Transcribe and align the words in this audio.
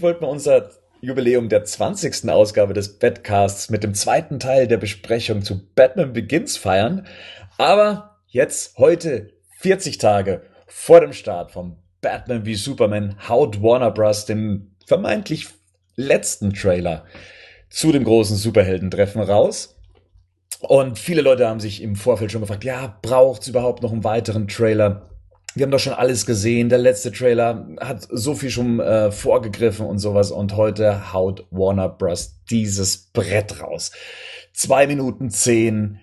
Eigentlich 0.00 0.14
wollten 0.14 0.22
wir 0.22 0.28
unser 0.28 0.70
Jubiläum 1.02 1.50
der 1.50 1.62
20. 1.62 2.30
Ausgabe 2.30 2.72
des 2.72 2.98
Badcasts 2.98 3.68
mit 3.68 3.84
dem 3.84 3.92
zweiten 3.92 4.40
Teil 4.40 4.66
der 4.66 4.78
Besprechung 4.78 5.42
zu 5.42 5.60
Batman 5.74 6.14
Begins 6.14 6.56
feiern. 6.56 7.06
Aber 7.58 8.16
jetzt, 8.26 8.78
heute, 8.78 9.34
40 9.58 9.98
Tage 9.98 10.40
vor 10.66 11.02
dem 11.02 11.12
Start 11.12 11.52
von 11.52 11.76
Batman 12.00 12.46
wie 12.46 12.54
Superman, 12.54 13.16
haut 13.28 13.62
Warner 13.62 13.90
Bros. 13.90 14.24
den 14.24 14.74
vermeintlich 14.86 15.48
letzten 15.96 16.54
Trailer 16.54 17.04
zu 17.68 17.92
dem 17.92 18.04
großen 18.04 18.38
Superheldentreffen 18.38 19.20
raus. 19.20 19.76
Und 20.60 20.98
viele 20.98 21.20
Leute 21.20 21.46
haben 21.46 21.60
sich 21.60 21.82
im 21.82 21.94
Vorfeld 21.94 22.32
schon 22.32 22.40
gefragt, 22.40 22.64
ja, 22.64 22.98
braucht 23.02 23.42
es 23.42 23.48
überhaupt 23.48 23.82
noch 23.82 23.92
einen 23.92 24.04
weiteren 24.04 24.48
Trailer? 24.48 25.09
Wir 25.54 25.64
haben 25.64 25.70
doch 25.70 25.80
schon 25.80 25.92
alles 25.92 26.26
gesehen. 26.26 26.68
Der 26.68 26.78
letzte 26.78 27.10
Trailer 27.10 27.66
hat 27.80 28.06
so 28.10 28.34
viel 28.34 28.50
schon 28.50 28.80
äh, 28.80 29.10
vorgegriffen 29.10 29.86
und 29.86 29.98
sowas. 29.98 30.30
Und 30.30 30.56
heute 30.56 31.12
haut 31.12 31.46
Warner 31.50 31.88
Bros. 31.88 32.40
dieses 32.50 33.10
Brett 33.12 33.60
raus. 33.60 33.90
Zwei 34.52 34.86
Minuten 34.86 35.30
zehn. 35.30 35.98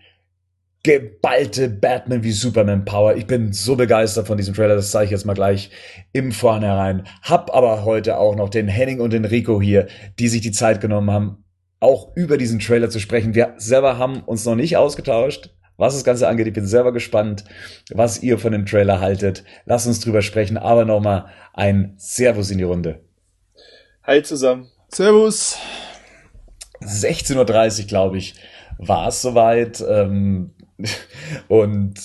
Geballte 0.84 1.70
Batman 1.70 2.24
wie 2.24 2.32
Superman 2.32 2.86
Power. 2.86 3.16
Ich 3.16 3.26
bin 3.28 3.52
so 3.52 3.76
begeistert 3.76 4.28
von 4.28 4.38
diesem 4.38 4.54
Trailer, 4.54 4.76
das 4.76 4.92
zeige 4.92 5.06
ich 5.06 5.12
jetzt 5.12 5.26
mal 5.26 5.34
gleich 5.34 5.70
im 6.14 6.32
Vornherein. 6.32 7.06
Hab 7.24 7.54
aber 7.54 7.84
heute 7.84 8.18
auch 8.18 8.36
noch 8.36 8.48
den 8.48 8.70
Henning 8.70 9.02
und 9.02 9.12
den 9.12 9.26
Rico 9.26 9.62
hier, 9.62 9.88
die 10.18 10.30
sich 10.30 10.40
die 10.42 10.52
Zeit 10.52 10.80
genommen 10.80 11.12
haben, 11.12 11.44
auch 11.80 12.16
über 12.16 12.38
diesen 12.38 12.60
Trailer 12.60 12.90
zu 12.90 13.00
sprechen. 13.00 13.36
Wir 13.36 13.56
selber 13.58 13.98
haben 13.98 14.22
uns 14.22 14.46
noch 14.46 14.56
nicht 14.56 14.78
ausgetauscht, 14.78 15.50
was 15.78 15.94
das 15.94 16.04
Ganze 16.04 16.28
angeht. 16.28 16.48
Ich 16.48 16.54
bin 16.54 16.68
selber 16.68 16.92
gespannt, 16.92 17.44
was 17.92 18.22
ihr 18.22 18.38
von 18.38 18.52
dem 18.52 18.66
Trailer 18.66 19.00
haltet. 19.00 19.44
Lasst 19.66 19.88
uns 19.88 20.00
drüber 20.00 20.22
sprechen, 20.22 20.58
aber 20.58 20.86
nochmal 20.86 21.28
ein 21.54 21.94
Servus 21.98 22.52
in 22.52 22.58
die 22.58 22.64
Runde. 22.64 23.02
Hi 24.04 24.22
zusammen. 24.24 24.70
Servus. 24.90 25.58
16.30 26.82 27.36
Uhr, 27.82 27.88
glaube 27.88 28.18
ich, 28.18 28.36
war 28.78 29.08
es 29.08 29.22
soweit. 29.22 29.84
Ähm, 29.88 30.52
und 31.48 32.00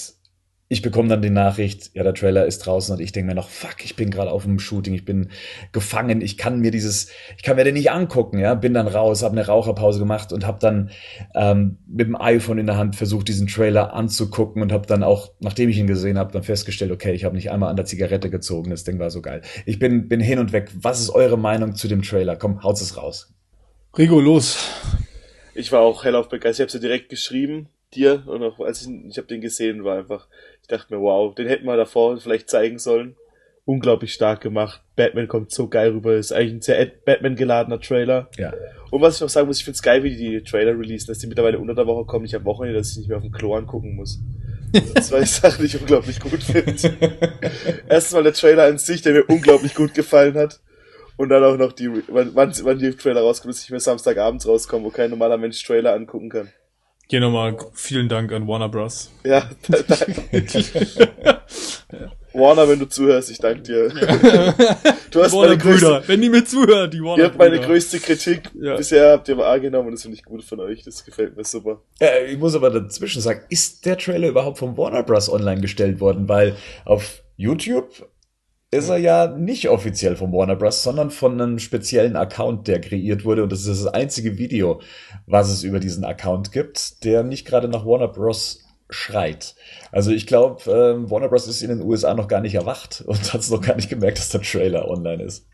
ich 0.73 0.81
bekomme 0.81 1.11
dann 1.11 1.20
die 1.20 1.28
Nachricht, 1.28 1.91
ja, 1.92 2.03
der 2.03 2.15
Trailer 2.15 2.47
ist 2.47 2.61
draußen 2.61 2.95
und 2.97 3.03
ich 3.03 3.12
denke 3.12 3.28
mir 3.28 3.34
noch, 3.34 3.51
fuck, 3.51 3.84
ich 3.84 3.95
bin 3.95 4.09
gerade 4.09 4.31
auf 4.31 4.45
dem 4.45 4.59
Shooting, 4.59 4.95
ich 4.95 5.05
bin 5.05 5.29
gefangen, 5.70 6.23
ich 6.23 6.39
kann 6.39 6.61
mir 6.61 6.70
dieses, 6.70 7.11
ich 7.36 7.42
kann 7.42 7.57
mir 7.57 7.64
den 7.64 7.74
nicht 7.74 7.91
angucken, 7.91 8.39
ja, 8.39 8.55
bin 8.55 8.73
dann 8.73 8.89
raus, 8.89 9.23
habe 9.23 9.36
eine 9.36 9.47
Raucherpause 9.47 9.98
gemacht 9.98 10.33
und 10.33 10.47
habe 10.47 10.58
dann 10.61 10.91
ähm, 11.35 11.77
mit 11.86 12.07
dem 12.07 12.19
iPhone 12.19 12.57
in 12.57 12.64
der 12.64 12.79
Hand 12.79 12.97
versucht, 12.97 13.29
diesen 13.29 13.48
Trailer 13.48 13.92
anzugucken 13.92 14.63
und 14.63 14.73
habe 14.73 14.86
dann 14.86 15.02
auch, 15.02 15.33
nachdem 15.41 15.69
ich 15.69 15.77
ihn 15.77 15.86
gesehen 15.86 16.17
habe, 16.17 16.33
dann 16.33 16.42
festgestellt, 16.42 16.91
okay, 16.91 17.13
ich 17.13 17.24
habe 17.24 17.36
nicht 17.36 17.51
einmal 17.51 17.68
an 17.68 17.77
der 17.77 17.85
Zigarette 17.85 18.30
gezogen, 18.30 18.70
das 18.70 18.83
Ding 18.83 18.98
war 18.98 19.11
so 19.11 19.20
geil. 19.20 19.42
Ich 19.67 19.79
bin, 19.79 20.08
bin 20.08 20.20
hin 20.20 20.39
und 20.39 20.55
weg. 20.55 20.70
Was 20.80 21.01
ist 21.01 21.11
eure 21.11 21.36
Meinung 21.36 21.74
zu 21.74 21.86
dem 21.86 22.01
Trailer? 22.01 22.36
Komm, 22.36 22.63
haut 22.63 22.80
es 22.80 22.97
raus. 22.97 23.30
Rigo, 23.98 24.20
los. 24.20 24.57
Ich 25.55 25.70
war 25.70 25.80
auch 25.80 26.05
hellauf 26.05 26.30
begeistert, 26.30 26.70
ich 26.70 26.73
habe 26.73 26.80
sie 26.80 26.89
direkt 26.89 27.11
geschrieben, 27.11 27.68
dir, 27.95 28.23
und 28.27 28.42
auch 28.42 28.61
als 28.61 28.83
ich, 28.83 28.89
ich 29.08 29.17
habe 29.19 29.29
den 29.29 29.41
gesehen, 29.41 29.85
war 29.85 29.98
einfach 29.98 30.29
ich 30.63 30.69
dachte 30.69 30.95
mir, 30.95 31.01
wow, 31.01 31.35
den 31.35 31.48
hätten 31.48 31.67
wir 31.67 31.77
davor 31.77 32.17
vielleicht 32.19 32.48
zeigen 32.48 32.79
sollen. 32.79 33.17
Unglaublich 33.64 34.13
stark 34.13 34.41
gemacht. 34.41 34.80
Batman 34.97 35.29
kommt 35.29 35.53
so 35.53 35.69
geil 35.69 35.91
rüber. 35.91 36.14
Ist 36.14 36.33
eigentlich 36.33 36.55
ein 36.55 36.63
sehr 36.63 36.86
Batman 37.05 37.36
geladener 37.36 37.80
Trailer. 37.80 38.29
Ja. 38.36 38.53
Und 38.91 39.01
was 39.01 39.17
ich 39.17 39.20
noch 39.20 39.29
sagen 39.29 39.47
muss, 39.47 39.58
ich 39.58 39.64
finde 39.64 39.77
es 39.77 39.83
geil, 39.83 40.03
wie 40.03 40.17
die 40.17 40.42
Trailer 40.42 40.79
releasen, 40.79 41.08
dass 41.08 41.19
die 41.19 41.27
mittlerweile 41.27 41.58
unter 41.58 41.75
der 41.75 41.86
Woche 41.86 42.05
kommen. 42.07 42.25
Ich 42.25 42.35
habe 42.35 42.45
Wochenende, 42.45 42.79
dass 42.79 42.92
ich 42.92 42.98
nicht 42.98 43.08
mehr 43.08 43.19
auf 43.19 43.23
dem 43.23 43.33
Klo 43.33 43.55
angucken 43.55 43.95
muss. 43.95 44.20
Also 44.74 44.95
zwei 44.95 45.24
Sachen, 45.24 45.61
die 45.61 45.67
ich 45.67 45.80
unglaublich 45.80 46.19
gut 46.19 46.42
finde. 46.42 46.74
Erstens 47.89 48.14
mal 48.14 48.23
der 48.23 48.33
Trailer 48.33 48.64
an 48.64 48.79
sich, 48.79 49.03
der 49.03 49.13
mir 49.14 49.24
unglaublich 49.24 49.74
gut 49.74 49.95
gefallen 49.95 50.35
hat. 50.35 50.61
Und 51.17 51.29
dann 51.29 51.45
auch 51.45 51.57
noch 51.57 51.73
die, 51.73 51.91
wann, 52.09 52.35
wann 52.35 52.79
die 52.79 52.92
Trailer 52.92 53.20
rauskommen, 53.20 53.55
dass 53.55 53.63
ich 53.63 53.70
mir 53.70 53.80
Samstagabends 53.80 54.47
rauskommen, 54.47 54.85
wo 54.85 54.91
kein 54.91 55.11
normaler 55.11 55.36
Mensch 55.36 55.63
Trailer 55.63 55.95
angucken 55.95 56.30
kann. 56.30 56.53
Hier 57.12 57.20
nochmal 57.20 57.55
vielen 57.74 58.08
Dank 58.08 58.33
an 58.33 58.48
Warner 58.48 58.70
Bros. 58.70 59.11
Ja, 59.23 59.42
danke. 59.68 60.17
Warner, 62.33 62.67
wenn 62.67 62.78
du 62.78 62.89
zuhörst, 62.89 63.30
ich 63.30 63.36
danke 63.36 63.61
dir. 63.61 63.89
Du 65.11 65.23
hast 65.23 65.34
Warner 65.34 65.48
meine 65.48 65.58
größte, 65.58 65.86
Brüder, 65.86 66.08
wenn 66.08 66.23
die 66.23 66.30
mir 66.30 66.42
zuhören, 66.42 66.90
die 66.90 67.02
Warner 67.02 67.18
Ihr 67.18 67.24
habt 67.27 67.36
meine 67.36 67.61
größte 67.61 68.00
Kritik 68.00 68.50
ja. 68.55 68.77
bisher 68.77 69.12
habt 69.12 69.28
ihr 69.28 69.36
mal 69.36 69.52
angenommen 69.52 69.89
und 69.89 69.92
das 69.92 70.00
finde 70.00 70.17
ich 70.17 70.24
gut 70.24 70.42
von 70.42 70.58
euch. 70.61 70.84
Das 70.84 71.05
gefällt 71.05 71.36
mir 71.36 71.45
super. 71.45 71.83
Äh, 72.00 72.33
ich 72.33 72.39
muss 72.39 72.55
aber 72.55 72.70
dazwischen 72.70 73.20
sagen, 73.20 73.42
ist 73.50 73.84
der 73.84 73.98
Trailer 73.98 74.29
überhaupt 74.29 74.56
von 74.56 74.79
Warner 74.79 75.02
Bros. 75.02 75.29
online 75.29 75.61
gestellt 75.61 76.00
worden? 76.00 76.30
Weil 76.30 76.56
auf 76.86 77.23
YouTube 77.36 78.08
ist 78.73 78.89
er 78.89 78.97
ja 78.97 79.29
nicht 79.29 79.69
offiziell 79.69 80.17
von 80.17 80.33
Warner 80.33 80.57
Bros., 80.57 80.83
sondern 80.83 81.11
von 81.11 81.39
einem 81.39 81.59
speziellen 81.59 82.17
Account, 82.17 82.67
der 82.69 82.81
kreiert 82.81 83.25
wurde. 83.25 83.43
Und 83.43 83.53
das 83.53 83.67
ist 83.67 83.85
das 83.85 83.93
einzige 83.93 84.39
Video, 84.39 84.81
was 85.27 85.51
es 85.51 85.63
über 85.63 85.79
diesen 85.79 86.05
Account 86.05 86.53
gibt, 86.53 87.05
der 87.05 87.23
nicht 87.23 87.47
gerade 87.47 87.69
nach 87.69 87.85
Warner 87.85 88.09
Bros. 88.09 88.65
schreit. 88.89 89.55
Also 89.91 90.11
ich 90.11 90.27
glaube, 90.27 90.63
äh, 90.71 91.11
Warner 91.11 91.29
Bros. 91.29 91.47
ist 91.47 91.63
in 91.63 91.69
den 91.69 91.83
USA 91.83 92.15
noch 92.15 92.29
gar 92.29 92.41
nicht 92.41 92.55
erwacht 92.55 93.03
und 93.07 93.33
hat 93.35 93.43
es 93.43 93.51
noch 93.51 93.61
gar 93.61 93.77
nicht 93.77 93.91
gemerkt, 93.91 94.19
dass 94.19 94.31
der 94.31 94.41
Trailer 94.41 94.89
online 94.89 95.23
ist. 95.23 95.47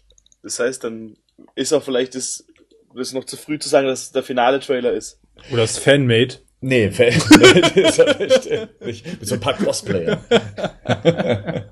Das 0.45 0.61
heißt, 0.61 0.85
dann 0.85 1.17
ist 1.56 1.73
auch 1.73 1.83
vielleicht 1.83 2.15
das, 2.15 2.47
das 2.95 3.09
ist 3.09 3.15
noch 3.15 3.25
zu 3.25 3.37
früh 3.37 3.59
zu 3.59 3.69
sagen, 3.69 3.89
dass 3.89 4.03
es 4.03 4.12
der 4.12 4.23
finale 4.23 4.61
Trailer 4.61 4.93
ist. 4.93 5.19
Oder 5.50 5.62
das 5.62 5.77
Fanmade. 5.77 6.37
Nee, 6.61 6.93
Fanmade 6.93 7.81
ist 7.81 7.99
er 8.47 8.69
nicht. 8.81 9.05
Mit 9.06 9.27
so 9.27 9.35
ein 9.35 9.41
paar 9.41 9.55
Cosplayer. 9.55 10.21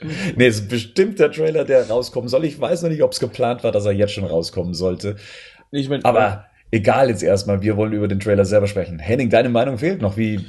nee, 0.36 0.46
es 0.46 0.60
ist 0.60 0.68
bestimmt 0.68 1.18
der 1.18 1.30
Trailer, 1.32 1.64
der 1.64 1.88
rauskommen 1.88 2.28
soll. 2.28 2.44
Ich 2.44 2.60
weiß 2.60 2.82
noch 2.82 2.90
nicht, 2.90 3.02
ob 3.02 3.12
es 3.12 3.20
geplant 3.20 3.64
war, 3.64 3.72
dass 3.72 3.84
er 3.84 3.92
jetzt 3.92 4.12
schon 4.12 4.24
rauskommen 4.24 4.74
sollte. 4.74 5.16
Ich 5.70 5.88
mein, 5.88 6.04
Aber 6.04 6.46
egal 6.70 7.08
jetzt 7.08 7.22
erstmal, 7.22 7.62
wir 7.62 7.76
wollen 7.76 7.92
über 7.92 8.08
den 8.08 8.20
Trailer 8.20 8.44
selber 8.44 8.66
sprechen. 8.66 8.98
Henning, 8.98 9.30
deine 9.30 9.48
Meinung 9.48 9.78
fehlt 9.78 10.02
noch. 10.02 10.16
Wie, 10.16 10.46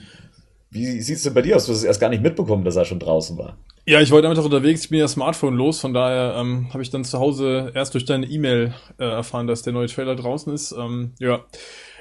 wie 0.70 1.02
sieht 1.02 1.18
es 1.18 1.24
denn 1.24 1.34
bei 1.34 1.42
dir 1.42 1.56
aus? 1.56 1.66
Du 1.66 1.72
hast 1.72 1.80
es 1.80 1.84
erst 1.84 2.00
gar 2.00 2.10
nicht 2.10 2.24
mitbekommen, 2.24 2.64
dass 2.64 2.76
er 2.76 2.86
schon 2.86 3.00
draußen 3.00 3.38
war. 3.38 3.58
Ja, 3.86 4.00
ich 4.00 4.12
wollte 4.12 4.24
damit 4.24 4.38
auch 4.38 4.46
unterwegs, 4.46 4.84
ich 4.84 4.90
bin 4.90 5.00
ja 5.00 5.08
Smartphone 5.08 5.56
los, 5.56 5.80
von 5.80 5.94
daher 5.94 6.36
ähm, 6.38 6.68
habe 6.72 6.84
ich 6.84 6.92
dann 6.92 7.04
zu 7.04 7.18
Hause 7.18 7.72
erst 7.74 7.96
durch 7.96 8.06
deine 8.06 8.28
E-Mail 8.28 8.74
äh, 9.00 9.06
erfahren, 9.06 9.48
dass 9.48 9.64
der 9.64 9.74
neue 9.74 9.88
Trailer 9.88 10.16
draußen 10.16 10.54
ist. 10.54 10.72
Ähm, 10.72 11.14
ja, 11.20 11.44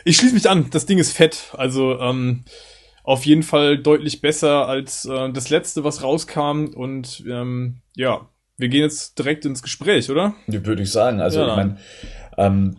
ich 0.04 0.16
schließe 0.16 0.34
mich 0.34 0.48
an, 0.48 0.68
das 0.70 0.84
Ding 0.84 0.98
ist 0.98 1.12
fett. 1.12 1.52
Also 1.54 1.98
ähm, 1.98 2.44
auf 3.10 3.26
jeden 3.26 3.42
Fall 3.42 3.76
deutlich 3.76 4.20
besser 4.20 4.68
als 4.68 5.04
äh, 5.04 5.32
das 5.32 5.50
letzte, 5.50 5.82
was 5.82 6.04
rauskam. 6.04 6.66
Und 6.66 7.24
ähm, 7.28 7.78
ja, 7.96 8.28
wir 8.56 8.68
gehen 8.68 8.82
jetzt 8.82 9.18
direkt 9.18 9.44
ins 9.44 9.64
Gespräch, 9.64 10.10
oder? 10.10 10.34
Würde 10.46 10.82
ich 10.82 10.92
sagen. 10.92 11.20
Also 11.20 11.40
ja. 11.40 11.48
ich 11.48 11.56
meine, 11.56 11.76
ähm, 12.38 12.76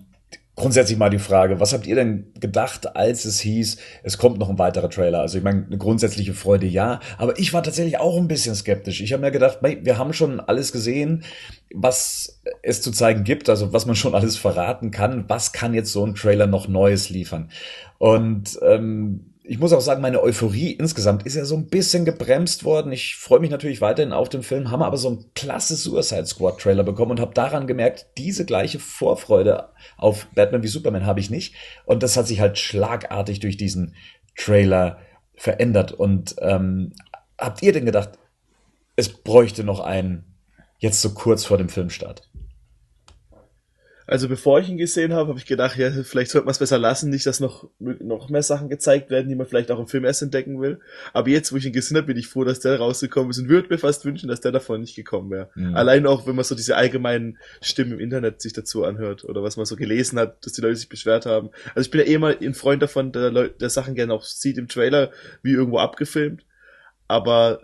grundsätzlich 0.55 0.97
mal 0.97 1.09
die 1.09 1.19
Frage, 1.19 1.59
was 1.59 1.73
habt 1.73 1.85
ihr 1.85 1.95
denn 1.95 2.31
gedacht, 2.39 2.95
als 2.95 3.25
es 3.25 3.41
hieß, 3.41 3.75
es 4.03 4.17
kommt 4.17 4.39
noch 4.39 4.49
ein 4.49 4.57
weiterer 4.57 4.89
Trailer? 4.89 5.19
Also 5.19 5.37
ich 5.37 5.43
meine, 5.43 5.65
eine 5.65 5.77
grundsätzliche 5.77 6.33
Freude 6.33 6.65
ja, 6.65 7.01
aber 7.17 7.37
ich 7.37 7.51
war 7.51 7.61
tatsächlich 7.61 7.99
auch 7.99 8.17
ein 8.17 8.29
bisschen 8.29 8.55
skeptisch. 8.55 9.01
Ich 9.01 9.11
habe 9.11 9.23
mir 9.23 9.31
gedacht, 9.31 9.57
wir 9.61 9.97
haben 9.97 10.13
schon 10.13 10.39
alles 10.39 10.71
gesehen, 10.71 11.25
was 11.73 12.41
es 12.63 12.81
zu 12.81 12.91
zeigen 12.91 13.25
gibt, 13.25 13.49
also 13.49 13.73
was 13.73 13.85
man 13.85 13.95
schon 13.97 14.15
alles 14.15 14.37
verraten 14.37 14.91
kann. 14.91 15.25
Was 15.27 15.51
kann 15.51 15.73
jetzt 15.73 15.91
so 15.91 16.05
ein 16.05 16.15
Trailer 16.15 16.47
noch 16.47 16.69
Neues 16.69 17.09
liefern? 17.09 17.49
Und 17.97 18.57
ähm, 18.61 19.30
ich 19.43 19.57
muss 19.57 19.73
auch 19.73 19.81
sagen, 19.81 20.01
meine 20.01 20.21
Euphorie 20.21 20.71
insgesamt 20.71 21.25
ist 21.25 21.35
ja 21.35 21.45
so 21.45 21.55
ein 21.55 21.67
bisschen 21.67 22.05
gebremst 22.05 22.63
worden. 22.63 22.91
Ich 22.91 23.15
freue 23.15 23.39
mich 23.39 23.49
natürlich 23.49 23.81
weiterhin 23.81 24.13
auf 24.13 24.29
den 24.29 24.43
Film, 24.43 24.69
haben 24.69 24.83
aber 24.83 24.97
so 24.97 25.09
einen 25.09 25.33
klasse 25.33 25.75
Suicide 25.75 26.27
Squad 26.27 26.59
Trailer 26.59 26.83
bekommen 26.83 27.11
und 27.11 27.19
habe 27.19 27.33
daran 27.33 27.65
gemerkt, 27.65 28.07
diese 28.17 28.45
gleiche 28.45 28.79
Vorfreude 28.79 29.69
auf 29.97 30.27
Batman 30.35 30.61
wie 30.61 30.67
Superman 30.67 31.05
habe 31.05 31.19
ich 31.19 31.31
nicht. 31.31 31.55
Und 31.85 32.03
das 32.03 32.17
hat 32.17 32.27
sich 32.27 32.39
halt 32.39 32.59
schlagartig 32.59 33.39
durch 33.39 33.57
diesen 33.57 33.95
Trailer 34.37 34.99
verändert. 35.35 35.91
Und 35.91 36.35
ähm, 36.39 36.93
habt 37.37 37.63
ihr 37.63 37.73
denn 37.73 37.85
gedacht, 37.85 38.11
es 38.95 39.09
bräuchte 39.09 39.63
noch 39.63 39.79
einen 39.79 40.35
jetzt 40.77 41.01
so 41.01 41.13
kurz 41.13 41.45
vor 41.45 41.57
dem 41.57 41.69
Filmstart? 41.69 42.29
Also 44.11 44.27
bevor 44.27 44.59
ich 44.59 44.67
ihn 44.67 44.75
gesehen 44.75 45.13
habe, 45.13 45.29
habe 45.29 45.39
ich 45.39 45.45
gedacht, 45.45 45.77
ja, 45.77 45.89
vielleicht 46.03 46.31
sollte 46.31 46.43
man 46.43 46.51
es 46.51 46.59
besser 46.59 46.77
lassen, 46.77 47.09
nicht, 47.09 47.25
dass 47.25 47.39
noch, 47.39 47.69
noch 47.79 48.27
mehr 48.27 48.43
Sachen 48.43 48.67
gezeigt 48.67 49.09
werden, 49.09 49.29
die 49.29 49.35
man 49.35 49.47
vielleicht 49.47 49.71
auch 49.71 49.79
im 49.79 49.87
Film 49.87 50.03
erst 50.03 50.21
entdecken 50.21 50.59
will. 50.59 50.81
Aber 51.13 51.29
jetzt, 51.29 51.53
wo 51.53 51.55
ich 51.55 51.65
ihn 51.65 51.71
gesehen 51.71 51.95
habe, 51.95 52.07
bin 52.07 52.17
ich 52.17 52.27
froh, 52.27 52.43
dass 52.43 52.59
der 52.59 52.77
rausgekommen 52.77 53.29
ist 53.29 53.39
und 53.39 53.47
würde 53.47 53.69
mir 53.69 53.77
fast 53.77 54.03
wünschen, 54.03 54.27
dass 54.27 54.41
der 54.41 54.51
davon 54.51 54.81
nicht 54.81 54.97
gekommen 54.97 55.31
wäre. 55.31 55.49
Mhm. 55.55 55.75
Allein 55.77 56.05
auch, 56.05 56.27
wenn 56.27 56.35
man 56.35 56.43
so 56.43 56.55
diese 56.55 56.75
allgemeinen 56.75 57.37
Stimmen 57.61 57.93
im 57.93 57.99
Internet 58.01 58.41
sich 58.41 58.51
dazu 58.51 58.83
anhört 58.83 59.23
oder 59.23 59.43
was 59.43 59.55
man 59.55 59.65
so 59.65 59.77
gelesen 59.77 60.19
hat, 60.19 60.45
dass 60.45 60.51
die 60.51 60.61
Leute 60.61 60.75
sich 60.75 60.89
beschwert 60.89 61.25
haben. 61.25 61.49
Also 61.73 61.87
ich 61.87 61.91
bin 61.91 62.01
ja 62.01 62.07
eh 62.07 62.17
mal 62.17 62.37
ein 62.37 62.53
Freund 62.53 62.81
davon, 62.81 63.13
der, 63.13 63.31
Leute, 63.31 63.55
der 63.61 63.69
Sachen 63.69 63.95
gerne 63.95 64.13
auch 64.13 64.25
sieht 64.25 64.57
im 64.57 64.67
Trailer, 64.67 65.11
wie 65.41 65.53
irgendwo 65.53 65.77
abgefilmt. 65.77 66.43
Aber 67.07 67.61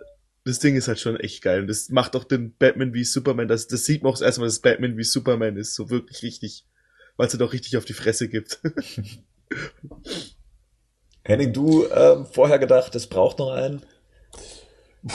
das 0.48 0.58
Ding 0.58 0.76
ist 0.76 0.88
halt 0.88 0.98
schon 0.98 1.20
echt 1.20 1.42
geil. 1.42 1.60
Und 1.60 1.66
das 1.68 1.90
macht 1.90 2.16
auch 2.16 2.24
den 2.24 2.54
Batman 2.56 2.94
wie 2.94 3.04
Superman, 3.04 3.48
das, 3.48 3.68
das 3.68 3.84
sieht 3.84 4.02
man 4.02 4.12
auch 4.12 4.20
erstmal, 4.20 4.48
dass 4.48 4.60
Batman 4.60 4.96
wie 4.96 5.04
Superman 5.04 5.56
ist, 5.56 5.74
so 5.74 5.90
wirklich 5.90 6.22
richtig, 6.22 6.64
weil 7.16 7.26
es 7.26 7.34
halt 7.34 7.42
auch 7.42 7.52
richtig 7.52 7.76
auf 7.76 7.84
die 7.84 7.92
Fresse 7.92 8.28
gibt. 8.28 8.60
Henning, 11.24 11.52
du 11.52 11.84
äh, 11.84 12.24
vorher 12.24 12.58
gedacht, 12.58 12.94
es 12.94 13.06
braucht 13.06 13.38
noch 13.38 13.52
einen? 13.52 13.82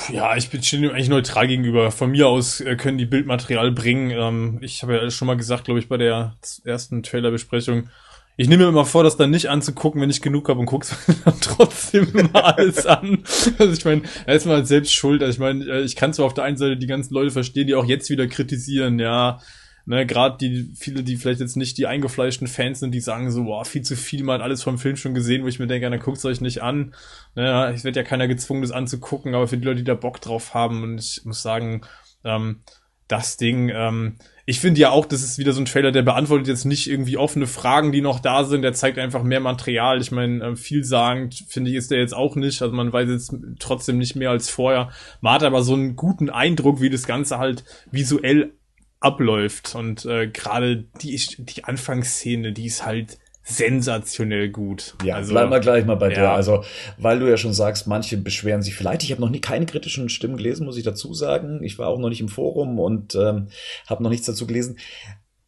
Ja, 0.10 0.38
ich 0.38 0.50
bin 0.50 0.64
schon 0.64 0.88
eigentlich 0.90 1.10
neutral 1.10 1.48
gegenüber. 1.48 1.92
Von 1.92 2.12
mir 2.12 2.28
aus 2.28 2.62
äh, 2.62 2.76
können 2.76 2.98
die 2.98 3.06
Bildmaterial 3.06 3.72
bringen. 3.72 4.12
Ähm, 4.12 4.60
ich 4.62 4.84
habe 4.84 4.96
ja 4.96 5.10
schon 5.12 5.26
mal 5.26 5.38
gesagt, 5.38 5.66
glaube 5.66 5.80
ich, 5.80 5.90
bei 5.90 5.98
der 5.98 6.38
ersten 6.64 7.04
Trailerbesprechung, 7.04 7.90
ich 8.36 8.50
nehme 8.50 8.64
mir 8.64 8.70
immer 8.70 8.86
vor, 8.86 9.04
das 9.04 9.18
dann 9.18 9.30
nicht 9.30 9.48
anzugucken, 9.48 10.02
wenn 10.02 10.10
ich 10.10 10.22
genug 10.22 10.50
habe 10.50 10.60
und 10.60 10.66
guck's 10.66 10.96
dann 11.26 11.40
trotzdem 11.40 12.08
immer 12.16 12.58
alles 12.58 12.86
an. 12.86 13.24
Also 13.60 13.74
ich 13.74 13.86
meine, 13.86 14.02
er 14.26 14.36
ist 14.36 14.46
mal 14.46 14.66
selbst 14.66 14.94
schuld. 14.94 15.22
Also 15.22 15.34
ich 15.34 15.40
meine, 15.40 15.66
äh, 15.66 15.82
ich 15.82 15.96
kann 15.96 16.14
zwar 16.14 16.26
auf 16.26 16.34
der 16.34 16.44
einen 16.44 16.58
Seite 16.58 16.78
die 16.78 16.88
ganzen 16.88 17.14
Leute 17.14 17.32
verstehen, 17.32 17.68
die 17.68 17.76
auch 17.76 17.86
jetzt 17.86 18.10
wieder 18.10 18.28
kritisieren, 18.28 19.00
ja, 19.00 19.40
ne, 19.86 20.06
gerade 20.06 20.38
die, 20.38 20.72
viele, 20.76 21.04
die 21.04 21.18
vielleicht 21.18 21.42
jetzt 21.42 21.58
nicht 21.58 21.78
die 21.78 21.88
eingefleischten 21.88 22.48
Fans 22.48 22.80
sind, 22.80 22.92
die 22.92 23.02
sagen 23.02 23.32
so, 23.32 23.44
boah, 23.44 23.66
viel 23.66 23.82
zu 23.82 23.96
viel, 23.96 24.24
man 24.24 24.36
hat 24.36 24.42
alles 24.42 24.64
vom 24.64 24.78
Film 24.78 24.96
schon 24.96 25.14
gesehen, 25.14 25.44
wo 25.44 25.48
ich 25.48 25.60
mir 25.60 25.68
denke, 25.68 25.90
dann 25.90 26.00
guckt's 26.00 26.26
euch 26.26 26.42
nicht 26.42 26.62
an. 26.62 26.94
Naja, 27.36 27.70
ne, 27.70 27.76
es 27.76 27.84
wird 27.84 27.96
ja 27.96 28.04
keiner 28.04 28.28
gezwungen, 28.28 28.62
das 28.62 28.72
anzugucken, 28.72 29.36
aber 29.36 29.48
für 29.48 29.58
die 29.58 29.66
Leute, 29.66 29.80
die 29.80 29.84
da 29.84 29.96
Bock 29.96 30.22
drauf 30.22 30.54
haben, 30.54 30.84
und 30.84 31.00
ich 31.00 31.26
muss 31.26 31.42
sagen, 31.42 31.82
ähm, 32.24 32.62
das 33.08 33.38
Ding, 33.38 33.70
ähm, 33.70 34.18
ich 34.46 34.60
finde 34.60 34.82
ja 34.82 34.90
auch, 34.90 35.06
das 35.06 35.24
ist 35.24 35.38
wieder 35.38 35.54
so 35.54 35.62
ein 35.62 35.66
Trailer, 35.66 35.94
der 35.94 36.02
beantwortet 36.02 36.48
jetzt 36.48 36.66
nicht 36.66 36.90
irgendwie 36.90 37.16
offene 37.16 37.48
Fragen, 37.48 37.94
die 37.94 38.02
noch 38.02 38.20
da 38.20 38.44
sind. 38.44 38.62
Der 38.62 38.74
zeigt 38.74 38.98
einfach 38.98 39.24
mehr 39.24 39.40
Material. 39.40 40.02
Ich 40.02 40.12
meine, 40.12 40.44
äh, 40.44 40.56
vielsagend 40.58 41.46
finde 41.48 41.72
ich 41.72 41.78
ist 41.78 41.92
der 41.92 42.00
jetzt 42.00 42.14
auch 42.14 42.36
nicht. 42.36 42.62
Also 42.62 42.76
man 42.76 42.92
weiß 42.92 43.10
jetzt 43.10 43.34
trotzdem 43.60 43.98
nicht 43.98 44.16
mehr 44.16 44.32
als 44.32 44.50
vorher. 44.50 44.90
Man 45.22 45.34
hat 45.34 45.44
aber 45.44 45.64
so 45.64 45.74
einen 45.74 45.96
guten 45.96 46.30
Eindruck, 46.30 46.82
wie 46.82 46.90
das 46.90 47.08
Ganze 47.08 47.38
halt 47.38 47.64
visuell 47.90 48.52
abläuft. 49.00 49.76
Und 49.76 50.06
äh, 50.06 50.28
gerade 50.28 50.86
die, 51.02 51.18
die 51.38 51.64
Anfangsszene, 51.64 52.52
die 52.52 52.66
ist 52.66 52.86
halt 52.86 53.20
sensationell 53.44 54.50
gut. 54.50 54.96
Ja, 55.04 55.16
also, 55.16 55.34
bleib 55.34 55.50
mal 55.50 55.60
gleich 55.60 55.86
mal 55.86 55.96
bei 55.96 56.10
ja. 56.10 56.16
dir. 56.16 56.32
Also, 56.32 56.64
weil 56.98 57.20
du 57.20 57.30
ja 57.30 57.38
schon 57.38 57.54
sagst, 57.54 57.88
manche 57.88 58.18
beschweren 58.18 58.62
sich 58.62 58.74
vielleicht. 58.74 59.04
Ich 59.04 59.12
habe 59.12 59.22
noch 59.22 59.30
nie 59.30 59.42
keine 59.42 59.66
kritischen 59.66 60.10
Stimmen 60.10 60.38
gelesen, 60.38 60.66
muss 60.66 60.78
ich 60.78 60.84
dazu 60.84 61.14
sagen. 61.14 61.62
Ich 61.62 61.78
war 61.78 61.90
auch 61.90 62.00
noch 62.00 62.10
nicht 62.10 62.22
im 62.22 62.30
Forum 62.30 62.80
und 62.80 63.16
ähm, 63.16 63.50
habe 63.88 64.02
noch 64.02 64.10
nichts 64.10 64.26
dazu 64.26 64.48
gelesen. 64.48 64.78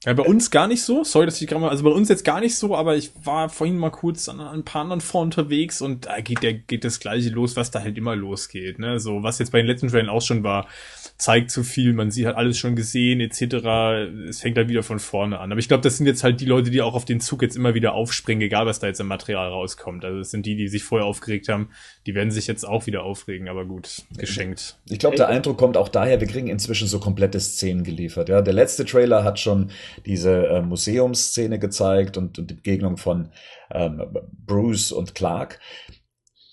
Ja, 0.06 0.13
bei 0.13 0.24
uns 0.24 0.51
gar 0.51 0.68
nicht 0.68 0.83
so. 0.83 1.03
Sorry, 1.03 1.25
dass 1.25 1.42
ich 1.42 1.47
gerade 1.47 1.62
mal, 1.62 1.69
also 1.69 1.83
bei 1.83 1.89
uns 1.89 2.09
jetzt 2.09 2.24
gar 2.24 2.39
nicht 2.39 2.56
so, 2.56 2.75
aber 2.75 2.95
ich 2.95 3.12
war 3.24 3.50
vorhin 3.50 3.77
mal 3.77 3.89
kurz 3.89 4.30
an, 4.30 4.39
an 4.39 4.59
ein 4.59 4.63
paar 4.63 4.83
anderen 4.83 5.01
vor 5.01 5.21
unterwegs 5.21 5.81
und 5.81 6.06
da 6.06 6.19
geht 6.19 6.44
der, 6.44 6.53
geht 6.53 6.83
das 6.83 7.00
gleiche 7.00 7.30
los, 7.30 7.56
was 7.56 7.71
da 7.71 7.81
halt 7.81 7.98
immer 7.98 8.15
losgeht, 8.15 8.77
ne? 8.77 9.00
So, 9.00 9.24
was 9.24 9.39
jetzt 9.39 9.51
bei 9.51 9.57
den 9.57 9.68
letzten 9.68 9.88
Trailern 9.88 10.09
auch 10.09 10.21
schon 10.21 10.44
war 10.44 10.68
zeigt 11.17 11.50
zu 11.50 11.63
viel, 11.63 11.94
man 11.94 12.12
sieht 12.12 12.25
halt 12.25 12.35
alles 12.35 12.57
schon 12.57 12.75
gesehen, 12.75 13.21
etc. 13.21 14.27
Es 14.29 14.41
fängt 14.41 14.57
halt 14.57 14.67
wieder 14.67 14.83
von 14.83 15.00
vorne 15.00 15.39
an. 15.39 15.51
Aber 15.51 15.59
ich 15.59 15.67
glaube, 15.67 15.81
das 15.81 15.97
sind 15.97 16.07
jetzt 16.07 16.23
halt 16.23 16.41
die 16.41 16.45
Leute, 16.45 16.71
die 16.71 16.81
auch 16.81 16.94
auf 16.94 17.06
den 17.06 17.21
Zug 17.21 17.41
jetzt 17.41 17.56
immer 17.56 17.73
wieder 17.73 17.94
aufspringen, 17.94 18.41
egal 18.41 18.65
was 18.65 18.79
da 18.79 18.88
jetzt 18.88 19.00
im 19.00 19.07
Material 19.07 19.47
rauskommt. 19.47 20.03
Also 20.03 20.19
es 20.19 20.31
sind 20.31 20.45
die, 20.45 20.56
die 20.56 20.67
sich 20.67 20.83
vorher 20.83 21.07
aufgeregt 21.07 21.47
haben, 21.47 21.69
die 22.06 22.15
werden 22.15 22.31
sich 22.31 22.47
jetzt 22.47 22.67
auch 22.67 22.85
wieder 22.85 23.03
aufregen, 23.03 23.47
aber 23.47 23.65
gut, 23.65 24.03
geschenkt. 24.17 24.77
Ich 24.89 25.00
glaube, 25.00 25.15
der 25.15 25.29
Eindruck 25.29 25.57
kommt 25.57 25.77
auch 25.77 25.89
daher, 25.89 26.19
wir 26.19 26.27
kriegen 26.27 26.47
inzwischen 26.47 26.88
so 26.88 27.00
komplette 27.00 27.39
Szenen 27.39 27.83
geliefert. 27.83 28.27
Ja, 28.27 28.41
der 28.41 28.53
letzte 28.53 28.85
Trailer 28.85 29.23
hat 29.23 29.39
schon 29.39 29.71
diese 30.06 30.47
äh, 30.47 30.62
Museumsszene 30.62 31.59
gezeigt 31.59 32.17
und, 32.17 32.39
und 32.39 32.51
die 32.51 32.56
Begegnung 32.56 32.97
von 32.97 33.29
ähm, 33.71 34.03
Bruce 34.45 34.91
und 34.91 35.15
Clark. 35.15 35.59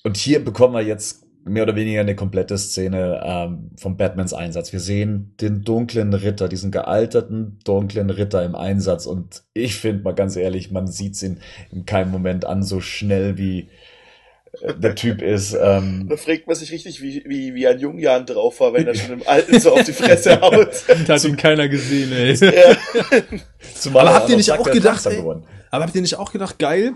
Und 0.04 0.16
hier 0.16 0.44
bekommen 0.44 0.74
wir 0.74 0.82
jetzt 0.82 1.21
mehr 1.44 1.64
oder 1.64 1.76
weniger 1.76 2.00
eine 2.00 2.14
komplette 2.14 2.56
Szene 2.58 3.20
ähm, 3.24 3.70
vom 3.76 3.96
Batmans 3.96 4.32
Einsatz. 4.32 4.72
Wir 4.72 4.80
sehen 4.80 5.34
den 5.40 5.62
dunklen 5.62 6.12
Ritter, 6.14 6.48
diesen 6.48 6.70
gealterten 6.70 7.58
dunklen 7.64 8.10
Ritter 8.10 8.44
im 8.44 8.54
Einsatz 8.54 9.06
und 9.06 9.42
ich 9.52 9.76
finde 9.76 10.02
mal 10.04 10.14
ganz 10.14 10.36
ehrlich, 10.36 10.70
man 10.70 10.86
sieht's 10.86 11.22
ihn 11.22 11.40
in 11.70 11.86
keinem 11.86 12.10
Moment 12.10 12.44
an, 12.44 12.62
so 12.62 12.80
schnell 12.80 13.38
wie 13.38 13.68
äh, 14.60 14.74
der 14.74 14.94
Typ 14.94 15.22
ist. 15.22 15.56
Ähm, 15.60 16.06
da 16.10 16.16
fragt 16.16 16.46
man 16.46 16.56
sich 16.56 16.70
richtig, 16.70 17.02
wie, 17.02 17.24
wie, 17.26 17.54
wie 17.54 17.66
ein 17.66 17.78
Jungjahren 17.78 18.26
drauf 18.26 18.60
war, 18.60 18.72
wenn 18.74 18.86
er 18.86 18.94
schon 18.94 19.20
im 19.20 19.26
Alten 19.26 19.58
so 19.58 19.72
auf 19.72 19.84
die 19.84 19.92
Fresse 19.92 20.40
haut. 20.40 20.84
da 21.06 21.14
hat 21.14 21.24
ihn 21.24 21.36
keiner 21.36 21.68
gesehen, 21.68 22.12
ey. 22.12 22.34
Ja. 22.34 22.76
Zumal 23.74 24.06
aber 24.06 24.16
habt 24.16 24.30
ihr 24.30 24.36
nicht 24.36 24.52
auch 24.52 24.70
gedacht, 24.70 25.04
ey, 25.06 25.18
aber 25.70 25.84
habt 25.84 25.94
ihr 25.94 26.02
nicht 26.02 26.16
auch 26.16 26.30
gedacht, 26.30 26.58
geil, 26.58 26.94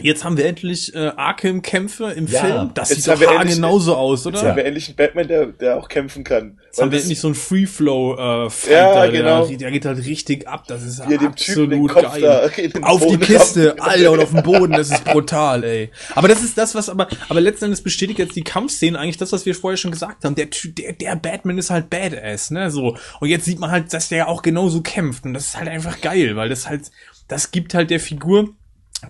Jetzt 0.00 0.24
haben 0.24 0.36
wir 0.36 0.46
endlich 0.46 0.92
äh, 0.94 1.12
Arkham-Kämpfe 1.16 2.10
im 2.10 2.26
ja, 2.26 2.40
Film. 2.40 2.70
Das 2.74 2.88
sieht 2.88 3.06
doch 3.06 3.18
genauso 3.18 3.94
aus, 3.94 4.26
oder? 4.26 4.36
Jetzt 4.36 4.48
haben 4.48 4.56
wir 4.56 4.64
endlich 4.64 4.88
einen 4.88 4.96
Batman, 4.96 5.28
der, 5.28 5.46
der 5.46 5.76
auch 5.76 5.88
kämpfen 5.88 6.24
kann. 6.24 6.58
Jetzt 6.66 6.82
haben 6.82 6.90
wir 6.90 6.98
endlich 6.98 7.20
so 7.20 7.28
einen 7.28 7.36
Free-Flow-Fighter, 7.36 9.04
äh, 9.04 9.06
ja, 9.06 9.10
genau. 9.10 9.46
der, 9.46 9.56
der 9.56 9.70
geht 9.70 9.84
halt 9.84 10.04
richtig 10.04 10.48
ab. 10.48 10.64
Das 10.66 10.82
ist 10.82 10.98
ja, 10.98 11.18
absolut 11.20 11.94
geil. 11.94 12.50
Auf 12.82 13.06
die 13.06 13.18
Kiste, 13.18 13.76
Alter, 13.80 14.10
und 14.10 14.20
auf 14.20 14.30
dem 14.32 14.42
Boden, 14.42 14.72
das 14.72 14.90
ist 14.90 15.04
brutal, 15.04 15.62
ey. 15.62 15.90
Aber 16.14 16.26
das 16.26 16.42
ist 16.42 16.58
das, 16.58 16.74
was 16.74 16.88
aber, 16.88 17.06
aber 17.28 17.40
letzten 17.40 17.66
Endes 17.66 17.82
bestätigt 17.82 18.18
jetzt 18.18 18.34
die 18.34 18.44
Kampfszenen 18.44 18.96
eigentlich 18.96 19.18
das, 19.18 19.30
was 19.30 19.46
wir 19.46 19.54
vorher 19.54 19.76
schon 19.76 19.92
gesagt 19.92 20.24
haben. 20.24 20.34
Der, 20.34 20.46
der, 20.46 20.92
der 20.92 21.16
Batman 21.16 21.58
ist 21.58 21.70
halt 21.70 21.88
Badass, 21.90 22.50
ne, 22.50 22.70
so. 22.70 22.96
Und 23.20 23.28
jetzt 23.28 23.44
sieht 23.44 23.60
man 23.60 23.70
halt, 23.70 23.92
dass 23.92 24.08
der 24.08 24.28
auch 24.28 24.42
genauso 24.42 24.80
kämpft. 24.80 25.24
Und 25.24 25.34
das 25.34 25.48
ist 25.48 25.58
halt 25.58 25.68
einfach 25.68 26.00
geil, 26.00 26.34
weil 26.34 26.48
das 26.48 26.68
halt, 26.68 26.90
das 27.28 27.52
gibt 27.52 27.74
halt 27.74 27.90
der 27.90 28.00
Figur 28.00 28.48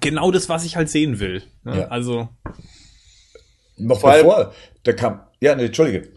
genau 0.01 0.31
das, 0.31 0.49
was 0.49 0.65
ich 0.65 0.77
halt 0.77 0.91
sehen 0.91 1.21
will. 1.21 1.43
Ne? 1.65 1.81
Ja. 1.81 1.89
Also. 1.89 2.29
Noch 3.77 4.01
Vor 4.01 4.13
bevor 4.13 4.53
der 4.87 4.97
kam. 4.97 5.21
Ja, 5.41 5.55
ne, 5.55 5.65
Entschuldige. 5.65 6.14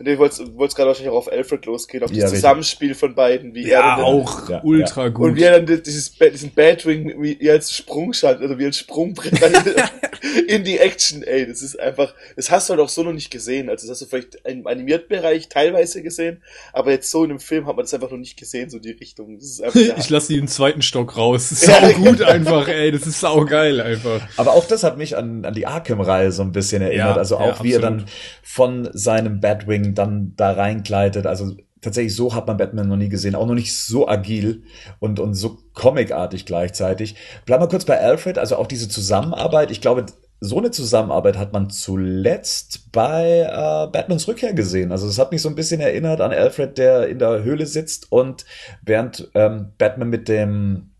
Du 0.00 0.18
wolltest, 0.18 0.56
wolltest 0.56 0.76
gerade 0.76 0.88
wahrscheinlich 0.88 1.12
auch 1.12 1.18
auf 1.18 1.30
Alfred 1.30 1.64
losgehen, 1.66 2.02
auf 2.02 2.10
ja, 2.10 2.22
das 2.22 2.32
Zusammenspiel 2.32 2.96
von 2.96 3.14
beiden, 3.14 3.54
wie 3.54 3.68
ja, 3.68 3.78
er 3.78 3.96
dann, 3.96 4.04
auch 4.04 4.48
ja, 4.48 4.60
ultra 4.64 5.08
gut. 5.08 5.30
Und 5.30 5.36
wie 5.36 5.44
er 5.44 5.60
dann 5.60 5.82
dieses, 5.82 6.12
diesen 6.12 6.50
Batwing 6.50 7.22
wie 7.22 7.48
als 7.48 7.72
Sprungschalt, 7.72 8.40
also 8.40 8.58
wie 8.58 8.66
als 8.66 8.78
Sprungbrett 8.78 9.34
in 10.48 10.64
die 10.64 10.78
Action, 10.78 11.22
ey, 11.22 11.46
das 11.46 11.62
ist 11.62 11.78
einfach, 11.78 12.12
das 12.34 12.50
hast 12.50 12.68
du 12.68 12.72
halt 12.72 12.80
auch 12.80 12.88
so 12.88 13.04
noch 13.04 13.12
nicht 13.12 13.30
gesehen. 13.30 13.68
Also 13.68 13.86
das 13.86 13.92
hast 13.92 14.02
du 14.02 14.06
vielleicht 14.06 14.36
im 14.44 14.66
animierten 14.66 15.08
Bereich 15.08 15.48
teilweise 15.48 16.02
gesehen, 16.02 16.42
aber 16.72 16.90
jetzt 16.90 17.10
so 17.10 17.22
in 17.22 17.30
einem 17.30 17.40
Film 17.40 17.66
hat 17.66 17.76
man 17.76 17.84
das 17.84 17.94
einfach 17.94 18.10
noch 18.10 18.18
nicht 18.18 18.36
gesehen, 18.36 18.70
so 18.70 18.80
die 18.80 18.92
Richtung. 18.92 19.38
Das 19.38 19.44
ist 19.44 19.62
einfach, 19.62 19.80
ich 19.98 20.10
lasse 20.10 20.32
die 20.32 20.38
im 20.38 20.48
zweiten 20.48 20.82
Stock 20.82 21.16
raus. 21.16 21.50
Sau 21.50 21.92
gut 21.92 22.20
einfach, 22.20 22.66
ey, 22.66 22.90
das 22.90 23.06
ist 23.06 23.20
sau 23.20 23.44
geil 23.44 23.80
einfach. 23.80 24.26
Aber 24.36 24.54
auch 24.54 24.66
das 24.66 24.82
hat 24.82 24.98
mich 24.98 25.16
an, 25.16 25.44
an 25.44 25.54
die 25.54 25.66
Arkham-Reihe 25.66 26.32
so 26.32 26.42
ein 26.42 26.50
bisschen 26.50 26.82
erinnert. 26.82 27.16
also 27.16 27.36
auch 27.36 27.62
wie 27.62 27.72
er 27.72 27.80
dann 27.80 28.06
von 28.42 28.88
seinem 28.92 29.40
Batwing 29.40 29.83
dann 29.92 30.32
da 30.36 30.52
reinkleidet. 30.52 31.26
Also 31.26 31.54
tatsächlich 31.82 32.16
so 32.16 32.34
hat 32.34 32.46
man 32.46 32.56
Batman 32.56 32.88
noch 32.88 32.96
nie 32.96 33.08
gesehen, 33.08 33.34
auch 33.34 33.46
noch 33.46 33.54
nicht 33.54 33.76
so 33.76 34.08
agil 34.08 34.62
und, 34.98 35.20
und 35.20 35.34
so 35.34 35.58
comicartig 35.74 36.46
gleichzeitig. 36.46 37.16
Bleib 37.44 37.60
mal 37.60 37.68
kurz 37.68 37.84
bei 37.84 38.00
Alfred, 38.00 38.38
also 38.38 38.56
auch 38.56 38.66
diese 38.66 38.88
Zusammenarbeit. 38.88 39.70
Ich 39.70 39.80
glaube, 39.80 40.06
so 40.40 40.58
eine 40.58 40.70
Zusammenarbeit 40.70 41.38
hat 41.38 41.52
man 41.52 41.70
zuletzt 41.70 42.92
bei 42.92 43.40
äh, 43.40 43.90
Batmans 43.90 44.28
Rückkehr 44.28 44.52
gesehen. 44.52 44.92
Also 44.92 45.06
es 45.06 45.18
hat 45.18 45.32
mich 45.32 45.42
so 45.42 45.48
ein 45.48 45.54
bisschen 45.54 45.80
erinnert 45.80 46.20
an 46.20 46.32
Alfred, 46.32 46.76
der 46.76 47.08
in 47.08 47.18
der 47.18 47.42
Höhle 47.44 47.66
sitzt 47.66 48.10
und 48.10 48.44
während 48.82 49.30
ähm, 49.34 49.72
Batman 49.78 50.10
mit 50.10 50.28
dem, 50.28 50.90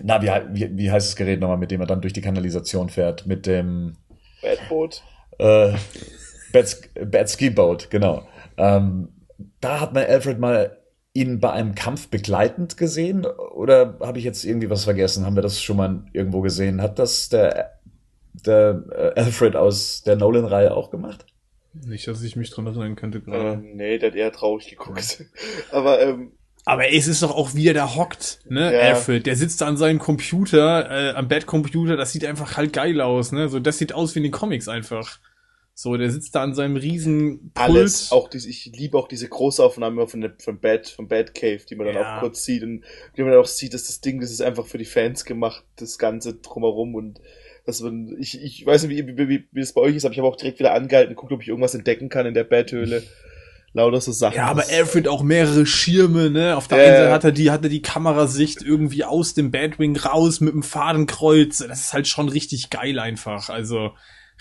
na, 0.00 0.22
wie, 0.22 0.30
wie, 0.52 0.76
wie 0.78 0.90
heißt 0.90 1.08
das 1.08 1.16
Gerät 1.16 1.40
nochmal, 1.40 1.58
mit 1.58 1.70
dem 1.70 1.80
er 1.80 1.86
dann 1.86 2.00
durch 2.00 2.12
die 2.12 2.20
Kanalisation 2.20 2.88
fährt? 2.88 3.26
Mit 3.26 3.46
dem 3.46 3.96
Batboot. 4.42 5.02
Äh, 5.38 5.72
Bad, 6.52 7.30
Ski 7.30 7.50
Boat, 7.50 7.90
genau. 7.90 8.26
Ähm, 8.56 9.08
da 9.60 9.80
hat 9.80 9.94
man 9.94 10.04
Alfred 10.04 10.38
mal 10.38 10.78
ihn 11.12 11.40
bei 11.40 11.50
einem 11.50 11.74
Kampf 11.74 12.08
begleitend 12.08 12.76
gesehen 12.76 13.24
oder 13.26 13.98
habe 14.00 14.18
ich 14.18 14.24
jetzt 14.24 14.44
irgendwie 14.44 14.70
was 14.70 14.84
vergessen? 14.84 15.24
Haben 15.26 15.36
wir 15.36 15.42
das 15.42 15.62
schon 15.62 15.76
mal 15.76 16.04
irgendwo 16.12 16.40
gesehen? 16.40 16.80
Hat 16.80 16.98
das 16.98 17.28
der, 17.28 17.78
der 18.46 18.84
äh, 18.90 19.20
Alfred 19.20 19.56
aus 19.56 20.02
der 20.02 20.16
Nolan-Reihe 20.16 20.74
auch 20.74 20.90
gemacht? 20.90 21.26
Nicht, 21.72 22.08
dass 22.08 22.22
ich 22.22 22.36
mich 22.36 22.50
dran 22.50 22.66
erinnern 22.66 22.96
könnte 22.96 23.20
gerade. 23.20 23.54
Äh, 23.54 23.74
nee, 23.74 23.98
der 23.98 24.10
hat 24.10 24.16
eher 24.16 24.32
traurig 24.32 24.68
geguckt. 24.68 25.24
Aber 25.72 26.00
ähm, 26.00 26.32
aber 26.64 26.92
es 26.92 27.08
ist 27.08 27.22
doch 27.22 27.34
auch, 27.34 27.54
wie 27.54 27.66
er 27.66 27.72
da 27.72 27.94
hockt, 27.94 28.40
ne, 28.46 28.74
ja. 28.74 28.80
Alfred. 28.80 29.24
Der 29.24 29.36
sitzt 29.36 29.62
da 29.62 29.66
an 29.66 29.78
seinem 29.78 29.98
Computer, 29.98 30.90
äh, 30.90 31.14
am 31.14 31.26
Bett-Computer, 31.26 31.96
das 31.96 32.12
sieht 32.12 32.26
einfach 32.26 32.58
halt 32.58 32.74
geil 32.74 33.00
aus, 33.00 33.32
ne? 33.32 33.48
So, 33.48 33.58
das 33.58 33.78
sieht 33.78 33.94
aus 33.94 34.14
wie 34.14 34.18
in 34.18 34.24
den 34.24 34.32
Comics 34.32 34.68
einfach. 34.68 35.18
So, 35.80 35.96
der 35.96 36.10
sitzt 36.10 36.34
da 36.34 36.42
an 36.42 36.56
seinem 36.56 36.74
riesen 36.74 37.52
Pult. 37.54 37.68
Alles, 37.68 38.10
auch 38.10 38.28
diese, 38.28 38.48
ich 38.48 38.72
liebe 38.74 38.98
auch 38.98 39.06
diese 39.06 39.28
Großaufnahme 39.28 40.08
von 40.08 40.20
der, 40.20 40.32
von 40.36 40.58
Bad, 40.58 40.88
von 40.88 41.06
Bad 41.06 41.36
Cave, 41.36 41.60
die 41.70 41.76
man 41.76 41.86
dann 41.86 41.94
ja. 41.94 42.16
auch 42.16 42.20
kurz 42.20 42.44
sieht 42.44 42.64
und 42.64 42.82
die 43.16 43.22
man 43.22 43.30
dann 43.30 43.40
auch 43.40 43.46
sieht, 43.46 43.74
dass 43.74 43.84
das 43.84 44.00
Ding, 44.00 44.20
das 44.20 44.32
ist 44.32 44.42
einfach 44.42 44.66
für 44.66 44.78
die 44.78 44.84
Fans 44.84 45.24
gemacht, 45.24 45.62
das 45.76 45.96
Ganze 45.96 46.34
drumherum 46.34 46.96
und 46.96 47.20
dass 47.64 47.80
man, 47.80 48.16
ich, 48.18 48.42
ich 48.42 48.66
weiß 48.66 48.82
nicht, 48.82 49.06
wie, 49.06 49.16
wie, 49.16 49.28
wie, 49.28 49.44
wie 49.52 49.60
es 49.60 49.72
bei 49.72 49.82
euch 49.82 49.94
ist, 49.94 50.04
aber 50.04 50.14
ich 50.14 50.18
habe 50.18 50.26
auch 50.26 50.34
direkt 50.34 50.58
wieder 50.58 50.74
angehalten, 50.74 51.14
guckt, 51.14 51.30
ob 51.30 51.42
ich 51.42 51.48
irgendwas 51.48 51.76
entdecken 51.76 52.08
kann 52.08 52.26
in 52.26 52.34
der 52.34 52.42
Bad-Höhle. 52.42 53.04
Lauter 53.72 54.00
so 54.00 54.10
Sachen. 54.10 54.34
Ja, 54.34 54.46
aber 54.46 54.64
Alfred 54.68 55.06
auch 55.06 55.22
mehrere 55.22 55.64
Schirme, 55.64 56.28
ne? 56.28 56.56
Auf 56.56 56.66
der 56.66 56.78
äh, 56.78 56.86
einen 56.86 56.96
Seite 56.96 57.12
hat 57.12 57.24
er 57.24 57.32
die, 57.32 57.50
hat 57.52 57.62
er 57.62 57.68
die 57.68 57.82
Kamerasicht 57.82 58.62
irgendwie 58.62 59.04
aus 59.04 59.34
dem 59.34 59.52
Batwing 59.52 59.96
raus 59.96 60.40
mit 60.40 60.54
dem 60.54 60.64
Fadenkreuz. 60.64 61.58
Das 61.58 61.82
ist 61.82 61.92
halt 61.92 62.08
schon 62.08 62.28
richtig 62.28 62.70
geil 62.70 62.98
einfach. 62.98 63.48
Also, 63.48 63.92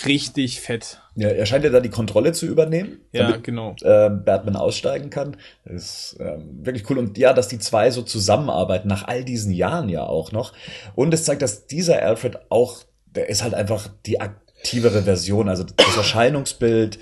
richtig 0.05 0.61
fett. 0.61 1.01
Ja, 1.15 1.29
er 1.29 1.45
scheint 1.45 1.63
ja 1.63 1.71
da 1.71 1.79
die 1.79 1.89
Kontrolle 1.89 2.31
zu 2.31 2.45
übernehmen. 2.45 2.99
Ja, 3.11 3.27
damit, 3.27 3.43
genau. 3.43 3.75
Äh, 3.81 4.09
Batman 4.09 4.55
aussteigen 4.55 5.09
kann. 5.09 5.37
Das 5.65 5.73
ist 5.75 6.17
ähm, 6.19 6.59
wirklich 6.65 6.89
cool. 6.89 6.99
Und 6.99 7.17
ja, 7.17 7.33
dass 7.33 7.47
die 7.47 7.59
zwei 7.59 7.89
so 7.91 8.03
zusammenarbeiten, 8.03 8.87
nach 8.87 9.07
all 9.07 9.23
diesen 9.23 9.51
Jahren 9.51 9.89
ja 9.89 10.03
auch 10.03 10.31
noch. 10.31 10.53
Und 10.95 11.13
es 11.13 11.23
zeigt, 11.23 11.41
dass 11.41 11.67
dieser 11.67 12.01
Alfred 12.01 12.37
auch, 12.49 12.83
der 13.07 13.29
ist 13.29 13.43
halt 13.43 13.53
einfach 13.55 13.89
die 14.05 14.21
attraktivere 14.21 15.03
Version. 15.03 15.49
Also 15.49 15.63
das 15.63 15.97
Erscheinungsbild 15.97 16.99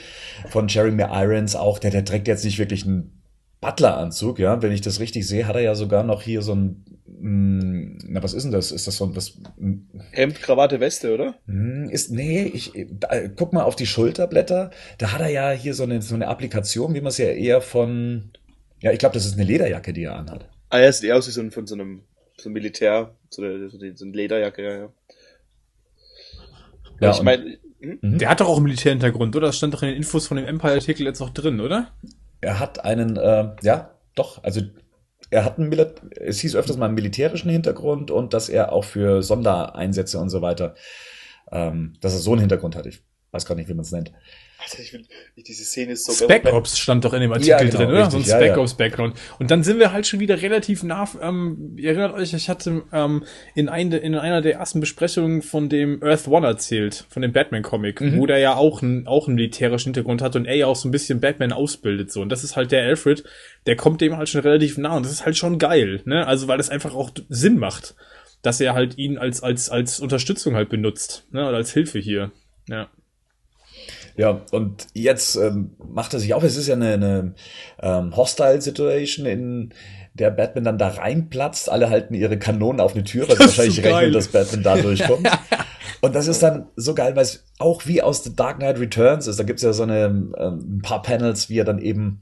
von 0.50 0.68
Jeremy 0.68 1.04
Irons 1.04 1.56
auch, 1.56 1.80
der, 1.80 1.92
der 1.92 2.06
trägt 2.06 2.28
jetzt 2.28 2.46
nicht 2.46 2.60
wirklich 2.60 2.86
einen 2.86 3.15
Butler-Anzug, 3.62 4.40
ja. 4.40 4.62
Wenn 4.62 4.72
ich 4.72 4.82
das 4.82 5.00
richtig 5.00 5.28
sehe, 5.28 5.48
hat 5.48 5.56
er 5.56 5.62
ja 5.62 5.76
sogar 5.76 6.04
noch 6.04 6.22
hier 6.22 6.42
so 6.42 6.54
ein, 6.54 6.86
mh, 7.06 7.98
na, 8.08 8.24
was 8.24 8.34
ist 8.34 8.44
denn 8.44 8.52
das? 8.52 8.72
Ist 8.72 8.88
das 8.88 8.98
so 8.98 9.06
ein, 9.06 9.16
was, 9.16 9.38
Hemd, 10.12 10.42
Krawatte, 10.42 10.80
Weste, 10.80 11.14
oder? 11.14 11.36
mh, 11.48 11.92
ist, 11.92 12.12
nee, 12.12 12.44
ich, 12.44 12.72
da, 12.92 13.28
guck 13.36 13.54
mal 13.54 13.64
auf 13.64 13.76
die 13.76 13.88
Schulterblätter. 13.88 14.72
Da 14.98 15.12
hat 15.12 15.22
er 15.22 15.30
ja 15.30 15.52
hier 15.52 15.74
so 15.74 15.84
eine, 15.84 16.02
so 16.02 16.16
eine 16.16 16.28
Applikation, 16.28 16.94
wie 16.94 17.02
man 17.02 17.10
es 17.10 17.18
ja 17.18 17.28
eher 17.28 17.62
von, 17.62 18.32
ja, 18.82 18.92
ich 18.92 19.00
glaube, 19.00 19.14
das 19.14 19.26
ist 19.26 19.34
eine 19.34 19.44
Lederjacke, 19.44 19.94
die 19.94 20.04
er 20.04 20.16
anhat. 20.16 20.48
Ah, 20.70 20.80
ja, 20.80 20.92
sieht 20.92 21.10
eher 21.10 21.18
aus 21.18 21.28
wie 21.28 21.32
so 21.32 21.42
ein, 21.42 21.52
von 21.52 21.68
so 21.68 21.76
einem, 21.76 22.02
so 22.38 22.50
einem 22.50 22.54
Militär, 22.54 23.16
so 23.30 23.42
eine, 23.42 23.70
so 23.70 23.78
eine, 23.78 24.14
Lederjacke, 24.14 24.64
ja, 24.64 24.78
ja. 24.78 24.90
Ja, 27.02 27.12
ich 27.12 27.22
meine, 27.22 27.58
hm? 27.82 28.18
Der 28.20 28.30
hat 28.30 28.40
doch 28.40 28.48
auch 28.48 28.58
einen 28.58 28.66
Militärhintergrund, 28.66 29.36
oder? 29.36 29.48
Das 29.48 29.58
stand 29.58 29.74
doch 29.74 29.84
in 29.84 29.90
den 29.90 29.98
Infos 29.98 30.28
von 30.28 30.38
dem 30.38 30.46
Empire-Artikel 30.46 31.06
jetzt 31.06 31.20
noch 31.20 31.32
drin, 31.32 31.60
oder? 31.60 31.92
Er 32.42 32.60
hat 32.60 32.84
einen, 32.86 33.18
äh, 33.18 33.56
ja, 33.62 33.92
doch, 34.16 34.44
also 34.44 34.62
er 35.30 35.46
hat 35.46 35.58
einen, 35.58 35.70
Mil 35.70 35.94
es 36.12 36.40
hieß 36.40 36.56
öfters 36.56 36.78
mal 36.78 36.86
einen 36.86 36.96
militärischen 36.96 37.50
Hintergrund 37.50 38.12
und 38.12 38.34
dass 38.34 38.50
er 38.50 38.72
auch 38.72 38.84
für 38.84 39.24
Sondereinsätze 39.24 40.20
und 40.20 40.30
so 40.30 40.42
weiter, 40.42 40.76
ähm, 41.52 41.94
dass 42.02 42.14
er 42.14 42.20
so 42.20 42.32
einen 42.32 42.42
Hintergrund 42.42 42.76
hat. 42.76 42.86
Ich 42.86 43.04
weiß 43.32 43.46
gar 43.46 43.56
nicht, 43.56 43.70
wie 43.70 43.74
man 43.74 43.84
es 43.84 43.92
nennt. 43.92 44.12
Alter, 44.58 44.80
ich 44.82 44.94
will, 44.94 45.06
diese 45.36 45.64
Szene 45.66 45.92
ist 45.92 46.06
so 46.06 46.14
Spec 46.14 46.46
Ops 46.52 46.78
stand 46.80 47.04
doch 47.06 47.14
in 47.14 47.22
dem 47.22 47.32
Artikel 47.32 47.50
Ja, 47.50 47.58
genau, 47.60 47.78
drin, 47.78 47.90
oder? 47.90 48.10
so 48.10 48.18
ein 48.18 48.22
richtig, 48.24 48.34
Spec 48.36 48.50
ja. 48.52 48.58
Ops 48.58 48.74
Background. 48.76 49.16
Und 49.38 49.52
dann 49.52 49.64
sind 49.64 49.80
wir 49.80 49.92
halt 49.92 50.08
schon 50.08 50.20
wieder 50.20 50.42
relativ 50.42 50.82
nah, 50.84 51.08
ähm, 51.22 51.76
ihr 51.78 51.90
erinnert 51.90 52.14
euch, 52.14 52.34
ich 52.34 52.50
hatte 52.50 52.84
ähm, 52.94 53.24
in, 53.54 53.70
ein, 53.70 53.92
in 53.92 54.16
einer 54.16 54.42
der 54.42 54.56
ersten 54.56 54.80
Besprechungen 54.80 55.42
von 55.42 55.70
dem 55.70 56.02
Earth 56.02 56.28
One 56.28 56.48
erzählt, 56.48 57.06
von 57.10 57.22
dem 57.22 57.32
Batman-Comic, 57.34 58.02
Mhm. 58.02 58.18
wo 58.18 58.26
der 58.26 58.40
ja 58.40 58.56
auch, 58.56 58.82
ein, 58.82 59.08
auch 59.08 59.28
einen 59.28 59.36
militärischen 59.36 59.90
Hintergrund 59.90 60.22
hat 60.22 60.36
und 60.36 60.46
er 60.46 60.56
ja 60.56 60.68
auch 60.68 60.76
so 60.76 60.88
ein 60.88 60.92
bisschen 60.92 61.20
Batman 61.20 61.52
ausbildet, 61.52 62.12
so. 62.12 62.22
Und 62.22 62.30
das 62.30 62.44
ist 62.44 62.56
halt 62.56 62.72
der 62.72 62.84
Alfred, 62.84 63.24
der 63.68 63.76
kommt 63.76 64.02
dem 64.02 64.16
halt 64.18 64.30
schon 64.30 64.42
relativ 64.42 64.78
nah 64.78 64.96
und 64.98 65.06
das 65.06 65.12
ist 65.12 65.26
halt 65.26 65.38
schon 65.38 65.60
geil, 65.60 66.02
ne? 66.06 66.26
Also, 66.26 66.48
weil 66.48 66.58
das 66.58 66.70
einfach 66.70 66.96
auch 66.96 67.12
Sinn 67.30 67.58
macht, 67.58 67.96
dass 68.42 68.62
er 68.62 68.74
halt 68.74 68.98
ihn 68.98 69.18
als, 69.18 69.44
als, 69.44 69.70
als 69.70 70.00
Unterstützung 70.00 70.56
halt 70.56 70.70
benutzt, 70.70 71.28
ne? 71.32 71.48
Oder 71.48 71.58
als 71.58 71.72
Hilfe 71.74 72.00
hier. 72.00 72.32
Ja. 72.70 72.90
Ja, 74.18 74.42
und 74.52 74.88
jetzt 74.94 75.36
ähm, 75.36 75.72
macht 75.92 76.14
er 76.14 76.20
sich 76.20 76.34
auf, 76.34 76.44
es 76.44 76.56
ist 76.56 76.68
ja 76.68 76.76
eine, 76.76 76.94
eine 76.94 77.34
ähm, 77.82 78.16
Hostile-Situation, 78.16 79.26
in 79.26 79.74
der 80.14 80.32
Batman 80.32 80.64
dann 80.64 80.78
da 80.78 80.88
reinplatzt. 80.88 81.70
Alle 81.70 81.90
halten 81.90 82.14
ihre 82.14 82.40
Kanonen 82.40 82.80
auf 82.80 82.94
eine 82.94 83.04
Tür, 83.04 83.28
weil 83.28 83.36
sie 83.38 83.44
wahrscheinlich 83.44 83.76
so 83.76 83.82
rechnen, 83.82 84.14
dass 84.14 84.30
Batman 84.30 84.64
da 84.64 84.78
durchkommt. 84.82 85.30
Und 86.02 86.16
das 86.16 86.28
ist 86.28 86.42
dann 86.44 86.68
so 86.76 86.94
geil, 86.94 87.16
weil 87.16 87.24
es 87.24 87.46
auch 87.58 87.86
wie 87.86 88.02
aus 88.02 88.24
The 88.24 88.36
Dark 88.36 88.60
Knight 88.60 88.80
Returns 88.80 89.28
ist. 89.28 89.40
Da 89.40 89.44
gibt's 89.44 89.64
ja 89.64 89.74
so 89.74 89.84
eine, 89.84 90.06
ähm, 90.06 90.34
ein 90.38 90.82
paar 90.82 91.02
Panels, 91.02 91.50
wie 91.50 91.60
er 91.60 91.66
dann 91.66 91.80
eben 91.80 92.22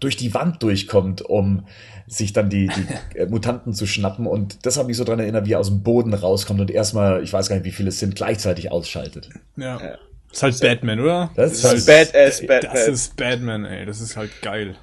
durch 0.00 0.16
die 0.16 0.34
Wand 0.34 0.62
durchkommt, 0.62 1.22
um 1.22 1.66
sich 2.06 2.32
dann 2.32 2.50
die, 2.50 2.68
die 2.68 3.18
äh, 3.18 3.26
Mutanten 3.30 3.72
zu 3.72 3.86
schnappen. 3.86 4.26
Und 4.26 4.66
das 4.66 4.76
hat 4.76 4.86
mich 4.86 4.96
so 4.96 5.04
dran 5.04 5.18
erinnert, 5.18 5.46
wie 5.46 5.52
er 5.52 5.60
aus 5.60 5.68
dem 5.68 5.82
Boden 5.82 6.14
rauskommt 6.14 6.60
und 6.60 6.70
erstmal, 6.70 7.22
ich 7.22 7.32
weiß 7.32 7.48
gar 7.48 7.56
nicht, 7.56 7.64
wie 7.64 7.72
viele 7.72 7.90
es 7.90 7.98
sind, 7.98 8.16
gleichzeitig 8.16 8.70
ausschaltet. 8.72 9.30
Ja. 9.56 9.98
Ja. 10.28 10.32
Ist 10.32 10.42
halt 10.42 10.60
Batman, 10.60 11.00
oder? 11.00 11.30
Das 11.34 11.60
Das 11.60 11.74
ist 11.74 11.86
Badass 11.86 12.46
Batman. 12.46 12.72
Das 12.72 12.88
ist 12.88 13.16
Batman, 13.16 13.64
ey. 13.64 13.86
Das 13.86 14.00
ist 14.00 14.16
halt 14.16 14.30
geil. 14.42 14.76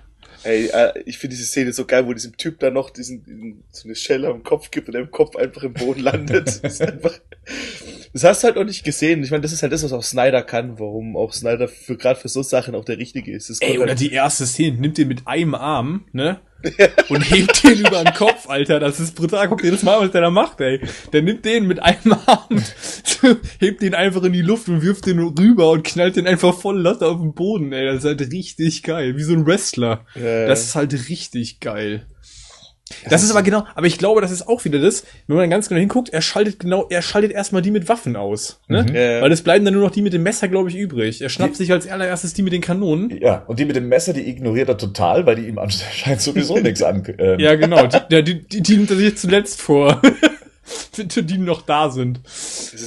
Ey, 0.44 0.68
äh, 0.68 0.94
ich 1.06 1.18
finde 1.18 1.36
diese 1.36 1.48
Szene 1.48 1.74
so 1.74 1.86
geil, 1.86 2.06
wo 2.06 2.14
diesem 2.14 2.38
Typ 2.38 2.60
dann 2.60 2.74
noch 2.74 2.92
diesen, 2.92 3.24
diesen 3.24 3.64
so 3.72 3.88
eine 3.88 3.96
Schelle 3.96 4.28
am 4.28 4.44
Kopf 4.44 4.70
gibt 4.70 4.88
und 4.88 4.96
er 4.96 5.02
im 5.02 5.10
Kopf 5.12 5.36
einfach 5.36 5.64
im 5.64 5.74
Boden 5.74 6.02
landet. 6.02 6.46
Das 6.62 6.74
ist 6.74 6.82
einfach, 6.82 7.20
das 8.16 8.24
hast 8.24 8.44
du 8.44 8.48
halt 8.48 8.58
auch 8.58 8.64
nicht 8.64 8.86
gesehen. 8.86 9.22
Ich 9.24 9.32
meine, 9.32 9.42
das 9.42 9.52
ist 9.52 9.62
halt 9.62 9.74
das, 9.74 9.84
was 9.84 9.92
auch 9.92 10.02
Snyder 10.02 10.42
kann, 10.42 10.80
warum 10.80 11.18
auch 11.18 11.34
Snyder 11.34 11.68
für 11.68 11.98
gerade 11.98 12.18
für 12.18 12.30
so 12.30 12.44
Sachen 12.44 12.74
auch 12.74 12.86
der 12.86 12.98
Richtige 12.98 13.34
ist. 13.34 13.50
Das 13.50 13.60
Ey, 13.60 13.78
oder 13.78 13.90
halt- 13.90 14.00
die 14.00 14.12
erste 14.14 14.46
Szene, 14.46 14.78
nimmt 14.78 14.98
den 14.98 15.10
mit 15.10 15.28
einem 15.28 15.54
Arm, 15.54 16.06
ne? 16.14 16.40
Und 17.10 17.22
hebt 17.30 17.62
den 17.64 17.80
über 17.80 18.02
den 18.04 18.14
Kopf, 18.14 18.48
Alter. 18.50 18.80
Das 18.80 19.02
ist 19.02 19.16
brutal. 19.16 19.50
Guck 19.50 19.62
dir 19.62 19.72
das 19.72 19.84
mal 19.84 20.00
was 20.00 20.12
der 20.12 20.22
da 20.22 20.30
macht, 20.30 20.62
ey. 20.62 20.80
Der 21.12 21.22
nimmt 21.24 21.44
den 21.44 21.68
mit 21.68 21.84
einem 21.84 22.14
Arm, 22.26 22.64
hebt 23.60 23.82
den 23.82 23.94
einfach 23.94 24.24
in 24.24 24.32
die 24.34 24.42
Luft 24.42 24.70
und 24.70 24.82
wirft 24.82 25.06
den 25.06 25.20
rüber 25.20 25.72
und 25.72 25.84
knallt 25.84 26.16
den 26.16 26.26
einfach 26.26 26.58
voll 26.58 26.80
Latte 26.82 27.06
auf 27.08 27.20
den 27.20 27.34
Boden, 27.34 27.74
ey. 27.74 27.86
Das 27.86 27.98
ist 27.98 28.06
halt 28.06 28.32
richtig 28.32 28.82
geil. 28.82 29.18
Wie 29.18 29.24
so 29.24 29.34
ein 29.34 29.46
Wrestler. 29.46 30.06
Ja. 30.16 30.48
Das 30.48 30.64
ist 30.64 30.76
halt 30.76 30.94
richtig 31.10 31.60
geil. 31.60 32.06
Das 33.10 33.24
ist 33.24 33.32
aber 33.32 33.42
genau, 33.42 33.66
aber 33.74 33.88
ich 33.88 33.98
glaube, 33.98 34.22
das 34.22 34.30
ist 34.30 34.48
auch 34.48 34.64
wieder 34.64 34.78
das, 34.80 35.06
wenn 35.26 35.38
man 35.38 35.50
ganz 35.50 35.70
genau 35.70 35.80
hinguckt, 35.80 36.10
er 36.10 36.22
schaltet 36.22 36.60
genau, 36.60 36.86
er 36.90 37.02
schaltet 37.02 37.32
erstmal 37.32 37.64
die 37.64 37.72
mit 37.72 37.90
Waffen 37.90 38.16
aus, 38.16 38.60
ne? 38.68 38.84
Mhm. 38.84 38.94
Weil 39.24 39.32
es 39.32 39.42
bleiben 39.42 39.66
dann 39.66 39.74
nur 39.74 39.82
noch 39.84 39.90
die 39.92 40.04
mit 40.04 40.14
dem 40.14 40.22
Messer, 40.22 40.48
glaube 40.50 40.70
ich, 40.70 40.76
übrig. 40.76 41.20
Er 41.22 41.30
schnappt 41.30 41.56
sich 41.56 41.72
als 41.72 41.88
allererstes 41.88 42.34
die 42.36 42.44
mit 42.44 42.54
den 42.54 42.62
Kanonen. 42.62 43.10
Ja, 43.20 43.44
und 43.48 43.58
die 43.60 43.66
mit 43.66 43.76
dem 43.76 43.90
Messer, 43.90 44.14
die 44.14 44.30
ignoriert 44.30 44.70
er 44.70 44.78
total, 44.78 45.26
weil 45.26 45.36
die 45.36 45.48
ihm 45.48 45.58
anscheinend 45.58 46.22
sowieso 46.22 46.58
nichts 46.60 46.84
an. 46.84 47.04
Ähm, 47.18 47.40
Ja, 47.40 47.56
genau. 47.56 47.88
Die, 47.88 47.98
der- 48.12 48.22
die, 48.22 48.48
die, 48.48 48.62
die 48.62 48.78
nimmt 48.78 48.92
er 48.92 48.98
sich 48.98 49.18
zuletzt 49.18 49.62
vor. 49.62 50.00
Für 51.10 51.22
die 51.24 51.38
noch 51.38 51.62
da 51.64 51.90
sind. 51.92 52.22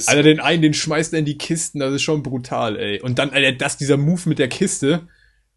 Alter, 0.07 0.23
den 0.23 0.39
einen, 0.41 0.61
den 0.61 0.73
schmeißt 0.73 1.13
er 1.13 1.19
in 1.19 1.25
die 1.25 1.37
Kisten, 1.37 1.79
das 1.79 1.93
ist 1.93 2.01
schon 2.01 2.23
brutal, 2.23 2.75
ey. 2.77 2.99
Und 3.01 3.19
dann, 3.19 3.29
Alter, 3.31 3.53
das, 3.53 3.77
dieser 3.77 3.95
Move 3.97 4.21
mit 4.27 4.39
der 4.39 4.49
Kiste. 4.49 5.07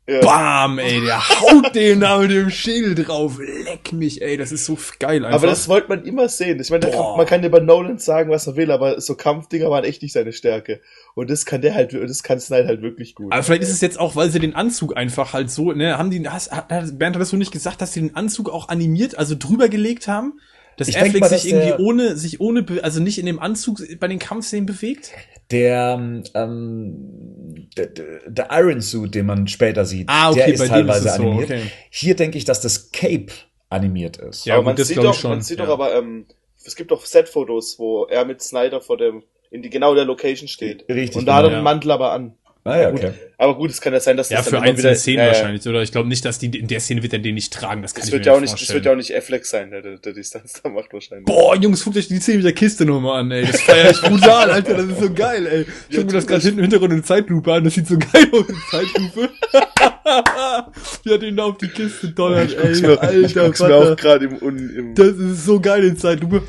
Ja. 0.09 0.21
Bam, 0.21 0.80
ey, 0.80 1.00
der 1.00 1.21
haut 1.21 1.75
den 1.76 2.00
da 2.00 2.18
mit 2.18 2.30
dem 2.30 2.50
Schädel 2.50 2.94
drauf. 2.97 3.38
Leck 3.38 3.92
mich, 3.92 4.21
ey, 4.21 4.37
das 4.37 4.50
ist 4.50 4.66
so 4.66 4.76
geil 4.99 5.25
einfach. 5.25 5.38
Aber 5.38 5.47
das 5.47 5.68
wollte 5.68 5.88
man 5.88 6.04
immer 6.04 6.28
sehen. 6.28 6.61
Ich 6.61 6.71
meine, 6.71 6.90
kann, 6.90 7.16
man 7.16 7.26
kann 7.26 7.44
über 7.44 7.61
Nolan 7.61 7.99
sagen, 7.99 8.30
was 8.30 8.49
er 8.49 8.56
will, 8.56 8.73
aber 8.73 9.00
so 9.00 9.14
Kampfdinger 9.14 9.71
waren 9.71 9.85
echt 9.85 10.02
nicht 10.02 10.12
seine 10.12 10.32
Stärke. 10.32 10.80
Und 11.14 11.30
das 11.30 11.47
kann 11.47 11.61
der 11.61 11.75
halt, 11.75 11.94
das 11.94 12.23
kann 12.25 12.40
Snyder 12.40 12.66
halt 12.66 12.82
wirklich 12.82 13.14
gut. 13.14 13.32
Aber 13.32 13.42
vielleicht 13.44 13.62
ist 13.62 13.71
es 13.71 13.80
jetzt 13.80 14.00
auch, 14.00 14.16
weil 14.16 14.30
sie 14.30 14.40
den 14.40 14.56
Anzug 14.56 14.97
einfach 14.97 15.35
halt 15.35 15.50
so, 15.50 15.71
ne, 15.73 15.97
haben 15.99 16.11
die, 16.11 16.28
hast, 16.28 16.50
Bernd, 16.68 17.14
hattest 17.16 17.32
du 17.32 17.37
nicht 17.37 17.52
gesagt, 17.52 17.80
dass 17.80 17.92
sie 17.92 18.00
den 18.00 18.16
Anzug 18.16 18.50
auch 18.50 18.68
animiert, 18.68 19.16
also 19.16 19.37
drüber 19.38 19.68
gelegt 19.68 20.09
haben? 20.09 20.40
Dass 20.76 20.88
Ich 20.88 20.97
Affleck 20.99 21.21
mal, 21.21 21.29
sich 21.29 21.43
dass 21.43 21.45
irgendwie 21.45 21.67
der- 21.69 21.81
ohne, 21.81 22.17
sich 22.17 22.41
ohne, 22.41 22.64
also 22.83 23.00
nicht 23.00 23.19
in 23.19 23.26
dem 23.26 23.38
Anzug 23.38 23.83
bei 24.00 24.09
den 24.09 24.19
Kampfszenen 24.19 24.67
bewegt? 24.67 25.12
Der, 25.50 26.00
ähm, 26.35 27.69
der, 27.76 27.87
der 28.26 28.49
Iron 28.52 28.81
Suit, 28.81 29.14
den 29.14 29.26
man 29.26 29.47
später 29.49 29.85
sieht, 29.85 30.09
Ah, 30.09 30.31
okay, 30.31 30.38
der 30.52 30.59
bei 30.59 30.64
ist 30.64 30.69
teilweise 30.69 31.09
ist 31.09 31.17
so, 31.17 31.23
animiert. 31.23 31.50
okay. 31.50 31.62
Hier 31.91 32.17
denke 32.17 32.38
ich, 32.38 32.45
dass 32.45 32.61
das 32.61 32.91
Cape 32.91 33.26
animiert 33.69 34.17
ist. 34.17 34.47
Ja, 34.47 34.55
aber 34.55 34.64
man 34.64 34.76
das 34.76 34.88
sieht 34.88 34.99
doch, 34.99 35.14
schon, 35.14 35.31
man 35.31 35.43
sieht 35.43 35.59
ja. 35.59 35.67
doch 35.67 35.73
aber, 35.73 35.95
ähm, 35.95 36.26
es 36.64 36.76
gibt 36.76 36.91
doch 36.91 37.05
Set-Fotos, 37.05 37.79
wo 37.79 38.05
er 38.05 38.25
mit 38.25 38.41
Snyder 38.41 38.81
vor 38.81 38.97
dem, 38.97 39.23
in 39.50 39.62
die 39.62 39.71
genau 39.71 39.95
der 39.95 40.05
Location 40.05 40.49
steht. 40.49 40.85
Richtig, 40.88 41.17
Und 41.17 41.26
da 41.26 41.37
hat 41.37 41.45
er 41.45 41.50
den 41.50 41.57
ja. 41.57 41.62
Mantel 41.62 41.91
aber 41.91 42.12
an. 42.12 42.35
Ah 42.64 42.78
ja, 42.81 42.90
okay. 42.90 43.11
Aber 43.38 43.57
gut, 43.57 43.71
es 43.71 43.81
kann 43.81 43.92
ja 43.92 43.99
sein, 43.99 44.16
dass 44.16 44.31
Ja, 44.31 44.37
das 44.38 44.49
für 44.49 44.61
einzelne 44.61 44.90
wieder, 44.90 44.95
Szenen 44.95 45.19
ja, 45.19 45.25
ja. 45.25 45.33
wahrscheinlich, 45.33 45.66
oder? 45.66 45.83
Ich 45.83 45.90
glaube 45.90 46.09
nicht, 46.09 46.25
dass 46.25 46.38
die, 46.38 46.47
in 46.57 46.69
der 46.69 46.78
Szene 46.78 47.02
wird 47.02 47.12
er 47.12 47.19
den 47.19 47.35
nicht 47.35 47.52
tragen, 47.52 47.83
das 47.83 47.92
kann 47.92 48.02
Das 48.02 48.09
ich 48.09 48.12
wird 48.12 48.25
mir 48.25 48.31
ja 48.31 48.37
auch 48.37 48.40
nicht 48.40 48.52
das 48.52 48.73
wird 48.73 48.85
ja 48.85 48.92
auch 48.92 48.97
nicht 48.97 49.12
Affleck 49.16 49.45
sein, 49.45 49.73
der, 49.73 49.83
der, 49.83 49.97
der 49.99 50.12
Distanz 50.12 50.62
da 50.62 50.69
macht 50.69 50.92
wahrscheinlich. 50.92 51.25
Boah, 51.26 51.57
Jungs, 51.57 51.83
guckt 51.85 51.97
euch 51.97 52.07
die 52.07 52.21
Szene 52.21 52.37
mit 52.37 52.47
der 52.47 52.52
Kiste 52.52 52.85
nochmal 52.85 53.21
an, 53.23 53.33
ey. 53.33 53.45
Das 53.47 53.61
feier 53.62 53.90
ich 53.90 54.00
brutal, 54.00 54.49
Alter. 54.52 54.75
Das 54.75 54.87
ist 54.87 55.00
so 55.00 55.12
geil, 55.12 55.45
ey. 55.49 55.66
Ich 55.88 55.97
guck 55.97 56.07
mir 56.07 56.12
das 56.12 56.26
gerade 56.28 56.40
hinten 56.42 56.59
im 56.59 56.62
Hintergrund 56.64 56.92
in 56.92 57.02
Zeitlupe 57.02 57.52
an. 57.52 57.64
Das 57.64 57.75
sieht 57.75 57.88
so 57.88 57.99
geil 58.12 58.28
aus 58.33 58.49
in 58.49 58.57
Zeitlupe. 58.71 59.31
Hat 61.12 61.23
ihn 61.25 61.37
da 61.37 61.45
auf 61.45 61.59
die 61.59 61.69
Kiste 61.69 62.11
donnert, 62.11 62.50
Ich 62.52 62.57
ey. 62.59 62.81
mir, 62.81 62.92
ich 62.92 63.00
Alter, 63.00 63.45
guck's 63.47 63.61
mir 63.61 63.75
auch 63.75 63.97
gerade 63.97 64.26
im, 64.26 64.38
im 64.38 64.95
Das 64.95 65.09
ist 65.09 65.45
so 65.47 65.61
geil 65.61 65.83
in 65.83 65.97
Zeitlupe. 65.97 66.42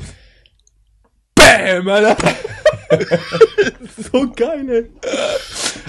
Bam, 1.34 1.88
Alter. 1.88 2.16
so 4.12 4.30
geil, 4.34 4.64
ey. 4.68 4.82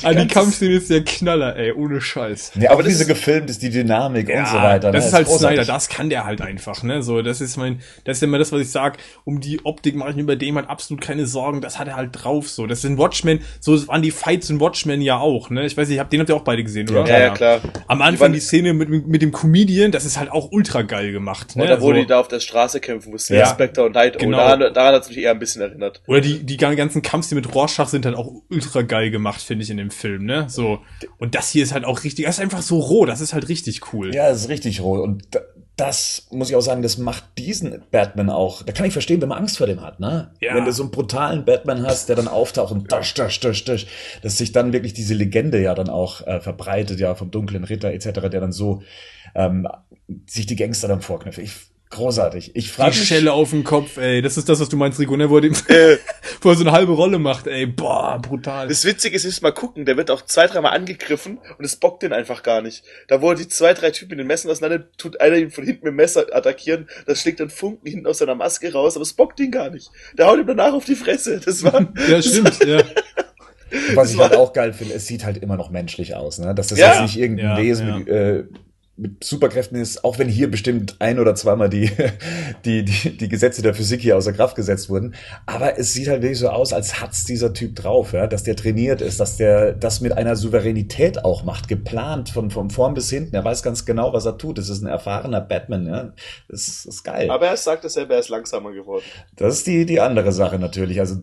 Die, 0.01 0.05
ah, 0.05 0.09
die 0.09 0.15
ganze- 0.17 0.33
Kampfszene 0.33 0.73
ist 0.75 0.89
der 0.89 1.03
Knaller, 1.03 1.55
ey. 1.55 1.71
Ohne 1.71 2.01
Scheiß. 2.01 2.51
Ja, 2.59 2.69
Aber 2.71 2.79
auch 2.79 2.83
das 2.83 2.89
diese 2.89 3.03
ist- 3.03 3.07
gefilmt 3.09 3.49
ist, 3.49 3.61
die 3.61 3.69
Dynamik 3.69 4.29
und 4.29 4.47
so 4.47 4.55
weiter. 4.57 4.91
Das 4.91 5.03
ne? 5.03 5.07
ist 5.07 5.13
halt 5.13 5.27
großartig. 5.27 5.57
Snyder, 5.59 5.73
das 5.73 5.89
kann 5.89 6.09
der 6.09 6.25
halt 6.25 6.41
einfach, 6.41 6.83
ne? 6.83 7.01
So, 7.01 7.21
das 7.21 7.41
ist 7.41 7.57
mein, 7.57 7.81
das 8.03 8.17
ist 8.17 8.23
immer 8.23 8.37
das, 8.37 8.51
was 8.51 8.61
ich 8.61 8.71
sag. 8.71 8.97
Um 9.23 9.39
die 9.39 9.63
Optik 9.65 9.95
mache 9.95 10.11
ich 10.11 10.15
mir 10.15 10.25
bei 10.25 10.35
dem 10.35 10.55
halt 10.55 10.69
absolut 10.69 11.01
keine 11.01 11.25
Sorgen. 11.25 11.61
Das 11.61 11.79
hat 11.79 11.87
er 11.87 11.95
halt 11.95 12.09
drauf, 12.13 12.49
so. 12.49 12.67
Das 12.67 12.81
sind 12.81 12.97
Watchmen, 12.97 13.41
so 13.59 13.87
waren 13.87 14.01
die 14.01 14.11
Fights 14.11 14.49
in 14.49 14.59
Watchmen 14.59 15.01
ja 15.01 15.17
auch, 15.17 15.49
ne? 15.49 15.65
Ich 15.65 15.77
weiß 15.77 15.87
nicht, 15.89 15.99
habt 15.99 16.11
den 16.13 16.19
habt 16.19 16.29
ihr 16.29 16.35
auch 16.35 16.43
beide 16.43 16.63
gesehen, 16.63 16.89
oder? 16.89 17.05
ja, 17.07 17.19
ja, 17.19 17.29
klar. 17.33 17.61
Am 17.87 17.99
Die 17.99 18.03
Anfang 18.03 18.19
waren- 18.27 18.33
die 18.33 18.39
Szene 18.39 18.73
mit, 18.73 18.89
mit 19.07 19.21
dem 19.21 19.31
Comedian, 19.31 19.91
das 19.91 20.05
ist 20.05 20.17
halt 20.19 20.31
auch 20.31 20.51
ultra 20.51 20.81
geil 20.81 21.11
gemacht, 21.11 21.55
ne? 21.55 21.63
Oder 21.63 21.81
wo 21.81 21.87
so. 21.87 21.93
die 21.93 22.05
da 22.05 22.19
auf 22.19 22.27
der 22.27 22.39
Straße 22.39 22.79
kämpfen, 22.79 23.13
wo 23.13 23.33
Ja. 23.33 23.45
Spectre 23.47 23.83
und 23.85 23.93
Night, 23.95 24.19
Genau. 24.19 24.37
oh, 24.37 24.41
daran, 24.41 24.73
daran 24.73 24.95
hat 24.95 25.03
es 25.03 25.09
mich 25.09 25.17
eher 25.19 25.31
ein 25.31 25.39
bisschen 25.39 25.61
erinnert. 25.61 26.01
Oder 26.07 26.21
die, 26.21 26.43
die 26.45 26.57
ganzen 26.85 27.01
Kampfszenen 27.01 27.43
mit 27.43 27.53
Rorschach 27.53 27.87
sind 27.89 28.05
halt 28.05 28.15
auch 28.15 28.31
ultra 28.49 28.81
geil 28.83 29.11
gemacht, 29.11 29.41
finde 29.41 29.63
ich, 29.63 29.69
in 29.69 29.77
dem 29.77 29.91
Film, 29.91 30.25
ne? 30.25 30.45
So. 30.49 30.79
Und 31.17 31.35
das 31.35 31.49
hier 31.49 31.63
ist 31.63 31.73
halt 31.73 31.85
auch 31.85 32.03
richtig, 32.03 32.25
das 32.25 32.35
ist 32.35 32.41
einfach 32.41 32.61
so 32.61 32.79
roh, 32.79 33.05
das 33.05 33.21
ist 33.21 33.33
halt 33.33 33.49
richtig 33.49 33.93
cool. 33.93 34.13
Ja, 34.15 34.29
das 34.29 34.41
ist 34.43 34.49
richtig 34.49 34.81
roh. 34.81 35.01
Und 35.01 35.23
da- 35.35 35.41
das 35.77 36.27
muss 36.31 36.49
ich 36.49 36.55
auch 36.55 36.61
sagen, 36.61 36.81
das 36.81 36.97
macht 36.97 37.25
diesen 37.37 37.83
Batman 37.91 38.29
auch. 38.29 38.61
Da 38.63 38.71
kann 38.71 38.85
ich 38.85 38.93
verstehen, 38.93 39.19
wenn 39.21 39.27
man 39.27 39.39
Angst 39.39 39.57
vor 39.57 39.67
dem 39.67 39.81
hat, 39.81 39.99
ne? 39.99 40.31
Ja. 40.39 40.55
Wenn 40.55 40.63
du 40.63 40.71
so 40.71 40.83
einen 40.83 40.91
brutalen 40.91 41.43
Batman 41.43 41.85
hast, 41.85 42.07
der 42.07 42.15
dann 42.15 42.29
auftaucht 42.29 42.71
und 42.71 42.89
dasch, 42.93 43.13
dasch, 43.13 43.41
dasch, 43.41 43.65
dasch, 43.65 43.85
dass 44.21 44.37
sich 44.37 44.53
dann 44.53 44.71
wirklich 44.71 44.93
diese 44.93 45.13
Legende 45.13 45.61
ja 45.61 45.75
dann 45.75 45.89
auch 45.89 46.25
äh, 46.25 46.39
verbreitet, 46.39 47.01
ja, 47.01 47.13
vom 47.13 47.29
dunklen 47.29 47.65
Ritter 47.65 47.91
etc., 47.91 48.13
der 48.29 48.39
dann 48.39 48.53
so 48.53 48.83
ähm, 49.35 49.67
sich 50.27 50.45
die 50.45 50.55
Gangster 50.55 50.87
dann 50.87 51.01
vorknüpft. 51.01 51.39
Ich 51.39 51.51
großartig. 51.95 52.51
Ich 52.55 52.65
Die 52.65 52.69
frage 52.69 52.91
mich, 52.97 53.07
Schelle 53.07 53.33
auf 53.33 53.49
den 53.49 53.63
Kopf, 53.63 53.97
ey. 53.97 54.21
Das 54.21 54.37
ist 54.37 54.47
das, 54.47 54.59
was 54.59 54.69
du 54.69 54.77
meinst, 54.77 54.99
Rico, 54.99 55.17
ne? 55.17 55.29
Wo 55.29 55.37
er, 55.37 55.41
dem, 55.41 55.53
Äh, 55.67 55.97
wo 56.41 56.49
er 56.49 56.55
so 56.55 56.61
eine 56.63 56.71
halbe 56.71 56.91
Rolle 56.93 57.17
macht, 57.19 57.47
ey. 57.47 57.65
Boah, 57.65 58.19
brutal. 58.21 58.67
das 58.67 58.85
Witzige 58.85 59.15
ist, 59.15 59.25
ist 59.25 59.41
mal 59.41 59.51
gucken, 59.51 59.85
der 59.85 59.97
wird 59.97 60.11
auch 60.11 60.21
zwei, 60.23 60.47
dreimal 60.47 60.73
angegriffen 60.73 61.39
und 61.57 61.65
es 61.65 61.75
bockt 61.75 62.03
den 62.03 62.13
einfach 62.13 62.43
gar 62.43 62.61
nicht. 62.61 62.83
Da 63.07 63.21
wo 63.21 63.29
er 63.29 63.35
die 63.35 63.47
zwei, 63.47 63.73
drei 63.73 63.91
Typen 63.91 64.13
in 64.13 64.17
den 64.19 64.27
Messen 64.27 64.49
auseinander, 64.51 64.85
tut 64.97 65.19
einer 65.21 65.37
ihn 65.37 65.51
von 65.51 65.63
hinten 65.63 65.85
mit 65.85 65.91
dem 65.93 65.95
Messer 65.97 66.25
attackieren, 66.31 66.87
das 67.07 67.21
schlägt 67.21 67.39
dann 67.39 67.49
Funken 67.49 67.89
hinten 67.89 68.07
aus 68.07 68.19
seiner 68.19 68.35
Maske 68.35 68.71
raus, 68.71 68.95
aber 68.95 69.03
es 69.03 69.13
bockt 69.13 69.39
ihn 69.39 69.51
gar 69.51 69.69
nicht. 69.69 69.89
Der 70.17 70.27
haut 70.27 70.39
ihm 70.39 70.47
danach 70.47 70.73
auf 70.73 70.85
die 70.85 70.95
Fresse. 70.95 71.39
Das 71.43 71.63
war, 71.63 71.87
Ja, 72.09 72.21
stimmt, 72.21 72.63
ja. 72.65 72.83
was 73.95 74.13
ich 74.13 74.19
halt 74.19 74.35
auch 74.35 74.53
geil 74.53 74.73
finde, 74.73 74.93
es 74.93 75.07
sieht 75.07 75.25
halt 75.25 75.37
immer 75.37 75.57
noch 75.57 75.69
menschlich 75.69 76.15
aus, 76.15 76.37
ne? 76.39 76.53
Dass 76.55 76.67
das 76.67 76.79
Ja. 76.79 76.91
jetzt 76.93 77.01
nicht 77.01 77.17
irgendein 77.17 77.45
Ja, 77.45 77.57
Wesen 77.57 78.05
ja. 78.07 78.13
Äh, 78.13 78.43
mit 78.97 79.23
Superkräften 79.23 79.77
ist, 79.77 80.05
auch 80.05 80.19
wenn 80.19 80.29
hier 80.29 80.49
bestimmt 80.49 80.95
ein 80.99 81.19
oder 81.19 81.35
zweimal 81.35 81.69
die, 81.69 81.91
die, 82.65 82.85
die, 82.85 83.17
die 83.17 83.27
Gesetze 83.27 83.61
der 83.61 83.73
Physik 83.73 84.01
hier 84.01 84.15
außer 84.15 84.31
Kraft 84.31 84.55
gesetzt 84.55 84.89
wurden. 84.89 85.15
Aber 85.45 85.77
es 85.77 85.93
sieht 85.93 86.07
halt 86.07 86.21
wirklich 86.21 86.39
so 86.39 86.49
aus, 86.49 86.71
als 86.71 87.01
hat's 87.01 87.25
dieser 87.25 87.53
Typ 87.53 87.75
drauf, 87.75 88.13
ja? 88.13 88.27
dass 88.27 88.43
der 88.43 88.55
trainiert 88.55 89.01
ist, 89.01 89.19
dass 89.19 89.35
der 89.35 89.73
das 89.73 89.99
mit 89.99 90.13
einer 90.13 90.35
Souveränität 90.35 91.25
auch 91.25 91.43
macht, 91.43 91.67
geplant 91.67 92.29
von, 92.29 92.51
von 92.51 92.69
vorn 92.69 92.93
bis 92.93 93.09
hinten. 93.09 93.35
Er 93.35 93.43
weiß 93.43 93.63
ganz 93.63 93.85
genau, 93.85 94.13
was 94.13 94.25
er 94.25 94.37
tut. 94.37 94.57
Das 94.57 94.69
ist 94.69 94.81
ein 94.81 94.87
erfahrener 94.87 95.41
Batman, 95.41 95.87
ja. 95.87 96.13
Das 96.47 96.67
ist, 96.67 96.85
das 96.85 96.95
ist 96.95 97.03
geil. 97.03 97.29
aber 97.29 97.47
er 97.47 97.57
sagt 97.57 97.89
selber, 97.89 98.13
er 98.13 98.21
ist 98.21 98.29
langsamer 98.29 98.71
geworden. 98.71 99.03
das 99.35 99.57
ist 99.57 99.67
die, 99.67 99.85
die 99.85 99.99
andere 99.99 100.31
Sache 100.31 100.57
natürlich. 100.57 101.01
Also, 101.01 101.17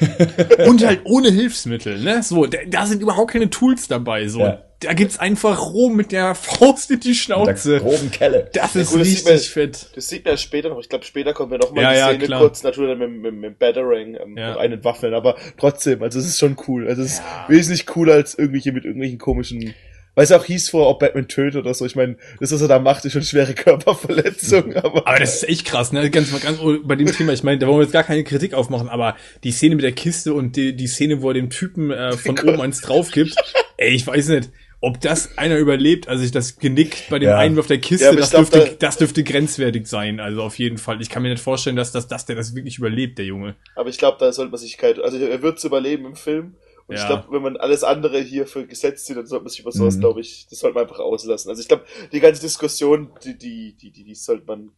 Und 0.66 0.84
halt 0.84 1.02
ohne 1.04 1.30
Hilfsmittel, 1.30 2.00
ne? 2.00 2.22
So, 2.22 2.46
da, 2.46 2.58
da 2.68 2.86
sind 2.86 3.02
überhaupt 3.02 3.30
keine 3.30 3.50
Tools 3.50 3.86
dabei, 3.88 4.26
so. 4.26 4.40
Ja. 4.40 4.62
Da 4.80 4.92
gibt's 4.92 5.18
einfach 5.18 5.60
roh 5.72 5.88
mit 5.88 6.12
der 6.12 6.34
Faust 6.34 6.90
in 6.90 7.00
die 7.00 7.08
mit 7.08 7.16
der 7.16 7.20
Schnauze. 7.22 7.78
groben 7.80 8.10
Kelle. 8.10 8.50
Das 8.52 8.76
ist 8.76 8.90
gut, 8.90 9.00
das 9.00 9.08
sieht 9.08 9.24
man- 9.24 9.32
richtig 9.32 9.50
fett. 9.52 9.86
Das 9.94 10.08
sieht 10.08 10.24
man 10.24 10.34
ja 10.34 10.36
später 10.38 10.68
noch. 10.68 10.80
Ich 10.80 10.88
glaube, 10.88 11.04
später 11.04 11.32
kommen 11.32 11.52
wir 11.52 11.58
noch 11.58 11.72
mal 11.72 11.82
Ja, 11.82 11.92
die 11.92 11.98
ja, 11.98 12.08
Szene 12.08 12.24
klar. 12.26 12.40
kurz, 12.40 12.62
natürlich 12.62 12.98
mit, 12.98 13.10
mit, 13.10 13.34
mit 13.34 13.58
Batarang 13.58 14.14
ähm, 14.22 14.36
Ja. 14.36 14.52
und 14.52 14.58
einen 14.58 14.84
Waffeln, 14.84 15.14
aber 15.14 15.36
trotzdem, 15.56 16.02
also 16.02 16.18
es 16.18 16.26
ist 16.26 16.38
schon 16.38 16.56
cool. 16.68 16.86
Also 16.88 17.02
es 17.02 17.14
ist 17.14 17.22
wesentlich 17.48 17.86
cooler 17.86 18.14
als 18.14 18.34
irgendwelche 18.34 18.72
mit 18.72 18.84
irgendwelchen 18.84 19.18
komischen, 19.18 19.74
weil 20.16 20.24
es 20.24 20.32
auch 20.32 20.44
hieß 20.44 20.68
vor, 20.70 20.88
ob 20.88 20.98
Batman 21.00 21.28
tötet 21.28 21.56
oder 21.62 21.72
so. 21.72 21.86
Ich 21.86 21.96
meine, 21.96 22.16
das, 22.40 22.52
was 22.52 22.60
er 22.60 22.68
da 22.68 22.78
macht, 22.78 23.04
ist 23.04 23.12
schon 23.12 23.22
schwere 23.22 23.54
Körperverletzung, 23.54 24.74
aber, 24.76 25.06
Aber 25.06 25.18
das 25.18 25.36
ist 25.36 25.48
echt 25.48 25.64
krass, 25.64 25.92
ne? 25.92 26.10
Ganz, 26.10 26.30
ganz 26.42 26.58
bei 26.84 26.96
dem 26.96 27.06
Thema, 27.10 27.32
ich 27.32 27.42
meine, 27.42 27.58
da 27.58 27.66
wollen 27.66 27.78
wir 27.78 27.84
jetzt 27.84 27.92
gar 27.92 28.04
keine 28.04 28.24
Kritik 28.24 28.54
aufmachen, 28.54 28.88
aber 28.88 29.16
die 29.44 29.50
Szene 29.52 29.76
mit 29.76 29.84
der 29.84 29.92
Kiste 29.92 30.34
und 30.34 30.56
die, 30.56 30.76
die 30.76 30.86
Szene, 30.88 31.22
wo 31.22 31.28
er 31.30 31.34
dem 31.34 31.50
Typen 31.50 31.90
äh, 31.90 32.12
von 32.12 32.38
oben 32.40 32.60
eins 32.60 32.80
drauf 32.80 33.10
gibt, 33.12 33.34
ey, 33.76 33.90
ich 33.94 34.06
weiß 34.06 34.28
nicht, 34.28 34.50
ob 34.84 35.00
das 35.00 35.36
einer 35.38 35.56
überlebt, 35.58 36.08
also 36.08 36.22
ich 36.24 36.30
das 36.30 36.58
Genick 36.58 37.04
bei 37.10 37.18
dem 37.18 37.30
Ja. 37.30 37.38
Einwurf 37.38 37.66
der 37.66 37.78
Kiste, 37.78 38.06
Ja, 38.06 38.12
das, 38.14 38.30
glaub, 38.30 38.50
dürfte, 38.50 38.70
da- 38.70 38.76
das 38.86 38.96
dürfte 38.98 39.24
grenzwertig 39.24 39.86
sein, 39.86 40.20
also 40.20 40.42
auf 40.42 40.58
jeden 40.58 40.78
Fall. 40.78 41.00
Ich 41.00 41.08
kann 41.10 41.22
mir 41.22 41.30
nicht 41.30 41.42
vorstellen, 41.42 41.76
dass, 41.76 41.90
das, 41.92 42.06
dass 42.08 42.26
der 42.26 42.36
das 42.36 42.54
wirklich 42.54 42.78
überlebt, 42.78 43.18
der 43.18 43.24
Junge. 43.24 43.54
aber 43.76 43.88
ich 43.88 43.98
glaube, 43.98 44.18
da 44.20 44.32
sollte 44.32 44.50
man 44.50 44.60
sich 44.60 44.76
kein, 44.78 45.00
also 45.00 45.18
er 45.18 45.42
wird 45.42 45.62
überleben 45.64 46.04
im 46.06 46.16
Film. 46.16 46.54
Und 46.86 46.96
ich 46.96 47.00
Ja. 47.00 47.06
glaube, 47.08 47.28
wenn 47.30 47.40
man 47.42 47.56
alles 47.56 47.82
andere 47.82 48.20
hier 48.20 48.46
für 48.46 48.66
gesetzt 48.66 49.06
sieht, 49.06 49.16
dann 49.16 49.26
sollte 49.26 49.44
man 49.44 49.50
sich 49.50 49.60
über 49.60 49.72
sowas, 49.72 49.96
Mhm. 49.96 50.00
glaube 50.00 50.20
ich, 50.20 50.46
das 50.50 50.58
sollte 50.58 50.74
man 50.74 50.82
einfach 50.84 50.98
auslassen. 51.00 51.48
Also 51.48 51.62
ich 51.62 51.68
glaube, 51.68 51.84
die 52.12 52.20
ganze 52.20 52.42
Diskussion, 52.42 53.10
die, 53.24 53.38
die, 53.38 53.74
die, 53.80 53.90
die, 53.90 54.04
die 54.04 54.14
sollte 54.14 54.44
man 54.46 54.70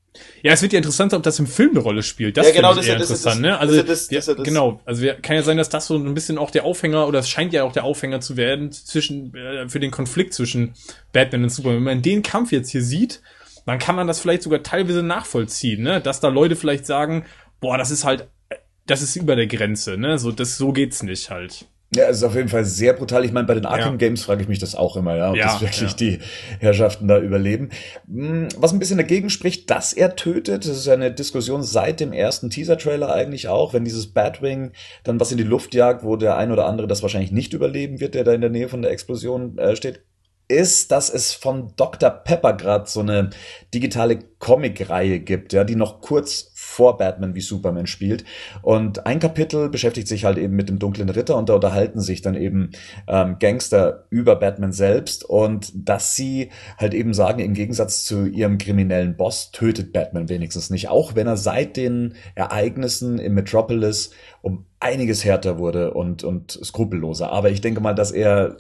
Ja, 0.43 0.53
es 0.53 0.63
wird 0.63 0.73
ja 0.73 0.79
interessant, 0.79 1.13
ob 1.15 1.23
das 1.25 1.39
im 1.41 1.47
Film 1.47 1.71
eine 1.73 1.81
Rolle 1.81 2.03
spielt. 2.03 2.37
Das 2.37 2.47
Ja, 2.47 2.55
genau, 2.55 2.71
ich 2.71 2.77
das 2.77 2.85
ist 2.85 2.89
ja- 2.89 2.95
interessant, 2.95 3.35
das- 3.37 3.39
ne? 3.43 3.59
Also, 3.59 3.83
das 3.83 4.09
das- 4.09 4.27
das 4.27 4.37
genau. 4.45 4.81
Also, 4.85 5.05
kann 5.21 5.37
ja 5.37 5.43
sein, 5.43 5.57
dass 5.59 5.69
das 5.69 5.89
so 5.89 5.97
ein 5.97 6.15
bisschen 6.15 6.39
auch 6.39 6.51
der 6.51 6.65
Aufhänger, 6.65 7.07
oder 7.09 7.19
es 7.19 7.29
scheint 7.29 7.53
ja 7.53 7.65
auch 7.65 7.73
der 7.73 7.85
Aufhänger 7.85 8.21
zu 8.21 8.37
werden 8.37 8.71
zwischen, 8.73 9.35
äh, 9.35 9.69
für 9.69 9.81
den 9.81 9.91
Konflikt 9.91 10.33
zwischen 10.33 10.75
Batman 11.13 11.43
und 11.43 11.49
Superman. 11.51 11.77
Wenn 11.79 11.85
man 11.85 12.03
den 12.03 12.23
Kampf 12.23 12.51
jetzt 12.53 12.71
hier 12.71 12.83
sieht, 12.83 13.21
dann 13.67 13.79
kann 13.81 13.97
man 13.97 14.07
das 14.07 14.21
vielleicht 14.21 14.43
sogar 14.43 14.63
teilweise 14.63 15.03
nachvollziehen, 15.03 15.83
ne? 15.83 16.01
Dass 16.01 16.21
da 16.21 16.29
Leute 16.29 16.55
vielleicht 16.57 16.87
sagen, 16.87 17.27
boah, 17.61 17.77
das 17.77 17.91
ist 17.91 18.05
halt, 18.05 18.29
äh, 18.49 18.55
das 18.87 19.03
ist 19.03 19.17
über 19.17 19.35
der 19.37 19.49
Grenze, 19.49 19.99
ne? 19.99 20.19
So, 20.19 20.31
das, 20.33 20.57
so 20.57 20.73
geht's 20.73 21.03
nicht 21.03 21.31
halt. 21.31 21.67
Ja, 21.95 22.09
es 22.09 22.17
ist 22.19 22.25
auf 22.25 22.35
jeden 22.35 22.49
Fall 22.49 22.65
sehr 22.65 22.93
brutal. 22.95 23.25
Ich 23.25 23.33
meine, 23.33 23.47
bei 23.47 23.55
den 23.55 23.65
Arkham 23.65 23.93
Ja. 23.93 23.97
Games 23.97 24.23
frage 24.25 24.43
ich 24.43 24.49
mich 24.49 24.59
das 24.59 24.75
auch 24.75 24.97
immer, 24.97 25.17
ja, 25.17 25.31
ob 25.31 25.37
Ja, 25.37 25.47
das 25.47 25.61
wirklich 25.61 25.91
ja. 25.91 25.97
die 25.97 26.19
Herrschaften 26.59 27.07
da 27.07 27.19
überleben. 27.19 27.71
Hm, 28.13 28.49
Was 28.59 28.73
ein 28.73 28.81
bisschen 28.81 28.99
dagegen 28.99 29.31
spricht, 29.31 29.71
dass 29.71 29.93
er 29.93 30.17
tötet, 30.17 30.65
das 30.67 30.77
ist 30.79 30.87
ja 30.87 30.95
eine 30.95 31.13
Diskussion 31.13 31.63
seit 31.63 32.01
dem 32.01 32.13
ersten 32.13 32.51
Teaser-Trailer 32.51 33.13
eigentlich 33.13 33.47
auch, 33.49 33.73
wenn 33.73 33.85
dieses 33.85 34.09
Batwing 34.09 34.73
dann 35.05 35.21
was 35.21 35.31
in 35.31 35.39
die 35.39 35.45
Luft 35.45 35.75
jagt, 35.75 36.03
wo 36.03 36.17
der 36.17 36.37
ein 36.37 36.51
oder 36.51 36.67
andere 36.67 36.89
das 36.89 37.03
wahrscheinlich 37.03 37.31
nicht 37.31 37.53
überleben 37.53 38.01
wird, 38.01 38.15
der 38.15 38.25
da 38.25 38.33
in 38.33 38.41
der 38.41 38.51
Nähe 38.51 38.69
von 38.69 38.83
der 38.83 38.91
Explosion 38.91 39.57
äh, 39.59 39.77
steht, 39.77 40.01
ist, 40.49 40.93
dass 40.93 41.11
es 41.11 41.33
von 41.33 41.73
Dr. 41.77 42.11
Pepper 42.11 42.53
gerade 42.53 42.89
so 42.89 43.01
eine 43.01 43.31
digitale 43.75 44.19
Comic-Reihe 44.39 45.19
gibt, 45.21 45.53
ja, 45.53 45.65
die 45.65 45.75
noch 45.75 46.01
kurz 46.01 46.53
vor 46.55 46.99
Batman 46.99 47.35
wie 47.35 47.41
Superman 47.41 47.87
spielt. 47.87 48.25
Und 48.63 49.07
ein 49.07 49.19
Kapitel 49.19 49.69
beschäftigt 49.71 50.07
sich 50.09 50.25
halt 50.25 50.37
eben 50.39 50.55
mit 50.55 50.69
dem 50.69 50.79
dunklen 50.79 51.09
Ritter 51.09 51.37
und 51.37 51.49
da 51.49 51.55
unterhalten 51.55 52.01
sich 52.01 52.23
dann 52.23 52.35
eben 52.35 52.71
ähm, 53.09 53.39
Gangster 53.41 54.05
über 54.11 54.37
Batman 54.37 54.73
selbst 54.73 55.25
und 55.25 55.73
dass 55.75 56.15
sie 56.15 56.51
halt 56.77 56.95
eben 56.95 57.15
sagen, 57.15 57.41
im 57.41 57.55
Gegensatz 57.55 58.05
zu 58.05 58.27
ihrem 58.27 58.59
kriminellen 58.59 59.17
Boss 59.17 59.51
tötet 59.53 59.93
Batman 59.93 60.29
wenigstens 60.29 60.71
nicht, 60.71 60.89
auch 60.89 61.15
wenn 61.15 61.27
er 61.27 61.37
seit 61.37 61.77
den 61.77 62.15
Ereignissen 62.35 63.19
im 63.19 63.35
Metropolis 63.35 64.11
um 64.43 64.67
einiges 64.79 65.25
härter 65.25 65.59
wurde 65.59 65.95
und, 65.95 66.25
und 66.25 66.53
skrupelloser. 66.53 67.33
Aber 67.33 67.51
ich 67.51 67.63
denke 67.63 67.81
mal, 67.81 67.95
dass 67.95 68.13
er 68.13 68.59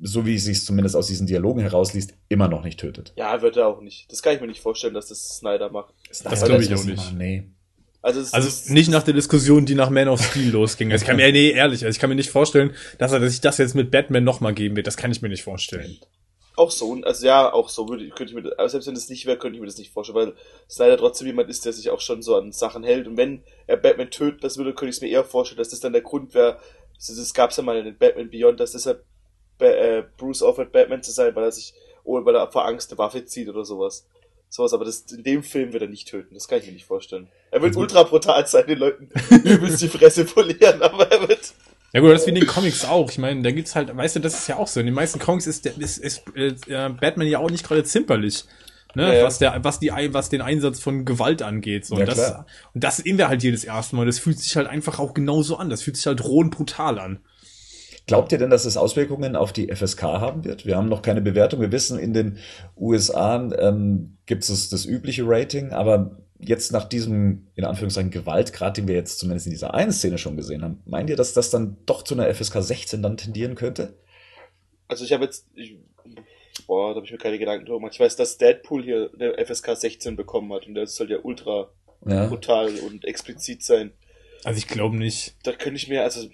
so 0.00 0.26
wie 0.26 0.34
es 0.34 0.44
sich 0.44 0.64
zumindest 0.64 0.96
aus 0.96 1.06
diesen 1.06 1.26
Dialogen 1.26 1.60
herausliest, 1.60 2.14
immer 2.28 2.48
noch 2.48 2.62
nicht 2.62 2.78
tötet. 2.80 3.12
Ja, 3.16 3.40
wird 3.42 3.56
er 3.56 3.66
auch 3.66 3.80
nicht. 3.80 4.10
Das 4.10 4.22
kann 4.22 4.34
ich 4.34 4.40
mir 4.40 4.46
nicht 4.46 4.60
vorstellen, 4.60 4.94
dass 4.94 5.08
das 5.08 5.38
Snyder 5.38 5.70
macht. 5.70 5.94
Das 6.08 6.40
soll 6.40 6.48
glaub 6.48 6.60
er 6.60 6.60
ich 6.60 6.74
auch 6.74 6.84
nicht 6.84 6.96
machen, 6.96 7.18
Nee. 7.18 7.44
Also, 8.02 8.20
es 8.20 8.32
Also 8.32 8.46
ist, 8.46 8.70
nicht 8.70 8.88
nach 8.88 9.02
der 9.02 9.14
Diskussion, 9.14 9.66
die 9.66 9.74
nach 9.74 9.90
Man 9.90 10.06
of 10.06 10.22
Steel 10.22 10.50
losging. 10.52 10.92
Also 10.92 11.02
ich 11.02 11.06
kann 11.08 11.16
mir, 11.16 11.32
nee, 11.32 11.50
ehrlich, 11.50 11.84
also 11.84 11.94
ich 11.94 11.98
kann 11.98 12.08
mir 12.08 12.14
nicht 12.14 12.30
vorstellen, 12.30 12.72
dass 12.98 13.10
er 13.10 13.18
dass 13.18 13.32
sich 13.32 13.40
das 13.40 13.58
jetzt 13.58 13.74
mit 13.74 13.90
Batman 13.90 14.22
nochmal 14.22 14.54
geben 14.54 14.76
wird. 14.76 14.86
Das 14.86 14.96
kann 14.96 15.10
ich 15.10 15.22
mir 15.22 15.28
nicht 15.28 15.42
vorstellen. 15.42 15.96
auch 16.54 16.70
so, 16.70 16.94
also 17.02 17.26
ja, 17.26 17.52
auch 17.52 17.68
so 17.68 17.88
würde 17.88 18.04
ich, 18.04 18.14
könnte 18.14 18.32
ich 18.32 18.40
mir, 18.40 18.52
aber 18.58 18.68
selbst 18.68 18.86
wenn 18.86 18.94
es 18.94 19.08
nicht 19.08 19.26
wäre, 19.26 19.38
könnte 19.38 19.56
ich 19.56 19.60
mir 19.60 19.66
das 19.66 19.76
nicht 19.78 19.92
vorstellen, 19.92 20.16
weil 20.16 20.34
Snyder 20.70 20.96
trotzdem 20.98 21.26
jemand 21.26 21.50
ist, 21.50 21.64
der 21.64 21.72
sich 21.72 21.90
auch 21.90 22.00
schon 22.00 22.22
so 22.22 22.36
an 22.36 22.52
Sachen 22.52 22.84
hält. 22.84 23.08
Und 23.08 23.16
wenn 23.16 23.42
er 23.66 23.76
Batman 23.76 24.10
töten 24.10 24.38
das 24.40 24.56
würde, 24.56 24.72
könnte 24.72 24.90
ich 24.90 24.96
es 24.96 25.02
mir 25.02 25.08
eher 25.08 25.24
vorstellen, 25.24 25.58
dass 25.58 25.70
das 25.70 25.80
dann 25.80 25.92
der 25.92 26.02
Grund 26.02 26.32
wäre. 26.32 26.58
Das, 26.94 27.08
das 27.08 27.34
gab 27.34 27.50
es 27.50 27.56
ja 27.56 27.64
mal 27.64 27.76
in 27.76 27.86
den 27.86 27.98
Batman 27.98 28.30
Beyond, 28.30 28.60
dass 28.60 28.70
deshalb 28.70 29.04
Ba- 29.58 29.66
äh, 29.66 30.04
Bruce 30.16 30.42
aufhört, 30.42 30.72
Batman 30.72 31.02
zu 31.02 31.12
sein, 31.12 31.34
weil 31.34 31.44
er 31.44 31.52
sich, 31.52 31.74
oh, 32.04 32.24
weil 32.24 32.34
er 32.34 32.50
vor 32.50 32.66
Angst 32.66 32.90
eine 32.90 32.98
Waffe 32.98 33.24
zieht 33.24 33.48
oder 33.48 33.64
sowas. 33.64 34.06
Sowas, 34.48 34.72
aber 34.72 34.84
das, 34.84 35.00
in 35.12 35.24
dem 35.24 35.42
Film 35.42 35.72
wird 35.72 35.82
er 35.82 35.88
nicht 35.88 36.08
töten, 36.08 36.34
das 36.34 36.46
kann 36.46 36.58
ich 36.60 36.66
mir 36.66 36.72
nicht 36.72 36.86
vorstellen. 36.86 37.28
Er 37.50 37.60
wird 37.62 37.74
ultra 37.76 38.04
brutal 38.04 38.46
sein, 38.46 38.66
den 38.66 38.78
Leuten 38.78 39.08
übelst 39.44 39.82
die 39.82 39.88
Fresse 39.88 40.24
polieren, 40.24 40.80
aber 40.82 41.10
er 41.10 41.28
wird. 41.28 41.52
Ja 41.92 42.00
gut, 42.00 42.10
das 42.12 42.20
ist 42.22 42.26
wie 42.26 42.30
in 42.30 42.36
den 42.36 42.46
Comics 42.46 42.84
auch. 42.84 43.10
Ich 43.10 43.18
meine, 43.18 43.42
da 43.42 43.50
gibt's 43.50 43.74
halt, 43.74 43.94
weißt 43.96 44.16
du, 44.16 44.20
das 44.20 44.34
ist 44.34 44.48
ja 44.48 44.56
auch 44.56 44.68
so. 44.68 44.80
In 44.80 44.86
den 44.86 44.94
meisten 44.94 45.18
Comics 45.18 45.46
ist, 45.46 45.64
der, 45.64 45.76
ist, 45.78 45.98
ist 45.98 46.22
äh, 46.36 46.52
Batman 46.90 47.26
ja 47.26 47.38
auch 47.38 47.50
nicht 47.50 47.66
gerade 47.66 47.82
zimperlich. 47.84 48.44
Ne, 48.94 49.08
Ja, 49.08 49.14
ja. 49.14 49.24
was 49.24 49.38
der, 49.38 49.64
was 49.64 49.78
die, 49.80 49.90
was 50.12 50.28
den 50.28 50.42
Einsatz 50.42 50.80
von 50.80 51.04
Gewalt 51.04 51.42
angeht. 51.42 51.84
So. 51.84 51.94
Ja, 51.96 52.00
und, 52.02 52.08
das, 52.08 52.16
klar. 52.16 52.46
und 52.72 52.84
das 52.84 52.96
sehen 52.98 53.18
wir 53.18 53.28
halt 53.28 53.42
jedes 53.42 53.64
erste 53.64 53.96
Mal. 53.96 54.06
Das 54.06 54.18
fühlt 54.18 54.38
sich 54.38 54.56
halt 54.56 54.68
einfach 54.68 54.98
auch 54.98 55.12
genauso 55.12 55.56
an. 55.56 55.70
Das 55.70 55.82
fühlt 55.82 55.96
sich 55.96 56.06
halt 56.06 56.22
roh 56.24 56.38
und 56.40 56.50
brutal 56.50 56.98
an. 56.98 57.18
Glaubt 58.06 58.30
ihr 58.30 58.38
denn, 58.38 58.50
dass 58.50 58.64
es 58.64 58.76
Auswirkungen 58.76 59.34
auf 59.34 59.52
die 59.52 59.74
FSK 59.74 60.02
haben 60.02 60.44
wird? 60.44 60.64
Wir 60.64 60.76
haben 60.76 60.88
noch 60.88 61.02
keine 61.02 61.20
Bewertung. 61.20 61.60
Wir 61.60 61.72
wissen, 61.72 61.98
in 61.98 62.12
den 62.14 62.38
USA 62.76 63.50
ähm, 63.58 64.16
gibt 64.26 64.44
es 64.48 64.68
das 64.70 64.84
übliche 64.86 65.24
Rating, 65.26 65.72
aber 65.72 66.16
jetzt 66.38 66.70
nach 66.70 66.84
diesem, 66.84 67.48
in 67.56 67.64
Anführungszeichen, 67.64 68.10
Gewaltgrad, 68.12 68.76
den 68.76 68.86
wir 68.86 68.94
jetzt 68.94 69.18
zumindest 69.18 69.46
in 69.46 69.52
dieser 69.52 69.74
einen 69.74 69.90
Szene 69.90 70.18
schon 70.18 70.36
gesehen 70.36 70.62
haben, 70.62 70.82
meint 70.84 71.10
ihr, 71.10 71.16
dass 71.16 71.32
das 71.32 71.50
dann 71.50 71.78
doch 71.86 72.02
zu 72.02 72.14
einer 72.14 72.32
FSK 72.32 72.62
16 72.62 73.02
dann 73.02 73.16
tendieren 73.16 73.56
könnte? 73.56 73.94
Also 74.86 75.04
ich 75.04 75.12
habe 75.12 75.24
jetzt, 75.24 75.46
ich, 75.54 75.76
boah, 76.68 76.90
da 76.90 76.96
habe 76.96 77.06
ich 77.06 77.12
mir 77.12 77.18
keine 77.18 77.38
Gedanken 77.40 77.64
drüber 77.66 77.78
gemacht. 77.78 77.94
Ich 77.94 78.00
weiß, 78.00 78.14
dass 78.14 78.38
Deadpool 78.38 78.84
hier 78.84 79.10
eine 79.18 79.34
FSK 79.44 79.76
16 79.76 80.14
bekommen 80.14 80.52
hat 80.52 80.68
und 80.68 80.74
der 80.74 80.86
soll 80.86 81.10
ja 81.10 81.18
ultra 81.22 81.70
Ja. 82.06 82.26
brutal 82.28 82.72
und 82.86 83.04
explizit 83.04 83.64
sein. 83.64 83.90
Also 84.44 84.58
ich 84.58 84.68
glaube 84.68 84.96
nicht. 84.96 85.34
Da 85.42 85.50
könnte 85.50 85.76
ich 85.76 85.88
mir, 85.88 86.04
also 86.04 86.28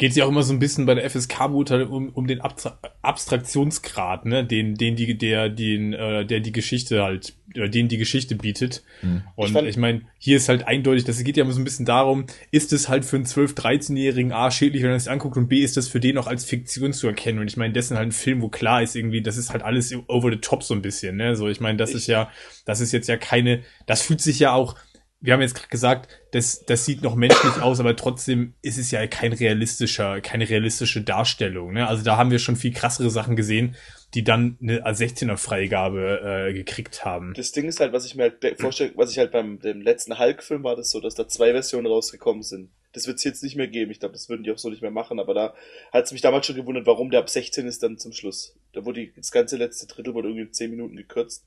Geht 0.00 0.16
ja 0.16 0.24
auch 0.24 0.28
immer 0.30 0.42
so 0.42 0.52
ein 0.54 0.58
bisschen 0.58 0.86
bei 0.86 0.94
der 0.94 1.08
FSK-Beurteilung 1.08 1.90
um, 1.90 2.08
um 2.08 2.26
den 2.26 2.40
Abstra 2.40 2.78
Abstraktionsgrad, 3.02 4.24
ne, 4.26 4.44
den, 4.44 4.74
den 4.74 4.96
die, 4.96 5.16
der, 5.16 5.48
den, 5.48 5.92
äh, 5.92 6.24
der 6.26 6.40
die 6.40 6.52
Geschichte 6.52 7.02
halt, 7.02 7.34
oder 7.54 7.68
den 7.68 7.88
die 7.88 7.96
Geschichte 7.98 8.34
bietet. 8.34 8.82
Hm. 9.00 9.22
Und 9.36 9.54
Ich 9.56 9.62
ich, 9.64 9.76
meine, 9.76 10.02
hier 10.18 10.36
ist 10.36 10.48
halt 10.48 10.66
eindeutig, 10.66 11.04
das 11.04 11.22
geht 11.22 11.36
ja 11.36 11.44
immer 11.44 11.52
so 11.52 11.60
ein 11.60 11.64
bisschen 11.64 11.86
darum, 11.86 12.26
ist 12.50 12.72
es 12.72 12.88
halt 12.88 13.04
für 13.04 13.16
einen 13.16 13.26
12-, 13.26 13.54
13-Jährigen 13.54 14.32
A 14.32 14.50
schädlich, 14.50 14.82
wenn 14.82 14.90
er 14.90 14.96
es 14.96 15.08
anguckt 15.08 15.36
und 15.36 15.48
B 15.48 15.60
ist 15.60 15.76
das 15.76 15.88
für 15.88 16.00
den 16.00 16.18
auch 16.18 16.26
als 16.26 16.44
Fiktion 16.44 16.92
zu 16.92 17.06
erkennen. 17.06 17.38
Und 17.38 17.48
ich 17.48 17.56
meine, 17.56 17.72
das 17.72 17.86
ist 17.90 17.96
halt 17.96 18.08
ein 18.08 18.12
Film, 18.12 18.42
wo 18.42 18.48
klar 18.48 18.82
ist 18.82 18.96
irgendwie, 18.96 19.22
das 19.22 19.36
ist 19.36 19.50
halt 19.50 19.62
alles 19.62 19.94
over 20.08 20.30
the 20.30 20.38
top 20.38 20.62
so 20.62 20.74
ein 20.74 20.82
bisschen, 20.82 21.16
ne? 21.16 21.36
So, 21.36 21.48
ich 21.48 21.60
meine, 21.60 21.78
das 21.78 21.90
Ich- 21.90 21.96
ist 21.96 22.06
ja, 22.06 22.30
das 22.64 22.80
ist 22.80 22.92
jetzt 22.92 23.08
ja 23.08 23.16
keine, 23.16 23.60
das 23.86 24.02
fühlt 24.02 24.20
sich 24.20 24.38
ja 24.38 24.52
auch, 24.52 24.76
wir 25.20 25.34
haben 25.34 25.42
jetzt 25.42 25.54
gerade 25.54 25.68
gesagt, 25.68 26.08
das, 26.32 26.64
das 26.64 26.86
sieht 26.86 27.02
noch 27.02 27.14
menschlich 27.14 27.60
aus, 27.60 27.78
aber 27.78 27.94
trotzdem 27.94 28.54
ist 28.62 28.78
es 28.78 28.90
ja 28.90 29.06
kein 29.06 29.32
realistischer, 29.32 30.20
keine 30.22 30.48
realistische 30.48 31.02
Darstellung. 31.02 31.74
Ne? 31.74 31.86
Also 31.86 32.02
da 32.02 32.16
haben 32.16 32.30
wir 32.30 32.38
schon 32.38 32.56
viel 32.56 32.72
krassere 32.72 33.10
Sachen 33.10 33.36
gesehen, 33.36 33.76
die 34.14 34.24
dann 34.24 34.56
eine 34.62 34.82
16er 34.82 35.36
Freigabe 35.36 36.48
äh, 36.48 36.52
gekriegt 36.54 37.04
haben. 37.04 37.34
Das 37.34 37.52
Ding 37.52 37.68
ist 37.68 37.80
halt, 37.80 37.92
was 37.92 38.06
ich 38.06 38.14
mir 38.14 38.22
halt 38.24 38.60
vorstelle, 38.60 38.92
was 38.96 39.12
ich 39.12 39.18
halt 39.18 39.30
beim 39.30 39.60
dem 39.60 39.82
letzten 39.82 40.18
Hulk-Film 40.18 40.64
war 40.64 40.74
das 40.74 40.90
so, 40.90 41.00
dass 41.00 41.14
da 41.14 41.28
zwei 41.28 41.52
Versionen 41.52 41.86
rausgekommen 41.86 42.42
sind. 42.42 42.70
Das 42.92 43.06
wird 43.06 43.18
es 43.18 43.24
jetzt 43.24 43.42
nicht 43.42 43.56
mehr 43.56 43.68
geben. 43.68 43.90
Ich 43.90 44.00
glaube, 44.00 44.14
das 44.14 44.28
würden 44.28 44.42
die 44.42 44.50
auch 44.50 44.58
so 44.58 44.70
nicht 44.70 44.82
mehr 44.82 44.90
machen, 44.90 45.20
aber 45.20 45.34
da 45.34 45.54
hat 45.92 46.06
es 46.06 46.12
mich 46.12 46.22
damals 46.22 46.46
schon 46.46 46.56
gewundert, 46.56 46.86
warum 46.86 47.10
der 47.10 47.20
ab 47.20 47.30
16 47.30 47.66
ist 47.66 47.82
dann 47.82 47.98
zum 47.98 48.12
Schluss. 48.12 48.56
Da 48.72 48.84
wurde 48.84 49.00
die, 49.00 49.12
das 49.14 49.30
ganze 49.30 49.58
letzte 49.58 49.86
Drittel 49.86 50.14
wurde 50.14 50.28
irgendwie 50.28 50.46
in 50.46 50.52
10 50.52 50.70
Minuten 50.70 50.96
gekürzt. 50.96 51.46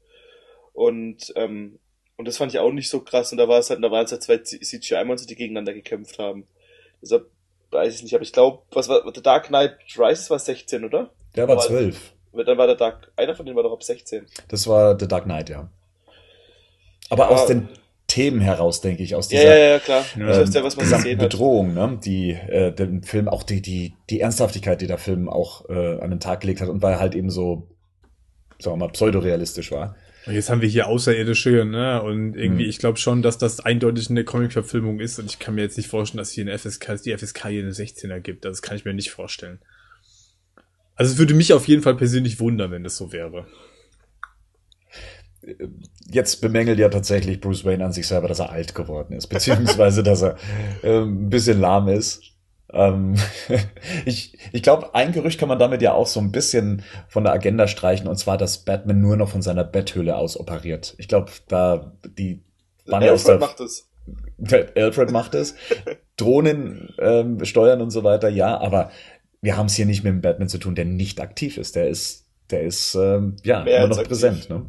Und 0.71 1.33
ähm, 1.35 1.79
und 2.23 2.27
das 2.29 2.37
fand 2.37 2.53
ich 2.53 2.59
auch 2.59 2.71
nicht 2.71 2.89
so 2.89 3.01
krass. 3.01 3.33
Und 3.33 3.37
da 3.37 3.49
war 3.49 3.59
es 3.59 3.69
halt, 3.69 3.83
da 3.83 3.91
waren 3.91 4.05
es 4.05 4.13
halt 4.13 4.23
zwei 4.23 4.37
CGI-Monster, 4.37 5.27
die 5.27 5.35
gegeneinander 5.35 5.73
gekämpft 5.73 6.19
haben. 6.19 6.47
Deshalb 7.01 7.29
weiß 7.69 7.95
ich 7.95 8.01
nicht, 8.01 8.15
aber 8.15 8.23
ich 8.23 8.31
glaube, 8.31 8.59
was 8.71 8.87
war, 8.87 9.03
The 9.13 9.21
Dark 9.21 9.47
Knight 9.47 9.75
Rises 9.97 10.29
war 10.29 10.39
16, 10.39 10.85
oder? 10.85 11.09
Der 11.35 11.49
war 11.49 11.59
12. 11.59 12.13
Dann 12.31 12.57
war 12.57 12.67
der 12.67 12.77
Dark, 12.77 13.11
einer 13.17 13.35
von 13.35 13.45
denen 13.45 13.57
war 13.57 13.63
doch 13.63 13.73
ab 13.73 13.83
16. 13.83 14.25
Das 14.47 14.65
war 14.67 14.97
The 14.97 15.05
Dark 15.05 15.25
Knight, 15.25 15.49
ja. 15.49 15.69
Aber 17.09 17.23
ja. 17.23 17.29
aus 17.31 17.45
den 17.45 17.67
Themen 18.07 18.39
heraus, 18.39 18.79
denke 18.79 19.03
ich, 19.03 19.15
aus 19.15 19.27
dieser 19.27 19.43
ja, 19.43 19.55
ja, 19.55 19.69
ja, 19.71 19.79
klar. 19.79 20.05
Ähm, 20.15 20.29
ja, 20.29 20.63
was 20.63 20.77
man 20.77 20.89
gesehen 20.89 21.17
Bedrohung, 21.17 21.73
ne? 21.73 21.99
die 22.01 22.29
äh, 22.31 22.71
den 22.71 23.03
Film 23.03 23.27
auch 23.27 23.43
die 23.43 23.61
die 23.61 23.95
die 24.09 24.21
Ernsthaftigkeit, 24.21 24.79
die 24.79 24.87
der 24.87 24.97
Film 24.97 25.27
auch 25.27 25.67
äh, 25.69 25.99
an 25.99 26.09
den 26.09 26.21
Tag 26.21 26.39
gelegt 26.39 26.61
hat 26.61 26.69
und 26.69 26.81
weil 26.81 26.93
er 26.93 26.99
halt 26.99 27.15
eben 27.15 27.29
so 27.29 27.67
sagen 28.59 28.77
wir 28.77 28.85
mal 28.85 28.91
pseudorealistisch 28.91 29.71
war. 29.73 29.97
Und 30.25 30.33
jetzt 30.33 30.49
haben 30.49 30.61
wir 30.61 30.69
hier 30.69 30.87
Außerirdische, 30.87 31.65
ne? 31.65 32.01
Und 32.01 32.35
irgendwie, 32.35 32.63
mhm. 32.63 32.69
ich 32.69 32.79
glaube 32.79 32.97
schon, 32.97 33.21
dass 33.21 33.37
das 33.37 33.59
eindeutig 33.59 34.09
eine 34.09 34.23
Comic-Verfilmung 34.23 34.99
ist. 34.99 35.19
Und 35.19 35.25
ich 35.25 35.39
kann 35.39 35.55
mir 35.55 35.61
jetzt 35.61 35.77
nicht 35.77 35.89
vorstellen, 35.89 36.19
dass 36.19 36.31
hier 36.31 36.45
eine 36.45 36.57
FSK, 36.57 37.01
die 37.03 37.17
FSK 37.17 37.47
hier 37.47 37.63
eine 37.63 37.71
16er 37.71 38.19
gibt. 38.19 38.45
Das 38.45 38.61
kann 38.61 38.77
ich 38.77 38.85
mir 38.85 38.93
nicht 38.93 39.11
vorstellen. 39.11 39.59
Also 40.95 41.13
es 41.13 41.17
würde 41.17 41.33
mich 41.33 41.53
auf 41.53 41.67
jeden 41.67 41.81
Fall 41.81 41.95
persönlich 41.95 42.39
wundern, 42.39 42.71
wenn 42.71 42.83
das 42.83 42.95
so 42.95 43.11
wäre. 43.11 43.47
Jetzt 46.09 46.39
bemängelt 46.39 46.79
ja 46.79 46.87
tatsächlich 46.87 47.41
Bruce 47.41 47.65
Wayne 47.65 47.83
an 47.83 47.91
sich 47.91 48.07
selber, 48.07 48.29
dass 48.29 48.39
er 48.39 48.51
alt 48.51 48.75
geworden 48.75 49.13
ist, 49.13 49.27
beziehungsweise 49.27 50.03
dass 50.03 50.21
er 50.21 50.37
äh, 50.83 51.01
ein 51.01 51.29
bisschen 51.29 51.59
lahm 51.59 51.89
ist. 51.89 52.32
Ähm, 52.73 53.15
ich 54.05 54.37
ich 54.51 54.63
glaube, 54.63 54.95
ein 54.95 55.11
Gerücht 55.11 55.39
kann 55.39 55.49
man 55.49 55.59
damit 55.59 55.81
ja 55.81 55.93
auch 55.93 56.07
so 56.07 56.19
ein 56.19 56.31
bisschen 56.31 56.83
von 57.07 57.23
der 57.23 57.33
Agenda 57.33 57.67
streichen, 57.67 58.07
und 58.07 58.17
zwar, 58.17 58.37
dass 58.37 58.65
Batman 58.65 58.99
nur 58.99 59.15
noch 59.15 59.29
von 59.29 59.41
seiner 59.41 59.63
Betthöhle 59.63 60.15
aus 60.15 60.39
operiert. 60.39 60.95
Ich 60.97 61.07
glaube, 61.07 61.31
da 61.47 61.93
die 62.17 62.43
ja 62.85 63.13
aus 63.13 63.23
der, 63.23 63.39
macht 63.39 63.59
es. 63.59 63.89
Alfred 64.75 65.11
macht 65.11 65.35
es. 65.35 65.55
Drohnen 66.17 66.93
ähm, 66.99 67.43
steuern 67.45 67.81
und 67.81 67.91
so 67.91 68.03
weiter, 68.03 68.29
ja, 68.29 68.57
aber 68.57 68.91
wir 69.41 69.57
haben 69.57 69.65
es 69.65 69.75
hier 69.75 69.85
nicht 69.85 70.03
mit 70.03 70.11
einem 70.11 70.21
Batman 70.21 70.49
zu 70.49 70.57
tun, 70.57 70.75
der 70.75 70.85
nicht 70.85 71.19
aktiv 71.21 71.57
ist. 71.57 71.75
Der 71.75 71.87
ist, 71.89 72.27
der 72.49 72.63
ist 72.63 72.95
ähm, 72.95 73.35
ja 73.43 73.63
Mehr 73.63 73.79
immer 73.79 73.95
noch 73.95 74.03
präsent. 74.03 74.49
Ne? 74.49 74.65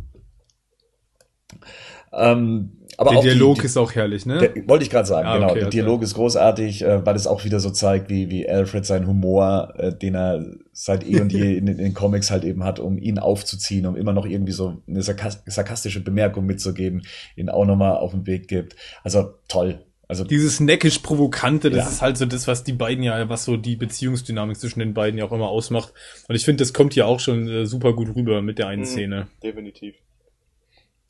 Ähm, 2.13 2.84
aber 2.99 3.11
der 3.13 3.23
Dialog 3.23 3.61
die, 3.61 3.67
ist 3.67 3.77
auch 3.77 3.95
herrlich, 3.95 4.27
ne? 4.27 4.39
Der, 4.39 4.69
wollte 4.69 4.85
ich 4.85 4.91
gerade 4.91 5.07
sagen, 5.07 5.27
ah, 5.27 5.35
genau. 5.35 5.47
Okay, 5.51 5.59
der 5.61 5.69
okay. 5.69 5.77
Dialog 5.77 6.03
ist 6.03 6.15
großartig, 6.15 6.83
äh, 6.83 7.05
weil 7.05 7.17
es 7.17 7.27
auch 7.27 7.45
wieder 7.45 7.61
so 7.61 7.71
zeigt, 7.71 8.09
wie, 8.09 8.31
wie 8.31 8.49
Alfred 8.49 8.87
seinen 8.87 9.07
Humor, 9.07 9.75
äh, 9.77 9.93
den 9.93 10.15
er 10.15 10.45
seit 10.73 11.07
eh 11.09 11.21
und 11.21 11.33
je 11.33 11.55
in, 11.59 11.67
in, 11.67 11.79
den 11.79 11.95
Comics 11.95 12.31
halt 12.31 12.45
eben 12.45 12.65
hat, 12.65 12.79
um 12.79 12.99
ihn 12.99 13.19
aufzuziehen, 13.19 13.87
um 13.87 13.97
immer 13.97 14.13
noch 14.13 14.27
irgendwie 14.27 14.53
so 14.53 14.83
eine 14.89 15.03
sarkastische 15.03 16.03
Bemerkung 16.03 16.47
mitzugeben, 16.47 17.03
ihn 17.37 17.49
auch 17.49 17.65
nochmal 17.65 17.97
auf 17.97 18.13
den 18.13 18.27
Weg 18.27 18.49
gibt. 18.49 18.77
Also 19.03 19.35
toll. 19.49 19.81
Also 20.07 20.25
dieses 20.25 20.61
neckisch 20.61 20.99
provokante, 20.99 21.71
das 21.71 21.85
ja. 21.85 21.89
ist 21.91 22.03
halt 22.03 22.19
so 22.19 22.27
das, 22.27 22.47
was 22.47 22.63
die 22.63 22.73
beiden 22.73 23.03
ja, 23.03 23.29
was 23.29 23.45
so 23.45 23.57
die 23.57 23.77
Beziehungsdynamik 23.77 24.59
zwischen 24.59 24.81
den 24.81 24.93
beiden 24.93 25.19
ja 25.19 25.25
auch 25.25 25.33
immer 25.33 25.49
ausmacht. 25.49 25.95
Und 26.29 26.35
ich 26.35 26.45
finde, 26.45 26.63
das 26.63 26.75
kommt 26.75 26.93
hier 26.93 27.07
auch 27.07 27.21
schon 27.21 27.49
äh, 27.49 27.67
super 27.67 27.95
gut 27.95 28.15
rüber 28.15 28.43
mit 28.43 28.59
der 28.59 28.69
einen 28.69 28.83
mhm, 28.83 28.87
Szene. 28.87 29.27
Definitiv. 29.43 29.95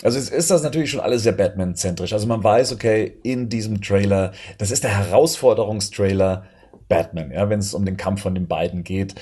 Also 0.03 0.19
es 0.19 0.29
ist 0.29 0.51
das 0.51 0.63
natürlich 0.63 0.91
schon 0.91 1.01
alles 1.01 1.23
sehr 1.23 1.33
Batman-zentrisch. 1.33 2.13
Also 2.13 2.27
man 2.27 2.43
weiß, 2.43 2.73
okay, 2.73 3.19
in 3.23 3.49
diesem 3.49 3.81
Trailer, 3.81 4.33
das 4.59 4.71
ist 4.71 4.85
der 4.85 4.97
Herausforderungstrailer 4.97 6.45
Batman, 6.89 7.31
ja, 7.31 7.49
wenn 7.49 7.61
es 7.61 7.75
um 7.75 7.85
den 7.85 7.97
Kampf 7.97 8.23
von 8.23 8.35
den 8.35 8.49
beiden 8.49 8.85
geht. 8.85 9.15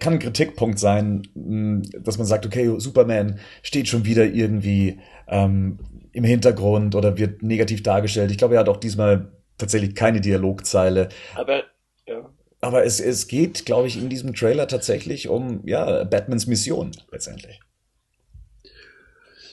Kann 0.00 0.14
ein 0.14 0.18
Kritikpunkt 0.18 0.78
sein, 0.78 1.22
hm, 1.34 1.82
dass 1.98 2.18
man 2.18 2.26
sagt, 2.26 2.46
okay, 2.46 2.72
Superman 2.78 3.38
steht 3.62 3.88
schon 3.88 4.04
wieder 4.04 4.24
irgendwie 4.24 4.98
ähm, 5.28 5.78
im 6.12 6.24
Hintergrund 6.24 6.94
oder 6.94 7.18
wird 7.18 7.42
negativ 7.42 7.82
dargestellt. 7.82 8.30
Ich 8.30 8.38
glaube, 8.38 8.54
er 8.54 8.60
hat 8.60 8.68
auch 8.68 8.78
diesmal 8.78 9.32
tatsächlich 9.58 9.94
keine 9.94 10.20
Dialogzeile. 10.20 11.08
Aber 11.34 11.62
ja. 12.06 12.30
Aber 12.60 12.84
es, 12.84 13.00
es 13.00 13.28
geht, 13.28 13.64
glaube 13.64 13.86
ich, 13.86 13.96
in 13.96 14.08
diesem 14.08 14.34
Trailer 14.34 14.66
tatsächlich 14.66 15.28
um 15.28 15.66
ja 15.66 16.04
Batmans 16.04 16.46
Mission 16.46 16.90
letztendlich. 17.10 17.60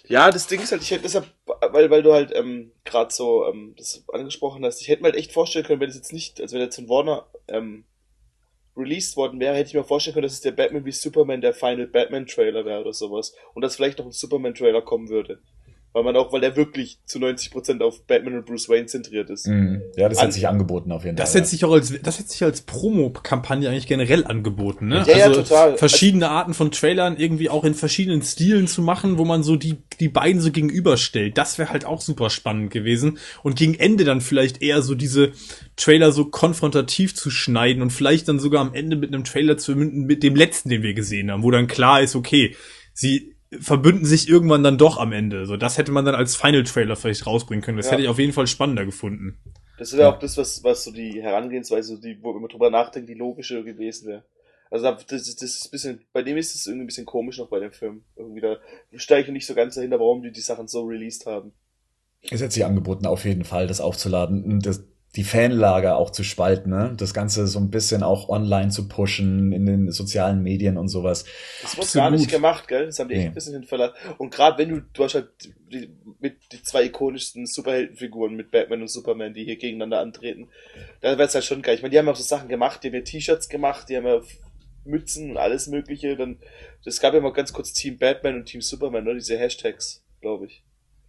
Ja, 0.10 0.32
das 0.32 0.48
Ding 0.48 0.62
ist 0.62 0.72
halt, 0.72 0.82
ich 0.82 0.92
hätte 0.92 1.04
deshalb, 1.04 1.28
weil, 1.46 1.90
weil 1.90 2.02
du 2.02 2.14
halt 2.14 2.34
ähm, 2.34 2.72
gerade 2.86 3.14
so 3.14 3.46
ähm, 3.46 3.74
das 3.78 4.04
angesprochen 4.14 4.64
hast, 4.64 4.82
ich 4.82 4.88
hätte 4.88 5.02
mir 5.02 5.10
halt 5.10 5.18
echt 5.18 5.34
vorstellen 5.34 5.66
können, 5.66 5.82
wenn 5.82 5.90
das 5.90 5.98
jetzt 5.98 6.14
nicht, 6.14 6.40
also 6.40 6.56
wenn 6.56 6.62
jetzt 6.62 6.78
von 6.78 6.88
Warner 6.88 7.28
ähm, 7.50 7.84
released 8.78 9.18
worden 9.18 9.40
wäre, 9.40 9.56
hätte 9.56 9.70
ich 9.70 9.74
mir 9.74 9.84
vorstellen 9.84 10.14
können, 10.14 10.24
dass 10.24 10.34
es 10.34 10.42
der 10.42 10.52
Batman 10.52 10.86
wie 10.86 10.92
Superman 10.92 11.42
der 11.42 11.54
Final 11.54 11.88
Batman 11.88 12.26
Trailer 12.26 12.64
wäre 12.64 12.82
oder 12.82 12.94
sowas. 12.94 13.36
Und 13.54 13.64
dass 13.64 13.76
vielleicht 13.76 13.98
noch 14.00 14.06
ein 14.06 14.12
Superman 14.12 14.54
Trailer 14.56 14.82
kommen 14.82 15.10
würde. 15.10 15.42
Weil 15.94 16.04
man 16.04 16.16
auch, 16.16 16.32
weil 16.32 16.42
der 16.42 16.56
wirklich 16.56 17.00
zu 17.06 17.18
90 17.18 17.50
Prozent 17.50 17.82
auf 17.82 18.06
Batman 18.06 18.36
und 18.36 18.46
Bruce 18.46 18.70
Wayne 18.70 18.86
zentriert 18.86 19.30
ist. 19.30 19.48
Mm, 19.48 19.78
ja, 19.96 20.10
das 20.10 20.20
An 20.20 20.26
hat 20.26 20.34
sich 20.34 20.48
angeboten 20.48 20.92
auf 20.92 21.04
jeden 21.04 21.18
Fall. 21.18 21.24
Das 21.24 21.34
hätte 21.34 21.48
sich 21.48 21.66
auch 21.66 21.72
als, 21.72 21.92
das 22.04 22.20
hätte 22.20 22.30
sich 22.30 22.44
als 22.44 22.62
Promo-Kampagne 22.62 23.70
eigentlich 23.70 23.88
generell 23.88 24.26
angeboten, 24.26 24.90
ne? 24.90 25.04
Ja, 25.08 25.16
also 25.16 25.18
ja, 25.18 25.32
total. 25.32 25.78
Verschiedene 25.78 26.30
Arten 26.30 26.54
von 26.54 26.72
Trailern 26.72 27.18
irgendwie 27.18 27.50
auch 27.50 27.64
in 27.64 27.74
verschiedenen 27.74 28.22
Stilen 28.22 28.68
zu 28.68 28.82
machen, 28.82 29.18
wo 29.18 29.26
man 29.26 29.42
so 29.44 29.56
die, 29.56 29.78
die 30.00 30.10
beiden 30.10 30.40
so 30.40 30.52
gegenüberstellt. 30.52 31.38
Das 31.38 31.58
wäre 31.58 31.70
halt 31.70 31.86
auch 31.86 32.02
super 32.02 32.30
spannend 32.30 32.70
gewesen. 32.72 33.18
Und 33.42 33.56
gegen 33.56 33.74
Ende 33.74 34.04
dann 34.04 34.22
vielleicht 34.22 34.62
eher 34.62 34.82
so 34.82 34.94
diese 34.94 35.32
Trailer 35.78 36.12
so 36.12 36.26
konfrontativ 36.26 37.16
zu 37.16 37.32
schneiden 37.32 37.82
und 37.82 37.92
vielleicht 37.92 38.28
dann 38.28 38.40
sogar 38.40 38.62
am 38.62 38.74
Ende 38.74 38.98
mit 38.98 39.14
einem 39.14 39.24
Trailer 39.24 39.58
zu 39.58 39.76
münden 39.76 40.06
mit 40.06 40.24
dem 40.24 40.36
letzten, 40.36 40.70
den 40.70 40.84
wir 40.84 40.94
gesehen 40.94 41.32
haben, 41.32 41.44
wo 41.44 41.52
dann 41.52 41.68
klar 41.68 42.02
ist, 42.02 42.16
okay, 42.16 42.56
sie 42.94 43.37
verbünden 43.60 44.06
sich 44.06 44.28
irgendwann 44.28 44.64
dann 44.64 44.78
doch 44.78 44.98
am 44.98 45.12
Ende. 45.12 45.46
So, 45.46 45.58
das 45.58 45.78
hätte 45.78 45.92
man 45.92 46.06
dann 46.06 46.16
als 46.16 46.36
Final 46.36 46.64
Trailer 46.64 46.96
vielleicht 46.96 47.26
rausbringen 47.26 47.64
können. 47.64 47.78
Das 47.78 47.88
ja. 47.88 47.94
hätte 47.94 48.04
ich 48.04 48.10
auf 48.10 48.20
jeden 48.20 48.34
Fall 48.34 48.48
spannender 48.48 48.86
gefunden. 48.86 49.38
Das 49.78 49.94
ist 49.94 50.00
ja 50.00 50.12
auch 50.12 50.20
das, 50.20 50.38
was, 50.38 50.64
was 50.64 50.84
so 50.84 50.92
die 50.92 51.22
Herangehensweise, 51.22 52.00
die, 52.00 52.18
wo 52.22 52.34
man 52.34 52.50
drüber 52.50 52.70
nachdenkt, 52.70 53.10
die 53.10 53.14
logische 53.14 53.64
gewesen 53.64 54.08
wäre. 54.08 54.24
Also 54.70 54.92
das, 54.92 55.08
das 55.08 55.42
ist 55.42 55.66
ein 55.66 55.72
bisschen, 55.72 56.02
bei 56.12 56.24
dem 56.24 56.36
ist 56.36 56.54
es 56.54 56.66
irgendwie 56.66 56.84
ein 56.84 56.88
bisschen 56.88 57.06
komisch 57.06 57.38
noch 57.38 57.48
bei 57.48 57.60
dem 57.60 57.72
Film. 57.72 58.04
Irgendwie 58.16 58.42
da 58.42 58.58
steige 58.96 59.28
ich 59.28 59.34
nicht 59.34 59.46
so 59.46 59.56
ganz 59.56 59.76
dahinter, 59.76 60.00
warum 60.00 60.24
die 60.24 60.32
die 60.32 60.42
Sachen 60.42 60.68
so 60.68 60.84
released 60.84 61.26
haben. 61.26 61.54
Es 62.30 62.42
hat 62.42 62.52
sich 62.52 62.66
angeboten, 62.66 63.06
auf 63.06 63.24
jeden 63.24 63.46
Fall, 63.46 63.68
das 63.68 63.80
aufzuladen. 63.80 64.60
Das, 64.60 64.84
die 65.18 65.24
Fanlager 65.24 65.98
auch 65.98 66.12
zu 66.12 66.24
spalten, 66.24 66.70
ne? 66.70 66.94
das 66.96 67.12
Ganze 67.12 67.48
so 67.48 67.58
ein 67.58 67.72
bisschen 67.72 68.04
auch 68.04 68.30
online 68.30 68.70
zu 68.70 68.88
pushen 68.88 69.52
in 69.52 69.66
den 69.66 69.92
sozialen 69.92 70.44
Medien 70.44 70.78
und 70.78 70.90
sowas. 70.90 71.26
Das 71.64 71.76
wurde 71.76 71.88
gar 71.92 72.12
nicht 72.12 72.30
gemacht, 72.30 72.68
gell? 72.68 72.86
Das 72.86 73.00
haben 73.00 73.10
die 73.10 73.16
nee. 73.16 73.22
echt 73.22 73.30
ein 73.30 73.34
bisschen 73.34 73.54
hinverlassen. 73.54 73.96
Und 74.20 74.32
gerade 74.32 74.60
wenn 74.60 74.70
du, 74.70 74.82
du 74.94 75.04
hast 75.04 75.16
halt 75.16 75.30
die, 75.72 75.90
mit 76.20 76.38
die 76.52 76.62
zwei 76.62 76.84
ikonischsten 76.84 77.48
Superheldenfiguren 77.48 78.36
mit 78.36 78.52
Batman 78.52 78.84
und 78.84 78.90
Superman, 78.90 79.34
die 79.34 79.44
hier 79.44 79.58
gegeneinander 79.58 80.02
antreten, 80.02 80.50
da 81.02 81.18
wäre 81.18 81.28
es 81.28 81.34
halt 81.34 81.46
schon 81.46 81.64
geil. 81.64 81.74
Ich 81.74 81.82
meine, 81.82 81.94
die 81.94 81.98
haben 81.98 82.10
auch 82.10 82.16
so 82.16 82.22
Sachen 82.22 82.48
gemacht, 82.48 82.84
die 82.84 82.90
haben 82.90 82.96
ja 82.96 83.02
T-Shirts 83.02 83.50
gemacht, 83.50 83.90
die 83.90 83.98
haben 83.98 84.06
ja 84.06 84.22
Mützen 84.86 85.32
und 85.32 85.38
alles 85.38 85.66
mögliche. 85.66 86.16
Dann, 86.16 86.38
es 86.86 87.02
gab 87.02 87.16
ja 87.16 87.22
mal 87.22 87.34
ganz 87.34 87.54
kurz 87.54 87.74
Team 87.74 87.98
Batman 87.98 88.36
und 88.36 88.46
Team 88.46 88.62
Superman, 88.62 89.04
ne? 89.04 89.16
diese 89.16 89.40
Hashtags, 89.40 90.06
glaube 90.22 90.46
ich. 90.46 90.64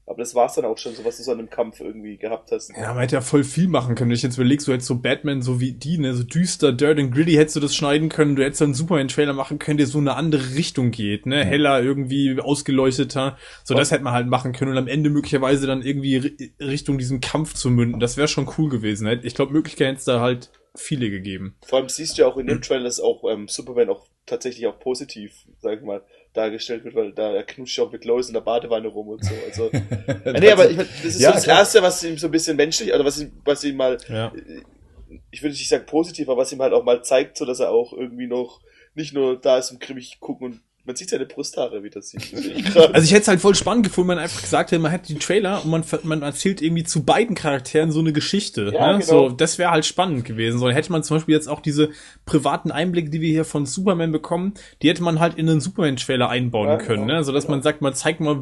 Aber 0.09 0.18
das 0.18 0.35
war's 0.35 0.55
dann 0.55 0.64
auch 0.64 0.79
schon, 0.79 0.94
so 0.94 1.05
was 1.05 1.18
du 1.18 1.23
so 1.23 1.33
an 1.33 1.38
einem 1.38 1.51
Kampf 1.51 1.81
irgendwie 1.81 2.16
gehabt 2.16 2.51
hast. 2.51 2.73
Ja, 2.75 2.94
man 2.94 3.01
hätte 3.01 3.16
ja 3.16 3.21
voll 3.21 3.44
viel 3.44 3.68
machen 3.68 3.94
können. 3.94 4.09
Wenn 4.09 4.16
ich 4.16 4.23
jetzt 4.23 4.38
überlegst, 4.38 4.66
du 4.66 4.73
hättest 4.73 4.88
so 4.88 4.99
Batman, 4.99 5.42
so 5.42 5.61
wie 5.61 5.73
die, 5.73 5.99
ne, 5.99 6.14
so 6.14 6.23
düster, 6.23 6.73
dirt 6.73 6.99
and 6.99 7.12
gritty, 7.12 7.35
hättest 7.35 7.57
du 7.57 7.61
das 7.61 7.77
schneiden 7.77 8.09
können. 8.09 8.35
Du 8.35 8.42
hättest 8.42 8.62
dann 8.62 8.68
einen 8.68 8.75
Superman-Trailer 8.75 9.35
machen 9.35 9.59
können, 9.59 9.77
der 9.77 9.87
so 9.87 9.99
eine 9.99 10.14
andere 10.14 10.55
Richtung 10.55 10.92
geht, 10.92 11.27
ne, 11.27 11.44
heller, 11.44 11.83
irgendwie 11.83 12.40
ausgeleuchteter. 12.40 13.37
So, 13.64 13.75
das 13.75 13.90
hätte 13.90 14.03
man 14.03 14.14
halt 14.14 14.29
machen 14.29 14.53
können 14.53 14.71
und 14.71 14.79
am 14.79 14.88
Ende 14.88 15.11
möglicherweise 15.11 15.66
dann 15.66 15.83
irgendwie 15.83 16.53
Richtung 16.59 16.97
diesen 16.97 17.21
Kampf 17.21 17.53
zu 17.53 17.68
münden. 17.68 18.01
Das 18.01 18.16
wäre 18.16 18.29
schon 18.29 18.49
cool 18.57 18.71
gewesen. 18.71 19.05
Ne? 19.05 19.21
Ich 19.25 19.35
glaube, 19.35 19.53
Möglichkeiten 19.53 19.90
hätte 19.90 19.99
es 19.99 20.05
da 20.05 20.21
halt 20.21 20.51
viele 20.75 21.11
gegeben. 21.11 21.57
Vor 21.66 21.81
allem 21.81 21.88
siehst 21.90 22.16
du 22.16 22.23
ja 22.23 22.29
auch 22.29 22.38
in 22.38 22.47
dem 22.47 22.62
Trailer, 22.62 22.85
dass 22.85 23.01
auch 23.01 23.25
ähm, 23.31 23.47
Superman 23.49 23.90
auch 23.90 24.07
tatsächlich 24.25 24.66
auch 24.66 24.79
positiv, 24.79 25.33
sag 25.59 25.79
ich 25.79 25.85
mal, 25.85 26.03
dargestellt 26.33 26.85
wird, 26.85 26.95
weil 26.95 27.12
da 27.12 27.33
er 27.33 27.43
knutscht 27.45 27.79
auch 27.81 27.91
mit 27.91 28.05
Lois 28.05 28.29
in 28.29 28.35
der 28.35 28.41
Badewanne 28.41 28.88
rum 28.88 29.09
und 29.09 29.25
so. 29.25 29.35
Also, 29.47 29.71
nee, 30.38 30.51
aber 30.51 30.71
ich, 30.71 30.77
das 30.77 31.05
ist 31.05 31.21
ja, 31.21 31.31
so 31.31 31.35
das 31.35 31.45
klar. 31.45 31.59
Erste, 31.59 31.83
was 31.83 32.03
ihm 32.05 32.19
so 32.19 32.29
ein 32.29 32.31
bisschen 32.31 32.57
menschlich, 32.57 32.93
oder 32.93 33.05
was 33.05 33.21
ihm, 33.21 33.33
was 33.45 33.64
ihm 33.64 33.77
mal, 33.77 33.99
ja. 34.09 34.33
ich 35.31 35.43
würde 35.43 35.55
nicht 35.55 35.69
sagen 35.69 35.87
positiv, 35.87 36.29
aber 36.29 36.43
was 36.43 36.53
ihm 36.53 36.61
halt 36.61 36.73
auch 36.73 36.85
mal 36.85 37.03
zeigt, 37.03 37.37
so 37.37 37.45
dass 37.45 37.61
er 37.61 37.71
auch 37.71 37.93
irgendwie 37.93 38.27
noch 38.27 38.61
nicht 38.95 39.14
nur 39.14 39.41
da 39.41 39.59
ist, 39.59 39.71
um 39.71 39.79
grimmig 39.79 40.21
gucken 40.21 40.47
und 40.47 40.61
Man 40.88 40.96
sieht 40.96 41.11
seine 41.11 41.27
Brusthaare, 41.27 41.83
wie 41.83 41.90
das 41.90 42.09
sieht. 42.09 42.33
also 42.74 43.05
ich 43.05 43.12
hätte 43.12 43.20
es 43.20 43.29
halt 43.29 43.42
voll 43.42 43.55
spannend 43.55 43.85
gefunden, 43.85 44.09
wenn 44.09 44.16
man 44.16 44.24
einfach 44.24 44.40
gesagt 44.40 44.70
hätte, 44.70 44.81
man 44.81 44.90
hat 44.90 45.07
den 45.11 45.20
Trailer 45.20 45.62
und 45.62 45.70
man, 45.70 45.85
man 46.05 46.22
erzählt 46.22 46.62
irgendwie 46.62 46.83
zu 46.83 47.05
beiden 47.05 47.37
Charakteren 47.37 47.92
so 47.92 48.01
eine 48.01 48.14
Geschichte. 48.14 48.72
Ja, 48.72 48.94
ne? 48.94 49.01
genau. 49.01 49.29
So, 49.29 49.29
das 49.29 49.59
wäre 49.59 49.70
halt 49.70 49.85
spannend 49.85 50.24
gewesen. 50.24 50.59
So, 50.59 50.64
dann 50.64 50.74
hätte 50.74 50.90
man 50.90 51.03
zum 51.03 51.18
Beispiel 51.18 51.35
jetzt 51.35 51.46
auch 51.46 51.61
diese 51.61 51.90
privaten 52.24 52.70
Einblicke, 52.70 53.11
die 53.11 53.20
wir 53.20 53.29
hier 53.29 53.44
von 53.44 53.66
Superman 53.66 54.11
bekommen, 54.11 54.55
die 54.81 54.88
hätte 54.88 55.03
man 55.03 55.20
halt 55.20 55.35
in 55.35 55.46
einen 55.46 55.61
Superman-Trailer 55.61 56.31
einbauen 56.31 56.68
ja, 56.68 56.79
können, 56.79 57.07
genau, 57.07 57.18
ne? 57.18 57.24
So 57.24 57.33
dass 57.33 57.44
genau. 57.44 57.57
man 57.57 57.62
sagt, 57.62 57.83
man 57.83 57.92
zeigt 57.92 58.20
mal, 58.20 58.38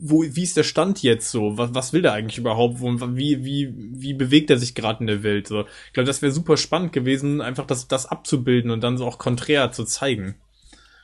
wo, 0.00 0.24
wie 0.24 0.42
ist 0.42 0.56
der 0.56 0.64
Stand 0.64 1.00
jetzt 1.04 1.30
so? 1.30 1.56
Was, 1.56 1.76
was 1.76 1.92
will 1.92 2.02
der 2.02 2.14
eigentlich 2.14 2.38
überhaupt? 2.38 2.80
Wo, 2.80 2.90
wie, 3.14 3.44
wie, 3.44 3.72
wie 3.72 4.14
bewegt 4.14 4.50
er 4.50 4.58
sich 4.58 4.74
gerade 4.74 4.98
in 4.98 5.06
der 5.06 5.22
Welt? 5.22 5.46
So, 5.46 5.60
ich 5.60 5.92
glaube, 5.92 6.08
das 6.08 6.22
wäre 6.22 6.32
super 6.32 6.56
spannend 6.56 6.92
gewesen, 6.92 7.40
einfach 7.40 7.68
das, 7.68 7.86
das 7.86 8.06
abzubilden 8.06 8.72
und 8.72 8.82
dann 8.82 8.98
so 8.98 9.06
auch 9.06 9.18
konträr 9.18 9.70
zu 9.70 9.84
zeigen. 9.84 10.34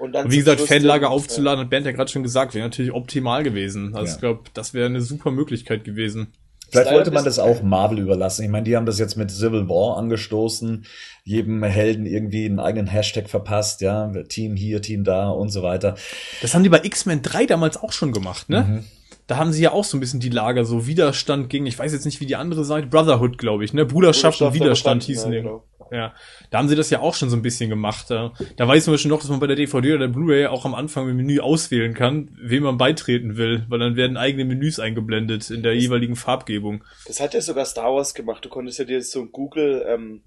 Und, 0.00 0.12
dann 0.12 0.24
und 0.26 0.32
wie 0.32 0.38
gesagt, 0.38 0.62
Fanlager 0.62 1.10
aufzuladen, 1.10 1.58
ja. 1.58 1.64
hat 1.64 1.70
Bernd 1.70 1.86
ja 1.86 1.92
gerade 1.92 2.10
schon 2.10 2.22
gesagt, 2.22 2.54
wäre 2.54 2.66
natürlich 2.66 2.92
optimal 2.92 3.42
gewesen. 3.42 3.94
Also 3.94 4.06
ja. 4.06 4.14
ich 4.14 4.20
glaube, 4.20 4.40
das 4.54 4.72
wäre 4.72 4.86
eine 4.86 5.02
super 5.02 5.30
Möglichkeit 5.30 5.84
gewesen. 5.84 6.28
Vielleicht 6.70 6.92
wollte 6.92 7.10
man 7.10 7.24
das 7.24 7.38
auch 7.38 7.62
Marvel 7.62 7.98
überlassen. 7.98 8.44
Ich 8.44 8.48
meine, 8.48 8.64
die 8.64 8.76
haben 8.76 8.86
das 8.86 8.98
jetzt 8.98 9.16
mit 9.16 9.30
Civil 9.30 9.68
War 9.68 9.96
angestoßen, 9.98 10.86
jedem 11.24 11.62
Helden 11.64 12.06
irgendwie 12.06 12.46
einen 12.46 12.60
eigenen 12.60 12.86
Hashtag 12.86 13.28
verpasst, 13.28 13.80
ja, 13.80 14.10
Team 14.28 14.54
hier, 14.54 14.80
Team 14.80 15.04
da 15.04 15.30
und 15.30 15.50
so 15.50 15.62
weiter. 15.62 15.96
Das 16.42 16.54
haben 16.54 16.62
die 16.62 16.68
bei 16.68 16.80
X-Men 16.82 17.22
3 17.22 17.46
damals 17.46 17.76
auch 17.76 17.92
schon 17.92 18.12
gemacht, 18.12 18.48
ne? 18.48 18.62
Mhm. 18.62 18.84
Da 19.26 19.36
haben 19.36 19.52
sie 19.52 19.62
ja 19.62 19.72
auch 19.72 19.84
so 19.84 19.96
ein 19.96 20.00
bisschen 20.00 20.20
die 20.20 20.28
Lager, 20.28 20.64
so 20.64 20.86
Widerstand 20.86 21.50
gegen, 21.50 21.66
ich 21.66 21.78
weiß 21.78 21.92
jetzt 21.92 22.04
nicht, 22.04 22.20
wie 22.20 22.26
die 22.26 22.36
andere 22.36 22.64
Seite, 22.64 22.86
Brotherhood, 22.86 23.36
glaube 23.36 23.64
ich, 23.64 23.72
ne? 23.72 23.84
Bruderschaft, 23.84 24.38
Bruderschaft 24.38 24.54
und 24.56 24.64
Widerstand 24.64 25.02
hießen 25.02 25.32
ja, 25.32 25.42
genau. 25.42 25.64
Ja, 25.90 26.14
da 26.50 26.58
haben 26.58 26.68
sie 26.68 26.76
das 26.76 26.90
ja 26.90 27.00
auch 27.00 27.14
schon 27.14 27.30
so 27.30 27.36
ein 27.36 27.42
bisschen 27.42 27.68
gemacht. 27.68 28.10
Da 28.10 28.32
weiß 28.56 28.86
man 28.86 28.98
schon 28.98 29.10
noch, 29.10 29.20
dass 29.20 29.28
man 29.28 29.40
bei 29.40 29.46
der 29.46 29.56
DVD 29.56 29.90
oder 29.90 30.06
der 30.06 30.12
Blu-ray 30.12 30.46
auch 30.46 30.64
am 30.64 30.74
Anfang 30.74 31.08
im 31.08 31.16
Menü 31.16 31.40
auswählen 31.40 31.94
kann, 31.94 32.30
wem 32.40 32.62
man 32.62 32.78
beitreten 32.78 33.36
will, 33.36 33.64
weil 33.68 33.80
dann 33.80 33.96
werden 33.96 34.16
eigene 34.16 34.44
Menüs 34.44 34.78
eingeblendet 34.78 35.50
in 35.50 35.62
der 35.62 35.74
das, 35.74 35.82
jeweiligen 35.82 36.16
Farbgebung. 36.16 36.84
Das 37.06 37.20
hat 37.20 37.34
ja 37.34 37.40
sogar 37.40 37.64
Star 37.64 37.92
Wars 37.92 38.14
gemacht. 38.14 38.44
Du 38.44 38.48
konntest 38.48 38.78
ja 38.78 38.84
dir 38.84 39.02
so 39.02 39.20
ein 39.20 39.32
Google 39.32 39.84
ähm, 39.88 40.22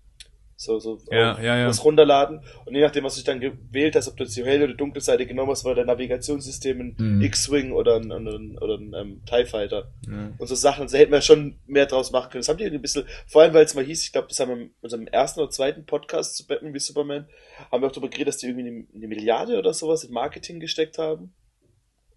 so, 0.63 0.79
so 0.79 0.99
ja, 1.11 1.39
ja, 1.41 1.57
ja. 1.57 1.67
was 1.67 1.83
runterladen. 1.83 2.41
Und 2.65 2.73
je 2.73 2.81
nachdem, 2.81 3.03
was 3.03 3.15
du 3.15 3.23
dann 3.23 3.39
gewählt 3.39 3.95
hast, 3.95 4.07
ob 4.07 4.17
du 4.17 4.23
jetzt 4.23 4.35
die 4.35 4.43
helle 4.43 4.65
oder 4.65 4.73
dunkle 4.73 5.01
Seite 5.01 5.25
genommen 5.25 5.51
hast, 5.51 5.65
war 5.65 5.75
dein 5.75 5.87
Navigationssystem 5.87 6.79
ein 6.79 6.95
mhm. 6.97 7.21
X-Wing 7.21 7.71
oder 7.71 7.97
ein, 7.97 8.11
oder 8.11 8.37
ein, 8.37 8.57
oder 8.57 8.75
ein 8.75 8.93
ähm, 8.95 9.21
TIE 9.25 9.45
Fighter. 9.45 9.91
Mhm. 10.07 10.35
Und 10.37 10.47
so 10.47 10.55
Sachen, 10.55 10.87
da 10.87 10.97
hätten 10.97 11.11
wir 11.11 11.21
schon 11.21 11.59
mehr 11.67 11.85
draus 11.85 12.11
machen 12.11 12.31
können. 12.31 12.41
Das 12.41 12.49
haben 12.49 12.57
die 12.57 12.65
ein 12.65 12.81
bisschen, 12.81 13.05
vor 13.27 13.41
allem 13.41 13.53
weil 13.53 13.65
es 13.65 13.75
mal 13.75 13.83
hieß, 13.83 14.03
ich 14.03 14.11
glaube, 14.11 14.27
das 14.29 14.39
haben 14.39 14.49
wir 14.49 14.57
in 14.57 14.71
unserem 14.81 15.07
ersten 15.07 15.41
oder 15.41 15.49
zweiten 15.49 15.85
Podcast 15.85 16.37
zu 16.37 16.47
Batman 16.47 16.73
wie 16.73 16.79
Superman, 16.79 17.27
haben 17.71 17.81
wir 17.81 17.87
auch 17.87 17.91
darüber 17.91 18.09
geredet, 18.09 18.29
dass 18.29 18.37
die 18.37 18.47
irgendwie 18.47 18.67
eine, 18.67 18.85
eine 18.95 19.07
Milliarde 19.07 19.57
oder 19.57 19.73
sowas 19.73 20.03
in 20.03 20.13
Marketing 20.13 20.59
gesteckt 20.59 20.97
haben 20.97 21.33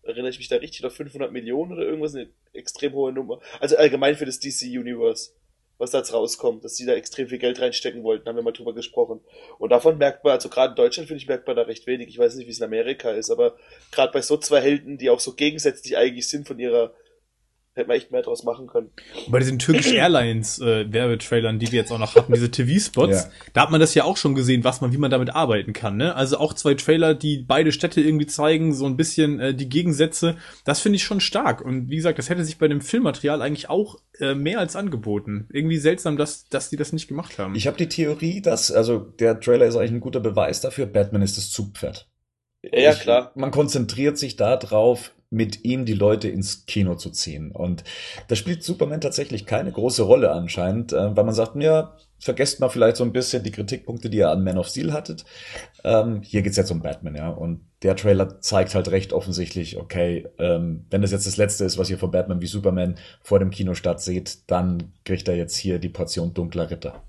erinnere 0.07 0.31
ich 0.31 0.39
mich 0.39 0.49
da 0.49 0.57
richtig, 0.57 0.81
oder 0.85 0.91
500 0.91 1.33
Millionen 1.33 1.73
oder 1.73 1.83
irgendwas, 1.83 2.15
eine 2.15 2.29
extrem 2.53 2.93
hohe 2.93 3.13
Nummer. 3.13 3.41
Also 3.61 3.77
allgemein 3.77 4.17
für 4.17 4.27
das 4.27 4.41
DC 4.41 4.63
Universe 4.63 5.33
was 5.79 5.91
da 5.91 5.99
jetzt 5.99 6.13
rauskommt, 6.13 6.65
dass 6.65 6.75
die 6.75 6.87
da 6.87 6.95
extrem 6.95 7.29
viel 7.29 7.39
Geld 7.39 7.61
reinstecken 7.61 8.03
wollten, 8.03 8.29
haben 8.29 8.37
wir 8.37 8.43
mal 8.43 8.53
drüber 8.53 8.75
gesprochen. 8.75 9.21
Und 9.59 9.71
davon 9.71 9.99
merkt 9.99 10.25
man, 10.25 10.33
also 10.33 10.49
gerade 10.49 10.71
in 10.71 10.77
Deutschland 10.77 11.09
finde 11.09 11.23
ich, 11.23 11.29
merkt 11.29 11.47
man 11.47 11.57
da 11.57 11.63
recht 11.63 11.87
wenig. 11.87 12.09
Ich 12.09 12.19
weiß 12.19 12.35
nicht, 12.37 12.47
wie 12.47 12.51
es 12.51 12.59
in 12.59 12.65
Amerika 12.65 13.11
ist, 13.11 13.31
aber 13.31 13.57
gerade 13.93 14.13
bei 14.13 14.23
so 14.23 14.37
zwei 14.37 14.61
Helden, 14.61 14.99
die 14.99 15.11
auch 15.11 15.21
so 15.21 15.35
gegensätzlich 15.35 15.97
eigentlich 15.97 16.29
sind 16.29 16.49
von 16.49 16.59
ihrer 16.59 16.93
Hätte 17.77 17.89
man 17.89 17.99
echt 17.99 18.11
mehr 18.11 18.23
draus 18.23 18.43
machen 18.43 18.67
können. 18.69 18.89
Bei 19.29 19.39
diesen 19.39 19.59
Turkish 19.59 19.93
Airlines 19.93 20.59
äh, 20.61 20.91
Werbetrailern, 20.91 21.59
die 21.59 21.71
wir 21.73 21.81
jetzt 21.81 21.93
auch 21.93 21.99
noch 21.99 22.15
hatten, 22.15 22.33
diese 22.33 22.51
TV-Spots, 22.51 23.25
ja. 23.25 23.31
da 23.53 23.61
hat 23.61 23.71
man 23.71 23.81
das 23.81 23.95
ja 23.95 24.05
auch 24.05 24.17
schon 24.17 24.35
gesehen, 24.35 24.65
was 24.65 24.81
man, 24.81 24.95
wie 24.95 24.97
man 24.97 25.11
damit 25.11 25.35
arbeiten 25.35 25.75
kann. 25.75 25.99
Ne? 25.99 26.15
Also 26.15 26.39
auch 26.39 26.55
zwei 26.55 26.73
Trailer, 26.73 27.13
die 27.13 27.45
beide 27.47 27.73
Städte 27.73 28.01
irgendwie 28.01 28.27
zeigen, 28.27 28.73
so 28.73 28.87
ein 28.87 28.97
bisschen 28.97 29.41
äh, 29.41 29.55
die 29.55 29.69
Gegensätze. 29.69 30.37
Das 30.65 30.81
finde 30.81 30.97
ich 30.97 31.05
schon 31.05 31.21
stark. 31.21 31.61
Und 31.61 31.91
wie 31.91 31.97
gesagt, 31.97 32.19
das 32.19 32.31
hätte 32.31 32.47
sich 32.47 32.57
bei 32.57 32.67
dem 32.67 32.81
Filmmaterial 32.81 33.43
eigentlich 33.43 33.69
auch 33.69 33.99
äh, 34.21 34.35
mehr 34.35 34.59
als 34.59 34.75
angeboten. 34.75 35.47
Irgendwie 35.53 35.77
seltsam, 35.77 36.17
dass, 36.17 36.49
dass 36.49 36.71
die 36.71 36.77
das 36.77 36.95
nicht 36.95 37.09
gemacht 37.09 37.39
haben. 37.39 37.55
Ich 37.57 37.67
habe 37.67 37.77
die 37.77 37.91
Theorie, 37.91 38.41
dass, 38.41 38.73
also 38.73 39.01
der 39.01 39.39
Trailer 39.39 39.67
ist 39.67 39.77
eigentlich 39.77 39.93
ein 39.93 40.01
guter 40.01 40.21
Beweis 40.21 40.63
dafür, 40.63 40.87
Batman 40.87 41.21
ist 41.21 41.37
das 41.37 41.51
Zugpferd. 41.51 42.09
Ja, 42.63 42.79
ja 42.81 42.95
klar. 42.95 43.33
man 43.35 43.51
konzentriert 43.51 44.17
sich 44.17 44.37
da 44.37 44.57
drauf, 44.57 45.13
mit 45.31 45.65
ihm 45.65 45.85
die 45.85 45.95
Leute 45.95 46.29
ins 46.29 46.67
Kino 46.67 46.95
zu 46.95 47.11
ziehen. 47.11 47.51
Und 47.51 47.85
da 48.29 48.37
spielt 48.37 48.63
Superman 48.63 49.01
tatsächlich 49.01 49.47
keine 49.47 49.73
große 49.73 50.03
Rolle 50.03 50.31
anscheinend, 50.31 50.93
äh, 50.93 51.17
weil 51.17 51.25
man 51.25 51.35
sagt, 51.35 51.57
ja, 51.57 51.97
vergesst 52.19 52.61
mal 52.61 52.69
vielleicht 52.69 52.97
so 52.97 53.05
ein 53.05 53.13
bisschen 53.13 53.43
die 53.43 53.51
Kritikpunkte, 53.51 54.09
die 54.09 54.19
ihr 54.19 54.31
an 54.31 54.45
Man 54.45 54.59
of 54.59 54.69
Steel 54.69 54.93
hattet. 54.93 55.25
Ähm, 55.85 56.23
hier 56.23 56.43
geht's 56.43 56.57
jetzt 56.57 56.71
um 56.71 56.81
Batman, 56.81 57.15
ja. 57.15 57.29
Und 57.29 57.61
der 57.83 57.97
Trailer 57.97 58.41
zeigt 58.41 58.75
halt 58.75 58.89
recht 58.91 59.13
offensichtlich, 59.13 59.77
okay, 59.77 60.27
ähm, 60.39 60.87
wenn 60.91 61.03
das 61.03 61.13
jetzt 61.13 61.27
das 61.27 61.37
letzte 61.37 61.65
ist, 61.65 61.79
was 61.79 61.91
ihr 61.91 61.99
von 61.99 62.11
Batman 62.11 62.41
wie 62.41 62.47
Superman 62.47 62.97
vor 63.21 63.39
dem 63.39 63.51
Kinostart 63.51 64.01
seht, 64.01 64.51
dann 64.51 64.93
kriegt 65.05 65.29
er 65.29 65.37
jetzt 65.37 65.57
hier 65.57 65.79
die 65.79 65.89
Portion 65.89 66.33
dunkler 66.33 66.71
Ritter. 66.71 67.03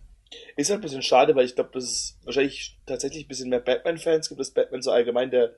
Ist 0.58 0.70
halt 0.70 0.80
ein 0.80 0.84
bisschen 0.84 1.02
schade, 1.02 1.36
weil 1.36 1.46
ich 1.46 1.56
glaube, 1.56 1.70
dass 1.74 1.84
es 1.84 2.20
wahrscheinlich 2.26 2.78
tatsächlich 2.86 3.26
ein 3.26 3.28
bisschen 3.28 3.50
mehr 3.50 3.62
Batman-Fans 3.62 4.28
gibt, 4.28 4.42
dass 4.42 4.52
Batman 4.52 4.82
so 4.82 4.92
allgemein 4.92 5.32
der 5.32 5.52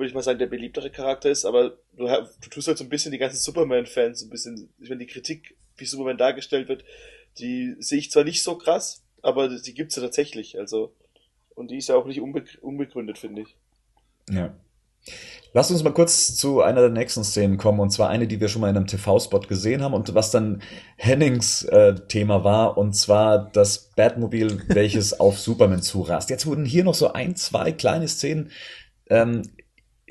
würde 0.00 0.08
ich 0.08 0.14
mal 0.14 0.22
sagen, 0.22 0.38
der 0.38 0.46
beliebtere 0.46 0.90
Charakter 0.90 1.30
ist, 1.30 1.44
aber 1.44 1.76
du, 1.96 2.06
du 2.06 2.48
tust 2.50 2.66
halt 2.66 2.78
so 2.78 2.84
ein 2.84 2.88
bisschen 2.88 3.12
die 3.12 3.18
ganzen 3.18 3.36
Superman-Fans, 3.36 4.22
ein 4.22 4.30
bisschen, 4.30 4.70
ich 4.80 4.88
meine, 4.88 5.04
die 5.04 5.12
Kritik, 5.12 5.54
wie 5.76 5.84
Superman 5.84 6.18
dargestellt 6.18 6.68
wird, 6.68 6.84
die 7.38 7.76
sehe 7.78 7.98
ich 7.98 8.10
zwar 8.10 8.24
nicht 8.24 8.42
so 8.42 8.56
krass, 8.56 9.04
aber 9.22 9.48
die 9.48 9.74
gibt's 9.74 9.96
ja 9.96 10.02
tatsächlich, 10.02 10.58
also, 10.58 10.92
und 11.54 11.70
die 11.70 11.76
ist 11.76 11.88
ja 11.88 11.96
auch 11.96 12.06
nicht 12.06 12.20
unbe 12.20 12.44
unbegründet, 12.62 13.18
finde 13.18 13.42
ich. 13.42 13.56
Ja. 14.30 14.54
Lass 15.52 15.70
uns 15.70 15.82
mal 15.82 15.92
kurz 15.92 16.36
zu 16.36 16.62
einer 16.62 16.80
der 16.80 16.90
nächsten 16.90 17.24
Szenen 17.24 17.58
kommen, 17.58 17.80
und 17.80 17.90
zwar 17.90 18.08
eine, 18.08 18.26
die 18.26 18.40
wir 18.40 18.48
schon 18.48 18.60
mal 18.60 18.70
in 18.70 18.76
einem 18.76 18.86
TV-Spot 18.86 19.40
gesehen 19.40 19.82
haben 19.82 19.94
und 19.94 20.14
was 20.14 20.30
dann 20.30 20.62
Hennings 20.96 21.64
äh, 21.64 21.94
Thema 22.08 22.44
war, 22.44 22.78
und 22.78 22.94
zwar 22.94 23.50
das 23.50 23.90
Batmobil, 23.96 24.62
welches 24.68 25.18
auf 25.18 25.38
Superman 25.38 25.82
zurast. 25.82 26.30
Jetzt 26.30 26.46
wurden 26.46 26.64
hier 26.64 26.84
noch 26.84 26.94
so 26.94 27.12
ein, 27.12 27.36
zwei 27.36 27.72
kleine 27.72 28.08
Szenen 28.08 28.50
ähm, 29.10 29.42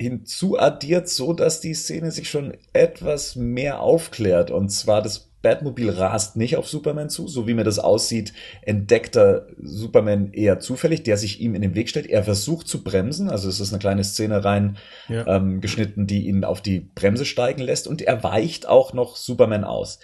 hinzuaddiert, 0.00 1.08
so 1.08 1.34
dass 1.34 1.60
die 1.60 1.74
Szene 1.74 2.10
sich 2.10 2.30
schon 2.30 2.56
etwas 2.72 3.36
mehr 3.36 3.80
aufklärt. 3.80 4.50
Und 4.50 4.70
zwar 4.70 5.02
das 5.02 5.30
Batmobil 5.42 5.90
rast 5.90 6.36
nicht 6.36 6.56
auf 6.56 6.68
Superman 6.68 7.10
zu, 7.10 7.28
so 7.28 7.46
wie 7.46 7.54
mir 7.54 7.64
das 7.64 7.78
aussieht, 7.78 8.32
entdeckt 8.62 9.16
er 9.16 9.46
Superman 9.58 10.32
eher 10.32 10.58
zufällig, 10.58 11.02
der 11.02 11.16
sich 11.16 11.40
ihm 11.40 11.54
in 11.54 11.62
den 11.62 11.74
Weg 11.74 11.88
stellt. 11.88 12.06
Er 12.06 12.24
versucht 12.24 12.66
zu 12.66 12.82
bremsen, 12.82 13.30
also 13.30 13.48
es 13.48 13.60
ist 13.60 13.72
eine 13.72 13.78
kleine 13.78 14.04
Szene 14.04 14.44
rein 14.44 14.78
ja. 15.08 15.26
ähm, 15.26 15.60
geschnitten, 15.60 16.06
die 16.06 16.26
ihn 16.26 16.44
auf 16.44 16.62
die 16.62 16.80
Bremse 16.80 17.24
steigen 17.24 17.62
lässt 17.62 17.86
und 17.86 18.02
er 18.02 18.22
weicht 18.22 18.68
auch 18.68 18.92
noch 18.92 19.16
Superman 19.16 19.64
aus. 19.64 19.98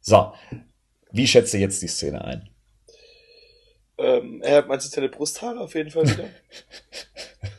So, 0.00 0.32
wie 1.12 1.26
schätzt 1.26 1.52
ihr 1.54 1.60
jetzt 1.60 1.82
die 1.82 1.88
Szene 1.88 2.24
ein? 2.24 2.48
Ähm, 3.98 4.40
er 4.42 4.64
meinst 4.66 4.86
du 4.86 4.90
seine 4.90 5.10
Brusthaare 5.10 5.60
auf 5.60 5.74
jeden 5.74 5.90
Fall 5.90 6.04
wieder? 6.04 6.24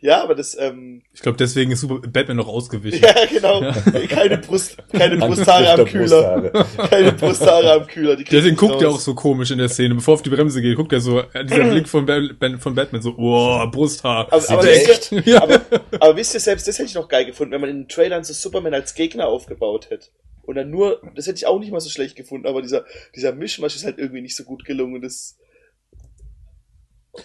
Ja, 0.00 0.22
aber 0.22 0.34
das. 0.34 0.56
Ähm, 0.58 1.02
ich 1.12 1.20
glaube, 1.20 1.38
deswegen 1.38 1.70
ist 1.70 1.80
Super 1.80 2.06
Batman 2.08 2.36
noch 2.36 2.48
ausgewichen. 2.48 3.02
Ja, 3.02 3.14
genau. 3.26 3.60
Keine 4.08 4.38
Brust, 4.38 4.76
keine 4.92 5.16
Brusthaare 5.16 5.72
am 5.72 5.84
Kühler. 5.84 6.50
Keine 6.90 7.12
Brusthaare 7.12 7.72
am 7.72 7.86
Kühler. 7.86 8.16
deswegen 8.16 8.56
guckt 8.56 8.82
er 8.82 8.90
auch 8.90 9.00
so 9.00 9.14
komisch 9.14 9.50
in 9.50 9.58
der 9.58 9.68
Szene. 9.68 9.94
Bevor 9.94 10.12
er 10.12 10.16
auf 10.16 10.22
die 10.22 10.30
Bremse 10.30 10.60
geht, 10.60 10.76
guckt 10.76 10.92
er 10.92 11.00
so, 11.00 11.20
äh, 11.20 11.44
dieser 11.44 11.64
Blick 11.70 11.88
von, 11.88 12.06
ba 12.06 12.20
von 12.58 12.74
Batman 12.74 13.02
so, 13.02 13.14
oh, 13.16 13.66
Brusthaar. 13.70 14.32
Aber, 14.32 14.50
aber, 14.50 14.70
echt? 14.70 15.12
Ja. 15.26 15.42
aber, 15.42 15.60
aber 16.00 16.16
wisst 16.16 16.34
ihr, 16.34 16.40
selbst 16.40 16.68
das 16.68 16.78
hätte 16.78 16.88
ich 16.88 16.94
noch 16.94 17.08
geil 17.08 17.24
gefunden, 17.24 17.52
wenn 17.52 17.60
man 17.60 17.70
in 17.70 17.76
den 17.82 17.88
Trailern 17.88 18.24
so 18.24 18.32
Superman 18.32 18.74
als 18.74 18.94
Gegner 18.94 19.28
aufgebaut 19.28 19.90
hätte. 19.90 20.08
Und 20.42 20.54
dann 20.54 20.70
nur, 20.70 21.02
das 21.14 21.26
hätte 21.26 21.38
ich 21.38 21.46
auch 21.46 21.58
nicht 21.58 21.72
mal 21.72 21.80
so 21.80 21.90
schlecht 21.90 22.16
gefunden, 22.16 22.46
aber 22.46 22.62
dieser, 22.62 22.84
dieser 23.14 23.32
Mischmasch 23.32 23.74
ist 23.74 23.84
halt 23.84 23.98
irgendwie 23.98 24.22
nicht 24.22 24.36
so 24.36 24.44
gut 24.44 24.64
gelungen. 24.64 25.02
Das, 25.02 25.36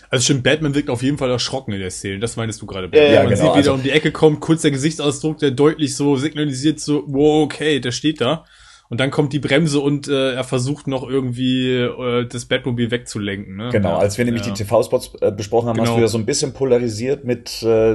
also 0.10 0.24
stimmt, 0.24 0.44
Batman 0.44 0.76
wirkt 0.76 0.90
auf 0.90 1.04
jeden 1.04 1.18
Fall 1.18 1.30
erschrocken 1.30 1.74
in 1.74 1.80
der 1.80 1.92
Szene. 1.92 2.20
Das 2.20 2.36
meinst 2.36 2.62
du 2.62 2.66
gerade. 2.66 2.90
Ja, 2.94 3.04
ja, 3.04 3.24
Man 3.24 3.34
genau, 3.34 3.42
sieht, 3.42 3.54
wie 3.54 3.58
also, 3.58 3.72
er 3.72 3.74
um 3.76 3.84
die 3.84 3.92
Ecke 3.92 4.12
kommt, 4.12 4.40
kurz 4.40 4.62
der 4.62 4.72
Gesichtsausdruck, 4.72 5.38
der 5.40 5.52
deutlich 5.52 5.96
so 5.96 6.18
signalisiert, 6.18 6.80
so, 6.80 7.04
wow, 7.08 7.44
okay, 7.44 7.80
der 7.80 7.92
steht 7.92 8.22
da. 8.22 8.46
Und 8.92 9.00
dann 9.00 9.10
kommt 9.10 9.32
die 9.32 9.40
Bremse 9.40 9.80
und 9.80 10.10
äh, 10.10 10.34
er 10.34 10.44
versucht 10.44 10.86
noch 10.86 11.08
irgendwie 11.08 11.76
äh, 11.76 12.26
das 12.26 12.44
Batmobil 12.44 12.92
wegzulenken. 12.92 13.56
Ne? 13.56 13.70
Genau, 13.72 13.96
als 13.96 14.18
wir 14.18 14.26
nämlich 14.26 14.46
ja. 14.46 14.52
die 14.52 14.64
TV-Spots 14.64 15.14
äh, 15.22 15.32
besprochen 15.32 15.70
haben, 15.70 15.78
genau. 15.78 15.92
hast 15.92 15.96
du 15.96 16.02
ja 16.02 16.08
so 16.10 16.18
ein 16.18 16.26
bisschen 16.26 16.52
polarisiert 16.52 17.24
mit, 17.24 17.64
äh, 17.64 17.92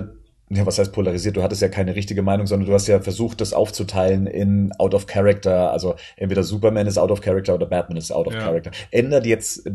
ja, 0.49 0.65
was 0.65 0.79
heißt 0.79 0.95
polarisiert? 0.95 1.37
Du 1.37 1.43
hattest 1.43 1.61
ja 1.61 1.69
keine 1.69 1.95
richtige 1.97 2.23
Meinung, 2.23 2.47
sondern 2.47 2.67
du 2.67 2.73
hast 2.73 2.87
ja 2.87 2.99
versucht, 3.01 3.43
das 3.43 3.53
aufzuteilen 3.53 4.27
in 4.27 4.73
out 4.79 4.95
of 4.95 5.07
character. 5.07 5.71
Also 5.71 5.97
entweder 6.17 6.43
Superman 6.43 6.87
ist 6.87 6.97
out 6.97 7.11
of 7.11 7.21
character 7.21 7.55
oder 7.55 7.67
Batman 7.67 7.99
ist 7.99 8.11
out 8.11 8.27
of 8.27 8.33
ja. 8.33 8.41
character. 8.41 8.71
Ändert 8.91 9.27
jetzt 9.27 9.69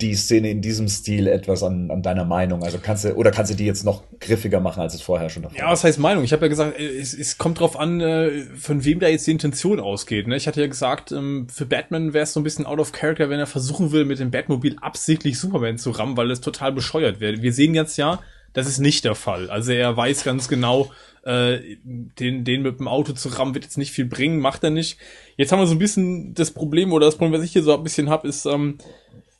die 0.00 0.14
Szene 0.14 0.50
in 0.50 0.60
diesem 0.60 0.88
Stil 0.88 1.28
etwas 1.28 1.62
an, 1.62 1.90
an 1.90 2.02
deiner 2.02 2.24
Meinung? 2.24 2.64
Also 2.64 2.78
kannst 2.82 3.04
du, 3.04 3.14
oder 3.14 3.30
kannst 3.30 3.52
du 3.52 3.56
die 3.56 3.64
jetzt 3.64 3.84
noch 3.84 4.02
griffiger 4.18 4.60
machen, 4.60 4.80
als 4.80 4.94
es 4.94 5.02
vorher 5.02 5.30
schon 5.30 5.44
davor 5.44 5.58
Ja, 5.58 5.70
was 5.70 5.84
heißt 5.84 5.98
Meinung? 5.98 6.24
Ich 6.24 6.32
habe 6.32 6.46
ja 6.46 6.48
gesagt, 6.48 6.78
äh, 6.78 6.84
es, 6.84 7.14
es 7.14 7.38
kommt 7.38 7.60
drauf 7.60 7.78
an, 7.78 8.00
äh, 8.00 8.42
von 8.56 8.84
wem 8.84 8.98
da 8.98 9.08
jetzt 9.08 9.26
die 9.26 9.30
Intention 9.30 9.78
ausgeht. 9.78 10.26
Ne? 10.26 10.36
Ich 10.36 10.48
hatte 10.48 10.60
ja 10.60 10.66
gesagt, 10.66 11.12
ähm, 11.12 11.46
für 11.48 11.66
Batman 11.66 12.12
wäre 12.12 12.24
es 12.24 12.32
so 12.32 12.40
ein 12.40 12.44
bisschen 12.44 12.66
out 12.66 12.80
of 12.80 12.92
character, 12.92 13.30
wenn 13.30 13.38
er 13.38 13.46
versuchen 13.46 13.92
will, 13.92 14.04
mit 14.04 14.18
dem 14.18 14.30
Batmobil 14.30 14.76
absichtlich 14.80 15.38
Superman 15.38 15.78
zu 15.78 15.90
rammen, 15.90 16.16
weil 16.16 16.30
es 16.30 16.40
total 16.40 16.72
bescheuert 16.72 17.20
wäre. 17.20 17.40
Wir 17.42 17.52
sehen 17.52 17.74
jetzt 17.74 17.96
ja, 17.96 18.20
Das 18.54 18.66
ist 18.66 18.78
nicht 18.78 19.04
der 19.04 19.14
Fall. 19.14 19.50
Also 19.50 19.72
er 19.72 19.96
weiß 19.96 20.24
ganz 20.24 20.48
genau, 20.48 20.90
äh, 21.24 21.58
den, 21.84 22.44
den 22.44 22.62
mit 22.62 22.78
dem 22.78 22.88
Auto 22.88 23.12
zu 23.12 23.28
rammen 23.28 23.54
wird 23.54 23.64
jetzt 23.64 23.78
nicht 23.78 23.92
viel 23.92 24.04
bringen, 24.06 24.38
macht 24.38 24.62
er 24.64 24.70
nicht. 24.70 24.98
Jetzt 25.36 25.52
haben 25.52 25.58
wir 25.58 25.66
so 25.66 25.74
ein 25.74 25.78
bisschen 25.78 26.34
das 26.34 26.52
Problem, 26.52 26.92
oder 26.92 27.06
das 27.06 27.16
Problem, 27.16 27.38
was 27.38 27.44
ich 27.44 27.52
hier 27.52 27.62
so 27.62 27.76
ein 27.76 27.82
bisschen 27.82 28.08
hab, 28.08 28.24
ist, 28.24 28.46
ähm, 28.46 28.78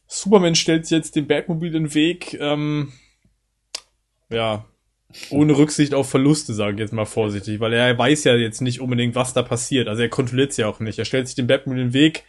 Superman 0.07 0.55
stellt 0.55 0.91
jetzt 0.91 1.17
dem 1.17 1.27
Batmobil 1.27 1.75
in 1.75 1.85
den 1.85 1.95
Weg, 1.95 2.35
ähm, 2.41 2.93
ja, 4.31 4.65
ohne 5.31 5.57
Rücksicht 5.57 5.95
auf 5.95 6.11
Verluste, 6.11 6.55
sage 6.55 6.75
ich 6.75 6.81
jetzt 6.81 6.93
mal 6.93 7.05
vorsichtig, 7.05 7.61
weil 7.61 7.73
er 7.73 7.97
weiß 7.97 8.25
ja 8.25 8.35
jetzt 8.35 8.61
nicht 8.61 8.81
unbedingt, 8.81 9.15
was 9.15 9.33
da 9.33 9.43
passiert. 9.43 9.89
Also 9.89 10.03
er 10.03 10.09
kontrolliert 10.09 10.51
es 10.51 10.57
ja 10.57 10.67
auch 10.67 10.81
nicht. 10.81 10.99
Er 10.99 11.05
stellt 11.05 11.29
sich 11.29 11.37
dem 11.37 11.47
Batman 11.47 11.77
den 11.77 11.93
Weg, 11.93 12.25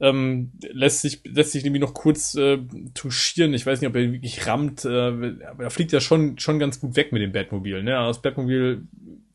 ähm, 0.00 0.52
lässt 0.60 1.02
sich 1.02 1.20
lässt 1.24 1.52
sich 1.52 1.64
nämlich 1.64 1.82
noch 1.82 1.92
kurz 1.92 2.34
äh, 2.34 2.58
touchieren. 2.94 3.52
Ich 3.52 3.66
weiß 3.66 3.80
nicht, 3.80 3.88
ob 3.88 3.96
er 3.96 4.12
wirklich 4.12 4.46
rammt, 4.46 4.84
äh, 4.84 4.88
aber 4.88 5.64
er 5.64 5.70
fliegt 5.70 5.92
ja 5.92 6.00
schon 6.00 6.38
schon 6.38 6.58
ganz 6.58 6.80
gut 6.80 6.96
weg 6.96 7.12
mit 7.12 7.22
dem 7.22 7.32
Batmobil. 7.32 7.82
Ne? 7.82 7.96
Also 7.98 8.08
das 8.08 8.22
Batmobil 8.22 8.86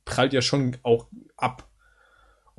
prallt 0.05 0.33
ja 0.33 0.41
schon 0.41 0.77
auch 0.81 1.07
ab. 1.37 1.68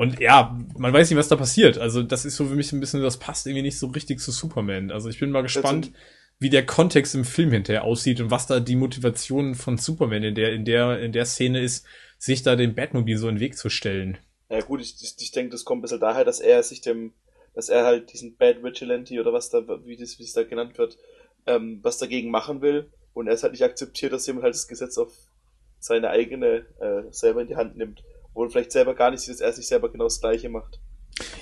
Und 0.01 0.19
ja, 0.19 0.59
man 0.79 0.95
weiß 0.95 1.11
nicht, 1.11 1.19
was 1.19 1.29
da 1.29 1.37
passiert. 1.37 1.77
Also 1.77 2.03
das 2.03 2.25
ist 2.25 2.37
so 2.37 2.47
für 2.47 2.55
mich 2.55 2.73
ein 2.73 2.81
bisschen, 2.81 3.03
das 3.03 3.19
passt 3.19 3.47
irgendwie 3.47 3.65
nicht 3.65 3.79
so 3.79 3.89
richtig 3.89 4.19
zu 4.21 4.31
Superman. 4.31 4.91
Also 4.91 5.11
ich 5.11 5.21
bin 5.21 5.31
mal 5.31 5.43
gespannt 5.43 5.93
wie 6.39 6.49
der 6.49 6.65
Kontext 6.65 7.15
im 7.15 7.27
Film 7.27 7.53
hinterher 7.53 7.85
aussieht 7.85 8.19
und 8.19 8.31
was 8.31 8.47
da 8.47 8.61
die 8.61 8.77
Motivation 8.77 9.55
von 9.55 9.77
Superman 9.77 10.23
in 10.23 10.35
der, 10.35 10.55
in 10.55 10.65
der, 10.65 11.01
in 11.01 11.13
der 11.13 11.27
Szene 11.27 11.61
ist, 11.61 11.85
sich 12.17 12.43
da 12.43 12.57
dem 12.57 12.75
Batmobil 12.75 13.19
so 13.19 13.29
in 13.29 13.35
den 13.35 13.41
Weg 13.41 13.59
zu 13.59 13.69
stellen. 13.69 14.17
Ja 14.49 14.63
gut, 14.63 14.81
ich, 14.81 14.95
ich, 15.03 15.17
ich 15.19 15.33
denke, 15.33 15.53
das 15.53 15.67
kommt 15.67 15.81
ein 15.81 15.83
bisschen 15.83 16.01
daher, 16.01 16.25
dass 16.25 16.41
er 16.41 16.63
sich 16.63 16.81
dem, 16.81 17.13
dass 17.55 17.69
er 17.69 17.85
halt 17.85 18.11
diesen 18.15 18.39
Bad 18.39 18.63
Vigilante 18.63 19.21
oder 19.21 19.35
was 19.35 19.51
da, 19.51 19.63
wie 19.85 19.99
das, 19.99 20.19
wie 20.19 20.23
es 20.23 20.33
da 20.33 20.45
genannt 20.45 20.79
wird, 20.79 20.97
ähm, 21.47 21.81
was 21.83 21.99
dagegen 21.99 22.31
machen 22.31 22.63
will. 22.63 22.89
Und 23.13 23.27
er 23.27 23.35
es 23.35 23.43
halt 23.43 23.53
nicht 23.53 23.65
akzeptiert, 23.65 24.15
dass 24.15 24.27
jemand 24.27 24.45
halt 24.45 24.55
das 24.55 24.67
Gesetz 24.67 24.97
auf 24.97 25.13
seine 25.79 26.09
eigene 26.09 26.65
äh, 26.81 27.03
selber 27.11 27.43
in 27.43 27.49
die 27.49 27.57
Hand 27.57 27.77
nimmt. 27.77 28.03
Obwohl 28.31 28.51
vielleicht 28.51 28.73
selber 28.73 28.95
gar 28.95 29.11
nicht 29.11 29.29
dass 29.29 29.41
er 29.41 29.53
sich 29.53 29.67
selber 29.67 29.91
genau 29.91 30.05
das 30.05 30.21
Gleiche 30.21 30.49
macht. 30.49 30.81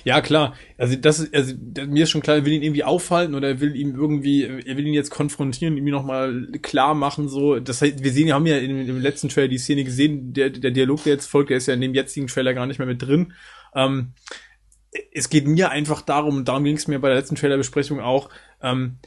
Ja, 0.03 0.21
klar. 0.21 0.55
Also 0.77 0.95
das 0.95 1.19
ist, 1.19 1.33
also 1.33 1.53
mir 1.87 2.03
ist 2.03 2.09
schon 2.09 2.21
klar, 2.21 2.37
er 2.37 2.45
will 2.45 2.53
ihn 2.53 2.63
irgendwie 2.63 2.83
aufhalten 2.83 3.35
oder 3.35 3.47
er 3.47 3.59
will 3.61 3.75
ihm 3.75 3.95
irgendwie, 3.95 4.43
er 4.43 4.77
will 4.77 4.87
ihn 4.87 4.93
jetzt 4.93 5.09
konfrontieren, 5.09 5.77
ihm 5.77 5.85
nochmal 5.85 6.47
klar 6.61 6.93
machen, 6.93 7.29
so. 7.29 7.59
Das 7.59 7.81
heißt, 7.81 8.03
wir 8.03 8.11
sehen, 8.11 8.27
wir 8.27 8.33
haben 8.33 8.45
ja 8.45 8.57
im, 8.57 8.87
im 8.87 8.99
letzten 8.99 9.29
Trailer 9.29 9.47
die 9.47 9.57
Szene 9.57 9.83
gesehen, 9.83 10.33
der, 10.33 10.49
der 10.49 10.71
Dialog, 10.71 11.03
der 11.03 11.13
jetzt 11.13 11.27
folgt, 11.27 11.49
der 11.49 11.57
ist 11.57 11.67
ja 11.67 11.73
in 11.73 11.81
dem 11.81 11.93
jetzigen 11.93 12.27
Trailer 12.27 12.53
gar 12.53 12.65
nicht 12.65 12.79
mehr 12.79 12.87
mit 12.87 13.01
drin. 13.01 13.33
Ähm, 13.75 14.13
es 15.13 15.29
geht 15.29 15.47
mir 15.47 15.69
einfach 15.69 16.01
darum, 16.01 16.37
und 16.37 16.47
darum 16.47 16.63
ging 16.63 16.75
es 16.75 16.87
mir 16.87 16.99
bei 16.99 17.09
der 17.09 17.17
letzten 17.17 17.35
Trailerbesprechung 17.35 17.99
auch, 17.99 18.29
ähm, 18.61 18.97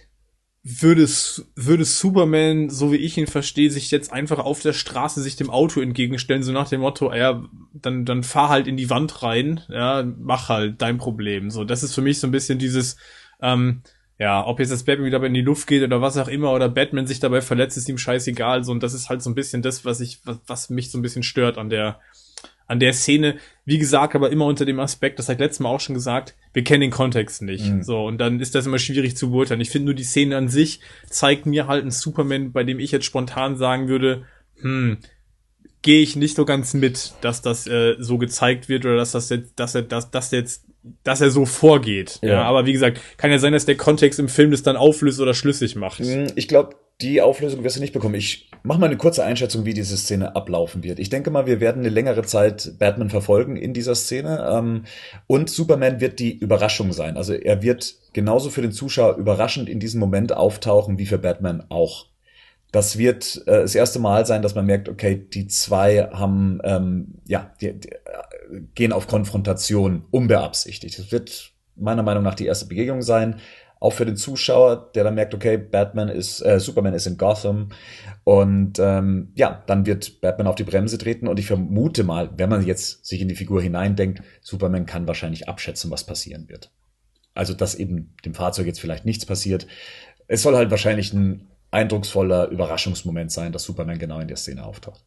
würde, 0.65 1.09
würde 1.57 1.85
Superman, 1.85 2.71
so 2.71 2.93
wie 2.93 2.97
ich 2.97 3.19
ihn 3.19 3.27
verstehe, 3.27 3.71
sich 3.71 3.91
jetzt 3.91 4.13
einfach 4.13 4.39
auf 4.39 4.61
der 4.61 4.73
Straße 4.73 5.21
sich 5.21 5.35
dem 5.35 5.51
Auto 5.51 5.81
entgegenstellen, 5.81 6.45
so 6.45 6.53
nach 6.53 6.69
dem 6.69 6.83
Motto, 6.83 7.13
ja, 7.13 7.45
dann, 7.73 8.05
dann 8.05 8.23
fahr 8.23 8.49
halt 8.49 8.69
in 8.69 8.77
die 8.77 8.89
Wand 8.89 9.23
rein, 9.23 9.61
ja, 9.69 10.05
mach 10.19 10.49
halt 10.49 10.81
dein 10.81 10.99
Problem. 10.99 11.51
So, 11.51 11.65
das 11.65 11.83
ist 11.83 11.95
für 11.95 12.03
mich 12.03 12.21
so 12.21 12.29
ein 12.29 12.33
bisschen 12.33 12.61
dieses, 12.61 12.97
ähm, 13.41 13.83
ja, 14.19 14.47
ob 14.47 14.61
jetzt 14.61 14.71
das 14.71 14.85
Batman 14.85 15.07
wieder 15.07 15.23
in 15.25 15.35
die 15.35 15.41
Luft 15.41 15.67
geht 15.67 15.83
oder 15.83 16.01
was 16.01 16.17
auch 16.17 16.29
immer, 16.29 16.53
oder 16.53 16.69
Batman 16.69 17.09
sich 17.09 17.19
dabei 17.19 17.41
verletzt, 17.41 17.77
ist 17.77 17.89
ihm 17.89 17.99
scheißegal. 17.99 18.63
So, 18.63 18.71
und 18.71 18.85
das 18.85 18.95
ist 18.95 19.09
halt 19.09 19.21
so 19.21 19.31
ein 19.31 19.35
bisschen 19.35 19.63
das, 19.63 19.85
was 19.85 19.99
ich, 19.99 20.21
was, 20.25 20.39
was 20.47 20.71
mich 20.71 20.93
so 20.93 20.99
ein 20.99 21.03
bisschen 21.03 21.25
stört 21.25 21.59
an 21.59 21.71
der, 21.71 21.99
an 22.73 22.81
der 22.81 22.95
Szene. 22.95 23.37
Wie 23.65 23.79
gesagt, 23.79 24.15
aber 24.15 24.31
immer 24.31 24.47
unter 24.47 24.65
dem 24.65 24.81
Aspekt, 24.81 25.19
das 25.19 25.29
hat 25.29 25.39
letztes 25.39 25.61
Mal 25.61 25.69
auch 25.69 25.81
schon 25.81 25.95
gesagt, 25.95 26.35
wir 26.55 26.65
kennen 26.65 26.81
den 26.81 26.91
Kontext 26.91 27.43
nicht. 27.43 27.67
Mhm. 27.67 27.83
So, 27.83 28.05
und 28.07 28.19
dann 28.19 28.41
ist 28.41 28.55
das 28.55 28.67
immer 28.67 28.79
schwierig 28.79 29.17
zu 29.17 29.31
beurteilen. 29.31 29.61
Ich 29.61 29.71
finde 29.71 29.87
nur 29.87 29.95
die 29.95 30.05
Szene 30.05 30.37
an 30.37 30.49
sich 30.49 30.81
zeigt 31.09 31.45
mir 31.47 31.67
halt 31.69 31.83
einen 31.83 31.91
Superman, 31.91 32.53
bei 32.53 32.65
dem 32.65 32.81
ich 32.81 32.91
jetzt 32.91 33.05
spontan 33.05 33.57
sagen 33.57 33.89
würde, 33.89 34.25
hm, 34.61 34.99
gehe 35.83 36.01
ich 36.01 36.17
nicht 36.17 36.35
so 36.35 36.45
ganz 36.45 36.73
mit, 36.73 37.13
dass 37.21 37.43
das 37.43 37.67
äh, 37.67 37.97
so 37.99 38.17
gezeigt 38.17 38.69
wird 38.69 38.87
oder 38.87 38.97
dass 38.97 39.13
das 39.13 39.29
jetzt, 39.29 39.53
dass 39.57 39.75
er, 39.75 39.83
dass 39.83 40.11
das 40.11 40.31
jetzt, 40.31 40.65
dass 41.05 41.21
er 41.21 41.31
so 41.31 41.45
vorgeht. 41.45 42.21
Ja. 42.23 42.29
ja. 42.29 42.43
aber 42.45 42.65
wie 42.65 42.73
gesagt, 42.73 43.01
kann 43.19 43.31
ja 43.31 43.39
sein, 43.39 43.53
dass 43.53 43.67
der 43.67 43.77
Kontext 43.77 44.19
im 44.19 44.29
Film 44.29 44.51
das 44.51 44.63
dann 44.63 44.77
auflöst 44.77 45.21
oder 45.21 45.35
schlüssig 45.35 45.77
macht. 45.77 45.99
Hm, 45.99 46.33
ich 46.37 46.49
glaube, 46.49 46.77
die 47.01 47.21
Auflösung 47.21 47.65
wirst 47.65 47.77
du 47.77 47.81
nicht 47.81 47.93
bekommen. 47.93 48.15
Ich 48.15 48.51
mache 48.63 48.79
mal 48.79 48.87
eine 48.87 48.97
kurze 48.97 49.25
Einschätzung, 49.25 49.65
wie 49.65 49.75
diese 49.75 49.97
Szene 49.97 50.37
ablaufen 50.37 50.83
wird. 50.83 50.99
Ich 50.99 51.11
denke 51.11 51.31
mal, 51.31 51.47
wir 51.47 51.61
werden 51.61 51.81
eine 51.81 51.89
längere 51.89 52.23
Zeit 52.23 52.75
Batman 52.79 53.11
verfolgen 53.11 53.57
in 53.57 53.75
dieser 53.75 53.95
Szene. 53.95 54.49
Ähm, 54.51 54.85
und 55.27 55.51
Superman 55.51 56.01
wird 56.01 56.19
die 56.19 56.37
Überraschung 56.37 56.93
sein. 56.93 57.17
Also 57.17 57.33
er 57.35 57.63
wird 57.63 57.95
genauso 58.13 58.51
für 58.51 58.63
den 58.63 58.73
Zuschauer 58.73 59.17
überraschend 59.17 59.69
in 59.69 59.81
diesem 59.81 60.01
Moment 60.01 60.33
auftauchen, 60.33 60.99
wie 60.99 61.07
für 61.07 61.19
Batman 61.19 61.65
auch. 61.71 62.07
Das 62.71 62.97
wird 62.97 63.43
äh, 63.47 63.63
das 63.63 63.75
erste 63.75 63.99
Mal 63.99 64.25
sein, 64.25 64.43
dass 64.43 64.55
man 64.55 64.67
merkt, 64.67 64.89
okay, 64.89 65.17
die 65.17 65.47
zwei 65.49 66.09
haben, 66.13 66.61
ähm, 66.65 67.15
ja, 67.27 67.53
die, 67.61 67.79
die, 67.79 67.91
äh, 67.91 67.99
gehen 68.75 68.93
auf 68.93 69.09
Konfrontation 69.09 70.05
unbeabsichtigt. 70.11 70.99
Das 70.99 71.13
wird 71.13 71.53
meiner 71.77 72.03
Meinung 72.03 72.23
nach 72.23 72.35
die 72.35 72.47
erste 72.47 72.67
Begegnung 72.67 73.03
sein 73.03 73.41
auch 73.83 73.93
für 73.93 74.07
den 74.07 74.17
Zuschauer, 74.17 74.93
der 74.95 75.03
dann 75.03 75.17
merkt, 75.17 75.35
okay, 75.35 75.57
Batman 75.59 76.09
ist, 76.09 76.41
äh, 76.41 76.61
Superman 76.61 76.95
ist 76.95 77.09
in 77.09 77.19
Gotham 77.19 77.71
und 78.23 78.79
ähm, 78.79 79.33
ja, 79.35 79.65
dann 79.67 79.87
wird 79.87 80.21
Batman 80.21 80.47
auf 80.47 80.55
die 80.55 80.63
Bremse 80.63 80.99
treten 80.99 81.27
und 81.27 81.41
ich 81.41 81.47
vermute 81.47 82.05
mal, 82.05 82.31
wenn 82.37 82.49
man 82.49 82.65
jetzt 82.65 83.05
sich 83.05 83.21
in 83.21 83.27
die 83.27 83.35
Figur 83.35 83.61
hineindenkt, 83.61 84.23
Superman 84.41 84.87
kann 84.87 85.09
wahrscheinlich 85.09 85.49
abschätzen, 85.49 85.91
was 85.91 86.05
passieren 86.05 86.49
wird. 86.49 86.71
Also, 87.35 87.55
dass 87.55 87.75
eben 87.75 88.15
dem 88.25 88.35
Fahrzeug 88.35 88.67
jetzt 88.67 88.81
vielleicht 88.81 89.05
nichts 89.05 89.27
passiert. 89.27 89.67
Es 90.29 90.43
soll 90.43 90.55
halt 90.55 90.71
wahrscheinlich 90.71 91.13
ein 91.13 91.49
eindrucksvoller 91.73 92.51
Überraschungsmoment 92.51 93.33
sein, 93.33 93.51
dass 93.51 93.65
Superman 93.65 93.99
genau 93.99 94.21
in 94.21 94.29
der 94.29 94.37
Szene 94.37 94.65
auftaucht. 94.65 95.05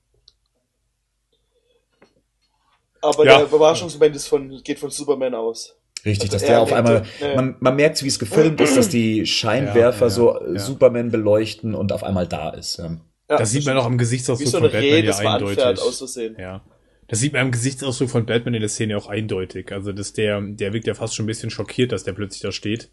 Aber 3.02 3.26
ja. 3.26 3.38
der 3.38 3.48
Überraschungsmoment 3.48 4.18
ist 4.18 4.28
von, 4.28 4.62
geht 4.64 4.80
von 4.80 4.90
Superman 4.90 5.34
aus. 5.34 5.78
Richtig, 6.06 6.32
also 6.32 6.38
dass 6.38 6.46
der 6.46 6.62
auf 6.62 6.72
einmal, 6.72 7.04
ja. 7.20 7.36
man, 7.36 7.56
man 7.60 7.76
merkt, 7.76 8.04
wie 8.04 8.08
es 8.08 8.20
gefilmt 8.20 8.62
ist, 8.62 8.78
dass 8.78 8.90
die 8.90 9.26
Scheinwerfer 9.26 10.06
ja, 10.06 10.10
so 10.10 10.40
Superman 10.56 11.10
beleuchten 11.10 11.74
und 11.74 11.92
auf 11.92 12.04
einmal 12.04 12.28
da 12.28 12.52
ist. 12.52 12.78
Ja. 12.78 12.98
das 13.28 13.52
sieht 13.52 13.66
man 13.66 13.76
auch 13.78 13.86
am 13.86 13.98
Gesichtsausdruck 13.98 14.52
so 14.52 14.60
von 14.60 14.72
Batman 14.72 15.04
ja 15.04 15.18
eindeutig. 15.18 16.38
Ja. 16.38 16.62
Das 17.08 17.20
sieht 17.20 17.34
man 17.34 17.42
am 17.44 17.52
Gesichtsausdruck 17.52 18.10
von 18.10 18.26
Batman 18.26 18.54
in 18.54 18.62
der 18.62 18.70
Szene 18.70 18.98
auch 18.98 19.08
eindeutig. 19.08 19.72
Also, 19.72 19.92
dass 19.92 20.14
der, 20.14 20.42
der 20.42 20.74
wirkt 20.74 20.88
ja 20.88 20.94
fast 20.94 21.16
schon 21.16 21.26
ein 21.26 21.28
bisschen 21.28 21.50
schockiert, 21.50 21.92
dass 21.92 22.04
der 22.04 22.14
plötzlich 22.14 22.42
da 22.42 22.52
steht. 22.52 22.92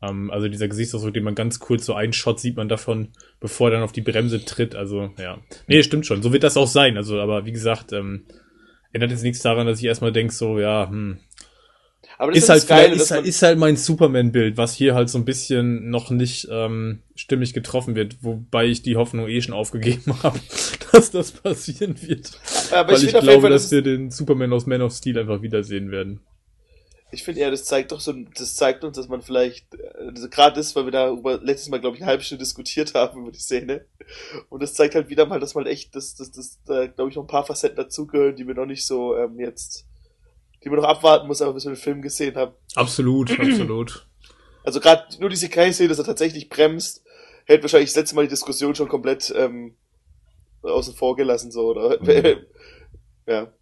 Um, 0.00 0.08
ähm, 0.08 0.30
also 0.30 0.46
dieser 0.46 0.68
Gesichtsausdruck, 0.68 1.12
den 1.12 1.24
man 1.24 1.34
ganz 1.34 1.58
kurz 1.58 1.84
so 1.84 1.94
einschaut, 1.94 2.38
sieht 2.38 2.56
man 2.56 2.68
davon, 2.68 3.08
bevor 3.40 3.68
er 3.68 3.72
dann 3.72 3.82
auf 3.82 3.90
die 3.90 4.00
Bremse 4.00 4.44
tritt. 4.44 4.76
Also, 4.76 5.10
ja. 5.18 5.38
Nee, 5.66 5.82
stimmt 5.82 6.06
schon. 6.06 6.22
So 6.22 6.32
wird 6.32 6.44
das 6.44 6.56
auch 6.56 6.68
sein. 6.68 6.96
Also, 6.96 7.20
aber 7.20 7.46
wie 7.46 7.52
gesagt, 7.52 7.92
ähm, 7.92 8.26
ändert 8.92 9.10
jetzt 9.10 9.24
nichts 9.24 9.42
daran, 9.42 9.66
dass 9.66 9.80
ich 9.80 9.86
erstmal 9.86 10.12
denke, 10.12 10.32
so, 10.32 10.60
ja, 10.60 10.88
hm, 10.88 11.18
aber 12.18 12.32
das 12.32 12.42
ist, 12.42 12.48
halt 12.48 12.66
geil, 12.66 12.92
ist, 12.92 13.12
halt, 13.12 13.26
ist 13.26 13.42
halt 13.42 13.58
mein 13.58 13.76
Superman-Bild, 13.76 14.56
was 14.56 14.74
hier 14.74 14.96
halt 14.96 15.08
so 15.08 15.18
ein 15.18 15.24
bisschen 15.24 15.88
noch 15.88 16.10
nicht 16.10 16.48
ähm, 16.50 17.02
stimmig 17.14 17.54
getroffen 17.54 17.94
wird, 17.94 18.16
wobei 18.22 18.66
ich 18.66 18.82
die 18.82 18.96
Hoffnung 18.96 19.28
eh 19.28 19.40
schon 19.40 19.54
aufgegeben 19.54 20.12
habe, 20.24 20.40
dass 20.92 21.12
das 21.12 21.30
passieren 21.30 21.94
wird. 22.02 22.32
Aber 22.72 22.92
Weil 22.92 22.98
ich, 22.98 23.14
ich 23.14 23.20
glaube, 23.20 23.42
Fall, 23.42 23.50
dass 23.50 23.70
wir 23.70 23.82
den 23.82 24.10
Superman 24.10 24.52
aus 24.52 24.66
Man 24.66 24.82
of 24.82 24.92
Steel 24.92 25.16
einfach 25.16 25.42
wiedersehen 25.42 25.92
werden. 25.92 26.20
Ich 27.10 27.22
finde 27.22 27.40
eher, 27.40 27.52
das 27.52 27.64
zeigt 27.64 27.92
doch 27.92 28.00
so, 28.00 28.12
das 28.12 28.56
zeigt 28.56 28.84
uns, 28.84 28.96
dass 28.96 29.08
man 29.08 29.22
vielleicht, 29.22 29.66
also 29.98 30.28
gerade 30.28 30.56
das, 30.56 30.74
weil 30.76 30.84
wir 30.86 30.92
da 30.92 31.16
letztes 31.40 31.70
Mal, 31.70 31.80
glaube 31.80 31.96
ich, 31.96 32.02
eine 32.02 32.10
halbe 32.10 32.24
Stunde 32.24 32.44
diskutiert 32.44 32.94
haben 32.94 33.22
über 33.22 33.30
die 33.30 33.38
Szene. 33.38 33.86
Und 34.50 34.62
das 34.62 34.74
zeigt 34.74 34.94
halt 34.94 35.08
wieder 35.08 35.24
mal, 35.24 35.40
dass 35.40 35.54
man 35.54 35.66
echt, 35.66 35.94
dass, 35.94 36.16
dass, 36.16 36.32
dass 36.32 36.58
da, 36.66 36.86
glaube 36.86 37.10
ich, 37.10 37.16
noch 37.16 37.22
ein 37.22 37.28
paar 37.28 37.46
Facetten 37.46 37.76
dazugehören, 37.76 38.36
die 38.36 38.46
wir 38.46 38.54
noch 38.54 38.66
nicht 38.66 38.84
so 38.84 39.16
ähm, 39.16 39.38
jetzt 39.38 39.87
die 40.64 40.68
man 40.68 40.80
noch 40.80 40.88
abwarten 40.88 41.26
muss, 41.26 41.42
aber 41.42 41.54
bis 41.54 41.64
wir 41.64 41.72
den 41.72 41.76
Film 41.76 42.02
gesehen 42.02 42.36
haben. 42.36 42.52
Absolut, 42.74 43.30
absolut. 43.40 44.06
Also 44.64 44.80
gerade 44.80 45.04
nur 45.20 45.30
diese 45.30 45.48
Kai-Szene, 45.48 45.88
dass 45.88 45.98
er 45.98 46.04
tatsächlich 46.04 46.48
bremst, 46.48 47.02
hätte 47.44 47.62
wahrscheinlich 47.62 47.90
das 47.90 47.96
letzte 47.96 48.16
Mal 48.16 48.22
die 48.22 48.28
Diskussion 48.28 48.74
schon 48.74 48.88
komplett 48.88 49.32
ähm, 49.36 49.76
außen 50.62 50.94
vor 50.94 51.16
gelassen, 51.16 51.50
so, 51.50 51.70
oder? 51.70 52.02
Mhm. 52.02 52.44
ja. 53.26 53.52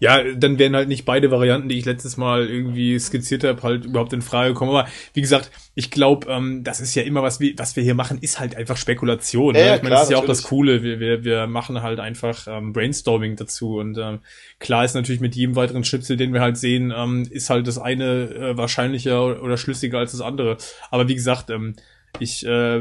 Ja, 0.00 0.24
dann 0.34 0.58
wären 0.58 0.74
halt 0.74 0.88
nicht 0.88 1.04
beide 1.04 1.30
Varianten, 1.30 1.68
die 1.68 1.78
ich 1.78 1.84
letztes 1.84 2.16
Mal 2.16 2.48
irgendwie 2.48 2.98
skizziert 2.98 3.44
habe, 3.44 3.62
halt 3.62 3.84
überhaupt 3.84 4.14
in 4.14 4.22
Frage 4.22 4.54
gekommen. 4.54 4.70
Aber 4.70 4.88
wie 5.12 5.20
gesagt, 5.20 5.50
ich 5.74 5.90
glaube, 5.90 6.26
ähm, 6.30 6.64
das 6.64 6.80
ist 6.80 6.94
ja 6.94 7.02
immer, 7.02 7.22
was 7.22 7.38
wir, 7.38 7.52
was 7.58 7.76
wir 7.76 7.82
hier 7.82 7.94
machen, 7.94 8.16
ist 8.18 8.40
halt 8.40 8.56
einfach 8.56 8.78
Spekulation. 8.78 9.54
Ja, 9.54 9.62
ne? 9.62 9.76
Ich 9.76 9.82
meine, 9.82 9.96
das 9.96 10.04
ist 10.04 10.10
ja 10.10 10.16
auch 10.16 10.24
das 10.24 10.44
Coole. 10.44 10.82
Wir, 10.82 11.00
wir, 11.00 11.22
wir 11.24 11.46
machen 11.46 11.82
halt 11.82 12.00
einfach 12.00 12.46
ähm, 12.48 12.72
Brainstorming 12.72 13.36
dazu. 13.36 13.76
Und 13.76 13.98
ähm, 13.98 14.20
klar 14.58 14.86
ist 14.86 14.94
natürlich 14.94 15.20
mit 15.20 15.36
jedem 15.36 15.54
weiteren 15.54 15.84
Schnipsel, 15.84 16.16
den 16.16 16.32
wir 16.32 16.40
halt 16.40 16.56
sehen, 16.56 16.94
ähm, 16.96 17.28
ist 17.30 17.50
halt 17.50 17.66
das 17.66 17.76
eine 17.76 18.30
äh, 18.30 18.56
wahrscheinlicher 18.56 19.42
oder 19.42 19.58
schlüssiger 19.58 19.98
als 19.98 20.12
das 20.12 20.22
andere. 20.22 20.56
Aber 20.90 21.08
wie 21.08 21.14
gesagt, 21.14 21.50
ähm, 21.50 21.76
ich 22.18 22.46
äh, 22.46 22.80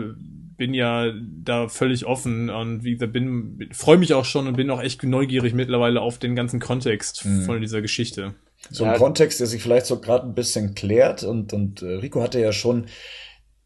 bin 0.59 0.75
ja 0.75 1.11
da 1.43 1.67
völlig 1.69 2.05
offen 2.05 2.51
und 2.51 2.83
wie 2.83 2.93
gesagt, 2.93 3.13
bin 3.13 3.69
freue 3.71 3.97
mich 3.97 4.13
auch 4.13 4.25
schon 4.25 4.45
und 4.45 4.57
bin 4.57 4.69
auch 4.69 4.81
echt 4.81 5.01
neugierig 5.01 5.55
mittlerweile 5.55 6.01
auf 6.01 6.19
den 6.19 6.35
ganzen 6.35 6.59
Kontext 6.59 7.25
mhm. 7.25 7.45
von 7.45 7.61
dieser 7.61 7.81
Geschichte. 7.81 8.35
So 8.69 8.83
ein 8.83 8.91
ja. 8.91 8.97
Kontext, 8.97 9.39
der 9.39 9.47
sich 9.47 9.63
vielleicht 9.63 9.87
so 9.87 9.99
gerade 9.99 10.27
ein 10.27 10.35
bisschen 10.35 10.75
klärt 10.75 11.23
und 11.23 11.53
und 11.53 11.81
äh, 11.81 11.95
Rico 11.95 12.21
hatte 12.21 12.39
ja 12.39 12.51
schon 12.51 12.85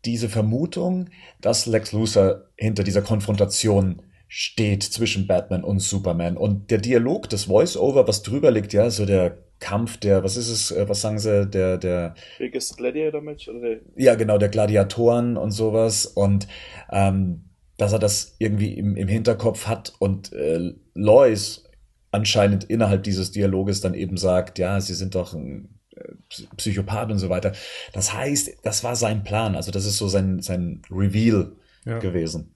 diese 0.06 0.30
Vermutung, 0.30 1.10
dass 1.42 1.66
Lex 1.66 1.92
Luthor 1.92 2.46
hinter 2.56 2.84
dieser 2.84 3.02
Konfrontation 3.02 4.02
steht 4.28 4.84
zwischen 4.84 5.28
Batman 5.28 5.64
und 5.64 5.80
Superman. 5.80 6.38
Und 6.38 6.72
der 6.72 6.80
Dialog, 6.80 7.30
das 7.30 7.46
Voice-Over, 7.46 8.08
was 8.08 8.24
drüber 8.24 8.52
liegt, 8.52 8.74
ja, 8.74 8.90
so 8.90 9.06
der 9.06 9.38
Kampf, 9.64 9.96
der, 9.96 10.26
was 10.26 10.36
ist 10.36 10.50
es, 10.50 10.72
äh, 10.72 10.90
was 10.90 11.00
sagen 11.00 11.20
sie, 11.20 11.48
der, 11.48 11.78
der. 11.78 12.16
Biggest 12.38 12.76
Gladiator 12.76 13.22
Match, 13.22 13.48
oder? 13.48 13.78
Ja, 13.96 14.16
genau, 14.16 14.38
der 14.38 14.50
Gladiatoren 14.50 15.38
und 15.38 15.52
sowas. 15.52 16.06
Und, 16.06 16.48
ähm, 16.92 17.46
dass 17.78 17.94
er 17.94 18.00
das 18.00 18.36
irgendwie 18.40 18.74
im, 18.74 18.98
im 18.98 19.08
Hinterkopf 19.08 19.66
hat 19.68 19.94
und 20.00 20.34
äh, 20.34 20.74
Lois 20.94 21.64
anscheinend 22.12 22.66
innerhalb 22.66 23.04
dieses 23.04 23.32
Dialoges 23.32 23.80
dann 23.80 23.94
eben 23.94 24.18
sagt, 24.18 24.60
ja, 24.60 24.82
sie 24.82 24.94
sind 24.96 25.16
doch 25.16 25.34
ein 25.34 25.80
äh, 25.96 26.14
Psychopath 26.58 27.10
und 27.10 27.18
so 27.18 27.30
weiter. 27.30 27.54
Das 27.94 28.14
heißt, 28.14 28.58
das 28.64 28.84
war 28.84 28.98
sein 28.98 29.24
Plan. 29.24 29.56
Also 29.56 29.72
das 29.72 29.86
ist 29.86 29.98
so 29.98 30.10
sein, 30.10 30.42
sein 30.42 30.82
Reveal 30.92 31.56
ja. 31.86 32.00
gewesen. 32.00 32.54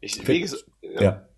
Ich, 0.00 0.26
wie 0.28 0.40
gesagt, 0.40 0.66
ja. 0.82 1.02
ja. 1.02 1.29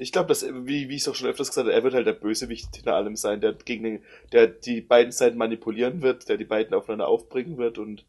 Ich 0.00 0.12
glaube, 0.12 0.28
dass, 0.28 0.46
wie, 0.46 0.88
wie 0.88 0.96
ich 0.96 1.02
es 1.02 1.08
auch 1.08 1.14
schon 1.14 1.28
öfters 1.28 1.48
gesagt 1.48 1.66
habe, 1.66 1.74
er 1.74 1.84
wird 1.84 1.92
halt 1.92 2.06
der 2.06 2.14
Bösewicht 2.14 2.74
hinter 2.74 2.94
allem 2.94 3.16
sein, 3.16 3.42
der 3.42 3.52
gegen 3.52 3.84
den, 3.84 4.02
der 4.32 4.46
die 4.46 4.80
beiden 4.80 5.12
Seiten 5.12 5.36
manipulieren 5.36 6.00
wird, 6.00 6.28
der 6.30 6.38
die 6.38 6.46
beiden 6.46 6.72
aufeinander 6.72 7.06
aufbringen 7.06 7.58
wird 7.58 7.76
und 7.76 8.06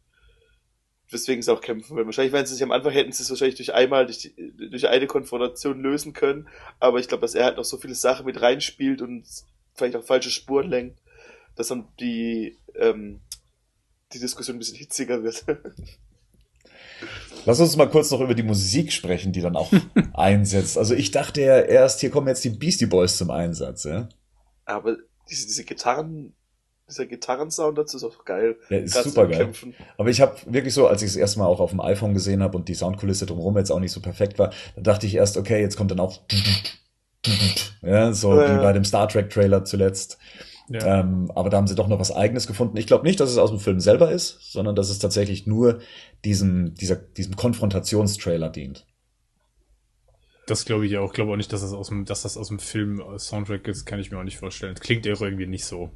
deswegen 1.12 1.42
sie 1.42 1.52
auch 1.52 1.60
kämpfen 1.60 1.94
wird. 1.94 2.06
Wahrscheinlich, 2.06 2.32
wenn 2.32 2.46
sie 2.46 2.54
sich 2.54 2.62
am 2.62 2.72
Anfang 2.72 2.92
hätten, 2.92 3.12
sie 3.12 3.22
es 3.22 3.28
wahrscheinlich 3.28 3.56
durch 3.56 3.74
einmal, 3.74 4.06
durch, 4.06 4.32
durch 4.70 4.88
eine 4.88 5.06
Konfrontation 5.06 5.82
lösen 5.82 6.14
können, 6.14 6.48
aber 6.80 6.98
ich 6.98 7.08
glaube, 7.08 7.20
dass 7.20 7.34
er 7.34 7.44
halt 7.44 7.58
noch 7.58 7.64
so 7.64 7.76
viele 7.76 7.94
Sachen 7.94 8.24
mit 8.24 8.40
reinspielt 8.40 9.02
und 9.02 9.24
vielleicht 9.74 9.96
auch 9.96 10.04
falsche 10.04 10.30
Spuren 10.30 10.70
lenkt, 10.70 10.98
dass 11.56 11.68
dann 11.68 11.88
die, 12.00 12.56
ähm, 12.74 13.20
die 14.14 14.18
Diskussion 14.18 14.56
ein 14.56 14.60
bisschen 14.60 14.78
hitziger 14.78 15.22
wird. 15.22 15.44
Lass 17.44 17.60
uns 17.60 17.76
mal 17.76 17.88
kurz 17.88 18.10
noch 18.10 18.20
über 18.20 18.34
die 18.34 18.42
Musik 18.42 18.92
sprechen, 18.92 19.32
die 19.32 19.40
dann 19.40 19.56
auch 19.56 19.70
einsetzt. 20.14 20.78
Also 20.78 20.94
ich 20.94 21.10
dachte 21.10 21.40
ja 21.40 21.58
erst, 21.58 22.00
hier 22.00 22.10
kommen 22.10 22.28
jetzt 22.28 22.44
die 22.44 22.50
Beastie 22.50 22.86
Boys 22.86 23.16
zum 23.16 23.30
Einsatz, 23.30 23.84
ja. 23.84 24.08
Aber 24.64 24.96
diese, 25.28 25.46
diese 25.46 25.64
Gitarren, 25.64 26.34
dieser 26.88 27.06
Gitarrensound 27.06 27.78
dazu 27.78 27.96
ist 27.96 28.04
auch 28.04 28.24
geil. 28.24 28.56
Ja, 28.68 28.78
ist 28.78 28.94
super 29.02 29.26
geil. 29.26 29.52
Aber 29.96 30.10
ich 30.10 30.20
habe 30.20 30.36
wirklich 30.46 30.74
so, 30.74 30.86
als 30.86 31.02
ich 31.02 31.10
es 31.10 31.16
erstmal 31.16 31.46
auch 31.48 31.60
auf 31.60 31.70
dem 31.70 31.80
iPhone 31.80 32.14
gesehen 32.14 32.42
habe 32.42 32.56
und 32.56 32.68
die 32.68 32.74
Soundkulisse 32.74 33.26
drumherum 33.26 33.56
jetzt 33.56 33.70
auch 33.70 33.80
nicht 33.80 33.92
so 33.92 34.00
perfekt 34.00 34.38
war, 34.38 34.52
da 34.76 34.82
dachte 34.82 35.06
ich 35.06 35.14
erst, 35.14 35.36
okay, 35.36 35.60
jetzt 35.60 35.76
kommt 35.76 35.90
dann 35.90 36.00
auch 36.00 36.20
ja, 37.82 38.12
so 38.12 38.38
äh, 38.38 38.54
wie 38.54 38.62
bei 38.62 38.72
dem 38.72 38.84
Star 38.84 39.08
Trek 39.08 39.30
Trailer 39.30 39.64
zuletzt. 39.64 40.18
Ja. 40.72 41.00
Ähm, 41.00 41.30
aber 41.34 41.50
da 41.50 41.58
haben 41.58 41.66
sie 41.66 41.74
doch 41.74 41.88
noch 41.88 42.00
was 42.00 42.14
Eigenes 42.14 42.46
gefunden. 42.46 42.76
Ich 42.76 42.86
glaube 42.86 43.06
nicht, 43.06 43.20
dass 43.20 43.30
es 43.30 43.38
aus 43.38 43.50
dem 43.50 43.58
Film 43.58 43.80
selber 43.80 44.10
ist, 44.10 44.52
sondern 44.52 44.74
dass 44.74 44.90
es 44.90 44.98
tatsächlich 44.98 45.46
nur 45.46 45.80
diesem, 46.24 46.74
dieser, 46.74 46.96
diesem 46.96 47.36
Konfrontationstrailer 47.36 48.48
dient. 48.48 48.86
Das 50.46 50.64
glaube 50.64 50.86
ich 50.86 50.96
auch. 50.98 51.08
Ich 51.08 51.12
glaube 51.12 51.32
auch 51.32 51.36
nicht, 51.36 51.52
dass 51.52 51.60
das 51.60 51.72
aus 51.72 51.88
dem, 51.88 52.04
dass 52.04 52.22
das 52.22 52.36
aus 52.36 52.48
dem 52.48 52.58
Film 52.58 53.00
äh, 53.00 53.18
Soundtrack 53.18 53.68
ist, 53.68 53.84
kann 53.84 54.00
ich 54.00 54.10
mir 54.10 54.18
auch 54.18 54.24
nicht 54.24 54.38
vorstellen. 54.38 54.74
Klingt 54.74 55.06
ja 55.06 55.14
irgendwie 55.20 55.46
nicht 55.46 55.64
so. 55.64 55.90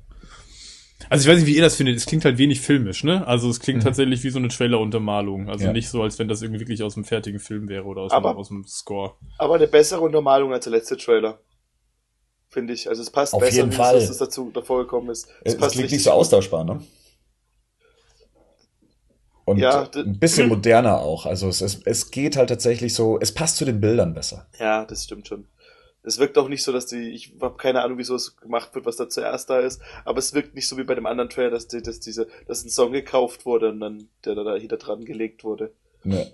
Also 1.10 1.24
ich 1.24 1.30
weiß 1.30 1.42
nicht, 1.42 1.46
wie 1.46 1.56
ihr 1.56 1.62
das 1.62 1.76
findet. 1.76 1.96
Es 1.96 2.06
klingt 2.06 2.24
halt 2.24 2.38
wenig 2.38 2.60
filmisch, 2.60 3.04
ne? 3.04 3.26
Also 3.26 3.50
es 3.50 3.60
klingt 3.60 3.80
mhm. 3.80 3.84
tatsächlich 3.84 4.24
wie 4.24 4.30
so 4.30 4.38
eine 4.38 4.48
Trailer-Untermalung. 4.48 5.48
Also 5.48 5.66
ja. 5.66 5.72
nicht 5.72 5.88
so, 5.88 6.02
als 6.02 6.18
wenn 6.18 6.28
das 6.28 6.42
irgendwie 6.42 6.60
wirklich 6.60 6.82
aus 6.82 6.94
dem 6.94 7.04
fertigen 7.04 7.38
Film 7.38 7.68
wäre 7.68 7.84
oder 7.84 8.02
aus, 8.02 8.12
aber, 8.12 8.32
dem, 8.32 8.38
aus 8.38 8.48
dem 8.48 8.64
Score. 8.66 9.14
Aber 9.38 9.56
eine 9.56 9.66
bessere 9.66 10.00
Untermalung 10.00 10.52
als 10.52 10.64
der 10.64 10.72
letzte 10.72 10.96
Trailer 10.96 11.40
finde 12.56 12.72
ich. 12.72 12.88
Also 12.88 13.02
es 13.02 13.10
passt 13.10 13.34
Auf 13.34 13.40
besser, 13.40 13.56
jeden 13.56 13.72
Fall. 13.72 13.96
dass 13.96 14.08
es 14.08 14.16
dazu 14.16 14.50
davor 14.50 14.78
gekommen 14.78 15.10
ist. 15.10 15.28
Es, 15.44 15.56
es 15.56 15.72
klingt 15.72 15.90
nicht 15.90 16.02
so 16.02 16.10
austauschbar, 16.10 16.64
ne? 16.64 16.82
Und 19.44 19.58
ja, 19.58 19.88
ein 19.94 20.18
bisschen 20.18 20.48
moderner 20.48 21.00
auch. 21.00 21.26
Also 21.26 21.48
es, 21.48 21.60
es, 21.60 21.82
es 21.84 22.10
geht 22.10 22.36
halt 22.36 22.48
tatsächlich 22.48 22.94
so, 22.94 23.20
es 23.20 23.32
passt 23.32 23.58
zu 23.58 23.66
den 23.66 23.78
Bildern 23.78 24.14
besser. 24.14 24.48
Ja, 24.58 24.86
das 24.86 25.04
stimmt 25.04 25.28
schon. 25.28 25.46
Es 26.02 26.18
wirkt 26.18 26.38
auch 26.38 26.48
nicht 26.48 26.62
so, 26.62 26.72
dass 26.72 26.86
die, 26.86 27.10
ich 27.10 27.34
habe 27.42 27.58
keine 27.58 27.82
Ahnung, 27.82 27.98
wieso 27.98 28.14
es 28.14 28.38
gemacht 28.38 28.74
wird, 28.74 28.86
was 28.86 28.96
da 28.96 29.08
zuerst 29.08 29.50
da 29.50 29.60
ist, 29.60 29.82
aber 30.06 30.18
es 30.18 30.32
wirkt 30.32 30.54
nicht 30.54 30.66
so 30.66 30.78
wie 30.78 30.84
bei 30.84 30.94
dem 30.94 31.04
anderen 31.04 31.28
Trailer, 31.28 31.50
dass, 31.50 31.68
die, 31.68 31.82
dass 31.82 32.00
diese, 32.00 32.26
dass 32.46 32.64
ein 32.64 32.70
Song 32.70 32.92
gekauft 32.92 33.44
wurde 33.44 33.68
und 33.68 33.80
dann 33.80 34.08
der 34.24 34.34
da 34.34 34.56
hinter 34.56 34.78
dran 34.78 35.04
gelegt 35.04 35.44
wurde. 35.44 35.74
Ne. 36.06 36.26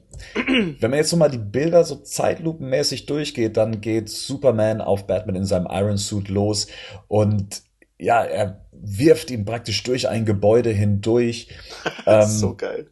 Wenn 0.81 0.91
man 0.91 0.99
jetzt 0.99 1.11
so 1.11 1.17
mal 1.17 1.31
die 1.31 1.39
Bilder 1.39 1.85
so 1.85 1.97
zeitlupenmäßig 1.97 3.07
durchgeht, 3.07 3.57
dann 3.57 3.81
geht 3.81 4.09
Superman 4.09 4.81
auf 4.81 5.07
Batman 5.07 5.37
in 5.37 5.45
seinem 5.47 5.67
Iron 5.71 5.97
Suit 5.97 6.29
los 6.29 6.67
und 7.09 7.63
ja, 7.99 8.23
er 8.23 8.67
wirft 8.73 9.31
ihn 9.31 9.45
praktisch 9.45 9.83
durch 9.85 10.09
ein 10.09 10.25
Gebäude 10.25 10.71
hindurch. 10.71 11.49
ähm, 12.07 12.29
so 12.29 12.55
geil. 12.57 12.91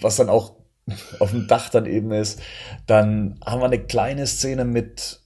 Was 0.00 0.16
dann 0.16 0.28
auch 0.28 0.56
auf 1.18 1.30
dem 1.30 1.48
Dach 1.48 1.70
dann 1.70 1.86
eben 1.86 2.12
ist. 2.12 2.40
Dann 2.86 3.40
haben 3.44 3.60
wir 3.60 3.66
eine 3.66 3.84
kleine 3.84 4.26
Szene 4.26 4.64
mit 4.64 5.20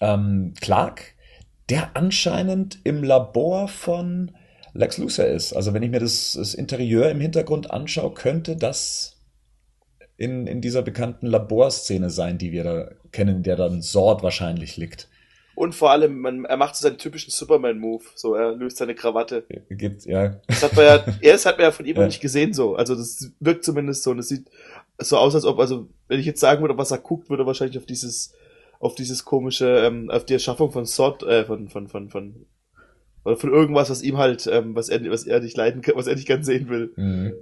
ähm, 0.00 0.54
Clark, 0.60 1.14
der 1.68 1.96
anscheinend 1.96 2.78
im 2.84 3.02
Labor 3.02 3.68
von 3.68 4.32
Lex 4.74 4.98
Luthor 4.98 5.24
ist. 5.24 5.52
Also 5.52 5.74
wenn 5.74 5.82
ich 5.82 5.90
mir 5.90 6.00
das, 6.00 6.34
das 6.34 6.54
Interieur 6.54 7.10
im 7.10 7.20
Hintergrund 7.20 7.70
anschaue, 7.70 8.14
könnte 8.14 8.56
das 8.56 9.17
in, 10.18 10.46
in 10.48 10.60
dieser 10.60 10.82
bekannten 10.82 11.26
Laborszene 11.26 12.10
sein, 12.10 12.36
die 12.36 12.52
wir 12.52 12.64
da 12.64 12.90
kennen, 13.12 13.42
der 13.44 13.56
dann 13.56 13.80
Sword 13.82 14.22
wahrscheinlich 14.22 14.76
liegt. 14.76 15.08
Und 15.54 15.74
vor 15.74 15.90
allem, 15.90 16.20
man, 16.20 16.44
er 16.44 16.56
macht 16.56 16.76
so 16.76 16.82
seinen 16.82 16.98
typischen 16.98 17.30
Superman-Move. 17.30 18.04
So, 18.14 18.34
er 18.34 18.52
löst 18.52 18.76
seine 18.76 18.94
Krawatte. 18.94 19.44
Gibt, 19.70 20.06
ja. 20.06 20.40
Das 20.46 20.62
hat 20.62 20.76
man 20.76 20.84
ja, 20.84 21.04
erst 21.20 21.46
hat 21.46 21.56
man 21.56 21.64
ja 21.64 21.72
von 21.72 21.86
ihm 21.86 21.96
ja. 21.96 22.06
nicht 22.06 22.20
gesehen, 22.20 22.52
so. 22.52 22.74
Also, 22.74 22.94
das 22.94 23.32
wirkt 23.40 23.64
zumindest 23.64 24.02
so. 24.02 24.10
Und 24.10 24.18
es 24.18 24.28
sieht 24.28 24.46
so 24.98 25.16
aus, 25.16 25.34
als 25.34 25.44
ob, 25.44 25.58
also, 25.58 25.88
wenn 26.08 26.20
ich 26.20 26.26
jetzt 26.26 26.40
sagen 26.40 26.62
würde, 26.62 26.78
was 26.78 26.90
er 26.90 26.98
guckt, 26.98 27.30
würde 27.30 27.44
er 27.44 27.46
wahrscheinlich 27.46 27.78
auf 27.78 27.86
dieses, 27.86 28.34
auf 28.80 28.94
dieses 28.94 29.24
komische, 29.24 29.78
ähm, 29.78 30.10
auf 30.10 30.24
die 30.24 30.34
Erschaffung 30.34 30.70
von 30.70 30.86
Sword, 30.86 31.22
äh, 31.24 31.44
von, 31.44 31.68
von, 31.68 31.88
von, 31.88 32.08
von, 32.08 32.46
oder 33.24 33.36
von 33.36 33.52
irgendwas, 33.52 33.90
was 33.90 34.02
ihm 34.02 34.18
halt, 34.18 34.48
ähm, 34.52 34.76
was 34.76 34.88
er, 34.88 35.08
was 35.10 35.24
er 35.24 35.40
nicht 35.40 35.56
leiden 35.56 35.82
kann, 35.82 35.96
was 35.96 36.06
er 36.06 36.14
nicht 36.14 36.28
ganz 36.28 36.46
sehen 36.46 36.68
will. 36.68 36.92
Mhm. 36.96 37.32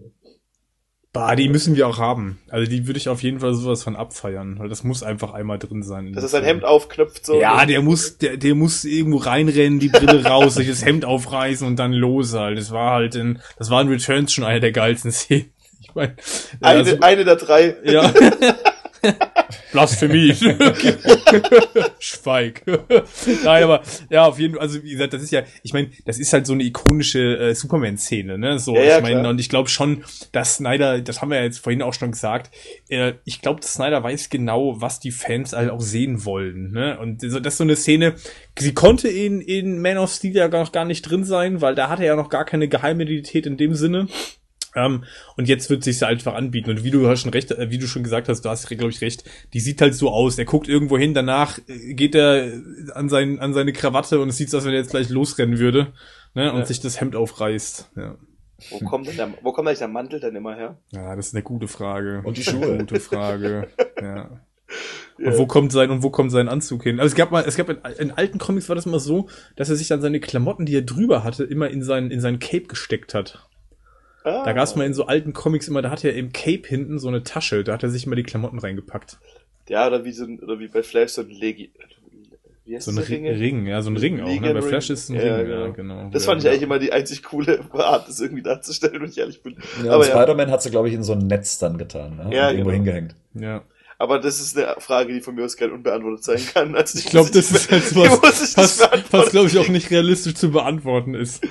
Bah, 1.16 1.36
die 1.36 1.48
müssen 1.48 1.76
wir 1.76 1.88
auch 1.88 1.98
haben. 1.98 2.38
Also 2.48 2.70
die 2.70 2.86
würde 2.86 2.98
ich 2.98 3.08
auf 3.08 3.22
jeden 3.22 3.40
Fall 3.40 3.54
sowas 3.54 3.82
von 3.82 3.96
abfeiern, 3.96 4.58
weil 4.58 4.68
das 4.68 4.84
muss 4.84 5.02
einfach 5.02 5.32
einmal 5.32 5.58
drin 5.58 5.82
sein. 5.82 6.12
Dass 6.12 6.24
er 6.24 6.28
sein 6.28 6.44
Hemd 6.44 6.64
aufknöpft 6.64 7.26
so. 7.26 7.40
Ja, 7.40 7.64
der 7.66 7.82
muss, 7.82 8.18
der, 8.18 8.36
der 8.36 8.54
muss 8.54 8.84
irgendwo 8.84 9.18
reinrennen, 9.18 9.78
die 9.78 9.88
Brille 9.88 10.24
raus, 10.24 10.54
sich 10.54 10.68
das 10.68 10.84
Hemd 10.84 11.04
aufreißen 11.04 11.66
und 11.66 11.76
dann 11.76 11.92
los 11.92 12.34
halt. 12.34 12.58
Das 12.58 12.70
war 12.70 12.92
halt 12.92 13.14
in, 13.14 13.40
das 13.58 13.70
war 13.70 13.80
in 13.82 13.88
Returns 13.88 14.32
schon 14.32 14.44
eine 14.44 14.60
der 14.60 14.72
geilsten 14.72 15.12
Szenen. 15.12 15.52
Ich 15.80 15.94
meine, 15.94 16.16
eine, 16.60 16.78
also, 16.78 17.00
eine 17.00 17.24
der 17.24 17.36
drei. 17.36 17.76
Ja. 17.84 18.12
Blasphemie. 19.72 20.34
Schweig. 21.98 22.62
Nein, 23.44 23.62
aber 23.64 23.82
ja, 24.10 24.24
auf 24.24 24.38
jeden 24.38 24.54
Fall, 24.54 24.62
also 24.62 24.82
wie 24.82 24.92
gesagt, 24.92 25.12
das 25.12 25.22
ist 25.22 25.32
ja, 25.32 25.42
ich 25.62 25.72
meine, 25.72 25.90
das 26.04 26.18
ist 26.18 26.32
halt 26.32 26.46
so 26.46 26.52
eine 26.52 26.64
ikonische 26.64 27.38
äh, 27.38 27.54
Superman-Szene, 27.54 28.38
ne? 28.38 28.58
So, 28.58 28.74
ja, 28.74 28.82
ja, 28.82 28.96
ich 28.98 29.02
meine, 29.02 29.28
und 29.28 29.38
ich 29.40 29.48
glaube 29.48 29.68
schon, 29.68 30.04
dass 30.32 30.56
Snyder, 30.56 31.00
das 31.00 31.20
haben 31.20 31.30
wir 31.30 31.38
ja 31.38 31.44
jetzt 31.44 31.58
vorhin 31.58 31.82
auch 31.82 31.94
schon 31.94 32.12
gesagt, 32.12 32.54
äh, 32.88 33.14
ich 33.24 33.42
glaube, 33.42 33.62
Snyder 33.62 34.02
weiß 34.02 34.30
genau, 34.30 34.80
was 34.80 35.00
die 35.00 35.10
Fans 35.10 35.52
halt 35.52 35.70
auch 35.70 35.80
sehen 35.80 36.24
wollen, 36.24 36.72
ne? 36.72 36.98
Und 36.98 37.22
das 37.22 37.34
ist 37.34 37.56
so 37.58 37.64
eine 37.64 37.76
Szene, 37.76 38.14
sie 38.58 38.74
konnte 38.74 39.08
in, 39.08 39.40
in 39.40 39.80
Man 39.80 39.98
of 39.98 40.12
Steel 40.12 40.34
ja 40.34 40.48
noch 40.48 40.72
gar 40.72 40.84
nicht 40.84 41.02
drin 41.02 41.24
sein, 41.24 41.60
weil 41.60 41.74
da 41.74 41.88
hatte 41.88 42.02
er 42.02 42.08
ja 42.08 42.16
noch 42.16 42.30
gar 42.30 42.44
keine 42.44 42.68
Geheimidentität 42.68 43.46
in 43.46 43.56
dem 43.56 43.74
Sinne. 43.74 44.08
Ähm, 44.76 45.04
und 45.36 45.48
jetzt 45.48 45.70
wird 45.70 45.82
sich 45.82 46.04
einfach 46.04 46.34
anbieten. 46.34 46.70
Und 46.70 46.84
wie 46.84 46.90
du 46.90 47.16
schon 47.16 47.32
recht, 47.32 47.50
äh, 47.50 47.70
wie 47.70 47.78
du 47.78 47.86
schon 47.86 48.02
gesagt 48.02 48.28
hast, 48.28 48.42
du 48.42 48.50
hast, 48.50 48.68
glaube 48.68 48.90
ich, 48.90 49.00
recht, 49.00 49.24
die 49.54 49.60
sieht 49.60 49.80
halt 49.80 49.94
so 49.94 50.10
aus. 50.10 50.38
Er 50.38 50.44
guckt 50.44 50.68
irgendwo 50.68 50.98
hin, 50.98 51.14
danach 51.14 51.58
äh, 51.66 51.94
geht 51.94 52.14
er 52.14 52.52
an, 52.94 53.08
sein, 53.08 53.40
an 53.40 53.54
seine 53.54 53.72
Krawatte 53.72 54.20
und 54.20 54.28
es 54.28 54.36
sieht 54.36 54.50
so 54.50 54.58
aus, 54.58 54.62
als 54.62 54.66
wenn 54.66 54.74
er 54.74 54.80
jetzt 54.80 54.90
gleich 54.90 55.08
losrennen 55.08 55.58
würde, 55.58 55.92
ne, 56.34 56.52
und 56.52 56.60
ja. 56.60 56.66
sich 56.66 56.80
das 56.80 57.00
Hemd 57.00 57.16
aufreißt, 57.16 57.90
ja. 57.96 58.16
Wo 58.70 58.78
kommt 58.78 59.06
denn 59.06 59.16
der, 59.16 59.34
wo 59.42 59.52
kommt 59.52 59.68
eigentlich 59.68 59.80
der 59.80 59.88
Mantel 59.88 60.18
denn 60.18 60.34
immer 60.34 60.54
her? 60.54 60.78
Ja, 60.90 61.14
das 61.14 61.28
ist 61.28 61.34
eine 61.34 61.42
gute 61.42 61.68
Frage. 61.68 62.22
Und 62.24 62.38
die 62.38 62.42
Schuhe. 62.42 62.78
Gute 62.78 63.00
Frage, 63.00 63.68
ja. 64.00 64.30
Und 65.18 65.24
yeah. 65.24 65.38
wo 65.38 65.46
kommt 65.46 65.72
sein 65.72 65.90
und 65.90 66.02
wo 66.02 66.10
kommt 66.10 66.32
sein 66.32 66.48
Anzug 66.48 66.82
hin? 66.82 66.98
Also 66.98 67.12
es 67.12 67.14
gab 67.14 67.30
mal, 67.30 67.44
es 67.46 67.56
gab 67.56 67.68
in, 67.68 67.78
in, 67.98 68.10
alten 68.10 68.38
Comics 68.38 68.68
war 68.68 68.76
das 68.76 68.86
immer 68.86 68.98
so, 68.98 69.28
dass 69.56 69.70
er 69.70 69.76
sich 69.76 69.88
dann 69.88 70.00
seine 70.00 70.20
Klamotten, 70.20 70.66
die 70.66 70.74
er 70.74 70.82
drüber 70.82 71.22
hatte, 71.22 71.44
immer 71.44 71.68
in 71.68 71.82
sein 71.82 72.10
in 72.10 72.20
sein 72.20 72.38
Cape 72.38 72.66
gesteckt 72.66 73.14
hat. 73.14 73.46
Ah. 74.26 74.44
Da 74.44 74.52
gab 74.52 74.64
es 74.64 74.74
mal 74.74 74.84
in 74.84 74.94
so 74.94 75.06
alten 75.06 75.32
Comics 75.32 75.68
immer, 75.68 75.82
da 75.82 75.90
hat 75.90 76.04
er 76.04 76.14
im 76.14 76.32
Cape 76.32 76.66
hinten 76.66 76.98
so 76.98 77.08
eine 77.08 77.22
Tasche, 77.22 77.62
da 77.62 77.74
hat 77.74 77.82
er 77.82 77.90
sich 77.90 78.06
immer 78.06 78.16
die 78.16 78.24
Klamotten 78.24 78.58
reingepackt. 78.58 79.18
Ja, 79.68 79.86
oder 79.86 80.04
wie 80.04 80.12
so 80.12 80.24
ein, 80.24 80.40
oder 80.40 80.58
wie 80.58 80.68
bei 80.68 80.82
Flash 80.82 81.12
so 81.12 81.22
ein 81.22 81.30
Legi 81.30 81.70
wie 82.66 82.74
heißt 82.74 82.86
so 82.86 82.90
ein 82.90 82.98
Ring, 82.98 83.28
Ring, 83.28 83.66
ja, 83.68 83.80
so 83.80 83.90
ein 83.90 83.96
Ring 83.96 84.20
auch, 84.20 84.40
ne? 84.40 84.52
Bei 84.52 84.60
Flash 84.60 84.90
ist 84.90 85.08
ein 85.08 85.14
ja, 85.14 85.36
Ring, 85.36 85.46
genau. 85.46 85.60
ja, 85.66 85.68
genau. 85.68 86.10
Das 86.10 86.24
fand 86.24 86.42
ich 86.42 86.48
eigentlich 86.48 86.62
immer 86.62 86.80
die 86.80 86.92
einzig 86.92 87.22
coole 87.22 87.60
Art, 87.72 88.08
das 88.08 88.20
irgendwie 88.20 88.42
darzustellen, 88.42 89.00
wenn 89.00 89.08
ich 89.08 89.18
ehrlich 89.18 89.40
bin. 89.40 89.56
Ja, 89.84 89.92
Aber 89.92 90.02
Spider-Man 90.02 90.50
hat 90.50 90.62
sie, 90.62 90.70
glaube 90.70 90.88
ich, 90.88 90.94
in 90.94 91.04
so 91.04 91.12
ein 91.12 91.28
Netz 91.28 91.58
dann 91.58 91.78
getan, 91.78 92.16
ne? 92.16 92.34
Ja, 92.34 92.48
Und 92.48 92.54
irgendwo 92.54 92.70
genau. 92.70 92.70
hingehängt. 92.70 93.14
Ja. 93.34 93.62
Aber 93.98 94.18
das 94.18 94.40
ist 94.40 94.58
eine 94.58 94.74
Frage, 94.78 95.14
die 95.14 95.20
von 95.20 95.34
mir 95.34 95.44
aus 95.44 95.56
gerne 95.56 95.72
unbeantwortet 95.72 96.22
sein 96.22 96.40
kann. 96.52 96.74
Also 96.74 96.98
ich 96.98 97.06
glaube, 97.06 97.30
das 97.30 97.50
ist 97.50 97.70
halt 97.70 97.84
sowas, 97.84 98.56
was, 98.56 98.80
was 99.10 99.30
glaube 99.30 99.48
ich 99.48 99.58
auch 99.58 99.68
nicht 99.68 99.90
realistisch 99.90 100.34
zu 100.34 100.50
beantworten 100.50 101.14
ist. 101.14 101.42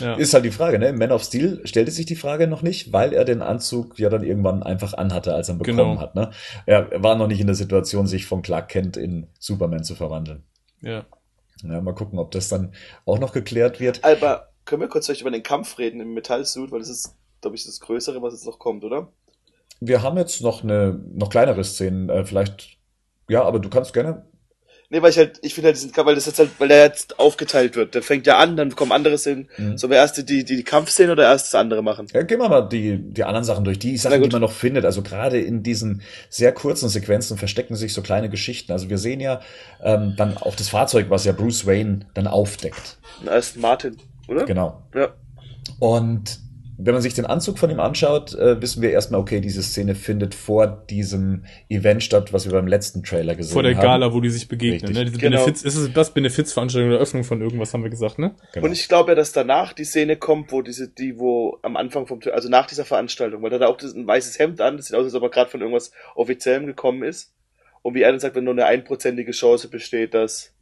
Ja. 0.00 0.14
Ist 0.16 0.34
halt 0.34 0.44
die 0.44 0.50
Frage, 0.50 0.78
ne? 0.78 0.92
Man 0.92 1.12
of 1.12 1.22
Steel 1.22 1.62
stellte 1.64 1.90
sich 1.90 2.04
die 2.04 2.16
Frage 2.16 2.46
noch 2.46 2.60
nicht, 2.60 2.92
weil 2.92 3.14
er 3.14 3.24
den 3.24 3.40
Anzug 3.40 3.98
ja 3.98 4.10
dann 4.10 4.22
irgendwann 4.22 4.62
einfach 4.62 4.92
anhatte, 4.92 5.34
als 5.34 5.48
er 5.48 5.54
ihn 5.54 5.58
bekommen 5.58 5.78
genau. 5.78 6.00
hat. 6.00 6.14
Ne? 6.14 6.30
Er 6.66 7.02
war 7.02 7.16
noch 7.16 7.26
nicht 7.26 7.40
in 7.40 7.46
der 7.46 7.56
Situation, 7.56 8.06
sich 8.06 8.26
von 8.26 8.42
Clark 8.42 8.68
Kent 8.68 8.98
in 8.98 9.28
Superman 9.38 9.84
zu 9.84 9.94
verwandeln. 9.94 10.42
Ja. 10.82 11.06
ja 11.62 11.80
mal 11.80 11.94
gucken, 11.94 12.18
ob 12.18 12.32
das 12.32 12.48
dann 12.48 12.74
auch 13.06 13.18
noch 13.18 13.32
geklärt 13.32 13.80
wird. 13.80 14.04
Aber 14.04 14.50
können 14.66 14.82
wir 14.82 14.88
kurz 14.88 15.06
vielleicht 15.06 15.22
über 15.22 15.30
den 15.30 15.42
Kampf 15.42 15.78
reden 15.78 16.00
im 16.00 16.12
Metallsuit, 16.12 16.70
weil 16.70 16.80
das 16.80 16.90
ist, 16.90 17.16
glaube 17.40 17.56
ich, 17.56 17.64
das 17.64 17.80
Größere, 17.80 18.20
was 18.20 18.34
jetzt 18.34 18.46
noch 18.46 18.58
kommt, 18.58 18.84
oder? 18.84 19.08
Wir 19.86 20.02
haben 20.02 20.16
jetzt 20.16 20.42
noch 20.42 20.62
eine 20.62 21.00
noch 21.12 21.30
kleinere 21.30 21.64
Szenen, 21.64 22.08
äh, 22.08 22.24
vielleicht. 22.24 22.78
Ja, 23.28 23.42
aber 23.42 23.58
du 23.58 23.68
kannst 23.68 23.92
gerne. 23.92 24.24
Nee, 24.90 25.02
weil 25.02 25.10
ich 25.10 25.18
halt, 25.18 25.40
ich 25.42 25.54
finde 25.54 25.68
halt 25.68 25.76
diesen 25.76 25.92
Kampf, 25.92 26.06
weil 26.06 26.14
das 26.14 26.26
jetzt 26.26 26.38
halt, 26.38 26.50
weil 26.58 26.68
der 26.68 26.84
jetzt 26.84 27.18
aufgeteilt 27.18 27.74
wird. 27.74 27.94
Der 27.96 28.02
fängt 28.02 28.26
ja 28.26 28.38
an, 28.38 28.56
dann 28.56 28.76
kommen 28.76 28.92
andere 28.92 29.18
Szenen. 29.18 29.48
Mhm. 29.56 29.76
Sollen 29.76 29.90
wir 29.90 29.96
erst 29.96 30.18
die, 30.18 30.24
die, 30.24 30.44
die 30.44 30.62
Kampfszenen 30.62 31.10
oder 31.10 31.24
erst 31.24 31.46
das 31.46 31.54
andere 31.58 31.82
machen? 31.82 32.06
Ja, 32.12 32.22
gehen 32.22 32.38
wir 32.38 32.48
mal 32.48 32.68
die, 32.68 32.98
die 32.98 33.24
anderen 33.24 33.44
Sachen 33.44 33.64
durch. 33.64 33.78
Die 33.78 33.96
Sachen, 33.96 34.22
die 34.22 34.28
man 34.28 34.42
noch 34.42 34.52
findet. 34.52 34.84
Also 34.84 35.02
gerade 35.02 35.40
in 35.40 35.64
diesen 35.64 36.02
sehr 36.28 36.52
kurzen 36.52 36.88
Sequenzen 36.88 37.38
verstecken 37.38 37.76
sich 37.76 37.94
so 37.94 38.02
kleine 38.02 38.28
Geschichten. 38.28 38.72
Also 38.72 38.88
wir 38.88 38.98
sehen 38.98 39.18
ja 39.20 39.40
ähm, 39.82 40.14
dann 40.16 40.36
auch 40.36 40.54
das 40.54 40.68
Fahrzeug, 40.68 41.06
was 41.08 41.24
ja 41.24 41.32
Bruce 41.32 41.66
Wayne 41.66 42.06
dann 42.14 42.26
aufdeckt. 42.26 42.98
Da 43.24 43.34
ist 43.36 43.56
Martin, 43.56 43.96
oder? 44.28 44.44
Genau. 44.44 44.82
Ja. 44.94 45.08
Und 45.80 46.38
wenn 46.76 46.92
man 46.94 47.02
sich 47.02 47.14
den 47.14 47.26
Anzug 47.26 47.58
von 47.58 47.70
ihm 47.70 47.80
anschaut, 47.80 48.34
äh, 48.34 48.60
wissen 48.60 48.82
wir 48.82 48.90
erstmal, 48.90 49.20
okay, 49.20 49.40
diese 49.40 49.62
Szene 49.62 49.94
findet 49.94 50.34
vor 50.34 50.66
diesem 50.66 51.44
Event 51.68 52.02
statt, 52.02 52.32
was 52.32 52.46
wir 52.46 52.52
beim 52.52 52.66
letzten 52.66 53.02
Trailer 53.02 53.34
gesehen 53.34 53.50
haben. 53.50 53.54
Vor 53.54 53.62
der 53.62 53.74
Gala, 53.74 54.12
wo 54.12 54.20
die 54.20 54.30
sich 54.30 54.48
begegnen. 54.48 54.92
Ne? 54.92 55.04
Diese 55.04 55.18
genau. 55.18 55.36
Benefits, 55.36 55.62
ist 55.62 55.76
es 55.76 55.92
das 55.92 56.12
Benefizveranstaltung 56.12 56.88
oder 56.88 56.96
Eröffnung 56.98 57.24
von 57.24 57.40
irgendwas, 57.40 57.72
haben 57.74 57.82
wir 57.82 57.90
gesagt, 57.90 58.18
ne? 58.18 58.34
Genau. 58.52 58.66
Und 58.66 58.72
ich 58.72 58.88
glaube 58.88 59.12
ja, 59.12 59.14
dass 59.14 59.32
danach 59.32 59.72
die 59.72 59.84
Szene 59.84 60.16
kommt, 60.16 60.50
wo 60.52 60.62
diese, 60.62 60.88
die, 60.88 61.18
wo 61.18 61.58
am 61.62 61.76
Anfang 61.76 62.06
vom, 62.06 62.20
also 62.32 62.48
nach 62.48 62.66
dieser 62.66 62.84
Veranstaltung, 62.84 63.42
weil 63.42 63.50
da 63.50 63.56
hat 63.56 63.62
er 63.62 63.68
auch 63.68 63.80
ein 63.80 64.06
weißes 64.06 64.38
Hemd 64.38 64.60
an, 64.60 64.76
das 64.76 64.86
sieht 64.86 64.96
aus, 64.96 65.04
als 65.04 65.14
ob 65.14 65.22
er 65.22 65.30
gerade 65.30 65.50
von 65.50 65.60
irgendwas 65.60 65.92
Offiziellem 66.14 66.66
gekommen 66.66 67.02
ist. 67.02 67.32
Und 67.82 67.94
wie 67.94 68.02
er 68.02 68.10
dann 68.10 68.20
sagt, 68.20 68.34
wenn 68.34 68.44
nur 68.44 68.54
eine 68.54 68.64
einprozentige 68.64 69.32
Chance 69.32 69.68
besteht, 69.68 70.14
dass 70.14 70.54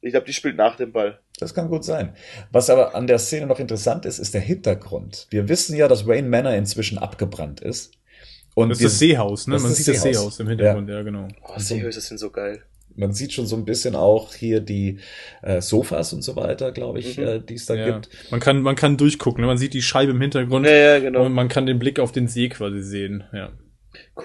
ich 0.00 0.12
glaube, 0.12 0.26
die 0.26 0.32
spielt 0.32 0.56
nach 0.56 0.76
dem 0.76 0.92
Ball. 0.92 1.20
Das 1.38 1.54
kann 1.54 1.68
gut 1.68 1.84
sein. 1.84 2.14
Was 2.50 2.68
aber 2.68 2.94
an 2.94 3.06
der 3.06 3.18
Szene 3.18 3.46
noch 3.46 3.60
interessant 3.60 4.04
ist, 4.04 4.18
ist 4.18 4.34
der 4.34 4.40
Hintergrund. 4.40 5.26
Wir 5.30 5.48
wissen 5.48 5.76
ja, 5.76 5.86
dass 5.86 6.06
Wayne 6.06 6.28
Manor 6.28 6.52
inzwischen 6.52 6.98
abgebrannt 6.98 7.60
ist. 7.60 7.92
Und 8.54 8.70
das 8.70 8.78
ist 8.78 8.84
das 8.84 8.98
Seehaus, 8.98 9.46
ne? 9.46 9.58
Man 9.58 9.72
sieht 9.72 9.86
Seehaus. 9.86 10.02
das 10.02 10.02
Seehaus 10.02 10.40
im 10.40 10.48
Hintergrund, 10.48 10.88
ja, 10.88 10.96
ja 10.96 11.02
genau. 11.02 11.28
Oh, 11.42 11.58
Seehäuser 11.58 12.00
sind 12.00 12.18
so 12.18 12.30
geil. 12.30 12.62
Man 12.96 13.12
sieht 13.12 13.32
schon 13.32 13.46
so 13.46 13.54
ein 13.54 13.64
bisschen 13.64 13.94
auch 13.94 14.34
hier 14.34 14.58
die 14.58 14.98
äh, 15.42 15.60
Sofas 15.60 16.12
und 16.12 16.22
so 16.22 16.34
weiter, 16.34 16.72
glaube 16.72 16.98
ich, 16.98 17.16
mhm. 17.16 17.24
äh, 17.24 17.38
die 17.40 17.54
es 17.54 17.66
da 17.66 17.74
ja. 17.76 17.86
gibt. 17.86 18.08
Man 18.32 18.40
kann, 18.40 18.60
man 18.60 18.74
kann 18.74 18.96
durchgucken, 18.96 19.42
ne? 19.42 19.46
man 19.46 19.58
sieht 19.58 19.74
die 19.74 19.82
Scheibe 19.82 20.10
im 20.10 20.20
Hintergrund 20.20 20.66
ja, 20.66 20.72
ja, 20.72 20.98
genau. 20.98 21.26
und 21.26 21.32
man 21.32 21.46
kann 21.46 21.66
den 21.66 21.78
Blick 21.78 22.00
auf 22.00 22.10
den 22.10 22.26
See 22.26 22.48
quasi 22.48 22.82
sehen. 22.82 23.22
Ja. 23.32 23.52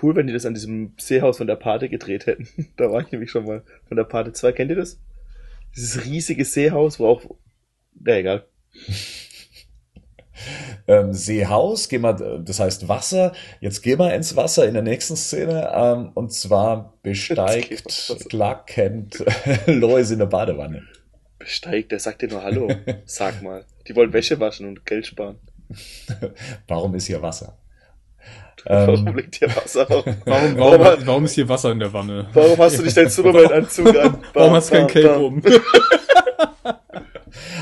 Cool, 0.02 0.16
wenn 0.16 0.26
die 0.26 0.34
das 0.34 0.48
an 0.48 0.56
diesem 0.56 0.94
Seehaus 0.98 1.38
von 1.38 1.46
der 1.46 1.56
Pate 1.56 1.88
gedreht 1.88 2.26
hätten. 2.26 2.48
da 2.78 2.92
war 2.92 3.02
ich 3.02 3.12
nämlich 3.12 3.30
schon 3.30 3.46
mal 3.46 3.62
von 3.88 3.98
der 3.98 4.06
Pate 4.06 4.34
2. 4.34 4.52
Kennt 4.54 4.72
ihr 4.72 4.78
das? 4.78 5.00
Dieses 5.76 6.06
riesige 6.06 6.46
Seehaus, 6.46 7.00
wo 7.00 7.08
auch. 7.08 7.24
Na 8.00 8.18
egal. 8.18 8.46
ähm, 10.88 11.14
Seehaus, 11.14 11.90
geh 11.90 11.98
mal, 11.98 12.42
das 12.44 12.60
heißt 12.60 12.88
Wasser. 12.88 13.34
Jetzt 13.60 13.82
geh 13.82 13.96
mal 13.96 14.12
ins 14.12 14.36
Wasser 14.36 14.68
in 14.68 14.74
der 14.74 14.84
nächsten 14.84 15.16
Szene. 15.16 15.72
Ähm, 15.74 16.12
und 16.14 16.34
zwar 16.34 16.98
besteigt 17.02 18.14
Clark 18.30 18.68
Kent 18.68 19.24
Lois 19.66 20.12
in 20.12 20.20
der 20.20 20.28
Badewanne. 20.28 20.84
Besteigt, 21.40 21.92
der 21.92 22.00
sagt 22.00 22.22
dir 22.22 22.30
nur 22.30 22.44
Hallo. 22.44 22.70
Sag 23.06 23.42
mal. 23.42 23.66
Die 23.88 23.96
wollen 23.96 24.14
Wäsche 24.14 24.40
waschen 24.40 24.68
und 24.68 24.86
Geld 24.86 25.08
sparen. 25.08 25.40
Warum 26.68 26.94
ist 26.96 27.08
hier 27.08 27.22
Wasser? 27.22 27.58
Warum 28.66 29.08
ähm, 29.08 29.16
liegt 29.16 29.36
hier 29.36 29.54
Wasser? 29.56 29.88
Warum, 29.90 30.16
warum, 30.26 30.58
warum, 30.58 31.08
warum, 31.08 31.26
ist 31.26 31.34
hier 31.34 31.50
Wasser 31.50 31.72
in 31.72 31.80
der 31.80 31.92
Wanne? 31.92 32.28
Warum 32.34 32.58
hast 32.58 32.78
du 32.78 32.84
nicht 32.84 32.96
deinen 32.96 33.10
Superman-Anzug 33.10 33.88
an? 33.88 33.94
Bam, 33.94 34.22
warum 34.34 34.54
hast 34.54 34.70
du 34.70 34.76
kein 34.76 34.88
Cape 34.88 35.20
um? 35.20 35.42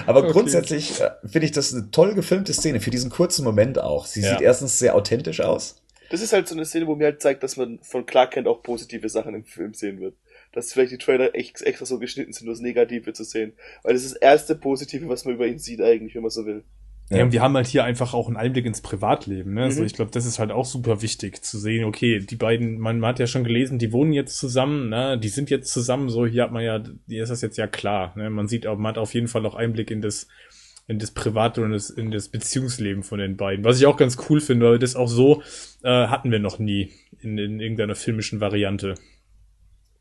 Aber 0.06 0.24
okay. 0.24 0.32
grundsätzlich 0.32 1.00
äh, 1.00 1.12
finde 1.26 1.46
ich 1.46 1.52
das 1.52 1.74
eine 1.74 1.90
toll 1.92 2.14
gefilmte 2.14 2.54
Szene 2.54 2.80
für 2.80 2.92
diesen 2.92 3.10
kurzen 3.10 3.44
Moment 3.44 3.80
auch. 3.80 4.06
Sie 4.06 4.22
ja. 4.22 4.32
sieht 4.32 4.42
erstens 4.42 4.78
sehr 4.80 4.96
authentisch 4.96 5.42
aus. 5.42 5.82
Das 6.10 6.22
ist 6.22 6.34
halt 6.34 6.48
so 6.48 6.56
eine 6.56 6.66
Szene, 6.66 6.88
wo 6.88 6.96
mir 6.96 7.06
halt 7.06 7.22
zeigt, 7.22 7.42
dass 7.42 7.56
man 7.56 7.80
von 7.84 8.06
Clark 8.06 8.32
Kent 8.32 8.48
auch 8.48 8.62
positive 8.62 9.08
Sachen 9.08 9.34
im 9.34 9.46
Film 9.46 9.74
sehen 9.74 10.02
wird. 10.02 10.16
Dass 10.52 10.74
vielleicht 10.74 10.92
die 10.92 10.98
Trailer 10.98 11.34
echt 11.34 11.62
extra 11.62 11.86
so 11.86 12.00
geschnitten 12.00 12.34
sind, 12.34 12.46
nur 12.46 12.54
das 12.54 12.62
Negative 12.62 13.14
zu 13.14 13.24
sehen. 13.24 13.54
Weil 13.84 13.94
das 13.94 14.04
ist 14.04 14.16
das 14.16 14.22
erste 14.22 14.56
Positive, 14.56 15.08
was 15.08 15.24
man 15.24 15.36
über 15.36 15.48
ihn 15.48 15.60
sieht 15.60 15.82
eigentlich, 15.82 16.14
wenn 16.14 16.24
man 16.24 16.32
so 16.32 16.46
will. 16.46 16.66
Ja, 17.12 17.24
und 17.24 17.34
wir 17.34 17.42
haben 17.42 17.56
halt 17.56 17.68
hier 17.68 17.84
einfach 17.84 18.14
auch 18.14 18.28
einen 18.28 18.38
Einblick 18.38 18.66
ins 18.66 18.82
Privatleben. 18.82 19.54
Ne? 19.54 19.64
Also 19.64 19.80
mhm. 19.80 19.82
Also 19.82 19.84
ich 19.84 19.94
glaube, 19.94 20.12
das 20.12 20.26
ist 20.26 20.40
halt 20.40 20.52
auch 20.52 20.66
super 20.66 21.02
wichtig 21.02 21.44
zu 21.44 21.58
sehen, 21.58 21.84
okay, 21.84 22.20
die 22.20 22.36
beiden, 22.36 22.80
man, 22.80 23.00
man 23.00 23.10
hat 23.10 23.20
ja 23.20 23.28
schon 23.28 23.44
gelesen, 23.44 23.80
die 23.80 23.92
wohnen 23.92 24.14
jetzt 24.14 24.38
zusammen, 24.38 24.90
ne? 24.90 25.20
die 25.20 25.28
sind 25.28 25.50
jetzt 25.50 25.74
zusammen, 25.74 26.10
so 26.10 26.26
hier 26.26 26.44
hat 26.44 26.52
man 26.52 26.64
ja, 26.64 26.82
hier 27.08 27.24
ist 27.24 27.30
das 27.30 27.42
jetzt 27.42 27.58
ja 27.58 27.68
klar. 27.68 28.14
Ne? 28.16 28.30
Man 28.30 28.48
sieht 28.48 28.66
auch, 28.66 28.78
man 28.78 28.92
hat 28.92 28.98
auf 28.98 29.14
jeden 29.14 29.28
Fall 29.28 29.46
auch 29.46 29.56
Einblick 29.56 29.92
in 29.92 30.02
das, 30.02 30.28
in 30.88 31.00
das 31.00 31.12
Private 31.12 31.62
und 31.64 31.72
das, 31.72 31.90
in 31.90 32.12
das 32.12 32.30
Beziehungsleben 32.30 33.04
von 33.04 33.20
den 33.20 33.36
beiden. 33.36 33.66
Was 33.66 33.80
ich 33.80 33.86
auch 33.86 33.98
ganz 33.98 34.18
cool 34.30 34.40
finde, 34.40 34.70
weil 34.70 34.80
das 34.80 34.96
auch 34.96 35.10
so 35.10 35.42
äh, 35.84 36.08
hatten 36.08 36.32
wir 36.32 36.40
noch 36.40 36.60
nie 36.60 36.92
in, 37.20 37.38
in 37.38 37.60
irgendeiner 37.60 37.96
filmischen 37.96 38.40
Variante. 38.40 38.96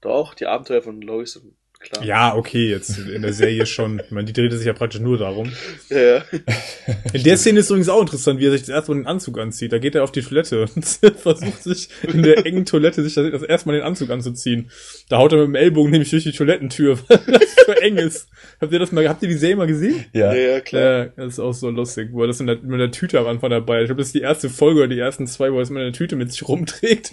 Doch, 0.00 0.34
die 0.34 0.46
Abenteuer 0.46 0.82
von 0.82 1.00
Lois 1.00 1.36
und 1.36 1.54
Klar. 1.82 2.04
Ja, 2.04 2.36
okay, 2.36 2.68
jetzt 2.68 2.98
in 2.98 3.22
der 3.22 3.32
Serie 3.32 3.64
schon. 3.64 4.02
Ich 4.04 4.10
meine, 4.10 4.26
die 4.26 4.34
drehte 4.34 4.58
sich 4.58 4.66
ja 4.66 4.74
praktisch 4.74 5.00
nur 5.00 5.16
darum. 5.16 5.50
Ja, 5.88 5.98
ja. 5.98 6.24
In 7.14 7.22
der 7.22 7.38
Szene 7.38 7.60
ist 7.60 7.70
übrigens 7.70 7.88
auch 7.88 8.02
interessant, 8.02 8.38
wie 8.38 8.46
er 8.46 8.50
sich 8.50 8.60
das 8.60 8.68
erste 8.68 8.90
Mal 8.90 8.98
den 8.98 9.06
Anzug 9.06 9.38
anzieht. 9.38 9.72
Da 9.72 9.78
geht 9.78 9.94
er 9.94 10.04
auf 10.04 10.12
die 10.12 10.20
Toilette 10.20 10.66
und 10.74 10.84
versucht 11.16 11.62
sich 11.62 11.88
in 12.02 12.22
der 12.22 12.44
engen 12.44 12.66
Toilette 12.66 13.02
sich 13.02 13.14
das 13.14 13.42
erstmal 13.42 13.76
den 13.76 13.84
Anzug 13.84 14.10
anzuziehen. 14.10 14.70
Da 15.08 15.16
haut 15.16 15.32
er 15.32 15.38
mit 15.38 15.46
dem 15.46 15.54
Ellbogen 15.54 15.90
nämlich 15.90 16.10
durch 16.10 16.24
die 16.24 16.32
Toilettentür, 16.32 16.98
weil 17.08 17.18
das 17.38 17.56
so 17.64 17.72
eng 17.72 17.96
ist. 17.96 18.28
Habt 18.60 18.72
ihr 18.72 18.78
das 18.78 18.92
mal, 18.92 19.08
habt 19.08 19.22
ihr 19.22 19.28
die 19.28 19.36
Serie 19.36 19.56
mal 19.56 19.66
gesehen? 19.66 20.04
Ja, 20.12 20.34
ja, 20.34 20.50
ja 20.52 20.60
klar. 20.60 20.82
Ja, 20.82 21.04
das 21.16 21.34
ist 21.34 21.40
auch 21.40 21.54
so 21.54 21.70
lustig, 21.70 22.10
wo 22.12 22.20
er 22.20 22.26
das 22.26 22.40
in 22.40 22.46
der, 22.46 22.58
mit 22.58 22.78
der 22.78 22.90
Tüte 22.90 23.18
am 23.18 23.26
Anfang 23.26 23.48
dabei. 23.48 23.80
Ich 23.80 23.86
glaube, 23.86 24.00
das 24.00 24.08
ist 24.08 24.14
die 24.14 24.20
erste 24.20 24.50
Folge 24.50 24.80
oder 24.80 24.88
die 24.88 24.98
ersten 24.98 25.26
zwei, 25.26 25.50
wo 25.50 25.56
er 25.56 25.62
es 25.62 25.70
mit 25.70 25.80
einer 25.80 25.92
Tüte 25.92 26.16
mit 26.16 26.30
sich 26.30 26.46
rumträgt 26.46 27.12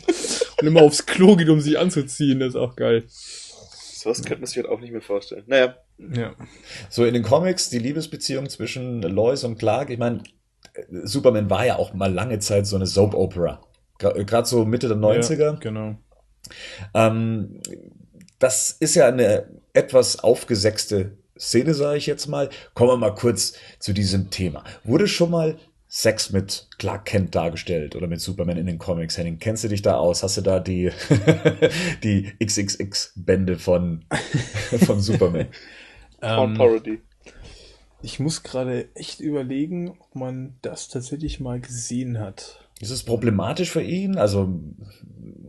und 0.60 0.68
immer 0.68 0.82
aufs 0.82 1.06
Klo 1.06 1.38
geht, 1.38 1.48
um 1.48 1.62
sich 1.62 1.80
anzuziehen. 1.80 2.42
Das 2.42 2.50
ist 2.50 2.56
auch 2.58 2.76
geil. 2.76 3.04
Sowas 4.08 4.24
könnte 4.24 4.40
man 4.40 4.48
sich 4.48 4.56
halt 4.56 4.70
auch 4.70 4.80
nicht 4.80 4.94
mehr 4.94 5.02
vorstellen. 5.02 5.44
Naja. 5.48 5.76
Ja. 5.98 6.34
So 6.90 7.04
in 7.04 7.14
den 7.14 7.24
Comics, 7.24 7.70
die 7.70 7.80
Liebesbeziehung 7.80 8.48
zwischen 8.48 9.02
Lois 9.02 9.44
und 9.44 9.58
Clark, 9.58 9.90
ich 9.90 10.00
meine, 10.00 10.24
Superman 11.04 11.50
war 11.50 11.66
ja 11.66 11.76
auch 11.76 11.94
mal 11.94 12.14
lange 12.14 12.40
Zeit 12.40 12.68
so 12.68 12.78
eine 12.78 12.88
Soap-Opera. 12.88 13.60
Gerade 13.98 14.48
so 14.48 14.64
Mitte 14.64 14.88
der 14.88 14.96
90er. 14.96 15.40
Ja, 15.40 15.52
genau. 15.56 15.96
Ähm, 16.94 17.60
das 18.40 18.72
ist 18.72 18.96
ja 18.96 19.08
eine 19.08 19.50
etwas 19.74 20.20
aufgesetzte 20.20 21.18
Szene, 21.38 21.74
sage 21.74 21.98
ich 21.98 22.06
jetzt 22.06 22.28
mal. 22.28 22.50
Kommen 22.76 22.92
wir 22.92 22.98
mal 22.98 23.14
kurz 23.14 23.56
zu 23.80 23.92
diesem 23.92 24.30
Thema. 24.30 24.64
Wurde 24.86 25.10
schon 25.10 25.32
mal 25.32 25.58
Sex 25.90 26.32
mit 26.32 26.68
Clark 26.78 27.06
Kent 27.06 27.34
dargestellt 27.34 27.96
oder 27.96 28.08
mit 28.08 28.20
Superman 28.20 28.58
in 28.58 28.66
den 28.66 28.78
Comics. 28.78 29.18
Henning, 29.18 29.40
kennst 29.40 29.64
du 29.64 29.70
dich 29.70 29.82
da 29.82 29.96
aus? 29.96 30.22
Hast 30.22 30.38
du 30.38 30.42
da 30.42 30.60
die, 30.60 30.92
die 32.04 32.34
XXX-Bände 32.44 33.58
von, 33.58 34.04
von 34.86 35.00
Superman? 35.00 35.48
ähm, 36.22 36.56
Parody. 36.56 37.00
Ich 38.02 38.20
muss 38.20 38.44
gerade 38.44 38.90
echt 38.96 39.22
überlegen, 39.22 39.90
ob 39.90 40.16
man 40.16 40.58
das 40.62 40.90
tatsächlich 40.90 41.40
mal 41.40 41.60
gesehen 41.60 42.20
hat. 42.20 42.68
Ist 42.82 42.92
es 42.92 43.04
problematisch 43.04 43.72
für 43.72 43.82
ihn? 43.82 44.18
Also. 44.18 44.54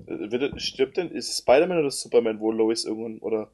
Äh, 0.07 0.59
stirbt 0.61 0.97
denn, 0.97 1.11
ist 1.11 1.37
Spider-Man 1.37 1.79
oder 1.79 1.91
Superman, 1.91 2.41
wo 2.41 2.53
Lois 2.53 2.85
irgendwann 2.85 3.19
oder 3.19 3.51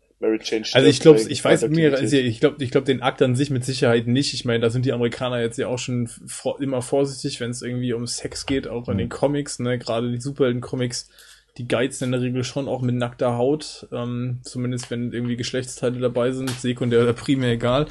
Also 0.75 0.89
ich 0.89 1.01
glaube, 1.01 1.21
ich 1.21 1.45
weiß 1.45 1.69
mir, 1.69 1.93
also 1.95 2.17
ich 2.17 2.41
glaube, 2.41 2.63
ich 2.63 2.71
glaube 2.71 2.87
den 2.87 3.03
Akt 3.03 3.21
an 3.21 3.37
sich 3.37 3.51
mit 3.51 3.65
Sicherheit 3.65 4.07
nicht. 4.07 4.33
Ich 4.33 4.45
meine, 4.45 4.61
da 4.61 4.71
sind 4.71 4.87
die 4.87 4.93
Amerikaner 4.93 5.41
jetzt 5.41 5.59
ja 5.59 5.69
auch 5.69 5.79
schon 5.79 6.07
vor, 6.07 6.61
immer 6.61 6.83
vorsichtig, 6.83 7.41
wenn 7.41 7.51
es 7.51 7.63
irgendwie 7.63 7.93
um 7.93 8.07
Sex 8.07 8.47
geht, 8.47 8.69
auch 8.69 8.89
in 8.89 8.99
den 8.99 9.09
mhm. 9.09 9.13
Comics, 9.13 9.59
ne, 9.59 9.79
gerade 9.79 10.11
die 10.11 10.21
Superhelden-Comics, 10.21 11.11
die 11.59 11.69
geizen 11.69 12.05
in 12.05 12.13
der 12.13 12.21
Regel 12.21 12.43
schon 12.45 12.69
auch 12.69 12.83
mit 12.83 12.95
nackter 12.95 13.37
Haut, 13.37 13.87
ähm, 13.93 14.41
zumindest 14.43 14.91
wenn 14.91 15.13
irgendwie 15.13 15.37
Geschlechtsteile 15.37 16.01
dabei 16.01 16.33
sind, 16.33 16.51
sekundär 16.51 17.03
oder 17.03 17.13
primär 17.13 17.53
egal. 17.53 17.87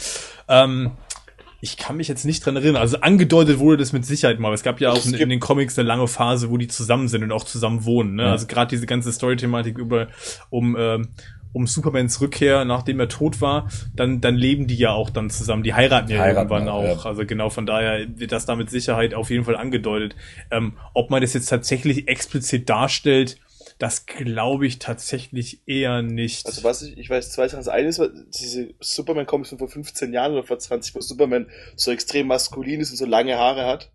Ähm, 0.47 0.91
ich 1.61 1.77
kann 1.77 1.95
mich 1.95 2.09
jetzt 2.09 2.25
nicht 2.25 2.45
dran 2.45 2.57
erinnern. 2.57 2.81
Also 2.81 2.99
angedeutet 2.99 3.57
wurde 3.57 3.77
das 3.77 3.93
mit 3.93 4.05
Sicherheit 4.05 4.37
mal. 4.37 4.53
Es 4.53 4.63
gab 4.63 4.81
ja 4.81 4.91
auch 4.91 5.05
in, 5.05 5.13
in, 5.13 5.29
den 5.29 5.39
Comics 5.39 5.79
eine 5.79 5.87
lange 5.87 6.09
Phase, 6.09 6.49
wo 6.49 6.57
die 6.57 6.67
zusammen 6.67 7.07
sind 7.07 7.23
und 7.23 7.31
auch 7.31 7.45
zusammen 7.45 7.85
wohnen. 7.85 8.15
Ne? 8.15 8.23
Ja. 8.23 8.31
Also 8.31 8.47
gerade 8.47 8.69
diese 8.69 8.85
ganze 8.85 9.13
Story-Thematik 9.13 9.77
über 9.77 10.09
um 10.49 10.75
ähm, 10.77 11.07
um 11.53 11.67
Supermans 11.67 12.19
Rückkehr, 12.19 12.65
nachdem 12.65 12.99
er 12.99 13.07
tot 13.07 13.39
war, 13.39 13.69
dann, 13.95 14.19
dann 14.21 14.35
leben 14.35 14.67
die 14.67 14.75
ja 14.75 14.91
auch 14.91 15.09
dann 15.09 15.29
zusammen. 15.29 15.63
Die 15.63 15.73
heiraten 15.73 16.09
ja 16.09 16.19
heiraten 16.19 16.49
irgendwann 16.51 16.67
auch. 16.67 17.03
Ja. 17.03 17.09
Also 17.09 17.25
genau 17.25 17.49
von 17.49 17.65
daher 17.65 18.07
wird 18.17 18.31
das 18.31 18.45
da 18.45 18.55
mit 18.55 18.69
Sicherheit 18.69 19.13
auf 19.13 19.29
jeden 19.29 19.45
Fall 19.45 19.55
angedeutet. 19.55 20.15
Ähm, 20.51 20.73
ob 20.93 21.09
man 21.09 21.21
das 21.21 21.33
jetzt 21.33 21.47
tatsächlich 21.47 22.07
explizit 22.07 22.69
darstellt, 22.69 23.37
Das 23.79 24.05
glaube 24.05 24.67
ich 24.67 24.79
tatsächlich 24.79 25.61
eher 25.67 26.01
nicht. 26.01 26.45
Also 26.45 26.63
was 26.63 26.81
ich, 26.83 26.97
ich 26.97 27.09
weiß 27.09 27.31
zwei 27.31 27.47
Sachen. 27.47 27.59
Das 27.59 27.67
eine 27.67 27.87
ist, 27.87 28.01
diese 28.39 28.73
Superman-Comics 28.79 29.49
von 29.49 29.59
vor 29.59 29.67
15 29.67 30.13
Jahren 30.13 30.33
oder 30.33 30.43
vor 30.43 30.59
20, 30.59 30.95
wo 30.95 31.01
Superman 31.01 31.47
so 31.75 31.91
extrem 31.91 32.27
maskulin 32.27 32.81
ist 32.81 32.91
und 32.91 32.97
so 32.97 33.05
lange 33.05 33.37
Haare 33.37 33.65
hat. 33.65 33.91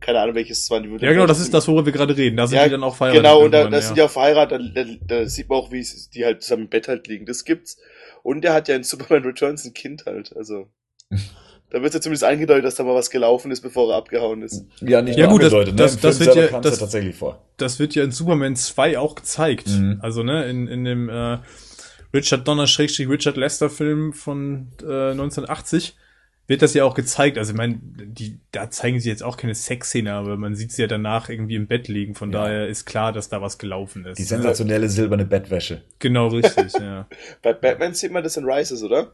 Keine 0.00 0.20
Ahnung, 0.20 0.34
welches 0.34 0.60
es 0.60 0.70
waren. 0.70 0.82
Die 0.82 1.04
ja, 1.04 1.12
genau, 1.12 1.26
das 1.26 1.40
ist 1.40 1.52
das, 1.52 1.68
worüber 1.68 1.86
wir 1.86 1.92
gerade 1.92 2.16
reden. 2.16 2.36
Da 2.36 2.46
sind 2.46 2.56
ja, 2.56 2.64
die 2.64 2.70
dann 2.70 2.82
auch 2.82 2.96
verheiratet. 2.96 3.22
Genau, 3.22 3.44
und 3.44 3.52
da, 3.52 3.64
da 3.64 3.76
ja. 3.76 3.82
sind 3.82 3.96
die 3.96 4.02
auch 4.02 4.10
verheiratet. 4.10 4.72
Da, 4.74 4.84
da, 4.84 4.90
da 5.06 5.26
sieht 5.26 5.48
man 5.48 5.58
auch, 5.58 5.70
wie 5.70 5.86
die 6.14 6.24
halt 6.24 6.42
zusammen 6.42 6.62
im 6.62 6.68
Bett 6.68 6.88
halt 6.88 7.06
liegen. 7.06 7.26
Das 7.26 7.44
gibt's. 7.44 7.78
Und 8.22 8.44
er 8.44 8.54
hat 8.54 8.68
ja 8.68 8.76
in 8.76 8.82
Superman 8.82 9.24
Returns 9.24 9.64
ein 9.64 9.74
Kind 9.74 10.06
halt. 10.06 10.34
Also. 10.36 10.68
Da 11.70 11.82
wird 11.82 11.94
ja 11.94 12.00
zumindest 12.00 12.24
angedeutet, 12.24 12.64
dass 12.64 12.74
da 12.74 12.82
mal 12.82 12.96
was 12.96 13.10
gelaufen 13.10 13.52
ist, 13.52 13.60
bevor 13.60 13.92
er 13.92 13.98
abgehauen 13.98 14.42
ist. 14.42 14.64
Ja, 14.80 15.02
nicht 15.02 15.18
ja, 15.18 15.26
gut, 15.26 15.42
das, 15.42 15.52
ne? 15.52 15.72
das, 15.72 16.00
das 16.00 16.18
wird 16.18 16.34
ja, 16.34 16.60
das, 16.60 16.74
ja 16.74 16.80
tatsächlich 16.80 17.14
vor. 17.14 17.44
Das 17.58 17.78
wird 17.78 17.94
ja 17.94 18.02
in 18.02 18.10
Superman 18.10 18.56
2 18.56 18.98
auch 18.98 19.14
gezeigt. 19.14 19.68
Mhm. 19.68 20.00
Also, 20.02 20.24
ne, 20.24 20.48
in, 20.48 20.66
in 20.66 20.84
dem 20.84 21.08
äh, 21.08 21.38
Richard 22.12 22.48
Donner 22.48 22.66
Schrägstrich 22.66 23.08
Richard 23.08 23.36
Lester 23.36 23.70
Film 23.70 24.12
von 24.12 24.72
äh, 24.82 25.12
1980 25.12 25.96
wird 26.50 26.62
das 26.62 26.74
ja 26.74 26.84
auch 26.84 26.94
gezeigt. 26.94 27.38
Also, 27.38 27.52
ich 27.52 27.56
meine, 27.56 27.78
die, 27.80 28.40
da 28.50 28.70
zeigen 28.70 28.98
sie 28.98 29.08
jetzt 29.08 29.22
auch 29.22 29.36
keine 29.36 29.54
Sexszene, 29.54 30.12
aber 30.12 30.36
man 30.36 30.56
sieht 30.56 30.72
sie 30.72 30.82
ja 30.82 30.88
danach 30.88 31.28
irgendwie 31.28 31.54
im 31.54 31.68
Bett 31.68 31.86
liegen. 31.86 32.16
Von 32.16 32.32
ja. 32.32 32.42
daher 32.42 32.66
ist 32.66 32.86
klar, 32.86 33.12
dass 33.12 33.28
da 33.28 33.40
was 33.40 33.56
gelaufen 33.56 34.04
ist. 34.04 34.18
Die 34.18 34.24
sensationelle 34.24 34.88
silberne 34.88 35.24
Bettwäsche. 35.24 35.82
Genau, 36.00 36.26
richtig, 36.26 36.72
ja. 36.72 37.06
Bei 37.42 37.52
Batman 37.52 37.94
sieht 37.94 38.10
man 38.10 38.24
das 38.24 38.36
in 38.36 38.44
Rises, 38.44 38.82
oder? 38.82 39.12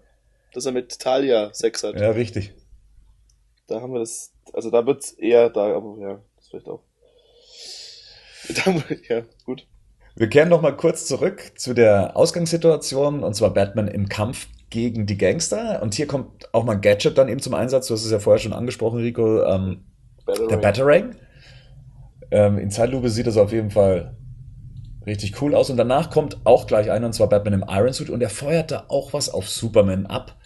Dass 0.55 0.65
er 0.65 0.73
mit 0.73 0.99
Talia 0.99 1.53
Sex 1.53 1.85
hat. 1.85 2.01
Ja, 2.01 2.11
richtig. 2.13 2.55
Da 3.67 3.83
haben 3.83 3.93
wir 3.93 4.01
das, 4.01 4.33
also 4.55 4.71
da 4.71 4.87
wird's 4.87 5.13
eher 5.13 5.51
da, 5.51 5.77
aber 5.77 5.99
ja, 6.01 6.21
das 6.37 6.49
vielleicht 6.49 6.69
auch. 6.69 6.83
Da, 8.65 8.83
ja, 9.09 9.25
gut. 9.45 9.67
Wir 10.17 10.31
kehren 10.31 10.49
noch 10.49 10.63
mal 10.63 10.75
kurz 10.75 11.07
zurück 11.07 11.53
zu 11.57 11.75
der 11.75 12.17
Ausgangssituation, 12.17 13.23
und 13.23 13.35
zwar 13.35 13.53
Batman 13.53 13.87
im 13.87 14.09
Kampf 14.09 14.49
gegen 14.71 15.05
die 15.05 15.19
Gangster. 15.19 15.83
Und 15.83 15.95
hier 15.95 16.07
kommt 16.07 16.53
auch 16.55 16.65
mal 16.65 16.81
Gadget 16.81 17.19
dann 17.19 17.29
eben 17.29 17.41
zum 17.41 17.53
Einsatz. 17.53 17.87
Du 17.89 17.95
hast 17.95 18.05
es 18.05 18.11
ja 18.11 18.19
vorher 18.19 18.41
schon 18.41 18.55
angesprochen, 18.55 19.01
Rico. 19.01 19.43
Ähm, 19.45 19.85
Batarang. 20.25 20.49
Der 20.49 20.57
Batarang. 20.57 21.17
Ähm, 22.31 22.59
in 22.59 22.71
Zeitlupe 22.71 23.11
sieht 23.11 23.27
das 23.27 23.37
auf 23.37 23.53
jeden 23.53 23.71
Fall 23.71 24.17
richtig 25.05 25.41
cool 25.43 25.55
aus. 25.55 25.69
Und 25.69 25.77
danach 25.77 26.11
kommt 26.11 26.39
auch 26.45 26.67
gleich 26.67 26.91
einer, 26.91 27.07
und 27.07 27.13
zwar 27.13 27.29
Batman 27.29 27.53
im 27.53 27.65
Iron 27.69 27.93
Suit. 27.93 28.09
Und 28.09 28.23
er 28.23 28.31
feuert 28.31 28.71
da 28.71 28.87
auch 28.89 29.13
was 29.13 29.29
auf 29.29 29.51
Superman 29.51 30.07
ab, 30.07 30.37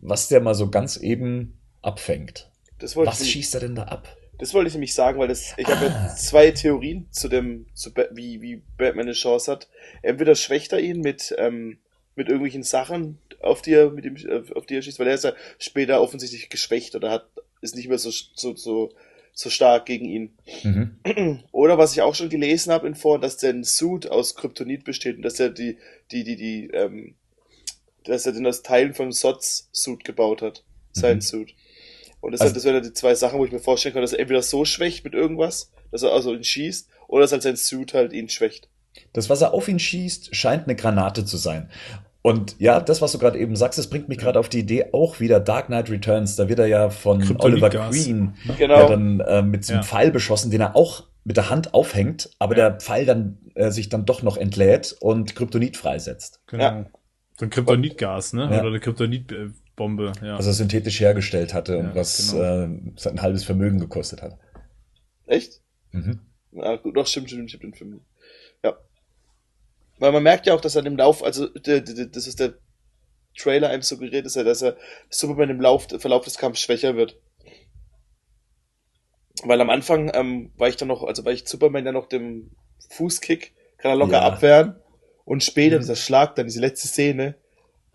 was 0.00 0.28
der 0.28 0.40
mal 0.40 0.54
so 0.54 0.70
ganz 0.70 0.96
eben 0.96 1.58
abfängt. 1.82 2.50
Was 2.80 3.26
schießt 3.26 3.54
er 3.54 3.60
denn 3.60 3.74
da 3.74 3.82
ab? 3.84 4.16
Das 4.42 4.54
wollte 4.54 4.66
ich 4.66 4.74
nämlich 4.74 4.92
sagen, 4.92 5.20
weil 5.20 5.28
das, 5.28 5.54
ich 5.56 5.68
ah. 5.68 5.76
habe 5.76 5.86
ja 5.86 6.16
zwei 6.16 6.50
Theorien 6.50 7.06
zu 7.12 7.28
dem, 7.28 7.66
zu 7.74 7.92
wie, 8.10 8.42
wie 8.42 8.60
Batman 8.76 9.06
eine 9.06 9.12
Chance 9.12 9.52
hat. 9.52 9.68
Entweder 10.02 10.34
schwächt 10.34 10.72
er 10.72 10.80
ihn 10.80 11.00
mit, 11.00 11.32
ähm, 11.38 11.78
mit 12.16 12.26
irgendwelchen 12.26 12.64
Sachen, 12.64 13.18
auf 13.40 13.62
die 13.62 13.74
er, 13.74 13.90
mit 13.90 14.04
dem, 14.04 14.16
auf 14.56 14.66
die 14.66 14.74
er 14.74 14.82
schießt, 14.82 14.98
weil 14.98 15.06
er 15.06 15.14
ist 15.14 15.22
ja 15.22 15.34
später 15.60 16.00
offensichtlich 16.00 16.48
geschwächt 16.48 16.96
oder 16.96 17.12
hat, 17.12 17.28
ist 17.60 17.76
nicht 17.76 17.88
mehr 17.88 17.98
so, 17.98 18.10
so, 18.10 18.56
so, 18.56 18.90
so 19.32 19.48
stark 19.48 19.86
gegen 19.86 20.06
ihn. 20.06 20.36
Mhm. 20.64 21.44
Oder 21.52 21.78
was 21.78 21.92
ich 21.92 22.02
auch 22.02 22.16
schon 22.16 22.28
gelesen 22.28 22.72
habe 22.72 22.88
in 22.88 22.96
Foren, 22.96 23.20
dass 23.20 23.36
der 23.36 23.54
Suit 23.62 24.10
aus 24.10 24.34
Kryptonit 24.34 24.82
besteht 24.82 25.18
und 25.18 25.22
dass 25.22 25.38
er 25.38 25.50
die, 25.50 25.78
die, 26.10 26.24
die, 26.24 26.34
die, 26.34 26.66
ähm, 26.72 27.14
dass 28.02 28.26
er 28.26 28.32
den 28.32 28.48
aus 28.48 28.64
Teilen 28.64 28.92
von 28.92 29.12
Sots 29.12 29.68
Suit 29.70 30.02
gebaut 30.02 30.42
hat. 30.42 30.64
Sein 30.90 31.18
mhm. 31.18 31.20
Suit. 31.20 31.54
Und 32.22 32.32
das, 32.32 32.40
also, 32.40 32.54
das 32.54 32.64
wären 32.64 32.82
die 32.82 32.92
zwei 32.92 33.14
Sachen, 33.14 33.38
wo 33.38 33.44
ich 33.44 33.52
mir 33.52 33.58
vorstellen 33.58 33.92
kann, 33.92 34.02
dass 34.02 34.12
er 34.12 34.20
entweder 34.20 34.42
so 34.42 34.64
schwächt 34.64 35.04
mit 35.04 35.12
irgendwas, 35.12 35.70
dass 35.90 36.02
er 36.02 36.12
also 36.12 36.32
ihn 36.32 36.44
schießt, 36.44 36.88
oder 37.08 37.22
dass 37.22 37.32
halt 37.32 37.42
sein 37.42 37.56
Suit 37.56 37.92
halt 37.92 38.12
ihn 38.12 38.28
schwächt. 38.28 38.68
Das, 39.12 39.28
was 39.28 39.42
er 39.42 39.52
auf 39.52 39.68
ihn 39.68 39.80
schießt, 39.80 40.34
scheint 40.34 40.64
eine 40.64 40.76
Granate 40.76 41.24
zu 41.24 41.36
sein. 41.36 41.68
Und 42.22 42.54
ja, 42.60 42.80
das, 42.80 43.02
was 43.02 43.10
du 43.12 43.18
gerade 43.18 43.38
eben 43.38 43.56
sagst, 43.56 43.78
das 43.78 43.90
bringt 43.90 44.08
mich 44.08 44.18
gerade 44.18 44.38
auf 44.38 44.48
die 44.48 44.60
Idee 44.60 44.86
auch 44.92 45.18
wieder 45.18 45.40
Dark 45.40 45.66
Knight 45.66 45.90
Returns. 45.90 46.36
Da 46.36 46.48
wird 46.48 46.60
er 46.60 46.66
ja 46.66 46.90
von 46.90 47.36
Oliver 47.40 47.70
Queen 47.70 48.34
genau. 48.56 48.76
ja 48.76 48.86
dann 48.86 49.20
äh, 49.20 49.42
mit 49.42 49.64
so 49.64 49.72
einem 49.72 49.82
ja. 49.82 49.86
Pfeil 49.86 50.12
beschossen, 50.12 50.52
den 50.52 50.60
er 50.60 50.76
auch 50.76 51.04
mit 51.24 51.36
der 51.36 51.50
Hand 51.50 51.74
aufhängt, 51.74 52.30
aber 52.38 52.56
ja. 52.56 52.70
der 52.70 52.80
Pfeil 52.80 53.04
dann 53.04 53.38
äh, 53.54 53.70
sich 53.70 53.88
dann 53.88 54.04
doch 54.04 54.22
noch 54.22 54.36
entlädt 54.36 54.96
und 55.00 55.34
Kryptonit 55.34 55.76
freisetzt. 55.76 56.40
Genau. 56.46 56.62
Ja. 56.62 56.86
So 57.38 57.46
ein 57.46 57.50
Kryptonitgas, 57.50 58.34
ne? 58.34 58.46
Oder 58.46 58.66
eine 58.66 58.80
Kryptonit 58.80 59.32
äh, 59.32 59.50
Bombe, 59.76 60.12
ja. 60.22 60.38
Was 60.38 60.46
er 60.46 60.52
synthetisch 60.52 61.00
hergestellt 61.00 61.54
hatte 61.54 61.78
und 61.78 61.94
was 61.94 62.32
genau. 62.32 62.44
äh, 62.44 63.08
ein 63.08 63.22
halbes 63.22 63.44
Vermögen 63.44 63.78
gekostet 63.78 64.22
hat. 64.22 64.38
Echt? 65.26 65.60
Mhm. 65.92 66.20
Ja, 66.52 66.76
gut, 66.76 66.96
doch, 66.96 67.06
stimmt, 67.06 67.30
stimmt, 67.30 67.50
stimmt, 67.50 67.76
stimmt. 67.76 68.02
Ja. 68.62 68.76
Weil 69.98 70.12
man 70.12 70.22
merkt 70.22 70.46
ja 70.46 70.54
auch, 70.54 70.60
dass 70.60 70.76
er 70.76 70.84
im 70.84 70.96
Lauf, 70.96 71.24
also 71.24 71.48
das 71.48 72.26
ist 72.26 72.40
der 72.40 72.54
Trailer 73.36 73.70
einem 73.70 73.82
suggeriert, 73.82 74.26
ist 74.26 74.36
ja, 74.36 74.44
dass 74.44 74.62
er 74.62 74.76
Superman 75.08 75.48
im 75.48 75.60
Lauf, 75.60 75.88
Verlauf 75.98 76.24
des 76.24 76.36
Kampfs 76.36 76.60
schwächer 76.60 76.96
wird. 76.96 77.18
Weil 79.44 79.60
am 79.60 79.70
Anfang 79.70 80.10
ähm, 80.14 80.52
war 80.56 80.68
ich 80.68 80.76
dann 80.76 80.88
noch, 80.88 81.02
also 81.02 81.24
war 81.24 81.32
ich 81.32 81.48
Superman 81.48 81.86
ja 81.86 81.92
noch 81.92 82.08
dem 82.08 82.50
Fußkick, 82.90 83.54
kann 83.78 83.92
er 83.92 83.96
locker 83.96 84.12
ja. 84.18 84.22
abwehren. 84.22 84.76
Und 85.24 85.42
später, 85.42 85.76
mhm. 85.76 85.80
dieser 85.80 85.96
Schlag, 85.96 86.34
dann 86.34 86.46
diese 86.46 86.60
letzte 86.60 86.88
Szene, 86.88 87.36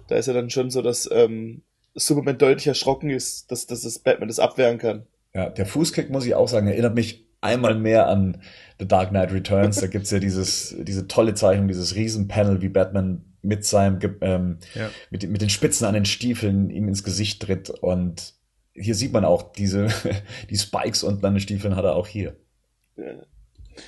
da 0.08 0.16
ist 0.16 0.28
er 0.28 0.34
dann 0.34 0.50
schon 0.50 0.72
so, 0.72 0.82
dass 0.82 1.10
ähm, 1.12 1.62
Superman 1.98 2.38
deutlich 2.38 2.68
erschrocken 2.68 3.10
ist, 3.10 3.52
dass, 3.52 3.66
dass 3.66 3.82
das 3.82 4.00
Batman 4.00 4.28
das 4.28 4.40
abwehren 4.40 4.78
kann. 4.78 5.08
Ja, 5.34 5.50
der 5.50 5.66
Fußkick, 5.66 6.10
muss 6.10 6.26
ich 6.26 6.36
auch 6.36 6.48
sagen, 6.48 6.68
erinnert 6.68 6.96
mich 6.96 7.28
einmal 7.42 7.76
mehr 7.76 8.08
an 8.08 8.42
The 8.80 8.88
Dark 8.88 9.10
Knight 9.10 9.32
Returns. 9.32 9.80
Da 9.80 9.88
gibt's 9.88 10.12
ja 10.12 10.20
dieses, 10.20 10.76
diese 10.80 11.08
tolle 11.08 11.34
Zeichnung, 11.34 11.68
dieses 11.68 11.96
Riesenpanel, 11.96 12.62
wie 12.62 12.70
Batman 12.70 13.24
mit 13.42 13.66
seinem, 13.66 14.00
ähm, 14.22 14.58
ja. 14.74 14.90
mit, 15.10 15.30
mit 15.30 15.42
den 15.42 15.50
Spitzen 15.50 15.86
an 15.86 15.94
den 15.94 16.06
Stiefeln 16.06 16.70
ihm 16.70 16.88
ins 16.88 17.04
Gesicht 17.04 17.42
tritt. 17.42 17.70
Und 17.70 18.34
hier 18.74 18.96
sieht 18.96 19.14
man 19.14 19.26
auch 19.26 19.52
diese, 19.54 19.88
die 20.50 20.58
Spikes 20.58 21.04
unten 21.04 21.26
an 21.26 21.36
den 21.36 21.42
Stiefeln 21.42 21.76
hat 21.76 21.86
er 21.86 21.96
auch 21.96 22.08
hier. 22.08 22.36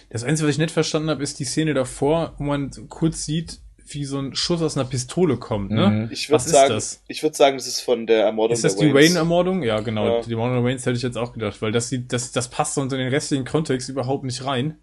Das 0.10 0.24
Einzige, 0.24 0.47
was 0.47 0.55
ich 0.55 0.60
nicht 0.60 0.72
verstanden 0.72 1.10
habe, 1.10 1.24
ist 1.24 1.39
die 1.39 1.45
Szene 1.45 1.74
davor, 1.74 2.36
wo 2.38 2.43
man 2.43 2.72
kurz 2.89 3.26
sieht, 3.26 3.60
wie 3.94 4.06
so 4.06 4.20
ein 4.20 4.36
Schuss 4.36 4.62
aus 4.62 4.78
einer 4.78 4.88
Pistole 4.88 5.38
kommt, 5.38 5.72
ne? 5.72 5.88
Mhm. 5.88 6.10
Ich 6.12 6.30
würde 6.30 6.44
sagen, 6.44 6.74
das? 6.74 7.04
ich 7.08 7.24
würde 7.24 7.36
sagen, 7.36 7.58
das 7.58 7.68
ist 7.68 7.82
von 7.82 8.08
der 8.08 8.26
Ermordung 8.26 8.54
Ist 8.54 8.64
das 8.64 8.76
die 8.76 8.94
Wayne-Ermordung? 8.94 9.64
Ja, 9.64 9.80
genau. 9.80 10.18
Ja. 10.18 10.22
Die 10.22 10.32
Ermordung 10.32 10.58
der 10.58 10.64
Waynes 10.64 10.86
hätte 10.86 10.98
ich 10.98 11.04
jetzt 11.04 11.18
auch 11.18 11.34
gedacht, 11.34 11.62
weil 11.62 11.72
das, 11.72 11.94
das, 12.08 12.32
das 12.32 12.50
passt 12.50 12.78
unter 12.78 12.98
den 12.98 13.10
restlichen 13.10 13.46
Kontext 13.46 13.90
überhaupt 13.90 14.24
nicht 14.24 14.46
rein. 14.46 14.80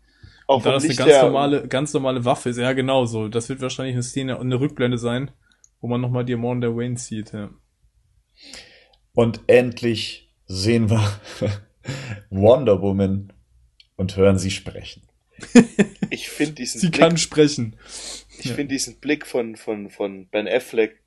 Auch 0.46 0.62
da 0.62 0.72
das 0.72 0.84
eine 0.84 0.94
ganz 0.94 1.22
normale, 1.22 1.68
ganz 1.68 1.92
normale 1.92 2.24
Waffe 2.24 2.50
ist. 2.50 2.58
Ja, 2.58 2.72
genau 2.72 3.04
so. 3.04 3.28
Das 3.28 3.48
wird 3.48 3.60
wahrscheinlich 3.60 3.94
eine 3.94 4.02
Szene, 4.02 4.38
eine 4.38 4.60
Rückblende 4.60 4.98
sein, 4.98 5.30
wo 5.80 5.88
man 5.88 6.00
nochmal 6.00 6.24
die 6.24 6.32
Ermordung 6.32 6.60
der 6.60 6.76
Waynes 6.76 7.06
sieht, 7.06 7.32
ja. 7.32 7.50
Und 9.12 9.40
endlich 9.46 10.30
sehen 10.46 10.90
wir 10.90 11.02
Wonder 12.30 12.80
Woman 12.80 13.32
und 13.96 14.16
hören 14.16 14.38
sie 14.38 14.50
sprechen. 14.50 15.02
Ich 16.10 16.28
finde 16.28 16.54
diesen 16.54 16.80
Sie 16.80 16.88
Blick, 16.88 17.00
kann 17.00 17.16
sprechen. 17.18 17.76
Ich 18.38 18.46
ja. 18.46 18.54
finde 18.54 18.74
diesen 18.74 18.96
Blick 18.96 19.26
von, 19.26 19.56
von, 19.56 19.90
von 19.90 20.26
Ben 20.28 20.48
Affleck 20.48 21.02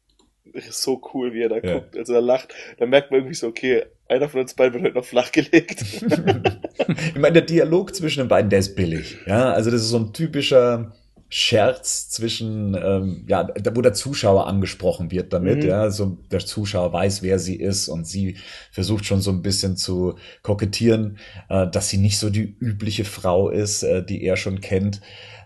so 0.69 1.01
cool, 1.13 1.33
wie 1.33 1.43
er 1.43 1.49
da 1.49 1.57
ja. 1.57 1.73
guckt. 1.73 1.97
Also 1.97 2.13
er 2.13 2.21
lacht. 2.21 2.53
Da 2.77 2.85
merkt 2.85 3.11
man 3.11 3.21
irgendwie 3.21 3.35
so, 3.35 3.47
okay, 3.47 3.85
einer 4.07 4.29
von 4.29 4.41
uns 4.41 4.53
beiden 4.53 4.73
wird 4.73 4.85
heute 4.85 4.95
noch 4.95 5.05
flachgelegt. 5.05 5.81
ich 5.91 7.19
meine, 7.19 7.33
der 7.33 7.41
Dialog 7.43 7.95
zwischen 7.95 8.19
den 8.19 8.27
beiden, 8.27 8.49
der 8.49 8.59
ist 8.59 8.75
billig. 8.75 9.17
Ja, 9.25 9.51
also 9.51 9.69
das 9.69 9.81
ist 9.81 9.89
so 9.89 9.99
ein 9.99 10.13
typischer 10.13 10.93
Scherz 11.31 12.09
zwischen, 12.09 12.75
ähm, 12.75 13.25
ja, 13.27 13.47
wo 13.75 13.81
der 13.81 13.93
Zuschauer 13.93 14.47
angesprochen 14.47 15.11
wird 15.11 15.31
damit, 15.31 15.61
mhm. 15.61 15.69
ja, 15.69 15.91
so 15.91 16.17
der 16.31 16.39
Zuschauer 16.39 16.91
weiß, 16.91 17.21
wer 17.21 17.37
sie 17.37 17.55
ist 17.55 17.87
und 17.87 18.07
sie 18.07 18.37
versucht 18.71 19.05
schon 19.05 19.21
so 19.21 19.29
ein 19.29 19.43
bisschen 19.43 19.77
zu 19.77 20.15
kokettieren, 20.41 21.19
äh, 21.49 21.67
dass 21.67 21.89
sie 21.89 21.99
nicht 21.99 22.17
so 22.17 22.31
die 22.31 22.55
übliche 22.59 23.05
Frau 23.05 23.49
ist, 23.49 23.83
äh, 23.83 24.03
die 24.03 24.23
er 24.23 24.37
schon 24.37 24.59
kennt. 24.59 25.01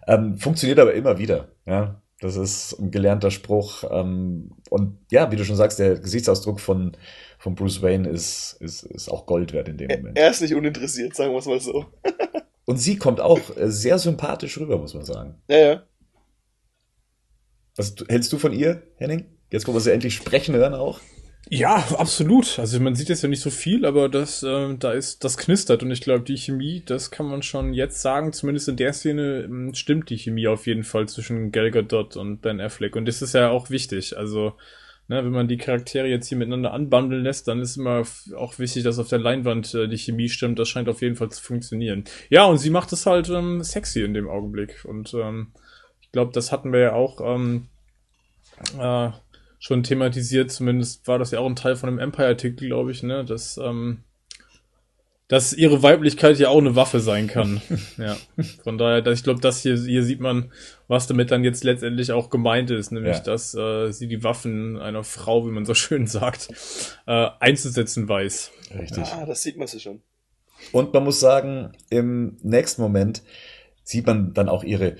Ähm, 0.08 0.38
funktioniert 0.38 0.80
aber 0.80 0.93
immer 0.93 1.18
wieder, 1.18 1.49
ja. 1.66 2.01
Das 2.20 2.38
ist 2.38 2.80
ein 2.80 2.89
gelernter 2.89 3.32
Spruch. 3.32 3.84
Ähm, 3.91 4.51
und 4.70 4.97
ja, 5.12 5.30
wie 5.32 5.36
du 5.36 5.43
schon 5.43 5.58
sagst, 5.58 5.80
der 5.80 5.99
Gesichtsausdruck 5.99 6.62
von, 6.62 6.95
von 7.38 7.54
Bruce 7.54 7.82
Wayne 7.82 8.08
ist, 8.08 8.56
ist, 8.62 8.84
ist 8.84 9.10
auch 9.10 9.26
Gold 9.26 9.51
wert 9.51 9.68
in 9.68 9.78
dem 9.78 9.89
Moment. 9.89 10.18
Er 10.18 10.30
ist 10.30 10.41
nicht 10.41 10.56
uninteressiert, 10.56 11.14
sagen 11.16 11.34
wir 11.34 11.39
es 11.39 11.47
mal 11.47 11.60
so. 11.60 11.86
Und 12.66 12.78
sie 12.78 12.97
kommt 12.97 13.20
auch 13.20 13.58
äh, 13.58 13.70
sehr 13.70 13.99
sympathisch 13.99 14.58
rüber, 14.58 14.78
muss 14.78 14.93
man 14.93 15.04
sagen. 15.04 15.36
Ja, 15.49 15.58
ja. 15.58 15.84
Was 17.76 17.95
hältst 18.08 18.32
du 18.32 18.38
von 18.38 18.54
ihr, 18.54 18.84
Henning? 18.95 19.26
Jetzt, 19.51 19.68
wo 19.68 19.74
wir 19.74 19.82
sie 19.82 19.91
endlich 19.91 20.16
sprechen 20.16 20.56
hören 20.56 20.76
auch. 20.76 21.01
Ja, 21.50 21.76
absolut. 21.98 22.58
Also 22.58 22.80
man 22.80 22.96
sieht 22.96 23.10
jetzt 23.10 23.22
ja 23.22 23.30
nicht 23.30 23.41
so 23.41 23.50
viel, 23.50 23.86
aber 23.86 24.10
das, 24.10 24.44
äh, 24.44 24.76
da 24.78 24.91
ist, 24.91 25.24
das 25.24 25.38
knistert 25.38 25.84
und 25.84 25.91
ich 25.91 26.02
glaube, 26.02 26.24
die 26.24 26.38
Chemie, 26.38 26.82
das 26.86 27.12
kann 27.12 27.28
man 27.28 27.44
schon 27.44 27.74
jetzt 27.74 28.02
sagen, 28.02 28.32
zumindest 28.34 28.70
in 28.70 28.78
der 28.78 28.94
Szene 28.94 29.44
ähm, 29.44 29.74
stimmt 29.74 30.10
die 30.10 30.18
Chemie 30.18 30.48
auf 30.48 30.68
jeden 30.68 30.84
Fall 30.84 31.08
zwischen 31.08 31.52
Gal 31.52 31.70
Gadot 31.70 32.16
und 32.16 32.41
Ben 32.41 32.62
Affleck 32.62 32.96
und 32.96 33.08
das 33.08 33.22
ist 33.22 33.34
ja 33.34 33.50
auch 33.50 33.70
wichtig. 33.70 34.18
Also 34.18 34.54
ne, 35.10 35.24
wenn 35.24 35.32
man 35.32 35.48
die 35.48 35.58
Charaktere 35.58 36.08
jetzt 36.08 36.28
hier 36.28 36.38
miteinander 36.38 36.74
anbandeln 36.74 37.24
lässt, 37.24 37.48
dann 37.48 37.60
ist 37.60 37.78
immer 37.78 38.04
auch 38.38 38.58
wichtig, 38.58 38.84
dass 38.84 39.00
auf 39.00 39.10
der 39.10 39.20
Leinwand 39.20 39.74
äh, 39.74 39.88
die 39.88 39.98
Chemie 39.98 40.30
stimmt. 40.30 40.60
Das 40.60 40.70
scheint 40.70 40.89
auf 40.89 41.02
jeden 41.02 41.18
Fall 41.18 41.30
zu 41.30 41.44
funktionieren. 41.44 42.06
Ja, 42.30 42.46
und 42.46 42.58
sie 42.58 42.70
macht 42.70 42.94
es 42.94 43.06
halt 43.06 43.30
ähm, 43.30 43.64
sexy 43.64 44.02
in 44.02 44.14
dem 44.14 44.30
Augenblick. 44.30 44.86
Und 44.86 45.14
ähm, 45.14 45.52
glaube, 46.14 46.32
das 46.32 46.54
hatten 46.54 46.72
wir 46.72 46.80
ja 46.80 46.94
auch 46.94 47.20
ähm, 47.22 47.68
äh, 48.80 49.10
schon 49.64 49.82
thematisiert. 49.82 50.51
Zumindest 50.51 51.07
war 51.07 51.18
das 51.18 51.32
ja 51.32 51.39
auch 51.39 51.45
ein 51.45 51.55
Teil 51.55 51.78
von 51.78 51.88
einem 51.88 51.99
Empire-Artikel, 51.99 52.68
glaube 52.68 52.91
ich, 52.91 53.01
ne? 53.01 53.24
Dass, 53.24 53.57
ähm, 53.57 54.03
dass 55.30 55.53
ihre 55.53 55.82
Weiblichkeit 55.82 56.38
ja 56.38 56.49
auch 56.49 56.57
eine 56.57 56.76
Waffe 56.76 56.99
sein 56.99 57.28
kann. 57.28 57.61
ja. 57.97 58.18
Von 58.61 58.78
daher, 58.78 59.01
dass 59.01 59.20
ich 59.20 59.24
glaube, 59.24 59.39
das 59.39 59.61
hier, 59.61 59.78
hier 59.78 60.03
sieht 60.03 60.20
man, 60.20 60.51
was 60.89 61.07
damit 61.07 61.32
dann 61.32 61.45
jetzt 61.45 61.64
letztendlich 61.64 62.11
auch 62.11 62.30
gemeint 62.30 62.72
ist, 62.72 62.91
nämlich, 62.91 63.16
ja. 63.16 63.24
dass 63.24 63.55
äh, 63.55 63.89
sie 63.93 64.09
die 64.09 64.22
Waffen 64.22 64.78
einer 64.78 65.05
Frau, 65.05 65.47
wie 65.47 65.51
man 65.51 65.64
so 65.64 65.74
schön 65.74 66.07
sagt, 66.07 66.49
äh, 67.07 67.30
einzusetzen 67.39 68.09
weiß. 68.09 68.51
Richtig. 68.78 69.05
Ah, 69.14 69.26
das 69.26 69.43
sieht 69.43 69.55
man 69.55 69.68
sie 69.68 69.80
schon. 69.80 70.01
Und 70.74 70.93
man 70.93 71.05
muss 71.05 71.22
sagen, 71.22 71.72
im 71.89 72.36
nächsten 72.43 72.82
Moment 72.82 73.24
sieht 73.86 74.07
man 74.07 74.34
dann 74.34 74.49
auch 74.49 74.66
ihre 74.66 74.97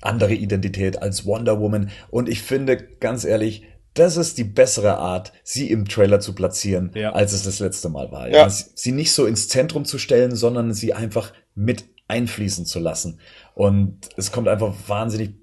andere 0.00 0.34
Identität 0.34 1.02
als 1.02 1.26
Wonder 1.26 1.60
Woman. 1.60 1.90
Und 2.10 2.28
ich 2.28 2.40
finde, 2.42 2.76
ganz 2.76 3.24
ehrlich, 3.24 3.64
das 3.94 4.16
ist 4.16 4.38
die 4.38 4.44
bessere 4.44 4.98
Art, 4.98 5.32
sie 5.42 5.70
im 5.70 5.86
Trailer 5.86 6.20
zu 6.20 6.34
platzieren, 6.34 6.92
ja. 6.94 7.12
als 7.12 7.32
es 7.32 7.42
das 7.42 7.58
letzte 7.58 7.88
Mal 7.88 8.12
war. 8.12 8.28
Ja. 8.28 8.46
ja. 8.46 8.50
Sie 8.50 8.92
nicht 8.92 9.12
so 9.12 9.26
ins 9.26 9.48
Zentrum 9.48 9.84
zu 9.84 9.98
stellen, 9.98 10.36
sondern 10.36 10.72
sie 10.72 10.94
einfach 10.94 11.32
mit 11.54 11.84
einfließen 12.08 12.66
zu 12.66 12.78
lassen. 12.78 13.20
Und 13.54 14.08
es 14.16 14.32
kommt 14.32 14.48
einfach 14.48 14.74
wahnsinnig 14.86 15.34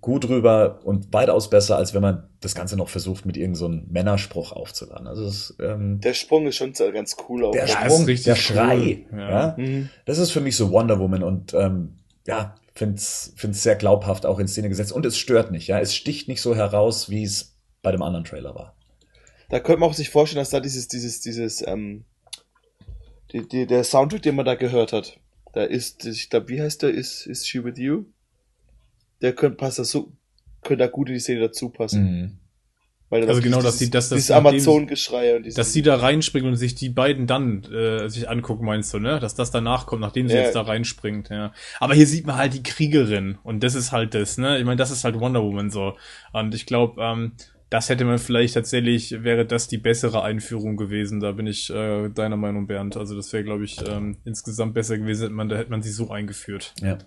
gut 0.00 0.28
rüber 0.28 0.80
und 0.84 1.12
weitaus 1.12 1.50
besser, 1.50 1.76
als 1.76 1.94
wenn 1.94 2.02
man 2.02 2.28
das 2.40 2.54
Ganze 2.54 2.76
noch 2.76 2.88
versucht, 2.88 3.24
mit 3.24 3.36
irgendeinem 3.36 3.82
so 3.82 3.92
Männerspruch 3.92 4.52
aufzuladen. 4.52 5.06
Also 5.06 5.24
es, 5.24 5.56
ähm, 5.60 6.00
der 6.00 6.14
Sprung 6.14 6.46
ist 6.46 6.56
schon 6.56 6.72
ganz 6.72 7.16
cool. 7.28 7.44
Auch. 7.44 7.52
Der 7.52 7.66
Sprung, 7.66 8.06
der 8.06 8.36
Schrei. 8.36 9.06
Cool. 9.10 9.18
Ja. 9.18 9.30
ja? 9.30 9.54
Mhm. 9.56 9.88
Das 10.04 10.18
ist 10.18 10.30
für 10.30 10.40
mich 10.40 10.56
so 10.56 10.70
Wonder 10.70 10.98
Woman 10.98 11.22
und 11.22 11.54
ähm, 11.54 11.96
ja, 12.26 12.56
finde 12.74 12.96
es 12.96 13.32
sehr 13.38 13.76
glaubhaft 13.76 14.26
auch 14.26 14.38
in 14.38 14.48
Szene 14.48 14.68
gesetzt 14.68 14.92
und 14.92 15.06
es 15.06 15.16
stört 15.18 15.50
nicht. 15.50 15.66
Ja, 15.66 15.80
es 15.80 15.94
sticht 15.94 16.28
nicht 16.28 16.42
so 16.42 16.54
heraus, 16.54 17.08
wie 17.08 17.22
es 17.22 17.55
bei 17.86 17.92
dem 17.92 18.02
anderen 18.02 18.24
Trailer 18.24 18.52
war. 18.56 18.74
Da 19.48 19.60
könnte 19.60 19.78
man 19.78 19.90
auch 19.90 19.94
sich 19.94 20.10
vorstellen, 20.10 20.40
dass 20.40 20.50
da 20.50 20.58
dieses, 20.58 20.88
dieses, 20.88 21.20
dieses, 21.20 21.64
ähm, 21.64 22.04
die, 23.32 23.46
die, 23.46 23.64
der 23.68 23.84
Soundtrack, 23.84 24.22
den 24.22 24.34
man 24.34 24.44
da 24.44 24.56
gehört 24.56 24.92
hat, 24.92 25.20
da 25.52 25.62
ist, 25.62 26.04
ich 26.04 26.28
glaube, 26.28 26.48
wie 26.48 26.60
heißt 26.60 26.82
der, 26.82 26.90
ist, 26.90 27.26
ist 27.26 27.48
She 27.48 27.62
With 27.62 27.78
You? 27.78 28.06
Der 29.22 29.36
könnte, 29.36 29.56
passt 29.56 29.78
da 29.78 29.84
so, 29.84 30.10
könnte 30.62 30.82
da 30.82 30.90
gut 30.90 31.06
in 31.10 31.14
die 31.14 31.20
Szene 31.20 31.42
dazu 31.42 31.68
passen. 31.68 32.02
Mhm. 32.02 32.38
Weil 33.08 33.28
also 33.28 33.40
genau, 33.40 33.62
dass 33.62 33.78
die, 33.78 33.88
dass 33.88 34.08
das 34.08 34.32
Amazon-Geschrei 34.32 35.36
und 35.36 35.56
dass 35.56 35.72
sie 35.72 35.82
da 35.82 35.94
reinspringen 35.94 36.50
und 36.50 36.56
sich 36.56 36.74
die 36.74 36.88
beiden 36.88 37.28
dann 37.28 37.62
äh, 37.72 38.08
sich 38.08 38.28
angucken, 38.28 38.64
meinst 38.64 38.92
du, 38.92 38.98
ne? 38.98 39.20
Dass 39.20 39.36
das 39.36 39.52
danach 39.52 39.86
kommt, 39.86 40.00
nachdem 40.00 40.26
sie 40.26 40.34
ja. 40.34 40.42
jetzt 40.42 40.56
da 40.56 40.62
reinspringt, 40.62 41.28
ja. 41.28 41.52
Aber 41.78 41.94
hier 41.94 42.08
sieht 42.08 42.26
man 42.26 42.34
halt 42.34 42.52
die 42.54 42.64
Kriegerin 42.64 43.38
und 43.44 43.62
das 43.62 43.76
ist 43.76 43.92
halt 43.92 44.14
das, 44.14 44.38
ne? 44.38 44.58
Ich 44.58 44.64
meine, 44.64 44.76
das 44.76 44.90
ist 44.90 45.04
halt 45.04 45.20
Wonder 45.20 45.40
Woman 45.40 45.70
so. 45.70 45.96
Und 46.32 46.52
ich 46.52 46.66
glaube, 46.66 47.00
ähm, 47.00 47.32
das 47.70 47.88
hätte 47.88 48.04
man 48.04 48.18
vielleicht 48.18 48.54
tatsächlich, 48.54 49.24
wäre 49.24 49.44
das 49.44 49.66
die 49.66 49.78
bessere 49.78 50.22
Einführung 50.22 50.76
gewesen. 50.76 51.20
Da 51.20 51.32
bin 51.32 51.46
ich 51.46 51.68
äh, 51.70 52.08
deiner 52.10 52.36
Meinung, 52.36 52.66
Bernd. 52.66 52.96
Also 52.96 53.16
das 53.16 53.32
wäre, 53.32 53.42
glaube 53.42 53.64
ich, 53.64 53.78
ähm, 53.88 54.18
insgesamt 54.24 54.74
besser 54.74 54.98
gewesen, 54.98 55.22
hätte 55.22 55.34
man, 55.34 55.48
da 55.48 55.56
hätte 55.56 55.70
man 55.70 55.82
sie 55.82 55.90
so 55.90 56.10
eingeführt. 56.10 56.74
Ja. 56.80 56.98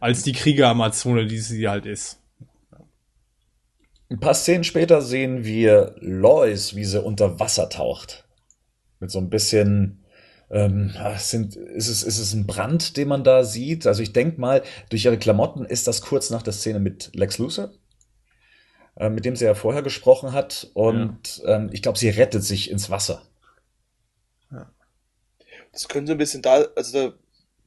Als 0.00 0.22
die 0.22 0.32
Krieger-Amazone, 0.32 1.26
die 1.26 1.38
sie 1.38 1.68
halt 1.68 1.84
ist. 1.84 2.22
Ein 4.10 4.20
paar 4.20 4.34
Szenen 4.34 4.64
später 4.64 5.02
sehen 5.02 5.44
wir 5.44 5.96
Lois, 6.00 6.74
wie 6.74 6.84
sie 6.84 7.02
unter 7.02 7.38
Wasser 7.38 7.68
taucht. 7.68 8.26
Mit 9.00 9.10
so 9.10 9.18
ein 9.18 9.28
bisschen, 9.28 10.04
ähm, 10.50 10.92
sind, 11.18 11.56
ist, 11.56 11.88
es, 11.88 12.02
ist 12.02 12.18
es 12.18 12.32
ein 12.32 12.46
Brand, 12.46 12.96
den 12.96 13.08
man 13.08 13.24
da 13.24 13.44
sieht? 13.44 13.86
Also 13.86 14.02
ich 14.02 14.14
denke 14.14 14.40
mal, 14.40 14.62
durch 14.88 15.04
ihre 15.04 15.18
Klamotten 15.18 15.66
ist 15.66 15.86
das 15.86 16.00
kurz 16.00 16.30
nach 16.30 16.42
der 16.42 16.54
Szene 16.54 16.80
mit 16.80 17.10
Lex 17.14 17.36
Luthor, 17.36 17.72
äh, 18.98 19.08
mit 19.10 19.24
dem 19.24 19.36
sie 19.36 19.44
ja 19.44 19.54
vorher 19.54 19.82
gesprochen 19.82 20.32
hat. 20.32 20.70
Und 20.74 21.38
ja. 21.38 21.56
ähm, 21.56 21.70
ich 21.72 21.82
glaube, 21.82 21.98
sie 21.98 22.08
rettet 22.08 22.42
sich 22.42 22.70
ins 22.70 22.90
Wasser. 22.90 23.22
Ja. 24.50 24.70
Das 25.72 25.88
könnte 25.88 26.12
ein 26.12 26.18
bisschen 26.18 26.42
da, 26.42 26.66
also 26.76 27.10
da, 27.10 27.14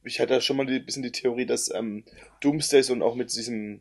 ich 0.04 0.20
hatte 0.20 0.34
ja 0.34 0.40
schon 0.40 0.56
mal 0.56 0.68
ein 0.68 0.84
bisschen 0.84 1.02
die 1.02 1.12
Theorie, 1.12 1.46
dass 1.46 1.72
ähm, 1.74 2.04
Doomsday 2.40 2.82
so 2.82 2.92
und 2.92 3.02
auch 3.02 3.14
mit 3.14 3.34
diesem 3.34 3.80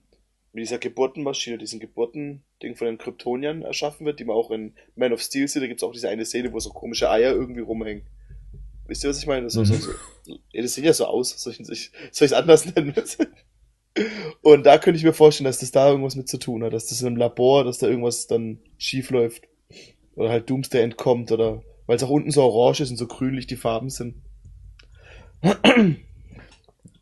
mit 0.53 0.63
dieser 0.63 0.79
Geburtenmaschine, 0.79 1.57
diesem 1.57 1.79
Geburtending 1.79 2.75
von 2.75 2.87
den 2.87 2.97
Kryptoniern 2.97 3.61
erschaffen 3.61 4.05
wird, 4.05 4.19
die 4.19 4.25
man 4.25 4.35
auch 4.35 4.51
in 4.51 4.73
Man 4.95 5.13
of 5.13 5.21
Steel 5.21 5.47
sieht. 5.47 5.61
Da 5.61 5.67
gibt 5.67 5.79
es 5.79 5.83
auch 5.83 5.93
diese 5.93 6.09
eine 6.09 6.25
Szene, 6.25 6.51
wo 6.51 6.59
so 6.59 6.71
komische 6.71 7.09
Eier 7.09 7.31
irgendwie 7.31 7.61
rumhängen. 7.61 8.05
Wisst 8.85 9.05
ihr, 9.05 9.09
was 9.09 9.19
ich 9.19 9.27
meine? 9.27 9.49
So, 9.49 9.63
so, 9.63 9.75
so, 9.75 9.91
ja, 10.25 10.61
das 10.61 10.73
sieht 10.73 10.83
ja 10.83 10.91
so 10.91 11.05
aus. 11.05 11.41
Soll 11.41 11.53
ich 11.53 11.91
es 12.19 12.33
anders 12.33 12.65
nennen? 12.65 12.93
Und 14.41 14.65
da 14.65 14.77
könnte 14.77 14.97
ich 14.97 15.03
mir 15.03 15.13
vorstellen, 15.13 15.45
dass 15.45 15.59
das 15.59 15.71
da 15.71 15.89
irgendwas 15.89 16.15
mit 16.15 16.29
zu 16.29 16.37
tun 16.37 16.63
hat. 16.63 16.73
Dass 16.73 16.87
das 16.87 17.01
im 17.01 17.17
Labor, 17.17 17.63
dass 17.63 17.77
da 17.77 17.87
irgendwas 17.87 18.27
dann 18.27 18.59
schief 18.77 19.09
läuft. 19.09 19.47
Oder 20.15 20.29
halt 20.29 20.49
Doomsday 20.49 20.81
entkommt. 20.81 21.31
Oder 21.31 21.61
weil 21.87 21.97
es 21.97 22.03
auch 22.03 22.09
unten 22.09 22.31
so 22.31 22.43
orange 22.43 22.81
ist 22.81 22.91
und 22.91 22.97
so 22.97 23.07
grünlich 23.07 23.47
die 23.47 23.57
Farben 23.57 23.89
sind. 23.89 24.15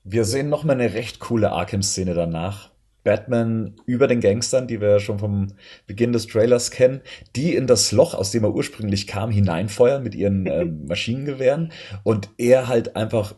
Wir 0.03 0.25
sehen 0.25 0.49
noch 0.49 0.63
mal 0.63 0.73
eine 0.73 0.93
recht 0.93 1.19
coole 1.19 1.51
Arkham-Szene 1.51 2.13
danach, 2.13 2.71
Batman 3.03 3.75
über 3.85 4.07
den 4.07 4.21
Gangstern, 4.21 4.67
die 4.67 4.81
wir 4.81 4.99
schon 4.99 5.19
vom 5.19 5.53
Beginn 5.85 6.13
des 6.13 6.25
Trailers 6.27 6.71
kennen, 6.71 7.01
die 7.35 7.53
in 7.53 7.67
das 7.67 7.91
Loch, 7.91 8.13
aus 8.13 8.31
dem 8.31 8.43
er 8.43 8.53
ursprünglich 8.53 9.07
kam, 9.07 9.29
hineinfeuern 9.29 10.01
mit 10.01 10.15
ihren 10.15 10.47
ähm, 10.47 10.85
Maschinengewehren 10.87 11.71
und 12.03 12.29
er 12.37 12.67
halt 12.67 12.95
einfach 12.95 13.35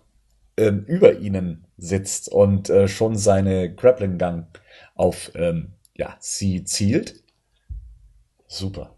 ähm, 0.57 0.85
über 0.85 1.19
ihnen 1.19 1.65
sitzt 1.77 2.29
und 2.29 2.69
äh, 2.69 2.87
schon 2.87 3.15
seine 3.15 3.73
Grappling-Gun 3.73 4.47
auf 4.95 5.31
ähm, 5.35 5.73
ja, 5.95 6.15
sie 6.19 6.63
zielt. 6.63 7.23
Super. 8.47 8.95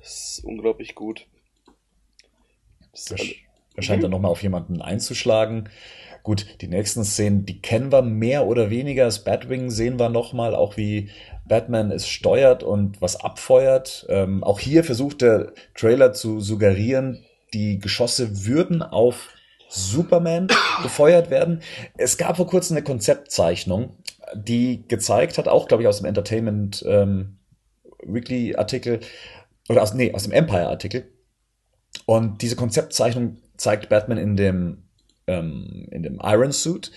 Das 0.00 0.38
ist 0.38 0.44
unglaublich 0.44 0.94
gut. 0.94 1.26
Er 3.74 3.82
scheint 3.82 4.02
dann 4.02 4.10
nochmal 4.10 4.30
auf 4.30 4.42
jemanden 4.42 4.82
einzuschlagen. 4.82 5.68
Gut, 6.22 6.46
die 6.60 6.68
nächsten 6.68 7.04
Szenen, 7.04 7.46
die 7.46 7.60
kennen 7.60 7.90
wir 7.90 8.02
mehr 8.02 8.46
oder 8.46 8.70
weniger. 8.70 9.06
Das 9.06 9.24
Batwing 9.24 9.70
sehen 9.70 9.98
wir 9.98 10.08
nochmal, 10.08 10.54
auch 10.54 10.76
wie 10.76 11.10
Batman 11.46 11.90
es 11.90 12.06
steuert 12.06 12.62
und 12.62 13.02
was 13.02 13.16
abfeuert. 13.16 14.06
Ähm, 14.08 14.44
auch 14.44 14.60
hier 14.60 14.84
versucht 14.84 15.22
der 15.22 15.52
Trailer 15.74 16.12
zu 16.12 16.40
suggerieren, 16.40 17.24
die 17.54 17.78
Geschosse 17.78 18.44
würden 18.44 18.82
auf 18.82 19.30
Superman 19.72 20.48
gefeuert 20.82 21.30
werden. 21.30 21.60
Es 21.96 22.18
gab 22.18 22.36
vor 22.36 22.46
kurzem 22.46 22.76
eine 22.76 22.84
Konzeptzeichnung, 22.84 23.96
die 24.34 24.86
gezeigt 24.86 25.38
hat, 25.38 25.48
auch 25.48 25.68
glaube 25.68 25.82
ich 25.82 25.88
aus 25.88 25.98
dem 25.98 26.06
Entertainment 26.06 26.84
ähm, 26.86 27.38
Weekly 28.04 28.56
Artikel 28.56 29.00
oder 29.68 29.82
aus 29.82 29.94
nee 29.94 30.12
aus 30.12 30.24
dem 30.24 30.32
Empire 30.32 30.68
Artikel. 30.68 31.10
Und 32.06 32.42
diese 32.42 32.56
Konzeptzeichnung 32.56 33.38
zeigt 33.56 33.88
Batman 33.88 34.18
in 34.18 34.36
dem 34.36 34.84
ähm, 35.26 35.88
in 35.90 36.02
dem 36.02 36.20
Iron 36.22 36.52
Suit. 36.52 36.90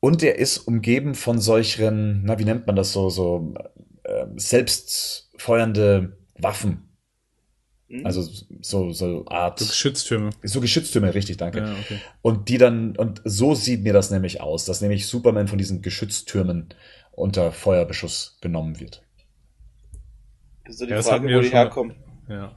Und 0.00 0.22
er 0.22 0.38
ist 0.38 0.58
umgeben 0.58 1.14
von 1.14 1.40
solchen, 1.40 2.24
na, 2.24 2.38
wie 2.38 2.44
nennt 2.44 2.66
man 2.66 2.76
das 2.76 2.92
so, 2.92 3.08
so 3.08 3.54
äh, 4.02 4.26
selbstfeuernde 4.36 6.18
Waffen. 6.38 6.83
Mhm. 7.88 8.06
Also 8.06 8.22
so, 8.60 8.92
so 8.92 9.26
Art. 9.26 9.58
So 9.58 9.66
Geschütztürme. 9.66 10.30
So 10.42 10.60
Geschütztürme, 10.60 11.14
richtig, 11.14 11.36
danke. 11.36 11.58
Ja, 11.58 11.72
okay. 11.72 12.00
Und 12.22 12.48
die 12.48 12.58
dann, 12.58 12.96
und 12.96 13.20
so 13.24 13.54
sieht 13.54 13.82
mir 13.82 13.92
das 13.92 14.10
nämlich 14.10 14.40
aus, 14.40 14.64
dass 14.64 14.80
nämlich 14.80 15.06
Superman 15.06 15.48
von 15.48 15.58
diesen 15.58 15.82
Geschütztürmen 15.82 16.68
unter 17.12 17.52
Feuerbeschuss 17.52 18.38
genommen 18.40 18.80
wird. 18.80 19.02
Das 20.64 20.74
ist 20.74 20.78
so 20.80 20.86
die 20.86 20.92
ja, 20.92 21.02
Frage, 21.02 21.28
wo 21.34 21.40
die 21.40 21.50
herkommen. 21.50 21.94
Ja. 22.28 22.56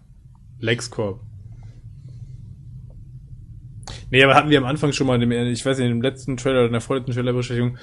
LexCorp. 0.60 1.22
Nee, 4.10 4.24
aber 4.24 4.36
hatten 4.36 4.50
wir 4.50 4.58
am 4.58 4.66
Anfang 4.66 4.94
schon 4.94 5.08
mal, 5.08 5.22
in 5.22 5.30
dem, 5.30 5.32
ich 5.32 5.66
weiß 5.66 5.78
nicht, 5.78 5.86
in 5.86 5.94
dem 5.94 6.02
letzten 6.02 6.38
Trailer 6.38 6.60
oder 6.60 6.68
in 6.68 6.72
der 6.72 6.82
vorletzten 6.82 7.12
Trailerbesprechung, 7.12 7.78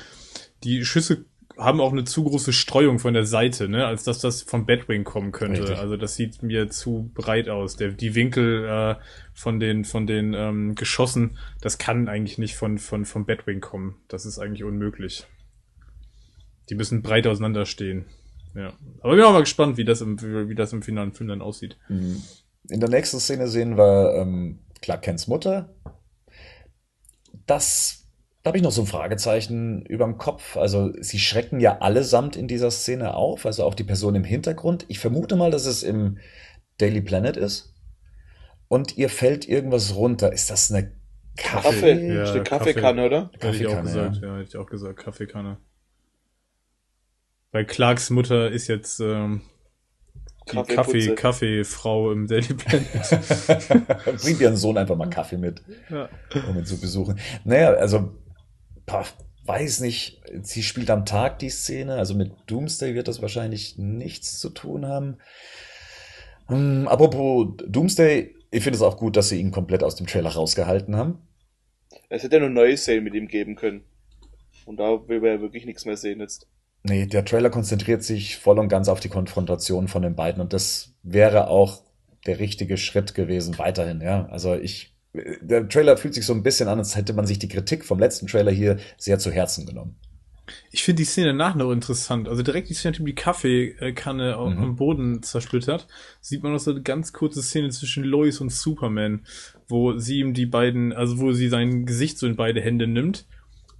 die 0.62 0.84
Schüsse 0.84 1.26
haben 1.56 1.80
auch 1.80 1.92
eine 1.92 2.04
zu 2.04 2.24
große 2.24 2.52
Streuung 2.52 2.98
von 2.98 3.14
der 3.14 3.26
Seite, 3.26 3.68
ne, 3.68 3.86
als 3.86 4.04
dass 4.04 4.18
das 4.18 4.42
vom 4.42 4.66
Batwing 4.66 5.04
kommen 5.04 5.32
könnte. 5.32 5.62
Richtig. 5.62 5.78
Also 5.78 5.96
das 5.96 6.16
sieht 6.16 6.42
mir 6.42 6.68
zu 6.68 7.10
breit 7.14 7.48
aus. 7.48 7.76
Der, 7.76 7.90
die 7.90 8.14
Winkel 8.14 8.64
äh, 8.64 8.96
von 9.32 9.60
den 9.60 9.84
von 9.84 10.06
den 10.06 10.34
ähm, 10.34 10.74
Geschossen, 10.74 11.38
das 11.60 11.78
kann 11.78 12.08
eigentlich 12.08 12.38
nicht 12.38 12.56
von 12.56 12.78
von 12.78 13.04
vom 13.04 13.26
Batwing 13.26 13.60
kommen. 13.60 13.96
Das 14.08 14.26
ist 14.26 14.38
eigentlich 14.38 14.64
unmöglich. 14.64 15.26
Die 16.70 16.74
müssen 16.74 17.02
breit 17.02 17.26
auseinanderstehen. 17.26 18.06
Ja, 18.54 18.72
aber 19.00 19.14
ich 19.14 19.18
bin 19.18 19.24
auch 19.24 19.32
mal 19.32 19.40
gespannt, 19.40 19.76
wie 19.76 19.84
das 19.84 20.00
im 20.00 20.20
wie, 20.20 20.48
wie 20.48 20.54
das 20.54 20.72
im 20.72 20.82
finalen 20.82 21.12
Film 21.12 21.28
dann 21.28 21.42
aussieht. 21.42 21.76
Mhm. 21.88 22.22
In 22.68 22.80
der 22.80 22.88
nächsten 22.88 23.20
Szene 23.20 23.46
sehen 23.48 23.76
wir 23.76 24.14
ähm, 24.16 24.60
Clark 24.80 25.02
Kents 25.02 25.26
Mutter, 25.26 25.74
das, 27.46 28.03
da 28.44 28.50
habe 28.50 28.58
ich 28.58 28.62
noch 28.62 28.72
so 28.72 28.82
ein 28.82 28.86
Fragezeichen 28.86 29.86
über 29.86 30.04
dem 30.04 30.18
Kopf. 30.18 30.58
Also 30.58 30.92
sie 31.00 31.18
schrecken 31.18 31.60
ja 31.60 31.78
allesamt 31.78 32.36
in 32.36 32.46
dieser 32.46 32.70
Szene 32.70 33.14
auf, 33.14 33.46
also 33.46 33.64
auch 33.64 33.72
die 33.72 33.84
Person 33.84 34.14
im 34.14 34.24
Hintergrund. 34.24 34.84
Ich 34.88 34.98
vermute 34.98 35.34
mal, 35.34 35.50
dass 35.50 35.64
es 35.64 35.82
im 35.82 36.18
Daily 36.76 37.00
Planet 37.00 37.38
ist. 37.38 37.74
Und 38.68 38.98
ihr 38.98 39.08
fällt 39.08 39.48
irgendwas 39.48 39.96
runter. 39.96 40.30
Ist 40.30 40.50
das 40.50 40.70
eine 40.70 40.92
Kaffee. 41.38 42.14
Ja, 42.14 42.26
Stück 42.26 42.44
Kaffee. 42.44 42.74
Kaffeekanne, 42.74 43.06
oder? 43.06 43.30
Hätte 43.32 43.56
ich 43.56 43.66
auch 43.66 43.76
Kaffeekanne, 43.76 43.82
gesagt, 43.82 44.16
ja. 44.22 44.36
hätte 44.36 44.48
ich 44.48 44.56
auch 44.58 44.66
gesagt, 44.66 44.98
Kaffeekanne. 44.98 45.56
Weil 47.52 47.64
Clarks 47.64 48.10
Mutter 48.10 48.50
ist 48.50 48.68
jetzt 48.68 49.00
ähm, 49.00 49.40
die 50.52 50.62
Kaffee. 50.74 51.14
Kaffeefrau 51.14 52.12
im 52.12 52.26
Daily 52.26 52.52
Planet. 52.52 52.86
Bringt 54.22 54.40
ihren 54.42 54.56
Sohn 54.56 54.76
einfach 54.76 54.96
mal 54.96 55.08
Kaffee 55.08 55.38
mit, 55.38 55.62
ja. 55.88 56.10
um 56.46 56.58
ihn 56.58 56.66
zu 56.66 56.78
besuchen. 56.78 57.18
Naja, 57.44 57.70
also, 57.72 58.12
pah, 58.86 59.04
weiß 59.44 59.80
nicht, 59.80 60.22
sie 60.42 60.62
spielt 60.62 60.90
am 60.90 61.04
Tag 61.04 61.38
die 61.38 61.50
Szene, 61.50 61.94
also 61.94 62.14
mit 62.14 62.32
Doomsday 62.46 62.94
wird 62.94 63.08
das 63.08 63.22
wahrscheinlich 63.22 63.78
nichts 63.78 64.38
zu 64.38 64.50
tun 64.50 64.86
haben. 64.86 65.18
Hm, 66.46 66.88
apropos 66.88 67.54
Doomsday, 67.66 68.34
ich 68.50 68.62
finde 68.62 68.76
es 68.76 68.82
auch 68.82 68.96
gut, 68.96 69.16
dass 69.16 69.28
sie 69.28 69.40
ihn 69.40 69.50
komplett 69.50 69.82
aus 69.82 69.96
dem 69.96 70.06
Trailer 70.06 70.30
rausgehalten 70.30 70.96
haben. 70.96 71.18
Es 72.08 72.22
hätte 72.22 72.36
ja 72.36 72.40
nur 72.40 72.50
neue 72.50 72.76
Szenen 72.76 73.04
mit 73.04 73.14
ihm 73.14 73.28
geben 73.28 73.56
können. 73.56 73.84
Und 74.64 74.78
da 74.78 75.08
will 75.08 75.20
man 75.20 75.30
ja 75.30 75.40
wirklich 75.40 75.66
nichts 75.66 75.84
mehr 75.84 75.96
sehen 75.96 76.20
jetzt. 76.20 76.46
Nee, 76.82 77.06
der 77.06 77.24
Trailer 77.24 77.50
konzentriert 77.50 78.02
sich 78.02 78.36
voll 78.36 78.58
und 78.58 78.68
ganz 78.68 78.88
auf 78.88 79.00
die 79.00 79.08
Konfrontation 79.08 79.88
von 79.88 80.02
den 80.02 80.14
beiden 80.14 80.42
und 80.42 80.52
das 80.52 80.94
wäre 81.02 81.48
auch 81.48 81.82
der 82.26 82.38
richtige 82.38 82.76
Schritt 82.76 83.14
gewesen 83.14 83.58
weiterhin, 83.58 84.00
ja. 84.00 84.26
Also 84.26 84.54
ich, 84.54 84.93
der 85.40 85.68
Trailer 85.68 85.96
fühlt 85.96 86.14
sich 86.14 86.26
so 86.26 86.32
ein 86.34 86.42
bisschen 86.42 86.68
an, 86.68 86.78
als 86.78 86.96
hätte 86.96 87.12
man 87.12 87.26
sich 87.26 87.38
die 87.38 87.48
Kritik 87.48 87.84
vom 87.84 87.98
letzten 87.98 88.26
Trailer 88.26 88.50
hier 88.50 88.78
sehr 88.98 89.18
zu 89.18 89.30
Herzen 89.30 89.64
genommen. 89.66 89.96
Ich 90.70 90.82
finde 90.82 91.00
die 91.02 91.06
Szene 91.06 91.32
nach 91.32 91.54
noch 91.54 91.70
interessant. 91.72 92.28
Also 92.28 92.42
direkt 92.42 92.68
die 92.68 92.74
Szene, 92.74 92.98
die 92.98 93.14
Kaffeekanne 93.14 94.32
Mhm. 94.36 94.58
am 94.62 94.76
Boden 94.76 95.22
zersplittert, 95.22 95.86
sieht 96.20 96.42
man 96.42 96.52
noch 96.52 96.58
so 96.58 96.72
eine 96.72 96.82
ganz 96.82 97.12
kurze 97.12 97.42
Szene 97.42 97.70
zwischen 97.70 98.04
Lois 98.04 98.40
und 98.40 98.52
Superman, 98.52 99.22
wo 99.68 99.96
sie 99.98 100.18
ihm 100.18 100.34
die 100.34 100.46
beiden, 100.46 100.92
also 100.92 101.18
wo 101.18 101.32
sie 101.32 101.48
sein 101.48 101.86
Gesicht 101.86 102.18
so 102.18 102.26
in 102.26 102.36
beide 102.36 102.60
Hände 102.60 102.86
nimmt 102.86 103.24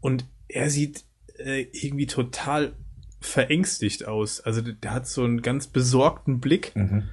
und 0.01 0.25
er 0.49 0.71
sieht 0.71 1.05
äh, 1.39 1.67
irgendwie 1.73 2.07
total 2.07 2.75
verängstigt 3.21 4.07
aus. 4.07 4.41
Also 4.41 4.61
der, 4.61 4.75
der 4.75 4.93
hat 4.93 5.07
so 5.09 5.25
einen 5.25 5.43
ganz 5.43 5.67
besorgten 5.67 6.41
Blick 6.41 6.73
Mhm. 6.77 7.05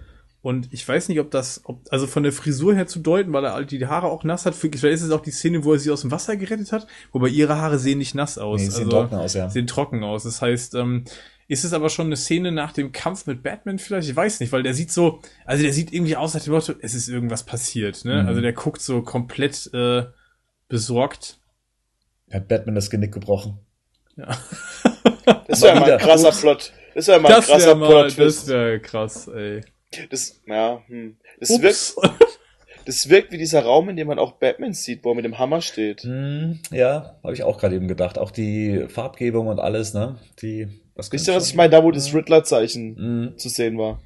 Und 0.41 0.73
ich 0.73 0.87
weiß 0.87 1.09
nicht, 1.09 1.19
ob 1.19 1.29
das, 1.29 1.61
ob, 1.65 1.81
also 1.91 2.07
von 2.07 2.23
der 2.23 2.31
Frisur 2.31 2.73
her 2.73 2.87
zu 2.87 2.99
deuten, 2.99 3.31
weil 3.31 3.45
er 3.45 3.53
halt 3.53 3.69
die 3.71 3.85
Haare 3.85 4.07
auch 4.07 4.23
nass 4.23 4.45
hat. 4.45 4.55
Vielleicht 4.55 4.83
ist 4.83 5.01
es 5.03 5.11
auch 5.11 5.21
die 5.21 5.31
Szene, 5.31 5.63
wo 5.63 5.73
er 5.73 5.79
sie 5.79 5.91
aus 5.91 6.01
dem 6.01 6.09
Wasser 6.11 6.35
gerettet 6.35 6.71
hat, 6.71 6.87
wobei 7.11 7.27
ihre 7.27 7.57
Haare 7.57 7.77
sehen 7.77 7.99
nicht 7.99 8.15
nass 8.15 8.37
aus. 8.39 8.59
Nee, 8.61 8.69
sehen 8.69 8.85
also, 8.85 8.89
trocken 8.89 9.15
aus, 9.15 9.33
ja. 9.35 9.49
Sehen 9.49 9.67
trocken 9.67 10.03
aus. 10.03 10.23
Das 10.23 10.41
heißt, 10.41 10.73
ähm, 10.75 11.05
ist 11.47 11.63
es 11.63 11.73
aber 11.73 11.89
schon 11.89 12.07
eine 12.07 12.15
Szene 12.15 12.51
nach 12.51 12.71
dem 12.71 12.91
Kampf 12.91 13.27
mit 13.27 13.43
Batman 13.43 13.77
vielleicht? 13.77 14.09
Ich 14.09 14.15
weiß 14.15 14.39
nicht, 14.39 14.51
weil 14.51 14.63
der 14.63 14.73
sieht 14.73 14.91
so, 14.91 15.19
also 15.45 15.61
der 15.61 15.73
sieht 15.73 15.93
irgendwie 15.93 16.15
aus, 16.15 16.33
als 16.33 16.45
dem 16.45 16.53
Motto, 16.53 16.73
es 16.81 16.95
ist 16.95 17.07
irgendwas 17.07 17.43
passiert. 17.43 18.03
Ne? 18.05 18.23
Mhm. 18.23 18.27
Also 18.27 18.41
der 18.41 18.53
guckt 18.53 18.81
so 18.81 19.01
komplett 19.03 19.69
äh, 19.73 20.05
besorgt. 20.69 21.39
Hat 22.31 22.47
Batman 22.47 22.75
das 22.75 22.89
Genick 22.89 23.13
gebrochen. 23.13 23.59
Ja. 24.15 24.37
Das 25.47 25.61
wäre 25.61 25.71
Aber 25.73 25.81
mal 25.81 25.85
wieder- 25.87 25.97
ein 25.97 26.01
krasser. 26.01 26.31
Plot. 26.31 26.71
Das 26.95 27.07
wäre 27.07 27.19
mal 27.19 27.33
ein 27.33 27.41
krasser 27.41 27.75
mal, 27.75 28.09
das 28.09 28.47
wäre 28.47 28.79
krass, 28.79 29.27
ey. 29.27 29.61
Das, 30.09 30.41
ja, 30.47 30.81
hm. 30.87 31.17
Das 31.39 31.49
Ups. 31.49 31.95
wirkt, 31.97 32.39
das 32.85 33.09
wirkt 33.09 33.31
wie 33.31 33.37
dieser 33.37 33.63
Raum, 33.63 33.89
in 33.89 33.95
dem 33.97 34.07
man 34.07 34.19
auch 34.19 34.33
Batman 34.33 34.73
sieht, 34.73 35.03
wo 35.03 35.09
er 35.11 35.15
mit 35.15 35.25
dem 35.25 35.37
Hammer 35.37 35.61
steht. 35.61 36.01
Hm, 36.03 36.59
ja, 36.71 37.17
habe 37.23 37.33
ich 37.33 37.43
auch 37.43 37.57
gerade 37.59 37.75
eben 37.75 37.87
gedacht. 37.87 38.17
Auch 38.17 38.31
die 38.31 38.85
Farbgebung 38.87 39.47
und 39.47 39.59
alles, 39.59 39.93
ne? 39.93 40.17
Die, 40.41 40.67
das 40.95 41.11
Wisst 41.11 41.27
ihr, 41.27 41.35
was 41.35 41.47
ich 41.49 41.55
meine? 41.55 41.69
Da, 41.71 41.83
wo 41.83 41.91
das 41.91 42.13
Riddler-Zeichen 42.13 42.95
Mhm. 42.95 43.37
zu 43.37 43.49
sehen 43.49 43.77
war. 43.77 44.01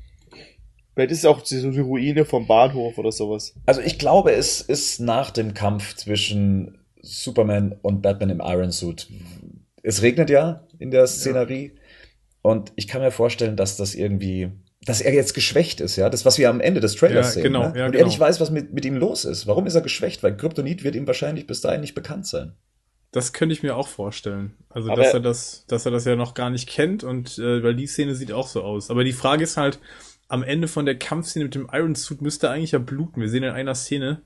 Vielleicht 0.93 1.11
ist 1.11 1.19
es 1.19 1.25
auch 1.25 1.43
so 1.45 1.71
die 1.71 1.79
Ruine 1.79 2.23
vom 2.25 2.47
Bahnhof 2.47 2.97
oder 2.97 3.11
sowas. 3.11 3.53
Also 3.65 3.81
ich 3.81 3.99
glaube, 3.99 4.31
es 4.31 4.61
ist 4.61 4.99
nach 5.01 5.29
dem 5.29 5.53
Kampf 5.53 5.95
zwischen 5.95 6.77
Superman 7.01 7.75
und 7.81 8.01
Batman 8.01 8.29
im 8.29 8.39
Iron 8.43 8.71
Suit. 8.71 9.07
Es 9.83 10.01
regnet 10.01 10.29
ja 10.29 10.63
in 10.79 10.91
der 10.91 11.05
Szenerie 11.05 11.73
und 12.41 12.71
ich 12.77 12.87
kann 12.87 13.01
mir 13.01 13.11
vorstellen, 13.11 13.57
dass 13.57 13.75
das 13.77 13.93
irgendwie, 13.93 14.51
dass 14.85 15.01
er 15.01 15.13
jetzt 15.13 15.33
geschwächt 15.33 15.81
ist, 15.81 15.95
ja, 15.95 16.09
das 16.09 16.25
was 16.25 16.37
wir 16.37 16.49
am 16.49 16.61
Ende 16.61 16.79
des 16.79 16.95
Trailers 16.95 17.27
Ja, 17.27 17.31
sehen, 17.33 17.43
genau, 17.43 17.69
ne? 17.69 17.79
ja, 17.79 17.85
und 17.87 17.91
genau. 17.91 18.03
er 18.03 18.07
nicht 18.07 18.19
weiß, 18.19 18.39
was 18.39 18.51
mit, 18.51 18.73
mit 18.73 18.85
ihm 18.85 18.95
los 18.95 19.25
ist. 19.25 19.47
Warum 19.47 19.65
ist 19.65 19.75
er 19.75 19.81
geschwächt? 19.81 20.21
Weil 20.23 20.37
Kryptonit 20.37 20.83
wird 20.83 20.95
ihm 20.95 21.07
wahrscheinlich 21.07 21.47
bis 21.47 21.61
dahin 21.61 21.81
nicht 21.81 21.95
bekannt 21.95 22.27
sein. 22.27 22.53
Das 23.11 23.33
könnte 23.33 23.53
ich 23.53 23.63
mir 23.63 23.75
auch 23.77 23.87
vorstellen. 23.87 24.53
Also, 24.69 24.91
Aber- 24.91 25.01
dass 25.01 25.13
er 25.13 25.19
das, 25.21 25.65
dass 25.67 25.85
er 25.85 25.91
das 25.91 26.05
ja 26.05 26.15
noch 26.15 26.33
gar 26.33 26.49
nicht 26.49 26.67
kennt 26.69 27.03
und 27.03 27.37
äh, 27.39 27.63
weil 27.63 27.75
die 27.75 27.87
Szene 27.87 28.13
sieht 28.13 28.31
auch 28.31 28.47
so 28.47 28.61
aus. 28.61 28.89
Aber 28.89 29.03
die 29.03 29.13
Frage 29.13 29.43
ist 29.43 29.57
halt, 29.57 29.79
am 30.27 30.43
Ende 30.43 30.67
von 30.67 30.85
der 30.85 30.97
Kampfszene 30.97 31.45
mit 31.45 31.55
dem 31.55 31.69
Iron 31.71 31.95
Suit 31.95 32.21
müsste 32.21 32.47
er 32.47 32.53
eigentlich 32.53 32.71
ja 32.71 32.79
bluten. 32.79 33.21
Wir 33.21 33.29
sehen 33.29 33.43
in 33.43 33.51
einer 33.51 33.75
Szene, 33.75 34.21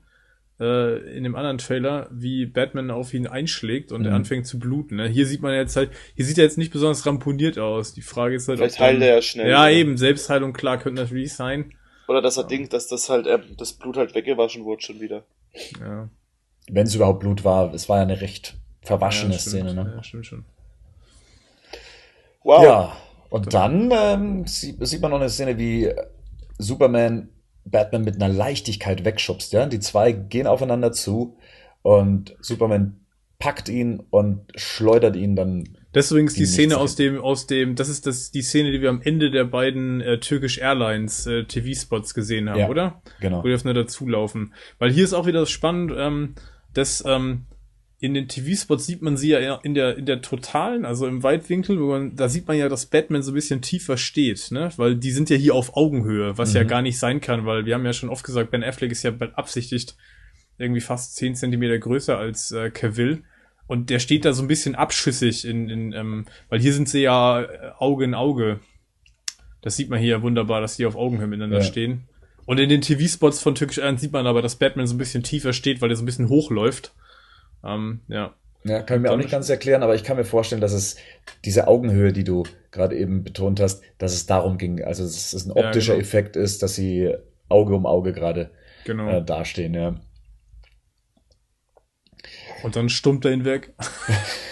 äh, 0.60 0.98
in 1.16 1.24
dem 1.24 1.34
anderen 1.36 1.58
Trailer, 1.58 2.08
wie 2.12 2.44
Batman 2.46 2.90
auf 2.90 3.14
ihn 3.14 3.26
einschlägt 3.26 3.92
und 3.92 4.04
er 4.04 4.10
Mhm. 4.10 4.16
anfängt 4.18 4.46
zu 4.46 4.58
bluten. 4.58 4.96
Ne? 4.96 5.08
Hier 5.08 5.26
sieht 5.26 5.40
man 5.42 5.54
jetzt 5.54 5.74
halt, 5.76 5.90
hier 6.14 6.24
sieht 6.26 6.36
er 6.38 6.44
jetzt 6.44 6.58
nicht 6.58 6.70
besonders 6.72 7.06
ramponiert 7.06 7.58
aus. 7.58 7.94
Die 7.94 8.02
Frage 8.02 8.34
ist 8.36 8.46
halt, 8.48 8.58
Vielleicht 8.58 8.78
dann- 8.78 8.86
heilt 8.86 9.02
er 9.02 9.14
ja 9.16 9.22
schnell. 9.22 9.48
Ja, 9.50 9.62
oder? 9.62 9.70
eben, 9.72 9.96
Selbstheilung, 9.96 10.52
klar, 10.52 10.78
könnte 10.78 11.00
natürlich 11.02 11.32
sein. 11.34 11.72
Oder 12.08 12.20
dass 12.22 12.36
er 12.36 12.44
denkt, 12.44 12.72
dass 12.72 12.88
das 12.88 13.08
halt, 13.08 13.26
ähm, 13.26 13.42
das 13.56 13.72
Blut 13.72 13.96
halt 13.96 14.14
weggewaschen 14.14 14.64
wurde 14.64 14.82
schon 14.82 15.00
wieder. 15.00 15.24
Ja, 15.80 16.08
Wenn 16.70 16.86
es 16.86 16.94
überhaupt 16.94 17.20
Blut 17.20 17.42
war, 17.44 17.72
es 17.74 17.88
war 17.88 17.96
ja 17.96 18.02
eine 18.02 18.20
recht 18.20 18.56
verwaschene 18.82 19.32
ja, 19.32 19.38
stimmt. 19.38 19.68
Szene, 19.68 19.74
ne? 19.74 19.92
Ja, 19.96 20.02
stimmt 20.04 20.26
schon. 20.26 20.44
Wow. 22.42 22.62
Ja, 22.64 22.96
und 23.28 23.52
dann 23.52 23.90
ähm, 23.92 24.46
sieht, 24.46 24.76
sieht 24.86 25.00
man 25.00 25.10
noch 25.10 25.20
eine 25.20 25.28
Szene, 25.30 25.58
wie 25.58 25.90
Superman 26.58 27.28
Batman 27.64 28.04
mit 28.04 28.16
einer 28.16 28.32
Leichtigkeit 28.32 29.04
wegschubst. 29.04 29.52
Ja? 29.52 29.66
Die 29.66 29.80
zwei 29.80 30.12
gehen 30.12 30.46
aufeinander 30.46 30.92
zu 30.92 31.36
und 31.82 32.36
Superman 32.40 33.00
packt 33.38 33.68
ihn 33.68 34.02
und 34.10 34.42
schleudert 34.54 35.16
ihn 35.16 35.34
dann. 35.34 35.64
Das 35.92 36.04
ist 36.06 36.10
übrigens 36.12 36.34
die 36.34 36.46
Szene 36.46 36.76
aus 36.76 36.94
dem, 36.94 37.18
aus 37.20 37.46
dem, 37.46 37.74
das 37.74 37.88
ist 37.88 38.06
das, 38.06 38.30
die 38.30 38.42
Szene, 38.42 38.70
die 38.70 38.80
wir 38.80 38.90
am 38.90 39.02
Ende 39.02 39.30
der 39.30 39.44
beiden 39.44 40.00
äh, 40.00 40.20
Turkish 40.20 40.58
Airlines 40.58 41.26
äh, 41.26 41.44
TV-Spots 41.44 42.14
gesehen 42.14 42.48
haben, 42.48 42.60
Ja. 42.60 42.68
oder? 42.68 43.02
Genau. 43.20 43.42
Wo 43.42 43.48
die 43.48 43.54
aufeinander 43.54 43.86
zulaufen. 43.88 44.54
Weil 44.78 44.92
hier 44.92 45.02
ist 45.02 45.14
auch 45.14 45.26
wieder 45.26 45.40
das 45.40 45.50
spannend, 45.50 45.92
ähm, 45.96 46.34
dass 46.74 47.02
ähm, 47.06 47.46
in 48.00 48.14
den 48.14 48.28
TV-Spots 48.28 48.86
sieht 48.86 49.02
man 49.02 49.16
sie 49.18 49.28
ja 49.28 49.56
in 49.62 49.74
der, 49.74 49.96
in 49.98 50.06
der 50.06 50.22
totalen, 50.22 50.84
also 50.86 51.06
im 51.06 51.22
Weitwinkel, 51.22 51.78
wo 51.80 51.88
man, 51.90 52.16
da 52.16 52.28
sieht 52.30 52.48
man 52.48 52.56
ja, 52.56 52.68
dass 52.70 52.86
Batman 52.86 53.22
so 53.22 53.30
ein 53.30 53.34
bisschen 53.34 53.60
tiefer 53.60 53.98
steht, 53.98 54.50
ne? 54.50 54.70
Weil 54.76 54.96
die 54.96 55.10
sind 55.10 55.28
ja 55.28 55.36
hier 55.36 55.54
auf 55.54 55.76
Augenhöhe, 55.76 56.38
was 56.38 56.54
ja 56.54 56.64
Mhm. 56.64 56.68
gar 56.68 56.82
nicht 56.82 56.98
sein 56.98 57.20
kann, 57.20 57.44
weil 57.44 57.66
wir 57.66 57.74
haben 57.74 57.84
ja 57.84 57.92
schon 57.92 58.08
oft 58.08 58.24
gesagt, 58.24 58.50
Ben 58.50 58.64
Affleck 58.64 58.90
ist 58.90 59.02
ja 59.02 59.10
beabsichtigt 59.10 59.96
irgendwie 60.56 60.80
fast 60.80 61.16
10 61.16 61.34
Zentimeter 61.36 61.78
größer 61.78 62.16
als 62.18 62.52
äh, 62.52 62.70
Cavill. 62.70 63.22
Und 63.66 63.88
der 63.90 63.98
steht 63.98 64.24
da 64.24 64.32
so 64.32 64.42
ein 64.42 64.48
bisschen 64.48 64.74
abschüssig 64.74 65.44
in, 65.46 65.68
in 65.68 65.92
ähm, 65.92 66.24
weil 66.48 66.60
hier 66.60 66.72
sind 66.72 66.88
sie 66.88 67.02
ja 67.02 67.42
äh, 67.42 67.70
Auge 67.78 68.04
in 68.04 68.14
Auge. 68.14 68.60
Das 69.62 69.76
sieht 69.76 69.90
man 69.90 69.98
hier 70.00 70.08
ja 70.08 70.22
wunderbar, 70.22 70.60
dass 70.60 70.76
die 70.76 70.86
auf 70.86 70.96
Augenhöhe 70.96 71.26
miteinander 71.26 71.58
Ja. 71.58 71.64
stehen. 71.64 72.08
Und 72.46 72.58
in 72.58 72.68
den 72.68 72.80
TV-Spots 72.80 73.40
von 73.42 73.54
Turkish 73.54 73.78
Airlines 73.78 74.00
sieht 74.00 74.12
man 74.12 74.26
aber, 74.26 74.42
dass 74.42 74.56
Batman 74.56 74.86
so 74.86 74.94
ein 74.94 74.98
bisschen 74.98 75.22
tiefer 75.22 75.52
steht, 75.52 75.80
weil 75.82 75.90
er 75.90 75.96
so 75.96 76.02
ein 76.02 76.06
bisschen 76.06 76.28
hochläuft. 76.30 76.92
Ähm, 77.64 78.00
ja. 78.08 78.34
Ja, 78.64 78.82
kann 78.82 78.98
ich 78.98 79.02
mir 79.02 79.10
auch 79.10 79.16
nicht 79.16 79.30
ganz 79.30 79.48
erklären, 79.48 79.82
aber 79.82 79.94
ich 79.94 80.04
kann 80.04 80.18
mir 80.18 80.24
vorstellen, 80.24 80.60
dass 80.60 80.72
es 80.72 80.96
diese 81.46 81.66
Augenhöhe, 81.66 82.12
die 82.12 82.24
du 82.24 82.42
gerade 82.72 82.94
eben 82.96 83.24
betont 83.24 83.58
hast, 83.58 83.82
dass 83.96 84.12
es 84.12 84.26
darum 84.26 84.58
ging. 84.58 84.84
Also, 84.84 85.02
dass 85.02 85.32
es 85.32 85.46
ein 85.46 85.56
Ja, 85.56 85.64
optischer 85.66 85.94
genau. 85.94 86.02
Effekt 86.02 86.36
ist, 86.36 86.62
dass 86.62 86.74
sie 86.74 87.14
Auge 87.48 87.74
um 87.74 87.86
Auge 87.86 88.12
gerade 88.12 88.50
Genau. 88.84 89.08
äh, 89.08 89.24
dastehen. 89.24 89.72
Ja. 89.74 89.94
Und 92.62 92.76
dann 92.76 92.88
stummt 92.90 93.24
er 93.24 93.32
ihn 93.32 93.44
weg. 93.44 93.72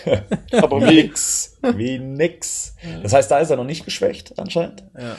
Aber 0.53 0.81
wie, 0.89 1.03
Nix. 1.03 1.59
Wie 1.77 1.99
nix. 1.99 2.77
Das 3.03 3.13
heißt, 3.13 3.31
da 3.31 3.39
ist 3.41 3.51
er 3.51 3.57
noch 3.57 3.65
nicht 3.65 3.85
geschwächt, 3.85 4.39
anscheinend. 4.39 4.85
Ja. 4.99 5.17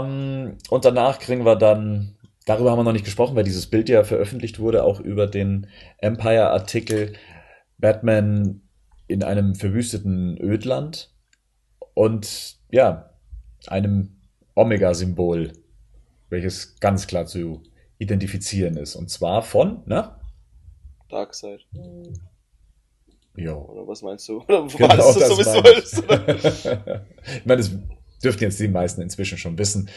Ähm, 0.00 0.56
und 0.70 0.84
danach 0.84 1.18
kriegen 1.18 1.44
wir 1.44 1.56
dann, 1.56 2.16
darüber 2.48 2.70
haben 2.70 2.78
wir 2.78 2.84
noch 2.84 2.92
nicht 2.92 3.04
gesprochen, 3.04 3.36
weil 3.36 3.44
dieses 3.44 3.66
Bild 3.66 3.88
ja 3.88 4.04
veröffentlicht 4.04 4.58
wurde, 4.58 4.82
auch 4.84 5.00
über 5.00 5.26
den 5.26 5.66
Empire-Artikel 5.98 7.12
Batman 7.76 8.62
in 9.06 9.22
einem 9.22 9.54
verwüsteten 9.54 10.38
Ödland 10.40 11.14
und 11.94 12.56
ja, 12.70 13.10
einem 13.66 14.16
Omega-Symbol, 14.54 15.52
welches 16.30 16.76
ganz 16.80 17.06
klar 17.06 17.26
zu 17.26 17.62
identifizieren 17.98 18.76
ist. 18.76 18.96
Und 18.96 19.10
zwar 19.10 19.42
von, 19.42 19.82
ne? 19.86 20.16
Darkseid. 21.08 21.66
Jo. 23.36 23.58
Oder 23.58 23.86
was 23.86 24.02
meinst 24.02 24.28
du? 24.28 24.40
Oder 24.48 24.66
Genau, 24.66 24.96
das 24.96 25.18
das 25.18 25.90
so 25.90 26.02
ich 26.02 27.46
meine, 27.46 27.62
das 27.62 27.70
dürften 28.22 28.44
jetzt 28.44 28.60
die 28.60 28.68
meisten 28.68 29.00
inzwischen 29.00 29.38
schon 29.38 29.58
wissen. 29.58 29.88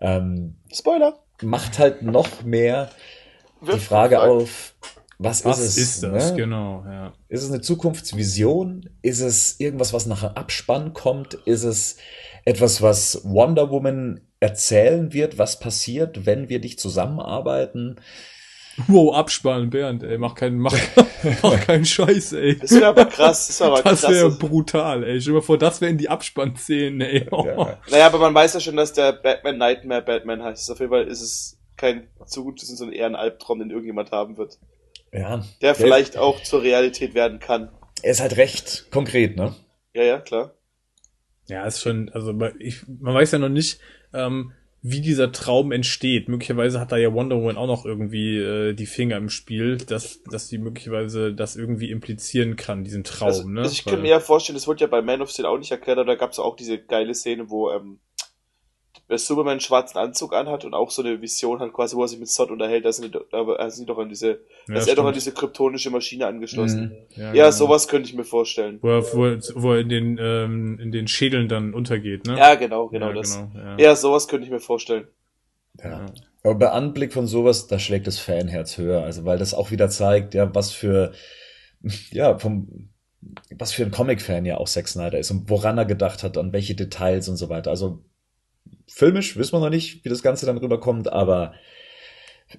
Ähm, 0.00 0.56
Spoiler. 0.72 1.25
Macht 1.42 1.78
halt 1.78 2.02
noch 2.02 2.42
mehr 2.42 2.90
die 3.60 3.78
Frage 3.78 4.20
auf, 4.20 4.74
was, 5.18 5.44
Was 5.44 5.58
ist 5.58 5.64
es? 5.64 5.76
ist 5.76 6.02
das? 6.02 6.30
ne? 6.32 6.36
Genau, 6.36 6.84
ja. 6.86 7.12
Ist 7.28 7.42
es 7.42 7.50
eine 7.50 7.62
Zukunftsvision? 7.62 8.90
Ist 9.00 9.20
es 9.20 9.58
irgendwas, 9.58 9.92
was 9.94 10.06
nach 10.06 10.22
einem 10.22 10.34
Abspann 10.34 10.92
kommt? 10.92 11.34
Ist 11.34 11.62
es 11.62 11.96
etwas, 12.44 12.82
was 12.82 13.22
Wonder 13.24 13.70
Woman 13.70 14.20
erzählen 14.40 15.12
wird, 15.14 15.38
was 15.38 15.58
passiert, 15.58 16.26
wenn 16.26 16.50
wir 16.50 16.60
dich 16.60 16.78
zusammenarbeiten? 16.78 17.96
Wow, 18.88 19.14
absparen, 19.14 19.70
Bernd, 19.70 20.02
ey, 20.02 20.18
mach 20.18 20.34
keinen, 20.34 20.58
mach, 20.58 20.74
mach 21.42 21.60
keinen 21.66 21.84
Scheiß, 21.86 22.34
ey. 22.34 22.58
Das 22.58 22.72
wäre 22.72 22.88
aber 22.88 23.06
krass, 23.06 23.46
das 23.48 23.60
wäre 23.60 23.70
aber 23.72 23.82
Das 23.82 24.00
krass. 24.02 24.10
wäre 24.12 24.30
brutal, 24.30 25.02
ey. 25.04 25.20
Stell 25.20 25.32
dir 25.32 25.38
mal 25.38 25.42
vor, 25.44 25.56
das 25.58 25.80
wären 25.80 25.96
die 25.98 26.08
Abspannszenen, 26.10 27.00
ey. 27.00 27.26
Ja. 27.30 27.78
Naja, 27.90 28.06
aber 28.06 28.18
man 28.18 28.34
weiß 28.34 28.54
ja 28.54 28.60
schon, 28.60 28.76
dass 28.76 28.92
der 28.92 29.12
Batman 29.12 29.56
Nightmare 29.58 30.02
Batman 30.02 30.42
heißt. 30.42 30.70
Auf 30.70 30.78
jeden 30.80 30.90
Fall 30.92 31.06
ist 31.06 31.22
es 31.22 31.58
kein 31.76 32.08
zu 32.26 32.44
gutes, 32.44 32.68
so 32.68 32.84
ein 32.84 32.92
eher 32.92 33.06
ein 33.06 33.16
Albtraum, 33.16 33.58
den 33.60 33.70
irgendjemand 33.70 34.10
haben 34.10 34.36
wird. 34.36 34.58
ja. 35.12 35.42
Der 35.62 35.74
vielleicht 35.74 36.16
auch 36.18 36.42
zur 36.42 36.62
Realität 36.62 37.14
werden 37.14 37.38
kann. 37.38 37.70
Er 38.02 38.10
ist 38.12 38.20
halt 38.20 38.36
recht 38.36 38.86
konkret, 38.90 39.36
ne? 39.36 39.54
Ja, 39.94 40.02
ja, 40.02 40.18
klar. 40.20 40.52
Ja, 41.48 41.64
ist 41.64 41.80
schon, 41.80 42.10
also 42.10 42.34
ich, 42.58 42.82
man 42.86 43.14
weiß 43.14 43.32
ja 43.32 43.38
noch 43.38 43.48
nicht, 43.48 43.78
ähm, 44.12 44.52
wie 44.88 45.00
dieser 45.00 45.32
Traum 45.32 45.72
entsteht. 45.72 46.28
Möglicherweise 46.28 46.78
hat 46.78 46.92
da 46.92 46.96
ja 46.96 47.12
Wonder 47.12 47.36
Woman 47.36 47.56
auch 47.56 47.66
noch 47.66 47.84
irgendwie 47.84 48.36
äh, 48.38 48.72
die 48.72 48.86
Finger 48.86 49.16
im 49.16 49.30
Spiel, 49.30 49.78
dass, 49.78 50.22
dass 50.30 50.48
sie 50.48 50.58
möglicherweise 50.58 51.34
das 51.34 51.56
irgendwie 51.56 51.90
implizieren 51.90 52.54
kann, 52.54 52.84
diesen 52.84 53.02
Traum. 53.02 53.26
Also, 53.28 53.48
ne? 53.48 53.62
also 53.62 53.72
ich 53.72 53.84
Weil- 53.84 53.94
kann 53.94 54.02
mir 54.02 54.10
ja 54.10 54.20
vorstellen, 54.20 54.54
das 54.54 54.68
wurde 54.68 54.82
ja 54.82 54.86
bei 54.86 55.02
Man 55.02 55.22
of 55.22 55.30
Steel 55.30 55.46
auch 55.46 55.58
nicht 55.58 55.72
erklärt, 55.72 55.98
aber 55.98 56.06
da 56.06 56.14
gab 56.14 56.30
es 56.30 56.38
auch 56.38 56.54
diese 56.54 56.78
geile 56.78 57.14
Szene, 57.14 57.50
wo 57.50 57.72
ähm, 57.72 57.98
der 59.08 59.18
Superman 59.18 59.52
einen 59.52 59.60
schwarzen 59.60 59.98
Anzug 59.98 60.34
anhat 60.34 60.64
und 60.64 60.74
auch 60.74 60.90
so 60.90 61.02
eine 61.02 61.20
Vision 61.22 61.60
hat, 61.60 61.72
quasi, 61.72 61.94
wo 61.94 62.02
er 62.02 62.08
sich 62.08 62.18
mit 62.18 62.28
Zod 62.28 62.50
unterhält, 62.50 62.84
da 62.84 62.92
sind 62.92 63.14
die, 63.14 63.18
doch- 63.86 63.98
an 63.98 64.08
diese, 64.08 64.28
ja, 64.28 64.36
da 64.66 64.74
ist 64.78 64.88
er 64.88 64.96
doch 64.96 65.04
an 65.06 65.14
diese 65.14 65.32
kryptonische 65.32 65.90
Maschine 65.90 66.26
angeschlossen. 66.26 66.96
ja, 67.14 67.26
Ja, 67.26 67.32
genau. 67.32 67.50
sowas 67.52 67.86
könnte 67.86 68.08
ich 68.08 68.16
mir 68.16 68.24
vorstellen. 68.24 68.78
Wo 68.82 68.88
er, 68.88 69.02
wo 69.14 69.26
er, 69.26 69.38
wo 69.54 69.72
er 69.74 69.80
in 69.80 69.88
den 69.88 70.18
ähm, 70.20 70.78
in 70.80 70.90
den 70.90 71.06
Schädeln 71.06 71.48
dann 71.48 71.72
untergeht, 71.72 72.26
ne? 72.26 72.36
Ja, 72.36 72.56
genau, 72.56 72.88
genau 72.88 73.08
ja, 73.10 73.14
das. 73.14 73.36
Genau, 73.38 73.50
ja. 73.64 73.76
Ja, 73.78 73.96
sowas 73.96 74.26
könnte 74.26 74.44
ich 74.46 74.50
mir 74.50 74.60
vorstellen. 74.60 75.06
Ja. 75.82 76.06
Aber 76.42 76.54
bei 76.56 76.70
Anblick 76.70 77.12
von 77.12 77.26
sowas, 77.26 77.66
da 77.68 77.78
schlägt 77.78 78.06
das 78.06 78.18
Fanherz 78.18 78.78
höher. 78.78 79.02
Also, 79.04 79.24
weil 79.24 79.38
das 79.38 79.52
auch 79.54 79.70
wieder 79.70 79.88
zeigt, 79.88 80.34
ja, 80.34 80.52
was 80.54 80.72
für, 80.72 81.12
ja, 82.10 82.38
vom, 82.38 82.88
was 83.56 83.72
für 83.72 83.84
ein 83.84 83.90
Comic-Fan 83.90 84.44
ja 84.46 84.56
auch 84.56 84.68
Zack 84.68 84.88
Snyder 84.88 85.18
ist 85.18 85.30
und 85.30 85.48
woran 85.50 85.78
er 85.78 85.84
gedacht 85.84 86.22
hat, 86.22 86.38
an 86.38 86.52
welche 86.52 86.74
Details 86.74 87.28
und 87.28 87.36
so 87.36 87.48
weiter. 87.48 87.70
Also, 87.70 88.02
filmisch 88.86 89.36
wissen 89.36 89.52
wir 89.54 89.60
noch 89.60 89.70
nicht, 89.70 90.04
wie 90.04 90.08
das 90.08 90.22
Ganze 90.22 90.46
dann 90.46 90.58
rüberkommt, 90.58 91.12
aber 91.12 91.54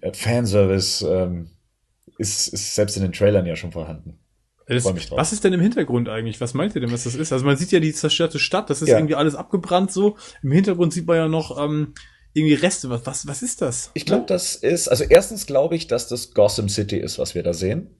äh, 0.01 0.13
Fanservice 0.13 1.01
ähm, 1.03 1.51
ist, 2.17 2.47
ist 2.47 2.75
selbst 2.75 2.97
in 2.97 3.03
den 3.03 3.13
Trailern 3.13 3.45
ja 3.45 3.55
schon 3.55 3.71
vorhanden. 3.71 4.19
Das, 4.67 4.83
mich 4.93 5.07
drauf. 5.07 5.17
was 5.17 5.31
ist 5.31 5.45
denn 5.45 5.53
im 5.53 5.61
Hintergrund 5.61 6.09
eigentlich? 6.09 6.41
Was 6.41 6.53
meint 6.53 6.75
ihr 6.75 6.81
denn, 6.81 6.91
was 6.91 7.05
das 7.05 7.15
ist? 7.15 7.31
Also 7.31 7.45
man 7.45 7.55
sieht 7.55 7.71
ja 7.71 7.79
die 7.79 7.93
zerstörte 7.93 8.37
Stadt, 8.37 8.69
das 8.69 8.81
ist 8.81 8.89
Ja. 8.89 8.97
irgendwie 8.97 9.15
alles 9.15 9.33
abgebrannt 9.33 9.93
so. 9.93 10.17
Im 10.43 10.51
Hintergrund 10.51 10.91
sieht 10.91 11.07
man 11.07 11.15
ja 11.15 11.27
noch 11.29 11.57
ähm, 11.57 11.93
irgendwie 12.33 12.55
Reste. 12.55 12.89
Was, 12.89 13.05
was, 13.05 13.27
was 13.27 13.41
ist 13.43 13.61
das? 13.61 13.91
Ich 13.93 14.05
glaube, 14.05 14.25
das 14.27 14.55
ist, 14.55 14.89
also 14.89 15.05
erstens 15.05 15.45
glaube 15.45 15.77
ich, 15.77 15.87
dass 15.87 16.09
das 16.09 16.33
Gotham 16.33 16.67
City 16.67 16.97
ist, 16.97 17.17
was 17.17 17.33
wir 17.33 17.43
da 17.43 17.53
sehen. 17.53 17.95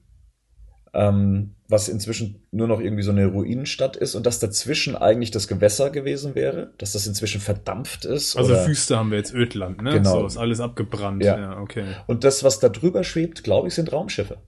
Ähm, 0.94 1.54
was 1.68 1.88
inzwischen 1.88 2.42
nur 2.50 2.66
noch 2.66 2.80
irgendwie 2.80 3.02
so 3.02 3.10
eine 3.10 3.26
Ruinenstadt 3.26 3.96
ist 3.96 4.14
und 4.14 4.24
dass 4.24 4.38
dazwischen 4.38 4.96
eigentlich 4.96 5.30
das 5.30 5.48
Gewässer 5.48 5.90
gewesen 5.90 6.34
wäre, 6.34 6.72
dass 6.78 6.92
das 6.92 7.06
inzwischen 7.06 7.42
verdampft 7.42 8.06
ist. 8.06 8.36
Also 8.36 8.54
oder, 8.54 8.66
Wüste 8.66 8.96
haben 8.96 9.10
wir 9.10 9.18
jetzt 9.18 9.34
Ödland, 9.34 9.82
ne? 9.82 9.92
Genau. 9.92 10.20
So 10.20 10.26
ist 10.26 10.38
alles 10.38 10.60
abgebrannt. 10.60 11.22
Ja. 11.22 11.38
Ja, 11.38 11.60
okay. 11.60 11.84
und 12.06 12.24
das, 12.24 12.42
was 12.42 12.58
da 12.58 12.70
drüber 12.70 13.04
schwebt, 13.04 13.44
glaube 13.44 13.68
ich, 13.68 13.74
sind 13.74 13.92
Raumschiffe. 13.92 14.38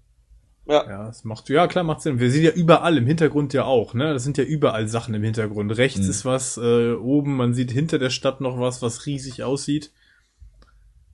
Ja, 0.66 0.88
Ja, 0.88 1.06
das 1.08 1.24
macht, 1.24 1.48
ja 1.50 1.66
klar, 1.66 1.84
macht 1.84 2.00
Sinn. 2.00 2.20
Wir 2.20 2.30
sehen 2.30 2.44
ja 2.44 2.52
überall 2.52 2.96
im 2.96 3.06
Hintergrund 3.06 3.52
ja 3.52 3.64
auch, 3.64 3.92
ne? 3.92 4.12
Das 4.14 4.24
sind 4.24 4.38
ja 4.38 4.44
überall 4.44 4.88
Sachen 4.88 5.12
im 5.14 5.22
Hintergrund. 5.22 5.76
Rechts 5.76 6.00
Mhm. 6.00 6.10
ist 6.10 6.24
was, 6.24 6.56
äh, 6.56 6.92
oben, 6.92 7.36
man 7.36 7.52
sieht 7.52 7.70
hinter 7.70 7.98
der 7.98 8.10
Stadt 8.10 8.40
noch 8.40 8.58
was, 8.58 8.80
was 8.80 9.04
riesig 9.04 9.42
aussieht. 9.42 9.90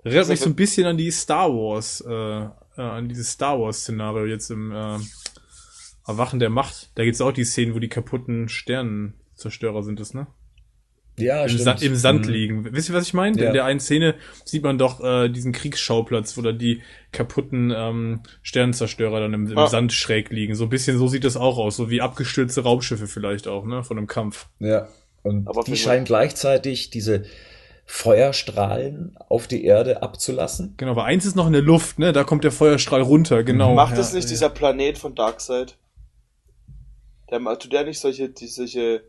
Erinnert 0.04 0.28
mich 0.28 0.40
so 0.40 0.50
ein 0.50 0.54
bisschen 0.54 0.86
an 0.86 0.96
die 0.96 1.10
Star 1.10 1.50
Wars, 1.50 2.00
äh, 2.02 2.48
äh, 2.76 2.82
an 2.82 3.08
dieses 3.08 3.30
Star 3.30 3.58
Wars 3.60 3.80
Szenario 3.80 4.26
jetzt 4.26 4.50
im 4.50 4.72
äh, 4.72 4.98
Erwachen 6.06 6.38
der 6.38 6.50
Macht. 6.50 6.90
Da 6.94 7.04
gibt's 7.04 7.20
auch 7.20 7.32
die 7.32 7.44
Szenen, 7.44 7.74
wo 7.74 7.78
die 7.78 7.88
kaputten 7.88 8.48
Sternenzerstörer 8.48 9.82
sind 9.82 10.00
es, 10.00 10.14
ne? 10.14 10.26
Ja, 11.18 11.42
Im, 11.44 11.48
stimmt. 11.48 11.64
Sand, 11.64 11.82
Im 11.82 11.96
Sand 11.96 12.26
Mhm. 12.26 12.32
liegen. 12.32 12.72
Wisst 12.74 12.90
ihr, 12.90 12.94
was 12.94 13.06
ich 13.06 13.14
meine? 13.14 13.40
Ja. 13.40 13.46
In 13.48 13.54
der 13.54 13.64
einen 13.64 13.80
Szene 13.80 14.16
sieht 14.44 14.62
man 14.62 14.76
doch 14.76 15.02
äh, 15.02 15.30
diesen 15.30 15.52
Kriegsschauplatz, 15.52 16.36
wo 16.36 16.42
da 16.42 16.52
die 16.52 16.82
kaputten 17.10 17.72
ähm, 17.74 18.20
Sternenzerstörer 18.42 19.20
dann 19.20 19.32
im, 19.32 19.46
im 19.50 19.56
Ah. 19.56 19.66
Sand 19.66 19.94
schräg 19.94 20.28
liegen. 20.30 20.54
So 20.54 20.64
ein 20.64 20.68
bisschen 20.68 20.98
so 20.98 21.08
sieht 21.08 21.24
das 21.24 21.38
auch 21.38 21.56
aus, 21.56 21.76
so 21.76 21.88
wie 21.88 22.02
abgestürzte 22.02 22.60
Raumschiffe 22.64 23.06
vielleicht 23.06 23.48
auch, 23.48 23.64
ne, 23.64 23.82
von 23.82 23.96
einem 23.96 24.06
Kampf. 24.06 24.46
Ja. 24.58 24.88
Und 25.22 25.48
Aber 25.48 25.64
die 25.64 25.76
scheinen 25.76 26.04
gleichzeitig 26.04 26.90
diese 26.90 27.24
Feuerstrahlen 27.88 29.16
auf 29.28 29.46
die 29.46 29.64
Erde 29.64 30.02
abzulassen. 30.02 30.74
Genau, 30.76 30.90
aber 30.90 31.04
eins 31.04 31.24
ist 31.24 31.36
noch 31.36 31.46
in 31.46 31.52
der 31.52 31.62
Luft, 31.62 32.00
ne? 32.00 32.12
Da 32.12 32.24
kommt 32.24 32.42
der 32.42 32.50
Feuerstrahl 32.50 33.00
runter, 33.00 33.44
genau. 33.44 33.74
macht 33.74 33.92
ja, 33.92 33.98
das 33.98 34.12
nicht 34.12 34.24
ja. 34.24 34.30
dieser 34.30 34.50
Planet 34.50 34.98
von 34.98 35.14
Darkseid? 35.14 35.78
Der 37.30 37.40
tut 37.58 37.72
der 37.72 37.84
nicht 37.84 38.00
solche, 38.00 38.28
die, 38.28 38.48
solche, 38.48 39.04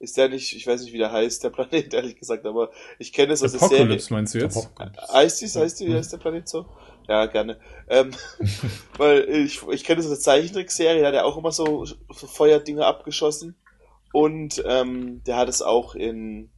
ist 0.00 0.16
der 0.16 0.28
nicht, 0.28 0.54
ich 0.56 0.66
weiß 0.66 0.82
nicht, 0.82 0.92
wie 0.92 0.98
der 0.98 1.12
heißt, 1.12 1.44
der 1.44 1.50
Planet, 1.50 1.94
ehrlich 1.94 2.16
gesagt, 2.16 2.44
aber 2.46 2.70
ich 2.98 3.12
kenne 3.12 3.32
es 3.32 3.44
aus 3.44 3.52
der 3.52 3.60
Serie. 3.60 3.76
Apocalypse 3.76 4.12
meinst 4.12 4.34
du 4.34 4.38
jetzt? 4.40 4.70
Heißt 5.12 5.40
die, 5.40 5.46
heißt 5.46 5.80
die, 5.80 5.94
heißt 5.94 6.12
der 6.12 6.18
Planet 6.18 6.48
so? 6.48 6.66
Ja, 7.08 7.26
gerne. 7.26 7.58
Ähm, 7.88 8.10
weil 8.98 9.20
ich, 9.28 9.62
ich 9.70 9.84
kenne 9.84 9.98
das 9.98 10.06
aus 10.06 10.18
der 10.18 10.20
Zeichentrickserie, 10.20 11.02
da 11.02 11.08
hat 11.08 11.14
er 11.14 11.26
auch 11.26 11.36
immer 11.36 11.52
so, 11.52 11.86
Feuerdinger 12.10 12.86
abgeschossen. 12.86 13.54
Und 14.12 14.62
ähm, 14.66 15.22
der 15.26 15.36
hat 15.36 15.48
es 15.48 15.62
auch 15.62 15.94
in, 15.94 16.50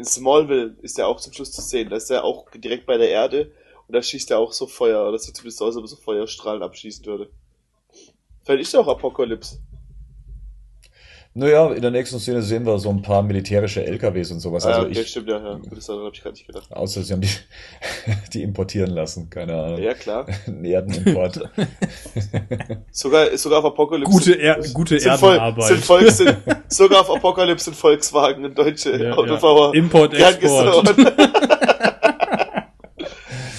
in 0.00 0.06
Smallville 0.06 0.76
ist 0.80 0.98
er 0.98 1.06
auch 1.08 1.20
zum 1.20 1.32
Schluss 1.34 1.52
zu 1.52 1.60
sehen. 1.60 1.90
Da 1.90 1.96
ist 1.96 2.10
er 2.10 2.24
auch 2.24 2.50
direkt 2.50 2.86
bei 2.86 2.96
der 2.96 3.10
Erde 3.10 3.52
und 3.86 3.94
da 3.94 4.02
schießt 4.02 4.30
er 4.30 4.38
auch 4.38 4.52
so 4.52 4.66
Feuer, 4.66 5.06
oder 5.06 5.18
sieht 5.18 5.36
zumindest 5.36 5.60
aus, 5.60 5.68
als 5.68 5.76
ob 5.76 5.84
er 5.84 5.88
so 5.88 5.96
Feuerstrahlen 5.96 6.62
abschießen 6.62 7.04
würde. 7.04 7.28
Vielleicht 8.44 8.62
ist 8.62 8.74
er 8.74 8.80
auch 8.80 8.88
Apokalypse. 8.88 9.58
Naja, 11.32 11.70
in 11.72 11.80
der 11.80 11.92
nächsten 11.92 12.18
Szene 12.18 12.42
sehen 12.42 12.66
wir 12.66 12.76
so 12.80 12.90
ein 12.90 13.02
paar 13.02 13.22
militärische 13.22 13.84
LKWs 13.86 14.32
und 14.32 14.40
sowas. 14.40 14.66
ah, 14.66 14.70
Also 14.70 14.88
okay, 14.88 15.00
ich, 15.00 15.08
stimmt, 15.08 15.28
ja, 15.28 15.38
ja. 15.38 15.54
Gut, 15.58 15.76
das 15.76 15.88
habe 15.88 16.10
ich 16.12 16.24
gar 16.24 16.32
nicht 16.32 16.44
gedacht. 16.44 16.66
außer 16.72 17.02
sie 17.04 17.12
haben 17.12 17.20
die, 17.20 17.28
die 18.32 18.42
importieren 18.42 18.90
lassen, 18.90 19.30
keine 19.30 19.54
Ahnung. 19.54 19.80
Ja, 19.80 19.94
klar. 19.94 20.26
Ein 20.48 20.64
Erdenimport. 20.64 21.40
Sogar, 22.90 23.36
sogar 23.38 23.60
auf 23.60 23.66
Apokalypse. 23.66 24.10
Gute, 24.12 24.32
er 24.40 24.56
gute 24.72 24.98
sind, 24.98 25.08
Erdenarbeit. 25.08 25.64
sind, 25.66 25.84
Volks, 25.84 26.18
sind 26.18 26.36
sogar 26.68 27.00
auf 27.02 27.10
Apokalypse 27.10 27.66
sind 27.66 27.76
Volkswagen 27.76 28.44
und 28.44 28.58
deutsche 28.58 29.00
Ja, 29.00 29.12
Autobauer. 29.12 29.72
ja. 29.72 29.80
Import, 29.80 30.12
Export. 30.14 30.40
gesonnen. 30.96 31.12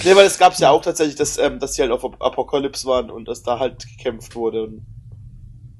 nee, 0.04 0.14
weil 0.14 0.26
es 0.26 0.38
gab's 0.38 0.58
ja 0.60 0.70
auch 0.70 0.82
tatsächlich, 0.82 1.16
dass, 1.16 1.38
ähm, 1.38 1.58
dass 1.58 1.74
sie 1.74 1.82
halt 1.82 1.90
auf 1.92 2.04
Apokalypse 2.20 2.86
waren 2.86 3.10
und 3.10 3.26
dass 3.28 3.42
da 3.42 3.58
halt 3.58 3.86
gekämpft 3.96 4.34
wurde. 4.34 4.64
Und, 4.64 4.86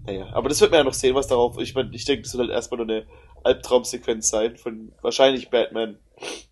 naja, 0.07 0.29
aber 0.33 0.49
das 0.49 0.61
wird 0.61 0.71
man 0.71 0.79
ja 0.79 0.85
noch 0.85 0.95
sehen, 0.95 1.15
was 1.15 1.27
darauf. 1.29 1.59
Ich 1.59 1.75
meine, 1.75 1.91
ich 1.95 2.05
denke, 2.05 2.23
das 2.23 2.33
wird 2.35 2.49
halt 2.49 2.51
erstmal 2.51 2.85
nur 2.85 2.89
eine 2.95 3.07
Albtraumsequenz 3.45 4.29
sein 4.29 4.57
von 4.57 4.93
wahrscheinlich 5.03 5.51
Batman. 5.51 5.97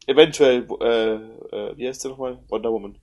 Eventuell, 0.06 0.66
äh, 0.80 1.14
äh, 1.14 1.76
wie 1.76 1.88
heißt 1.88 2.04
der 2.04 2.12
nochmal? 2.12 2.38
Wonder 2.48 2.70
Woman. 2.72 2.96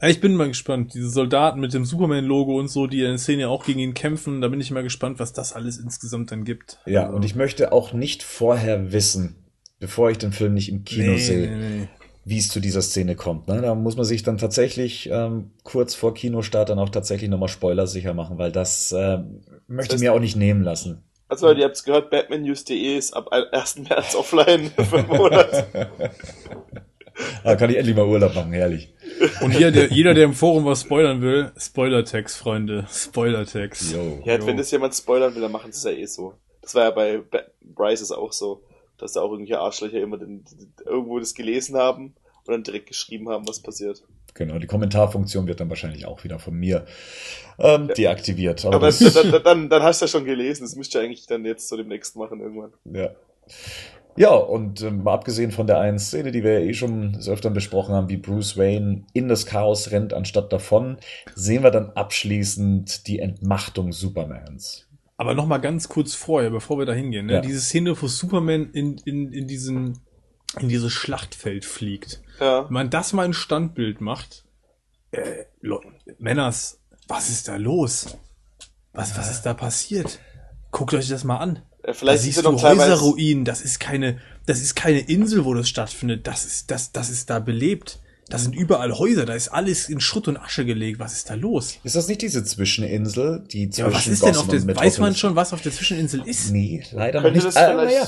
Ich 0.00 0.20
bin 0.20 0.36
mal 0.36 0.46
gespannt. 0.48 0.94
Diese 0.94 1.08
Soldaten 1.10 1.58
mit 1.60 1.74
dem 1.74 1.84
Superman-Logo 1.84 2.56
und 2.56 2.68
so, 2.68 2.86
die 2.86 3.00
in 3.00 3.08
der 3.08 3.18
Szene 3.18 3.48
auch 3.48 3.64
gegen 3.64 3.80
ihn 3.80 3.94
kämpfen, 3.94 4.40
da 4.40 4.46
bin 4.48 4.60
ich 4.60 4.70
mal 4.70 4.84
gespannt, 4.84 5.18
was 5.18 5.32
das 5.32 5.52
alles 5.52 5.78
insgesamt 5.78 6.30
dann 6.30 6.44
gibt. 6.44 6.78
ja, 6.86 7.04
Also- 7.04 7.16
und 7.16 7.24
ich 7.24 7.34
möchte 7.34 7.72
auch 7.72 7.92
nicht 7.92 8.22
vorher 8.22 8.92
wissen, 8.92 9.44
bevor 9.80 10.10
ich 10.10 10.18
den 10.18 10.32
Film 10.32 10.54
nicht 10.54 10.68
im 10.68 10.84
Kino 10.84 11.12
Nee, 11.12 11.18
sehe, 11.18 11.56
nee, 11.56 11.78
nee. 11.80 11.88
Wie 12.28 12.38
es 12.38 12.48
zu 12.48 12.60
dieser 12.60 12.82
Szene 12.82 13.16
kommt. 13.16 13.48
Ne? 13.48 13.62
Da 13.62 13.74
muss 13.74 13.96
man 13.96 14.04
sich 14.04 14.22
dann 14.22 14.36
tatsächlich 14.36 15.08
ähm, 15.10 15.52
kurz 15.62 15.94
vor 15.94 16.14
Kinostart 16.14 16.68
dann 16.68 16.78
auch 16.78 16.90
tatsächlich 16.90 17.30
nochmal 17.30 17.48
spoilersicher 17.48 18.12
machen, 18.12 18.38
weil 18.38 18.52
das 18.52 18.92
äh, 18.92 19.18
möchte 19.66 19.92
Das 19.92 20.00
ich 20.02 20.06
mir 20.06 20.12
auch 20.12 20.20
nicht 20.20 20.36
nehmen 20.36 20.62
lassen. 20.62 21.02
Also, 21.28 21.46
Leute, 21.46 21.60
ihr 21.60 21.66
habt's 21.66 21.84
gehört, 21.84 22.10
batmannews.de 22.10 22.96
ist 22.96 23.12
ab 23.12 23.28
1. 23.30 23.80
März 23.88 24.14
offline 24.14 24.70
für 24.90 24.98
einen 24.98 25.08
Monat. 25.08 25.66
Da 27.44 27.56
kann 27.56 27.70
ich 27.70 27.76
endlich 27.76 27.96
mal 27.96 28.06
Urlaub 28.06 28.34
machen, 28.34 28.52
herrlich. 28.52 28.94
Und 29.42 29.52
jeder 29.52 29.70
der, 29.70 29.86
jeder, 29.88 30.14
der 30.14 30.24
im 30.24 30.34
Forum 30.34 30.64
was 30.64 30.82
spoilern 30.82 31.20
will, 31.20 31.52
Spoiler-Tags, 31.56 32.36
Freunde. 32.36 32.86
Spoiler-Tags. 32.90 33.94
Ja, 34.24 34.46
wenn 34.46 34.56
das 34.56 34.70
jemand 34.70 34.94
spoilern 34.94 35.34
will, 35.34 35.42
dann 35.42 35.52
machen 35.52 35.72
sie 35.72 35.78
es 35.78 35.96
ja 35.96 36.02
eh 36.02 36.06
so. 36.06 36.34
Das 36.62 36.74
war 36.74 36.84
ja 36.84 36.90
bei 36.90 37.20
Bryce 37.60 38.10
auch 38.12 38.32
so, 38.32 38.62
dass 38.98 39.12
da 39.12 39.20
auch 39.20 39.30
irgendwelche 39.30 39.60
Arschlöcher 39.60 40.00
immer 40.00 40.18
den, 40.18 40.44
irgendwo 40.84 41.18
das 41.18 41.34
gelesen 41.34 41.76
haben 41.76 42.14
und 42.44 42.52
dann 42.52 42.62
direkt 42.62 42.86
geschrieben 42.86 43.28
haben, 43.28 43.46
was 43.48 43.60
passiert. 43.60 44.02
Genau, 44.34 44.58
die 44.58 44.66
Kommentarfunktion 44.66 45.46
wird 45.46 45.60
dann 45.60 45.68
wahrscheinlich 45.68 46.06
auch 46.06 46.22
wieder 46.22 46.38
von 46.38 46.54
mir 46.54 46.86
ähm, 47.58 47.88
deaktiviert. 47.96 48.64
Aber, 48.64 48.76
Aber 48.76 48.86
das, 48.86 48.98
dann, 48.98 49.42
dann, 49.42 49.68
dann, 49.68 49.82
hast 49.82 50.00
du 50.00 50.04
ja 50.04 50.08
schon 50.08 50.24
gelesen, 50.24 50.62
das 50.62 50.76
müsst 50.76 50.94
ihr 50.94 51.00
eigentlich 51.00 51.26
dann 51.26 51.44
jetzt 51.44 51.68
so 51.68 51.76
demnächst 51.76 52.16
machen 52.16 52.40
irgendwann. 52.40 52.72
ja. 52.84 53.10
Ja, 54.18 54.34
und 54.34 54.82
ähm, 54.82 55.04
mal 55.04 55.14
abgesehen 55.14 55.52
von 55.52 55.68
der 55.68 55.78
einen 55.78 56.00
Szene, 56.00 56.32
die 56.32 56.42
wir 56.42 56.58
ja 56.58 56.66
eh 56.66 56.74
schon 56.74 57.12
des 57.12 57.28
Öfteren 57.28 57.54
besprochen 57.54 57.94
haben, 57.94 58.08
wie 58.08 58.16
Bruce 58.16 58.56
Wayne 58.56 59.04
in 59.12 59.28
das 59.28 59.46
Chaos 59.46 59.92
rennt 59.92 60.12
anstatt 60.12 60.52
davon, 60.52 60.96
sehen 61.36 61.62
wir 61.62 61.70
dann 61.70 61.90
abschließend 61.90 63.06
die 63.06 63.20
Entmachtung 63.20 63.92
Supermans. 63.92 64.87
Aber 65.18 65.34
noch 65.34 65.46
mal 65.46 65.58
ganz 65.58 65.88
kurz 65.88 66.14
vorher, 66.14 66.48
bevor 66.50 66.78
wir 66.78 66.86
da 66.86 66.94
hingehen, 66.94 67.26
ne? 67.26 67.34
Ja. 67.34 67.40
diese 67.40 67.60
Szene, 67.60 68.00
wo 68.00 68.06
Superman 68.06 68.70
in, 68.72 68.98
in, 69.04 69.32
in 69.32 69.46
diesen 69.46 69.98
in 70.58 70.68
dieses 70.68 70.92
Schlachtfeld 70.92 71.64
fliegt. 71.66 72.22
Ja. 72.40 72.64
Wenn 72.64 72.72
man 72.72 72.90
das 72.90 73.12
mal 73.12 73.24
ein 73.24 73.34
Standbild 73.34 74.00
macht, 74.00 74.44
Äh, 75.10 75.44
Männers, 76.18 76.80
was 77.06 77.28
ist 77.28 77.48
da 77.48 77.56
los? 77.56 78.16
Was, 78.92 79.16
was 79.16 79.30
ist 79.30 79.42
da 79.42 79.54
passiert? 79.54 80.18
Guckt 80.70 80.94
euch 80.94 81.08
das 81.08 81.24
mal 81.24 81.38
an. 81.38 81.62
Äh, 81.82 81.94
vielleicht 81.94 82.18
da 82.18 82.22
siehst 82.22 82.44
du. 82.44 82.62
Häuserruinen. 82.62 83.44
Das 83.44 83.60
ist 83.60 83.80
keine, 83.80 84.20
das 84.46 84.60
ist 84.60 84.74
keine 84.74 85.00
Insel, 85.00 85.44
wo 85.44 85.54
das 85.54 85.68
stattfindet. 85.68 86.26
Das 86.26 86.44
ist, 86.44 86.70
das, 86.70 86.92
das 86.92 87.10
ist 87.10 87.30
da 87.30 87.38
belebt. 87.38 88.00
Da 88.30 88.36
sind 88.38 88.54
überall 88.54 88.92
Häuser. 88.98 89.24
Da 89.24 89.34
ist 89.34 89.48
alles 89.48 89.88
in 89.88 90.00
Schutt 90.00 90.28
und 90.28 90.36
Asche 90.36 90.64
gelegt. 90.66 90.98
Was 90.98 91.14
ist 91.14 91.30
da 91.30 91.34
los? 91.34 91.78
Ist 91.82 91.96
das 91.96 92.08
nicht 92.08 92.20
diese 92.20 92.44
Zwischeninsel, 92.44 93.44
die 93.50 93.64
Ja, 93.64 93.70
zwischen 93.70 93.92
was 93.94 94.06
ist 94.06 94.22
denn 94.22 94.32
Gotham 94.34 94.58
auf 94.58 94.66
der, 94.66 94.76
weiß 94.76 94.98
man 94.98 95.14
schon, 95.14 95.34
was 95.34 95.52
auf 95.52 95.62
der 95.62 95.72
Zwischeninsel 95.72 96.22
ist? 96.26 96.50
Nee, 96.52 96.84
leider 96.92 97.22
noch 97.22 97.30
nicht. 97.30 97.56
Ah, 97.56 97.74
naja, 97.74 98.06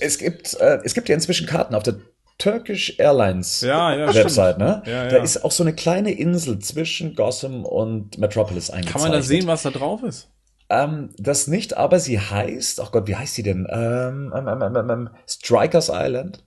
es 0.00 0.18
gibt, 0.18 0.54
äh, 0.60 0.80
es 0.84 0.92
gibt 0.94 1.08
ja 1.08 1.14
inzwischen 1.14 1.46
Karten 1.46 1.74
auf 1.74 1.82
der 1.82 1.96
Turkish 2.36 2.98
Airlines 2.98 3.60
Ja, 3.60 3.94
ja, 3.94 4.14
Website, 4.14 4.58
ne? 4.58 4.82
Ja, 4.86 5.08
Da 5.08 5.16
ist 5.18 5.44
auch 5.44 5.52
so 5.52 5.62
eine 5.62 5.72
kleine 5.72 6.12
Insel 6.12 6.58
zwischen 6.58 7.14
Gotham 7.14 7.64
und 7.64 8.18
Metropolis 8.18 8.68
Kann 8.68 8.78
eingezeichnet. 8.78 9.02
man 9.02 9.12
da 9.12 9.22
sehen, 9.22 9.46
was 9.46 9.62
da 9.62 9.70
drauf 9.70 10.02
ist? 10.02 10.28
Ähm, 10.68 11.10
das 11.18 11.46
nicht, 11.46 11.76
aber 11.76 12.00
sie 12.00 12.18
heißt, 12.18 12.80
ach 12.80 12.90
Gott, 12.90 13.06
wie 13.06 13.16
heißt 13.16 13.34
sie 13.34 13.42
denn? 13.42 13.66
Ähm, 13.70 14.32
ähm, 14.36 14.48
ähm, 14.48 14.76
ähm, 14.76 14.90
ähm, 14.90 15.10
Strikers 15.26 15.90
Island. 15.92 16.43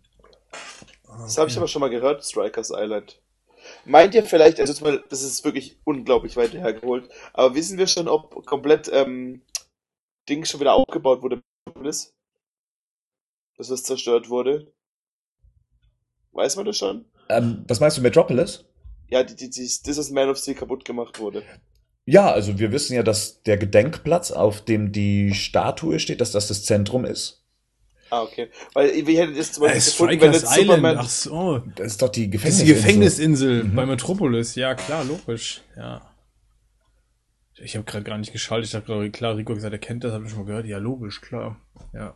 Das 1.18 1.38
habe 1.38 1.50
ich 1.50 1.58
aber 1.58 1.68
schon 1.68 1.80
mal 1.80 1.90
gehört, 1.90 2.24
Strikers 2.24 2.72
Island. 2.72 3.22
Meint 3.86 4.16
ihr 4.16 4.24
vielleicht, 4.24 4.60
also 4.60 4.84
mal, 4.84 5.04
das 5.10 5.24
ist 5.24 5.44
wirklich 5.44 5.78
unglaublich 5.84 6.38
weit 6.38 6.54
hergeholt, 6.54 7.10
aber 7.34 7.56
wissen 7.56 7.78
wir 7.78 7.88
schon, 7.88 8.08
ob 8.08 8.46
komplett 8.46 8.90
ähm, 8.94 9.42
Ding 10.30 10.46
schon 10.46 10.60
wieder 10.60 10.74
aufgebaut 10.74 11.22
wurde? 11.22 11.42
Dass 11.76 12.14
was 13.58 13.84
zerstört 13.84 14.30
wurde? 14.30 14.72
Weiß 16.32 16.56
man 16.56 16.66
das 16.66 16.78
schon? 16.78 17.06
Ähm, 17.30 17.66
was 17.68 17.80
meinst 17.80 17.98
du, 17.98 18.02
Metropolis? 18.02 18.66
Ja, 19.10 19.24
die, 19.24 19.36
die, 19.36 19.50
die, 19.50 19.62
das 19.62 19.98
ist 19.98 20.12
Man 20.12 20.30
of 20.30 20.38
Steel 20.38 20.56
kaputt 20.56 20.86
gemacht 20.86 21.20
wurde. 21.20 21.44
Ja, 22.06 22.32
also 22.32 22.58
wir 22.60 22.72
wissen 22.72 22.94
ja, 22.94 23.04
dass 23.04 23.42
der 23.44 23.58
Gedenkplatz, 23.58 24.32
auf 24.32 24.62
dem 24.62 24.92
die 24.92 25.34
Statue 25.34 26.00
steht, 26.00 26.22
dass 26.22 26.32
das 26.32 26.48
das 26.48 26.64
Zentrum 26.64 27.04
ist. 27.04 27.37
Ah, 28.10 28.22
okay. 28.24 28.50
Weil 28.74 29.06
wir 29.06 29.20
hätten 29.22 29.36
das 29.36 29.52
zum 29.52 29.64
Äh, 29.66 29.68
Beispiel 29.68 29.92
gefunden, 30.08 30.22
wenn 30.22 30.34
jetzt. 30.34 30.54
Superman. 30.54 30.98
Ach 31.00 31.10
so. 31.10 31.58
Das 31.76 31.88
ist 31.88 32.02
doch 32.02 32.10
die 32.10 32.30
Das 32.30 32.42
ist 32.44 32.60
Gefängnisinsel. 32.66 32.66
die 32.66 32.74
Gefängnisinsel 32.74 33.64
Mhm. 33.66 33.76
bei 33.76 33.86
Metropolis. 33.86 34.56
Ja, 34.56 34.76
klar, 34.76 35.04
logisch. 35.04 35.62
Ja. 35.76 36.02
Ich 37.60 37.76
habe 37.76 37.86
gerade 37.86 38.04
gar 38.04 38.18
nicht 38.18 38.32
geschaltet. 38.32 38.70
Ich 38.70 38.76
habe 38.76 38.86
gerade 38.86 39.10
klar, 39.12 39.36
Rico 39.36 39.52
hat 39.52 39.56
gesagt, 39.58 39.74
er 39.74 39.80
kennt 39.80 40.04
das, 40.04 40.14
habe 40.14 40.26
ich 40.26 40.30
schon 40.30 40.40
mal 40.40 40.46
gehört. 40.46 40.66
Ja, 40.68 40.78
logisch, 40.78 41.22
klar. 41.22 41.60
Ja. 41.94 42.14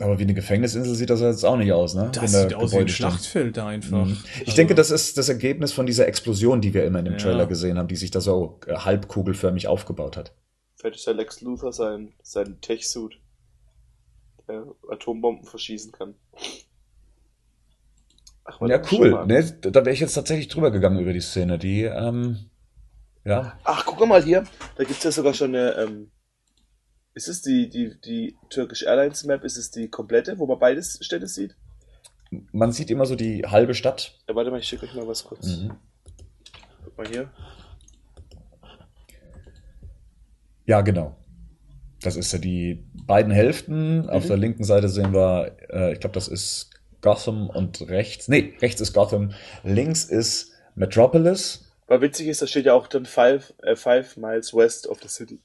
Aber 0.00 0.18
wie 0.18 0.24
eine 0.24 0.34
Gefängnisinsel 0.34 0.94
sieht 0.94 1.08
das 1.08 1.20
jetzt 1.20 1.44
auch 1.44 1.56
nicht 1.56 1.72
aus, 1.72 1.94
ne? 1.94 2.10
Das 2.12 2.32
da 2.32 2.42
sieht 2.42 2.54
aus 2.54 2.72
wie 2.72 2.78
ein. 2.78 2.88
Schlachtfeld 2.88 3.56
da 3.56 3.68
einfach. 3.68 4.04
Mhm. 4.04 4.18
Ich 4.40 4.48
Also- 4.48 4.56
denke, 4.56 4.74
das 4.74 4.90
ist 4.90 5.16
das 5.16 5.28
Ergebnis 5.28 5.72
von 5.72 5.86
dieser 5.86 6.06
Explosion, 6.08 6.60
die 6.60 6.74
wir 6.74 6.84
immer 6.84 6.98
in 6.98 7.04
dem 7.06 7.14
Ja. 7.14 7.20
Trailer 7.20 7.46
gesehen 7.46 7.78
haben, 7.78 7.88
die 7.88 7.96
sich 7.96 8.10
da 8.10 8.20
so 8.20 8.60
äh, 8.66 8.74
halbkugelförmig 8.74 9.66
aufgebaut 9.68 10.16
hat. 10.16 10.34
Vielleicht 10.76 10.96
ist 10.96 11.06
der 11.06 11.14
Lex 11.14 11.40
Luthor 11.40 11.72
sein, 11.72 12.12
sein 12.22 12.60
Tech-Suit, 12.60 13.14
der 14.48 14.66
Atombomben 14.90 15.46
verschießen 15.46 15.92
kann. 15.92 16.14
Ach, 18.44 18.60
Ja, 18.60 18.82
cool. 18.92 19.26
Ne? 19.26 19.42
Da 19.60 19.84
wäre 19.84 19.92
ich 19.92 20.00
jetzt 20.00 20.14
tatsächlich 20.14 20.48
drüber 20.48 20.70
gegangen 20.70 20.98
über 21.00 21.12
die 21.12 21.20
Szene. 21.20 21.58
Die, 21.58 21.82
ähm, 21.82 22.50
ja. 23.24 23.58
Ach, 23.64 23.86
guck 23.86 24.06
mal 24.06 24.22
hier. 24.22 24.44
Da 24.76 24.84
gibt's 24.84 25.04
ja 25.04 25.10
sogar 25.10 25.32
schon 25.32 25.54
eine, 25.54 25.72
ähm, 25.76 26.10
ist 27.14 27.28
es 27.28 27.42
die, 27.42 27.68
die, 27.68 27.98
die 28.04 28.36
Turkish 28.50 28.82
Airlines 28.82 29.24
Map? 29.24 29.44
Ist 29.44 29.56
es 29.56 29.70
die 29.70 29.88
komplette, 29.88 30.38
wo 30.38 30.46
man 30.46 30.58
beides 30.58 30.98
Städte 31.00 31.28
sieht? 31.28 31.56
Man 32.52 32.72
sieht 32.72 32.90
immer 32.90 33.06
so 33.06 33.14
die 33.14 33.44
halbe 33.46 33.74
Stadt. 33.74 34.18
Ja, 34.28 34.34
warte 34.34 34.50
mal, 34.50 34.58
ich 34.58 34.66
schicke 34.66 34.86
euch 34.86 34.94
mal 34.94 35.06
was 35.06 35.24
kurz. 35.24 35.46
Mhm. 35.46 35.76
Guck 36.84 36.98
mal 36.98 37.06
hier. 37.06 37.30
Ja, 40.66 40.80
genau. 40.80 41.16
Das 42.04 42.16
ist 42.16 42.32
ja 42.32 42.38
die 42.38 42.84
beiden 43.06 43.32
Hälften. 43.32 44.08
Auf 44.08 44.24
Mhm. 44.24 44.28
der 44.28 44.36
linken 44.36 44.64
Seite 44.64 44.88
sehen 44.88 45.12
wir, 45.12 45.56
äh, 45.70 45.92
ich 45.92 46.00
glaube, 46.00 46.14
das 46.14 46.28
ist 46.28 46.70
Gotham 47.00 47.48
und 47.50 47.88
rechts. 47.88 48.28
Nee, 48.28 48.54
rechts 48.60 48.80
ist 48.80 48.92
Gotham. 48.92 49.32
Links 49.62 50.04
ist 50.04 50.52
Metropolis. 50.74 51.72
Weil 51.86 52.00
witzig 52.00 52.28
ist, 52.28 52.40
da 52.40 52.46
steht 52.46 52.64
ja 52.66 52.72
auch 52.74 52.86
dann 52.86 53.04
five, 53.06 53.52
äh, 53.62 53.76
five 53.76 54.16
miles 54.16 54.54
west 54.54 54.86
of 54.88 54.98
the 55.02 55.08
city. 55.08 55.40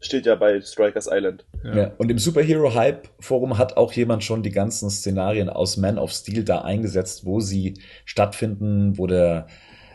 Steht 0.00 0.26
ja 0.26 0.34
bei 0.34 0.60
Strikers 0.60 1.08
Island. 1.08 1.44
Ja. 1.62 1.76
Ja. 1.76 1.92
Und 1.98 2.10
im 2.10 2.18
Superhero 2.18 2.74
Hype 2.74 3.08
Forum 3.20 3.56
hat 3.56 3.76
auch 3.76 3.92
jemand 3.92 4.24
schon 4.24 4.42
die 4.42 4.50
ganzen 4.50 4.90
Szenarien 4.90 5.48
aus 5.48 5.76
Man 5.76 5.96
of 5.96 6.10
Steel 6.10 6.42
da 6.42 6.62
eingesetzt, 6.62 7.24
wo 7.24 7.38
sie 7.38 7.74
stattfinden, 8.04 8.98
wo 8.98 9.06
der 9.06 9.46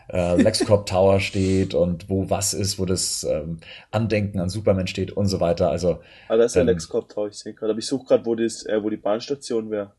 äh, 0.08 0.36
LexCorp 0.36 0.86
Tower 0.86 1.20
steht 1.20 1.74
und 1.74 2.08
wo 2.08 2.30
was 2.30 2.54
ist, 2.54 2.78
wo 2.78 2.84
das 2.86 3.24
ähm, 3.24 3.60
Andenken 3.90 4.40
an 4.40 4.48
Superman 4.50 4.86
steht 4.86 5.12
und 5.12 5.26
so 5.28 5.40
weiter. 5.40 5.70
Also 5.70 6.00
Ah, 6.28 6.36
da 6.36 6.44
ist 6.44 6.56
der 6.56 6.62
Ähm. 6.62 6.66
LexCorp 6.66 7.08
Tower, 7.10 7.28
ich 7.28 7.34
sehe 7.38 7.54
gerade. 7.54 7.72
Aber 7.72 7.78
ich 7.80 7.86
suche 7.86 8.06
gerade, 8.06 8.24
wo, 8.26 8.34
das, 8.34 8.64
äh, 8.66 8.82
wo 8.82 8.88
die 8.90 8.96
Bahnstation 8.96 9.70
wäre. 9.70 9.94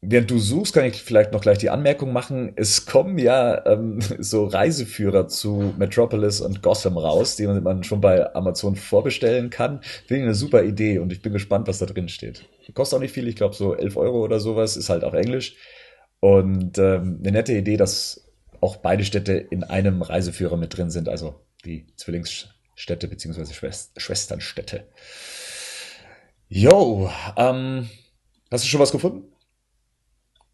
Während 0.00 0.30
du 0.30 0.38
suchst, 0.38 0.74
kann 0.74 0.84
ich 0.84 1.02
vielleicht 1.02 1.32
noch 1.32 1.40
gleich 1.40 1.58
die 1.58 1.70
Anmerkung 1.70 2.12
machen, 2.12 2.52
es 2.54 2.86
kommen 2.86 3.18
ja 3.18 3.66
ähm, 3.66 3.98
so 4.20 4.44
Reiseführer 4.46 5.26
zu 5.26 5.74
Metropolis 5.76 6.40
und 6.40 6.62
Gotham 6.62 6.96
raus, 6.96 7.34
die 7.34 7.46
man 7.48 7.82
schon 7.82 8.00
bei 8.00 8.32
Amazon 8.34 8.76
vorbestellen 8.76 9.50
kann. 9.50 9.80
Finde 10.06 10.20
ich 10.20 10.22
eine 10.22 10.34
super 10.36 10.62
Idee 10.62 10.98
und 11.00 11.12
ich 11.12 11.20
bin 11.20 11.32
gespannt, 11.32 11.66
was 11.66 11.78
da 11.78 11.86
drin 11.86 12.08
steht. 12.08 12.48
Kostet 12.74 12.96
auch 12.98 13.00
nicht 13.00 13.12
viel, 13.14 13.26
ich 13.26 13.34
glaube 13.36 13.54
so 13.56 13.74
11 13.74 13.96
Euro 13.96 14.22
oder 14.22 14.38
sowas, 14.38 14.76
ist 14.76 14.88
halt 14.88 15.02
auf 15.02 15.14
Englisch. 15.14 15.56
Und 16.20 16.78
ähm, 16.78 17.18
eine 17.20 17.32
nette 17.32 17.52
Idee, 17.52 17.76
dass 17.76 18.28
auch 18.60 18.76
beide 18.76 19.04
Städte 19.04 19.34
in 19.34 19.62
einem 19.64 20.02
Reiseführer 20.02 20.56
mit 20.56 20.76
drin 20.76 20.90
sind, 20.90 21.08
also 21.08 21.40
die 21.64 21.86
Zwillingsstädte 21.96 23.08
beziehungsweise 23.08 23.54
Schwest 23.54 24.00
Schwesternstädte. 24.00 24.88
Yo, 26.48 27.10
ähm, 27.36 27.88
hast 28.50 28.64
du 28.64 28.68
schon 28.68 28.80
was 28.80 28.92
gefunden? 28.92 29.30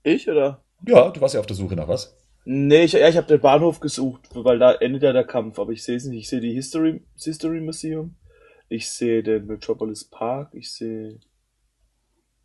Ich 0.03 0.29
oder? 0.29 0.63
Ja, 0.87 1.11
du 1.11 1.21
warst 1.21 1.35
ja 1.35 1.41
auf 1.41 1.47
der 1.47 1.57
Suche 1.57 1.77
nach 1.77 1.89
was. 1.89 2.17
Nee, 2.45 2.85
ich, 2.85 2.93
ja, 2.93 3.09
ich 3.09 3.17
habe 3.17 3.27
den 3.27 3.41
Bahnhof 3.41 3.81
gesucht, 3.81 4.29
weil 4.35 4.59
da 4.59 4.73
endet 4.75 5.03
ja 5.03 5.15
der 5.15 5.25
Kampf, 5.25 5.59
aber 5.59 5.73
ich 5.73 5.83
sehe 5.83 5.97
es 5.97 6.05
nicht. 6.05 6.21
Ich 6.21 6.29
sehe 6.29 6.41
die 6.41 6.53
History, 6.53 7.03
das 7.15 7.25
History 7.25 7.61
Museum, 7.61 8.17
ich 8.69 8.91
sehe 8.91 9.23
den 9.23 9.47
Metropolis 9.47 10.05
Park, 10.05 10.51
ich 10.53 10.71
sehe 10.71 11.21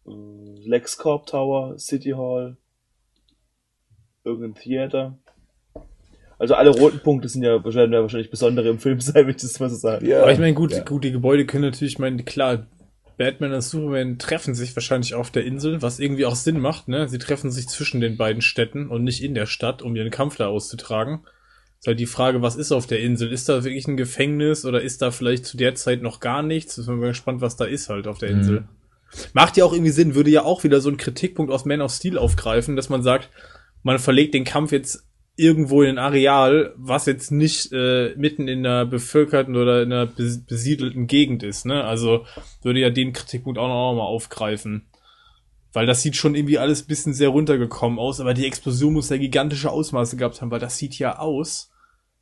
äh, 0.06 0.12
LexCorp 0.12 1.26
Tower, 1.26 1.78
City 1.78 2.12
Hall, 2.12 2.56
irgendein 4.30 4.56
Theater. 4.62 5.18
Also 6.38 6.56
alle 6.56 6.70
roten 6.70 7.00
Punkte 7.00 7.28
sind 7.28 7.44
ja 7.44 7.64
wahrscheinlich, 7.64 8.00
wahrscheinlich 8.00 8.30
besondere 8.32 8.70
im 8.70 8.80
Film 8.80 9.02
sein, 9.02 9.16
wenn 9.28 9.30
ich 9.30 9.42
das 9.42 9.60
mal 9.60 9.70
so 9.70 9.76
sagen. 9.76 10.06
Ja. 10.06 10.22
Aber 10.22 10.32
ich 10.32 10.40
meine, 10.40 10.54
gut, 10.54 10.72
Ja. 10.72 10.84
gut, 10.84 11.04
die 11.04 11.12
Gebäude 11.12 11.46
können 11.46 11.66
natürlich, 11.66 11.94
ich 11.96 12.00
meine, 12.00 12.24
klar, 12.24 12.66
Batman 13.18 13.52
und 13.52 13.62
Superman 13.62 14.18
treffen 14.18 14.56
sich 14.56 14.74
wahrscheinlich 14.78 15.14
auf 15.14 15.30
der 15.30 15.44
Insel, 15.44 15.82
was 15.82 16.00
irgendwie 16.00 16.26
auch 16.26 16.36
Sinn 16.36 16.60
macht, 16.62 16.88
ne? 16.88 17.10
Sie 17.10 17.18
treffen 17.18 17.52
sich 17.52 17.68
zwischen 17.68 18.00
den 18.00 18.16
beiden 18.16 18.42
Städten 18.42 18.88
und 18.88 19.04
nicht 19.04 19.22
in 19.22 19.34
der 19.34 19.46
Stadt, 19.46 19.82
um 19.82 19.94
ihren 19.98 20.10
Kampf 20.10 20.38
da 20.38 20.48
auszutragen. 20.48 21.26
Ist 21.82 21.88
halt 21.88 22.00
die 22.00 22.06
Frage, 22.06 22.42
was 22.42 22.56
ist 22.56 22.72
auf 22.72 22.88
der 22.88 23.02
Insel? 23.02 23.32
Ist 23.34 23.50
da 23.50 23.66
wirklich 23.66 23.88
ein 23.90 23.98
Gefängnis 23.98 24.64
oder 24.66 24.82
ist 24.82 25.02
da 25.02 25.12
vielleicht 25.12 25.46
zu 25.46 25.58
der 25.58 25.76
Zeit 25.76 26.02
noch 26.02 26.22
gar 26.22 26.44
nichts? 26.44 26.78
Ist 26.78 26.88
mal 26.88 26.98
gespannt, 27.00 27.42
was 27.42 27.58
da 27.58 27.66
ist 27.66 27.90
halt 27.90 28.08
auf 28.08 28.18
der 28.20 28.32
Mhm. 28.32 28.38
Insel. 28.38 28.64
Macht 29.34 29.58
ja 29.58 29.66
auch 29.66 29.74
irgendwie 29.74 29.92
Sinn, 29.92 30.16
würde 30.16 30.30
ja 30.30 30.44
auch 30.44 30.64
wieder 30.64 30.80
so 30.80 30.90
ein 30.90 30.98
Kritikpunkt 30.98 31.52
aus 31.52 31.66
Man 31.66 31.82
of 31.82 31.92
Steel 31.92 32.18
aufgreifen, 32.18 32.78
dass 32.78 32.88
man 32.90 33.02
sagt, 33.04 33.30
man 33.84 34.00
verlegt 34.00 34.34
den 34.34 34.44
Kampf 34.44 34.72
jetzt 34.72 35.06
irgendwo 35.36 35.82
in 35.84 35.92
ein 35.92 35.98
Areal, 36.00 36.74
was 36.76 37.06
jetzt 37.06 37.32
nicht 37.32 37.72
äh, 37.72 38.14
mitten 38.18 38.50
in 38.50 38.66
einer 38.66 38.86
bevölkerten 38.86 39.56
oder 39.56 39.84
in 39.84 39.94
einer 39.94 40.06
bes- 40.12 40.46
besiedelten 40.46 41.08
Gegend 41.08 41.44
ist. 41.44 41.66
Ne? 41.66 41.84
Also 41.86 42.26
würde 42.62 42.82
ja 42.82 42.90
den 42.90 43.14
Kritikpunkt 43.14 43.58
auch 43.58 43.70
noch 43.70 43.94
mal 43.96 44.04
aufgreifen. 44.04 44.86
Weil 45.72 45.86
das 45.86 46.02
sieht 46.02 46.16
schon 46.18 46.36
irgendwie 46.36 46.58
alles 46.58 46.84
ein 46.84 46.88
bisschen 46.88 47.14
sehr 47.14 47.30
runtergekommen 47.30 48.00
aus, 48.00 48.20
aber 48.20 48.34
die 48.34 48.46
Explosion 48.48 48.92
muss 48.94 49.10
ja 49.10 49.18
gigantische 49.18 49.70
Ausmaße 49.72 50.18
gehabt 50.18 50.42
haben, 50.42 50.52
weil 50.52 50.60
das 50.60 50.78
sieht 50.78 50.98
ja 51.00 51.20
aus. 51.20 51.72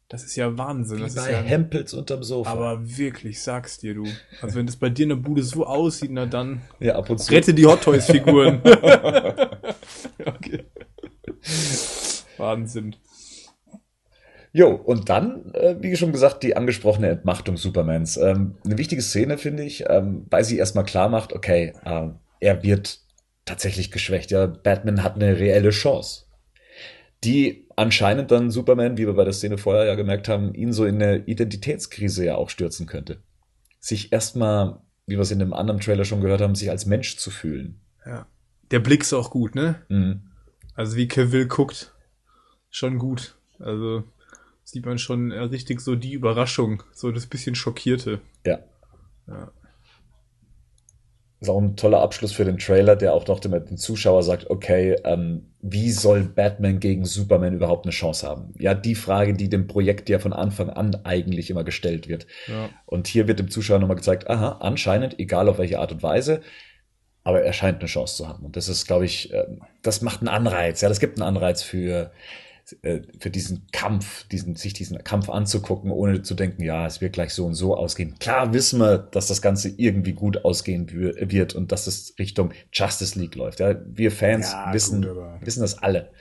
Das 0.10 0.24
ist 0.24 0.36
ja 0.36 0.58
Wahnsinn. 0.58 1.00
Das 1.00 1.16
ist 1.16 1.26
bei 1.26 1.32
ja, 1.32 1.42
Hempels 1.42 1.94
unterm 1.94 2.24
Sofa. 2.24 2.50
aber 2.52 2.98
wirklich, 2.98 3.42
sag's 3.42 3.78
dir 3.80 3.94
du. 3.96 4.06
Also 4.42 4.56
wenn 4.56 4.66
das 4.66 4.76
bei 4.78 4.90
dir 4.90 5.04
in 5.04 5.10
der 5.10 5.16
Bude 5.18 5.44
so 5.44 5.66
aussieht, 5.66 6.12
na 6.14 6.26
dann 6.26 6.62
ja, 6.80 6.96
ab 6.96 7.10
und 7.10 7.18
zu. 7.20 7.32
rette 7.32 7.54
die 7.54 7.66
Hot 7.66 7.82
Toys 7.82 8.06
Figuren. 8.06 8.62
okay. 10.26 10.66
Wahnsinn. 12.48 12.95
Jo, 14.53 14.72
und 14.72 15.10
dann, 15.10 15.53
äh, 15.53 15.76
wie 15.82 15.95
schon 15.95 16.14
gesagt, 16.14 16.44
die 16.44 16.56
angesprochene 16.56 17.10
Entmachtung 17.10 17.57
Supermans. 17.57 18.18
Ähm, 18.18 18.56
eine 18.65 18.78
wichtige 18.78 19.02
Szene, 19.02 19.38
finde 19.38 19.64
ich, 19.64 19.84
ähm, 19.88 20.26
weil 20.30 20.44
sie 20.44 20.57
erstmal 20.57 20.86
klar 20.86 21.10
macht, 21.10 21.34
okay, 21.34 21.74
ähm, 21.86 22.15
er 22.40 22.64
wird 22.64 23.02
tatsächlich 23.45 23.91
geschwächt. 23.91 24.32
Ja, 24.32 24.45
Batman 24.45 25.03
hat 25.03 25.15
eine 25.15 25.38
reelle 25.38 25.72
Chance. 25.72 26.26
Die 27.24 27.68
anscheinend 27.76 28.32
dann 28.32 28.49
Superman, 28.49 28.98
wie 28.98 29.06
wir 29.06 29.14
bei 29.14 29.26
der 29.26 29.34
Szene 29.34 29.57
vorher 29.57 29.86
ja 29.86 29.95
gemerkt 29.95 30.30
haben, 30.30 30.53
ihn 30.53 30.72
so 30.72 30.86
in 30.86 31.02
eine 31.02 31.18
Identitätskrise 31.26 32.26
ja 32.26 32.36
auch 32.36 32.49
stürzen 32.49 32.88
könnte. 32.88 33.22
Sich 33.80 34.11
erstmal, 34.14 34.80
wie 35.06 35.15
wir 35.15 35.22
es 35.22 35.32
in 35.32 35.40
dem 35.40 35.53
anderen 35.53 35.82
Trailer 35.82 36.06
schon 36.06 36.22
gehört 36.22 36.41
haben, 36.41 36.56
sich 36.56 36.69
als 36.69 36.86
Mensch 36.86 37.18
zu 37.18 37.32
fühlen. 37.32 37.82
Ja. 38.06 38.28
Der 38.72 38.80
Blick 38.80 39.02
ist 39.02 39.14
auch 39.14 39.30
gut, 39.30 39.56
ne? 39.56 39.76
Mhm. 39.90 40.22
Also 40.74 40.95
wie 40.95 41.07
Cavill 41.07 41.48
guckt. 41.48 41.94
Schon 42.69 42.98
gut. 42.98 43.35
Also 43.60 44.03
sieht 44.64 44.85
man 44.85 44.98
schon 44.98 45.31
äh, 45.31 45.39
richtig 45.39 45.81
so 45.81 45.95
die 45.95 46.14
Überraschung, 46.14 46.84
so 46.94 47.11
das 47.11 47.26
bisschen 47.26 47.56
schockierte. 47.56 48.19
Ja. 48.45 48.60
Ja. 49.27 49.52
Ist 51.39 51.49
auch 51.49 51.61
ein 51.61 51.76
toller 51.76 52.02
Abschluss 52.02 52.31
für 52.31 52.45
den 52.45 52.57
Trailer, 52.57 52.95
der 52.95 53.14
auch 53.14 53.27
noch 53.27 53.39
dem, 53.39 53.77
Zuschauer 53.77 54.23
sagt, 54.23 54.49
okay, 54.49 54.95
ähm, 55.03 55.53
wie 55.61 55.91
soll 55.91 56.23
Batman 56.23 56.80
gegen 56.80 57.06
Superman 57.06 57.53
überhaupt 57.53 57.85
eine 57.85 57.91
Chance 57.91 58.27
haben? 58.27 58.56
Ja, 58.57 58.73
die 58.73 58.95
Frage, 58.95 59.34
die 59.34 59.48
dem 59.48 59.68
Projekt 59.68 60.10
ja 60.10 60.18
von 60.18 60.34
Anfang 60.34 60.72
an 60.72 60.95
eigentlich 61.03 61.52
immer 61.52 61.64
gestellt 61.64 62.07
wird. 62.07 62.26
Ja. 62.48 62.69
Und 62.88 63.06
hier 63.07 63.27
wird 63.27 63.38
dem 63.38 63.52
Zuschauer 63.52 63.77
nochmal 63.77 63.98
gezeigt, 63.98 64.27
aha, 64.27 64.57
anscheinend, 64.61 65.19
egal 65.19 65.48
auf 65.48 65.60
welche 65.60 65.80
Art 65.80 65.91
und 65.91 66.02
Weise, 66.02 66.41
aber 67.23 67.44
er 67.44 67.53
scheint 67.53 67.81
eine 67.81 67.88
Chance 67.88 68.18
zu 68.18 68.27
haben. 68.27 68.44
Und 68.44 68.56
das 68.56 68.68
ist, 68.68 68.88
glaube 68.88 69.06
ich, 69.06 69.31
ähm, 69.31 69.61
das 69.84 70.02
macht 70.02 70.22
einen 70.22 70.30
Anreiz. 70.30 70.81
Ja, 70.81 70.89
das 70.89 70.99
gibt 70.99 71.19
einen 71.19 71.27
Anreiz 71.27 71.61
für, 71.61 72.11
äh, 72.81 73.02
für 73.19 73.30
diesen 73.30 73.68
Kampf, 73.72 74.27
diesen, 74.27 74.56
sich 74.56 74.73
diesen 74.73 75.03
Kampf 75.03 75.30
anzugucken, 75.30 75.91
ohne 75.91 76.22
zu 76.22 76.34
denken, 76.35 76.64
ja, 76.64 76.85
es 76.85 77.02
wird 77.02 77.14
gleich 77.14 77.34
so 77.34 77.45
und 77.45 77.53
so 77.53 77.76
ausgehen. 77.76 78.18
Klar 78.19 78.53
wissen 78.53 78.80
wir, 78.80 78.98
dass 78.98 79.27
das 79.27 79.41
Ganze 79.41 79.69
irgendwie 79.69 80.14
gut 80.14 80.44
ausgehen 80.44 80.91
wird 80.91 81.56
und 81.56 81.72
dass 81.72 81.88
es 81.88 82.15
Richtung 82.19 82.53
Justice 82.73 83.18
League 83.18 83.35
läuft. 83.35 83.60
Ja, 83.60 83.76
wir 83.85 84.11
Fans 84.11 84.52
Ja, 84.52 84.73
wissen, 84.73 85.02
gut, 85.02 85.18
wissen 85.41 85.61
das 85.61 85.77
alle. 85.77 86.11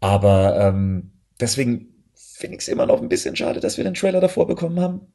Aber 0.00 0.58
ähm, 0.60 1.12
deswegen 1.40 1.88
finde 2.14 2.56
ich 2.56 2.62
es 2.62 2.68
immer 2.68 2.86
noch 2.86 3.02
ein 3.02 3.08
bisschen 3.08 3.36
schade, 3.36 3.60
dass 3.60 3.76
wir 3.76 3.84
den 3.84 3.94
Trailer 3.94 4.20
davor 4.20 4.46
bekommen 4.46 4.80
haben. 4.80 5.12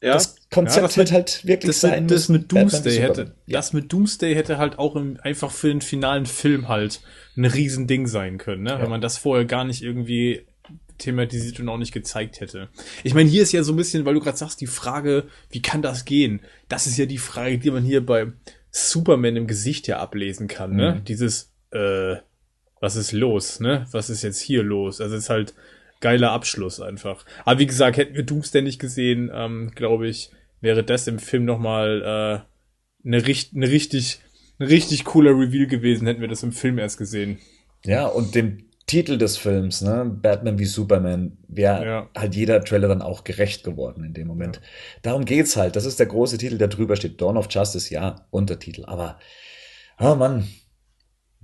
Ja, 0.00 0.14
Das 0.14 0.36
Konzept 0.50 0.76
Ja, 0.76 0.82
das 0.82 0.96
wird 0.96 1.12
halt 1.12 1.46
wirklich 1.46 1.68
Das, 1.70 1.80
sein. 1.80 2.02
mit, 2.04 2.10
das 2.12 2.28
mit 2.28 2.52
Doomsday 2.52 2.98
hätte. 2.98 3.34
Ja. 3.46 3.58
das 3.58 3.72
mit 3.72 3.92
Doomsday 3.92 4.34
hätte 4.34 4.58
halt 4.58 4.78
auch 4.78 4.94
im, 4.96 5.18
einfach 5.22 5.50
für 5.50 5.68
den 5.68 5.80
finalen 5.80 6.26
Film 6.26 6.68
halt 6.68 7.00
ein 7.36 7.44
Riesending 7.44 8.06
sein 8.06 8.38
können, 8.38 8.62
ne? 8.62 8.70
Ja. 8.70 8.82
Wenn 8.82 8.90
man 8.90 9.00
das 9.00 9.18
vorher 9.18 9.44
gar 9.44 9.64
nicht 9.64 9.82
irgendwie 9.82 10.46
thematisiert 10.98 11.60
und 11.60 11.68
auch 11.68 11.78
nicht 11.78 11.92
gezeigt 11.92 12.40
hätte. 12.40 12.68
Ich 13.04 13.14
meine, 13.14 13.28
hier 13.30 13.42
ist 13.42 13.52
ja 13.52 13.62
so 13.62 13.72
ein 13.72 13.76
bisschen, 13.76 14.04
weil 14.04 14.14
du 14.14 14.20
gerade 14.20 14.36
sagst, 14.36 14.60
die 14.60 14.66
Frage, 14.66 15.24
wie 15.50 15.62
kann 15.62 15.80
das 15.82 16.04
gehen? 16.04 16.40
Das 16.68 16.86
ist 16.88 16.96
ja 16.98 17.06
die 17.06 17.18
Frage, 17.18 17.58
die 17.58 17.70
man 17.70 17.84
hier 17.84 18.04
bei 18.04 18.32
Superman 18.70 19.36
im 19.36 19.46
Gesicht 19.46 19.86
ja 19.86 19.98
ablesen 20.00 20.48
kann, 20.48 20.74
ne? 20.74 20.96
Mhm. 20.96 21.04
Dieses, 21.04 21.52
äh, 21.70 22.16
was 22.80 22.96
ist 22.96 23.12
los, 23.12 23.60
ne? 23.60 23.86
Was 23.92 24.10
ist 24.10 24.22
jetzt 24.22 24.40
hier 24.40 24.62
los? 24.62 25.00
Also 25.00 25.16
es 25.16 25.24
ist 25.24 25.30
halt 25.30 25.54
geiler 26.00 26.32
Abschluss 26.32 26.80
einfach. 26.80 27.24
Aber 27.44 27.58
wie 27.58 27.66
gesagt, 27.66 27.96
hätten 27.96 28.14
wir 28.14 28.24
Doomsday 28.24 28.62
nicht 28.62 28.78
gesehen, 28.78 29.30
ähm, 29.32 29.70
glaube 29.74 30.08
ich, 30.08 30.30
wäre 30.60 30.84
das 30.84 31.06
im 31.06 31.18
Film 31.18 31.44
nochmal 31.44 32.44
äh, 33.04 33.06
eine, 33.06 33.26
richt 33.26 33.54
eine 33.54 33.68
richtig, 33.68 34.20
ein 34.58 34.66
richtig 34.66 35.04
cooler 35.04 35.30
Reveal 35.32 35.66
gewesen, 35.66 36.06
hätten 36.06 36.20
wir 36.20 36.28
das 36.28 36.42
im 36.42 36.52
Film 36.52 36.78
erst 36.78 36.98
gesehen. 36.98 37.38
Ja, 37.84 38.06
und 38.06 38.34
dem 38.34 38.64
Titel 38.86 39.18
des 39.18 39.36
Films, 39.36 39.82
ne, 39.82 40.04
Batman 40.06 40.58
wie 40.58 40.64
Superman, 40.64 41.36
wäre 41.46 41.84
Ja. 41.84 42.10
halt 42.16 42.34
jeder 42.34 42.64
Trailer 42.64 42.88
dann 42.88 43.02
auch 43.02 43.22
gerecht 43.22 43.62
geworden 43.62 44.02
in 44.02 44.14
dem 44.14 44.26
Moment. 44.26 44.60
Darum 45.02 45.26
geht's 45.26 45.56
halt. 45.56 45.76
Das 45.76 45.84
ist 45.84 45.98
der 45.98 46.06
große 46.06 46.38
Titel, 46.38 46.56
der 46.58 46.68
drüber 46.68 46.96
steht. 46.96 47.20
Dawn 47.20 47.36
of 47.36 47.48
Justice, 47.50 47.92
ja, 47.92 48.26
Untertitel. 48.30 48.84
Aber, 48.86 49.18
oh 50.00 50.14
Mann. 50.14 50.48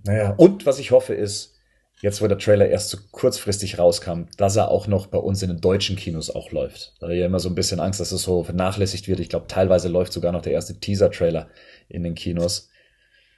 Naja, 0.02 0.34
und 0.36 0.64
was 0.66 0.78
ich 0.78 0.90
hoffe 0.90 1.14
ist, 1.14 1.53
jetzt 2.00 2.20
wo 2.20 2.26
der 2.26 2.38
Trailer 2.38 2.68
erst 2.68 2.90
so 2.90 2.98
kurzfristig 3.10 3.78
rauskam, 3.78 4.24
dass 4.36 4.56
er 4.56 4.68
auch 4.68 4.86
noch 4.86 5.06
bei 5.06 5.18
uns 5.18 5.42
in 5.42 5.48
den 5.48 5.60
deutschen 5.60 5.96
Kinos 5.96 6.30
auch 6.30 6.50
läuft. 6.50 6.94
Da 6.98 7.06
habe 7.06 7.14
ich 7.14 7.20
ja 7.20 7.26
immer 7.26 7.40
so 7.40 7.48
ein 7.48 7.54
bisschen 7.54 7.80
Angst, 7.80 8.00
dass 8.00 8.12
es 8.12 8.22
so 8.22 8.44
vernachlässigt 8.44 9.08
wird. 9.08 9.20
Ich 9.20 9.28
glaube, 9.28 9.46
teilweise 9.48 9.88
läuft 9.88 10.12
sogar 10.12 10.32
noch 10.32 10.42
der 10.42 10.52
erste 10.52 10.78
Teaser-Trailer 10.78 11.48
in 11.88 12.02
den 12.02 12.14
Kinos. 12.14 12.68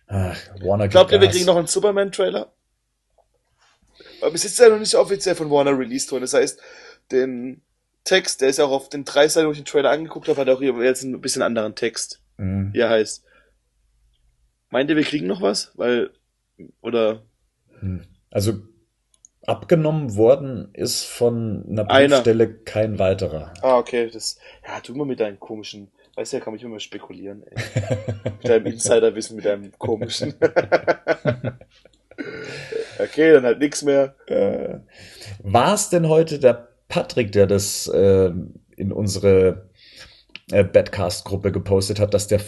Ach, 0.08 0.36
Warner 0.60 0.88
Glaubt 0.88 1.12
ihr, 1.12 1.20
wir 1.20 1.28
kriegen 1.28 1.46
noch 1.46 1.56
einen 1.56 1.66
Superman-Trailer? 1.66 2.52
Aber 4.22 4.30
bis 4.30 4.44
jetzt 4.44 4.52
ist 4.54 4.60
er 4.60 4.70
noch 4.70 4.78
nicht 4.78 4.94
offiziell 4.94 5.34
von 5.34 5.50
Warner 5.50 5.78
released 5.78 6.10
worden. 6.12 6.22
Das 6.22 6.34
heißt, 6.34 6.60
den 7.12 7.62
Text, 8.04 8.40
der 8.40 8.48
ist 8.48 8.58
ja 8.58 8.64
auch 8.64 8.70
auf 8.72 8.88
den 8.88 9.04
drei 9.04 9.28
Seiten, 9.28 9.48
wo 9.48 9.52
ich 9.52 9.58
den 9.58 9.64
Trailer 9.64 9.90
angeguckt 9.90 10.28
habe, 10.28 10.40
hat 10.40 10.48
auch 10.48 10.60
hier 10.60 10.74
jetzt 10.82 11.02
ein 11.02 11.20
bisschen 11.20 11.42
anderen 11.42 11.74
Text, 11.74 12.20
Mhm. 12.36 12.72
wie 12.72 12.78
er 12.78 12.90
heißt. 12.90 13.24
Meint 14.70 14.90
ihr, 14.90 14.96
wir 14.96 15.04
kriegen 15.04 15.26
noch 15.26 15.42
was? 15.42 15.72
Weil, 15.74 16.10
oder, 16.80 17.22
Hm. 17.80 18.04
Also 18.36 18.52
abgenommen 19.46 20.14
worden 20.14 20.68
ist 20.74 21.04
von 21.04 21.64
einer 21.70 21.90
Einer. 21.90 22.16
Briefstelle 22.16 22.52
kein 22.52 22.98
weiterer. 22.98 23.54
ah, 23.62 23.78
okay, 23.78 24.10
das, 24.12 24.38
ja, 24.68 24.78
tu 24.80 24.94
mal 24.94 25.06
mit 25.06 25.20
deinen 25.20 25.40
komischen, 25.40 25.90
weißt 26.16 26.34
du, 26.34 26.36
ja, 26.36 26.44
kann 26.44 26.52
mich 26.52 26.62
immer 26.62 26.78
spekulieren, 26.78 27.44
ey. 27.44 27.56
mit 28.24 28.46
deinem 28.46 28.66
Insiderwissen, 28.74 29.36
mit 29.36 29.46
deinem 29.46 29.72
komischen. 29.78 30.34
okay, 32.98 33.32
dann 33.32 33.44
halt 33.44 33.58
nix 33.58 33.82
mehr. 33.82 34.14
Äh, 34.26 34.80
War 35.42 35.72
es 35.72 35.88
denn 35.88 36.06
heute 36.06 36.38
der 36.38 36.68
Patrick, 36.88 37.32
der 37.32 37.46
das 37.46 37.88
äh, 37.88 38.32
in 38.76 38.92
unsere 38.92 39.70
äh, 40.50 40.62
Badcast-Gruppe 40.62 41.52
gepostet 41.52 42.00
hat, 42.00 42.12
dass, 42.12 42.26
der, 42.28 42.42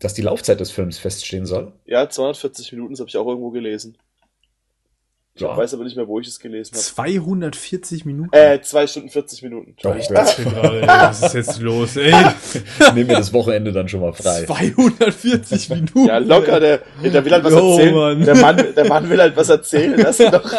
dass 0.00 0.12
die 0.12 0.20
Laufzeit 0.20 0.60
des 0.60 0.70
Films 0.70 0.98
feststehen 0.98 1.46
soll? 1.46 1.72
Ja, 1.86 2.10
240 2.10 2.72
Minuten, 2.72 2.92
das 2.92 3.00
habe 3.00 3.08
ich 3.08 3.16
auch 3.16 3.26
irgendwo 3.26 3.48
gelesen. 3.48 3.96
Ich 5.40 5.46
Ja. 5.46 5.56
weiß 5.56 5.72
aber 5.72 5.84
nicht 5.84 5.96
mehr, 5.96 6.06
wo 6.06 6.20
ich 6.20 6.28
es 6.28 6.38
gelesen 6.38 6.72
habe. 6.74 6.82
240 6.84 8.04
Minuten? 8.04 8.28
Äh, 8.36 8.60
2 8.60 8.86
Stunden 8.86 9.08
40 9.08 9.42
Minuten. 9.42 9.74
Doch, 9.82 9.96
ich 9.96 10.06
dachte 10.08 10.42
gerade, 10.44 10.82
ey, 10.82 10.86
was 10.86 11.22
ist 11.22 11.34
jetzt 11.34 11.60
los, 11.62 11.96
ey? 11.96 12.12
nehme 12.94 13.06
mir 13.06 13.16
das 13.16 13.32
Wochenende 13.32 13.72
dann 13.72 13.88
schon 13.88 14.00
mal 14.02 14.12
frei. 14.12 14.44
240 14.44 15.68
Minuten. 15.70 16.04
Ja, 16.04 16.18
locker, 16.18 16.60
der, 16.60 16.80
der 17.02 17.24
will 17.24 17.32
halt 17.32 17.44
was 17.44 17.52
Jo, 17.54 17.70
erzählen. 17.78 17.94
Mann. 17.94 18.24
Der, 18.26 18.36
Mann, 18.36 18.66
der 18.76 18.86
Mann 18.86 19.08
will 19.08 19.18
halt 19.20 19.34
was 19.34 19.48
erzählen. 19.48 19.94
Lass 19.98 20.20
ihn 20.20 20.30
doch. 20.30 20.52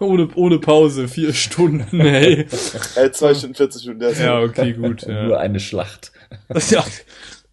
ohne, 0.00 0.28
ohne 0.34 0.58
Pause, 0.58 1.06
vier 1.06 1.32
Stunden, 1.32 2.00
ey. 2.00 2.46
Äh, 2.96 3.10
2 3.12 3.34
Stunden 3.34 3.54
40 3.54 3.82
Minuten. 3.86 4.00
Der 4.00 4.08
ist 4.10 4.20
Ja, 4.20 4.40
okay, 4.40 4.72
gut. 4.72 5.06
Nur 5.06 5.30
Ja. 5.30 5.36
eine 5.38 5.60
Schlacht. 5.60 6.10
ja. 6.70 6.84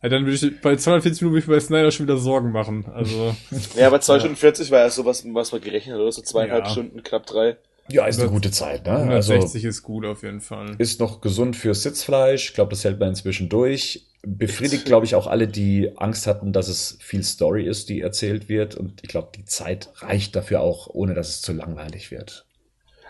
Ja, 0.01 0.09
dann 0.09 0.25
würde 0.25 0.33
ich, 0.47 0.61
bei 0.61 0.75
240 0.75 1.21
Minuten 1.21 1.33
würde 1.33 1.43
ich 1.43 1.47
mir 1.47 1.55
bei 1.55 1.59
Snyder 1.59 1.91
schon 1.91 2.05
wieder 2.05 2.17
Sorgen 2.17 2.51
machen. 2.51 2.85
Also, 2.93 3.35
ja, 3.75 3.87
aber 3.87 3.99
2 3.99 4.19
Stunden 4.19 4.35
40 4.37 4.71
war 4.71 4.79
ja 4.79 4.89
so 4.89 5.05
was, 5.05 5.25
was 5.33 5.51
man 5.51 5.61
gerechnet 5.61 5.95
hat, 5.95 6.01
oder? 6.01 6.11
So 6.11 6.21
zweieinhalb 6.21 6.65
Ja. 6.65 6.71
Stunden, 6.71 7.03
knapp 7.03 7.25
drei. 7.25 7.57
Ja, 7.91 8.05
ist 8.05 8.19
eine 8.19 8.29
gute 8.29 8.51
Zeit, 8.51 8.85
ne? 8.85 8.91
Also 8.91 9.33
160 9.33 9.65
ist 9.65 9.81
gut 9.81 10.05
auf 10.05 10.21
jeden 10.21 10.41
Fall. 10.41 10.75
ist 10.77 10.99
noch 10.99 11.21
gesund 11.21 11.55
für 11.55 11.73
Sitzfleisch. 11.73 12.49
Ich 12.49 12.53
glaube, 12.53 12.69
das 12.69 12.83
hält 12.83 12.99
man 12.99 13.09
inzwischen 13.09 13.49
durch. 13.49 14.05
Befriedigt, 14.21 14.85
glaube 14.85 15.05
ich, 15.05 15.15
auch 15.15 15.27
alle, 15.27 15.47
die 15.47 15.91
Angst 15.97 16.27
hatten, 16.27 16.53
dass 16.53 16.67
es 16.67 16.97
viel 17.01 17.23
Story 17.23 17.65
ist, 17.65 17.89
die 17.89 18.01
erzählt 18.01 18.47
wird. 18.47 18.75
Und 18.75 19.01
ich 19.01 19.09
glaube, 19.09 19.29
die 19.35 19.45
Zeit 19.45 19.89
reicht 19.95 20.35
dafür 20.35 20.61
auch, 20.61 20.87
ohne 20.87 21.13
dass 21.15 21.29
es 21.29 21.41
zu 21.41 21.51
langweilig 21.53 22.11
wird. 22.11 22.45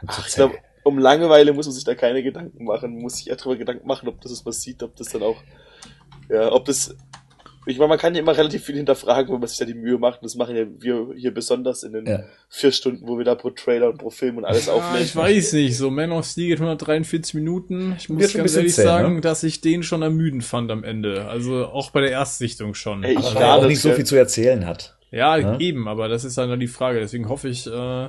Ach, 0.08 0.26
ich 0.28 0.36
glaube, 0.36 0.56
um 0.84 0.98
Langeweile 0.98 1.52
muss 1.52 1.66
man 1.66 1.74
sich 1.76 1.84
da 1.84 1.94
keine 1.94 2.24
Gedanken 2.24 2.64
machen. 2.64 2.94
Man 2.94 3.02
muss 3.02 3.18
sich 3.18 3.30
eher 3.30 3.36
darüber 3.36 3.58
Gedanken 3.58 3.86
machen, 3.86 4.08
ob 4.08 4.22
das 4.22 4.46
was 4.46 4.62
sieht, 4.62 4.82
ob 4.82 4.96
das 4.96 5.10
dann 5.10 5.24
auch, 5.24 5.42
ja, 6.30 6.52
ob 6.52 6.66
das, 6.66 6.96
ich 7.66 7.78
meine, 7.78 7.90
man 7.90 7.98
kann 8.00 8.16
ja 8.16 8.22
immer 8.22 8.36
relativ 8.38 8.64
viel 8.64 8.76
hinterfragen, 8.76 9.32
wenn 9.34 9.40
man 9.40 9.48
sich 9.50 9.58
da 9.60 9.66
die 9.66 9.74
Mühe 9.76 9.98
macht. 10.00 10.22
Und 10.22 10.26
das 10.26 10.36
machen 10.36 10.56
ja 10.56 10.66
wir 10.80 11.14
hier 11.16 11.34
besonders 11.34 11.84
in 11.84 11.94
den 11.94 12.06
Ja. 12.08 12.20
vier 12.50 12.72
Stunden, 12.72 13.08
wo 13.08 13.18
wir 13.18 13.26
da 13.26 13.36
pro 13.36 13.50
Trailer 13.52 13.90
und 13.90 13.98
pro 13.98 14.10
Film 14.10 14.38
und 14.38 14.46
alles 14.46 14.70
Ah, 14.70 14.74
aufnehmen. 14.74 15.04
ich 15.06 15.16
weiß 15.16 15.54
nicht, 15.54 15.78
so 15.78 15.92
Man 15.92 16.12
of 16.12 16.26
Steel 16.26 16.48
geht 16.48 16.60
143 16.60 17.34
Minuten. 17.36 17.96
Ich 17.98 18.10
muss 18.10 18.34
ganz 18.34 18.56
ehrlich 18.56 18.74
zäh, 18.74 18.84
sagen, 18.84 19.16
ne? 19.16 19.22
dass 19.22 19.44
ich 19.44 19.62
den 19.62 19.84
schon 19.84 20.02
ermüdend 20.02 20.44
fand 20.44 20.72
am 20.72 20.84
Ende. 20.84 21.26
Also 21.28 21.66
auch 21.68 21.92
bei 21.92 22.02
der 22.02 22.12
Erstsichtung 22.12 22.74
schon. 22.74 23.04
Ey, 23.04 23.12
ich 23.14 23.18
also, 23.20 23.36
Weil 23.36 23.44
er 23.44 23.56
auch 23.56 23.68
nicht 23.68 23.82
so 23.82 23.92
viel 23.92 24.06
zu 24.06 24.16
erzählen 24.16 24.66
hat. 24.66 24.96
ja, 25.12 25.38
Ja. 25.38 25.60
eben, 25.60 25.88
aber 25.88 26.08
das 26.08 26.24
ist 26.24 26.38
dann 26.38 26.60
die 26.60 26.68
Frage. 26.68 27.00
Deswegen 27.00 27.30
hoffe 27.30 27.50
ich, 27.50 27.68
äh, 27.68 28.08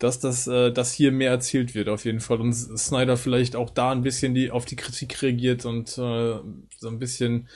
dass 0.00 0.18
das, 0.18 0.46
äh, 0.46 0.72
dass 0.72 0.92
hier 0.92 1.12
mehr 1.12 1.30
erzählt 1.30 1.74
wird 1.74 1.88
auf 1.88 2.04
jeden 2.04 2.20
Fall 2.20 2.40
und 2.40 2.52
Snyder 2.52 3.16
vielleicht 3.16 3.54
auch 3.54 3.70
da 3.70 3.92
ein 3.92 4.02
bisschen 4.02 4.34
die 4.34 4.50
auf 4.50 4.64
die 4.64 4.76
Kritik 4.76 5.22
reagiert 5.22 5.64
und 5.66 5.90
äh, 5.90 5.92
so 5.92 6.88
ein 6.88 6.98
bisschen 6.98 7.48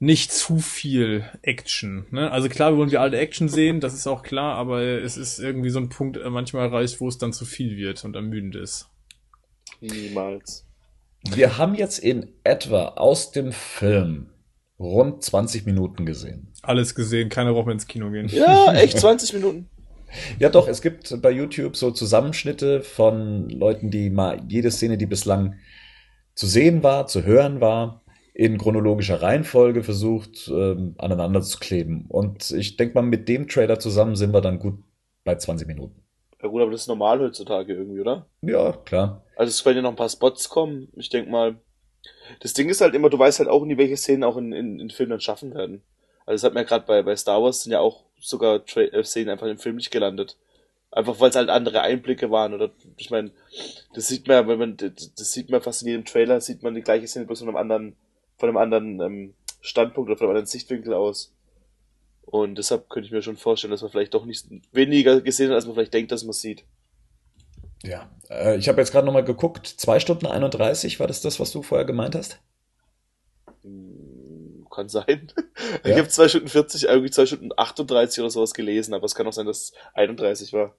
nicht 0.00 0.32
zu 0.32 0.58
viel 0.58 1.24
Action. 1.42 2.06
Ne? 2.10 2.30
Also 2.30 2.48
klar, 2.48 2.72
wir 2.72 2.78
wollen 2.78 2.90
wir 2.90 3.00
alte 3.00 3.16
Action 3.16 3.48
sehen, 3.48 3.80
das 3.80 3.94
ist 3.94 4.06
auch 4.06 4.22
klar, 4.22 4.56
aber 4.56 4.82
es 4.82 5.16
ist 5.16 5.38
irgendwie 5.38 5.70
so 5.70 5.78
ein 5.78 5.88
Punkt 5.88 6.16
äh, 6.16 6.28
manchmal 6.28 6.66
erreicht, 6.66 7.00
wo 7.00 7.08
es 7.08 7.16
dann 7.16 7.32
zu 7.32 7.44
viel 7.44 7.76
wird 7.76 8.04
und 8.04 8.16
ermüdend 8.16 8.56
ist. 8.56 8.88
Niemals. 9.80 10.66
Wir 11.30 11.56
haben 11.56 11.74
jetzt 11.74 12.00
in 12.00 12.28
etwa 12.42 12.88
aus 12.96 13.30
dem 13.30 13.52
Film 13.52 14.30
rund 14.78 15.22
20 15.22 15.64
Minuten 15.64 16.04
gesehen. 16.04 16.52
Alles 16.60 16.94
gesehen, 16.94 17.28
keiner 17.28 17.52
braucht 17.52 17.66
mehr 17.66 17.74
ins 17.74 17.86
Kino 17.86 18.10
gehen. 18.10 18.28
Ja, 18.28 18.74
echt 18.74 18.98
20 18.98 19.32
Minuten. 19.34 19.70
Ja, 20.38 20.48
doch, 20.48 20.68
es 20.68 20.82
gibt 20.82 21.20
bei 21.22 21.30
YouTube 21.30 21.76
so 21.76 21.90
Zusammenschnitte 21.90 22.82
von 22.82 23.48
Leuten, 23.48 23.90
die 23.90 24.10
mal 24.10 24.40
jede 24.48 24.70
Szene, 24.70 24.98
die 24.98 25.06
bislang 25.06 25.56
zu 26.34 26.46
sehen 26.46 26.82
war, 26.82 27.06
zu 27.06 27.24
hören 27.24 27.60
war, 27.60 28.02
in 28.34 28.58
chronologischer 28.58 29.22
Reihenfolge 29.22 29.84
versucht, 29.84 30.48
ähm, 30.48 30.96
aneinander 30.98 31.40
zu 31.42 31.58
kleben. 31.58 32.06
Und 32.08 32.50
ich 32.50 32.76
denke 32.76 32.94
mal, 32.94 33.02
mit 33.02 33.28
dem 33.28 33.46
Trailer 33.46 33.78
zusammen 33.78 34.16
sind 34.16 34.32
wir 34.32 34.40
dann 34.40 34.58
gut 34.58 34.82
bei 35.22 35.36
20 35.36 35.68
Minuten. 35.68 36.02
Ja 36.42 36.48
gut, 36.48 36.60
aber 36.60 36.72
das 36.72 36.82
ist 36.82 36.88
normal 36.88 37.20
heutzutage 37.20 37.72
irgendwie, 37.72 38.00
oder? 38.00 38.26
Ja, 38.42 38.72
klar. 38.72 39.24
Also 39.36 39.50
es 39.50 39.62
können 39.62 39.76
ja 39.76 39.82
noch 39.82 39.90
ein 39.90 39.96
paar 39.96 40.08
Spots 40.08 40.48
kommen. 40.48 40.88
Ich 40.96 41.08
denk 41.08 41.30
mal, 41.30 41.56
das 42.40 42.52
Ding 42.52 42.68
ist 42.68 42.80
halt 42.80 42.94
immer, 42.94 43.08
du 43.08 43.18
weißt 43.18 43.38
halt 43.38 43.48
auch 43.48 43.64
nie, 43.64 43.78
welche 43.78 43.96
Szenen 43.96 44.24
auch 44.24 44.36
in, 44.36 44.52
in, 44.52 44.80
in 44.80 44.90
Filmen 44.90 45.10
dann 45.10 45.20
schaffen 45.20 45.54
werden. 45.54 45.82
Also 46.26 46.34
das 46.34 46.44
hat 46.44 46.54
mir 46.54 46.64
gerade 46.64 46.86
bei, 46.86 47.02
bei 47.02 47.16
Star 47.16 47.42
Wars 47.42 47.62
sind 47.62 47.72
ja 47.72 47.80
auch 47.80 48.03
sogar 48.24 48.64
Tra 48.64 48.80
äh, 48.80 49.04
Szenen 49.04 49.30
einfach 49.30 49.46
im 49.46 49.58
Film 49.58 49.76
nicht 49.76 49.90
gelandet. 49.90 50.36
Einfach 50.90 51.18
weil 51.20 51.30
es 51.30 51.36
halt 51.36 51.50
andere 51.50 51.82
Einblicke 51.82 52.30
waren. 52.30 52.54
Oder 52.54 52.70
ich 52.96 53.10
meine, 53.10 53.30
das 53.94 54.08
sieht 54.08 54.26
man, 54.26 54.48
wenn 54.48 54.58
man, 54.58 54.76
das 54.76 55.32
sieht 55.32 55.50
man 55.50 55.60
fast 55.60 55.82
in 55.82 55.88
jedem 55.88 56.04
Trailer, 56.04 56.40
sieht 56.40 56.62
man 56.62 56.74
die 56.74 56.82
gleiche 56.82 57.06
Szene 57.06 57.26
bloß 57.26 57.40
von 57.40 57.48
einem 57.48 57.56
anderen, 57.56 57.96
von 58.38 58.48
einem 58.48 58.58
anderen 58.58 59.00
ähm, 59.00 59.34
Standpunkt 59.60 60.08
oder 60.08 60.16
von 60.16 60.26
einem 60.26 60.36
anderen 60.36 60.46
Sichtwinkel 60.46 60.94
aus. 60.94 61.32
Und 62.22 62.56
deshalb 62.56 62.88
könnte 62.88 63.06
ich 63.06 63.12
mir 63.12 63.22
schon 63.22 63.36
vorstellen, 63.36 63.70
dass 63.70 63.82
man 63.82 63.90
vielleicht 63.90 64.14
doch 64.14 64.24
nicht 64.24 64.46
weniger 64.72 65.20
gesehen 65.20 65.50
hat, 65.50 65.56
als 65.56 65.66
man 65.66 65.74
vielleicht 65.74 65.94
denkt, 65.94 66.12
dass 66.12 66.24
man 66.24 66.32
sieht. 66.32 66.64
Ja, 67.82 68.10
äh, 68.30 68.56
ich 68.56 68.68
habe 68.68 68.80
jetzt 68.80 68.92
gerade 68.92 69.04
nochmal 69.04 69.24
geguckt, 69.24 69.66
2 69.66 70.00
Stunden 70.00 70.26
31, 70.26 71.00
war 71.00 71.06
das 71.06 71.20
das, 71.20 71.38
was 71.38 71.52
du 71.52 71.62
vorher 71.62 71.84
gemeint 71.84 72.14
hast? 72.14 72.40
Hm, 73.62 74.03
Kann 74.74 74.88
sein. 74.88 75.32
Ja. 75.84 75.90
Ich 75.92 75.98
habe 75.98 76.08
2 76.08 76.28
Stunden 76.28 76.48
40, 76.48 76.84
irgendwie 76.84 77.10
2 77.10 77.26
Stunden 77.26 77.50
38 77.56 78.20
oder 78.20 78.30
sowas 78.30 78.54
gelesen, 78.54 78.92
aber 78.94 79.04
es 79.04 79.14
kann 79.14 79.26
auch 79.26 79.32
sein, 79.32 79.46
dass 79.46 79.58
es 79.58 79.72
31 79.94 80.52
war. 80.52 80.74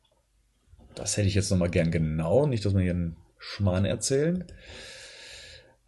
Das 0.96 1.16
hätte 1.18 1.28
ich 1.28 1.36
jetzt 1.36 1.50
nochmal 1.52 1.70
gern 1.70 1.92
genau, 1.92 2.46
nicht, 2.46 2.64
dass 2.66 2.74
wir 2.74 2.82
hier 2.82 2.92
einen 2.92 3.16
Schmarrn 3.40 3.86
erzählen. 3.86 4.44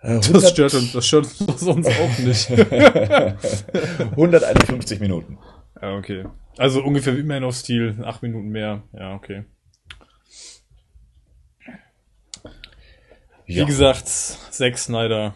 Äh, 0.01 0.19
Das 0.31 0.49
stört 0.51 0.73
uns, 0.73 0.93
das 0.93 1.05
stört 1.07 1.25
uns 1.41 1.87
auch 1.87 2.17
nicht. 2.19 2.49
151 4.11 4.99
Minuten. 4.99 5.37
ja, 5.81 5.95
okay. 5.95 6.25
Also 6.57 6.81
ungefähr 6.83 7.15
wie 7.17 7.23
Man 7.23 7.43
of 7.43 7.55
Steel, 7.55 7.97
acht 8.03 8.23
Minuten 8.23 8.49
mehr. 8.49 8.83
Ja, 8.93 9.13
okay. 9.15 9.45
Wie 13.45 13.55
Ja. 13.55 13.65
gesagt, 13.65 14.07
Zack 14.07 14.77
Snyder. 14.77 15.35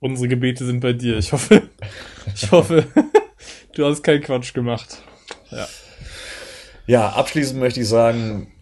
Unsere 0.00 0.28
Gebete 0.28 0.64
sind 0.64 0.80
bei 0.80 0.92
dir. 0.92 1.18
Ich 1.18 1.32
hoffe, 1.32 1.62
ich 2.34 2.50
hoffe, 2.52 2.86
du 3.74 3.84
hast 3.84 4.02
keinen 4.02 4.22
Quatsch 4.22 4.54
gemacht. 4.54 5.02
Ja. 5.50 5.66
Ja, 6.86 7.08
abschließend 7.10 7.60
möchte 7.60 7.80
ich 7.80 7.88
sagen, 7.88 8.52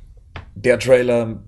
der 0.55 0.79
Trailer 0.79 1.45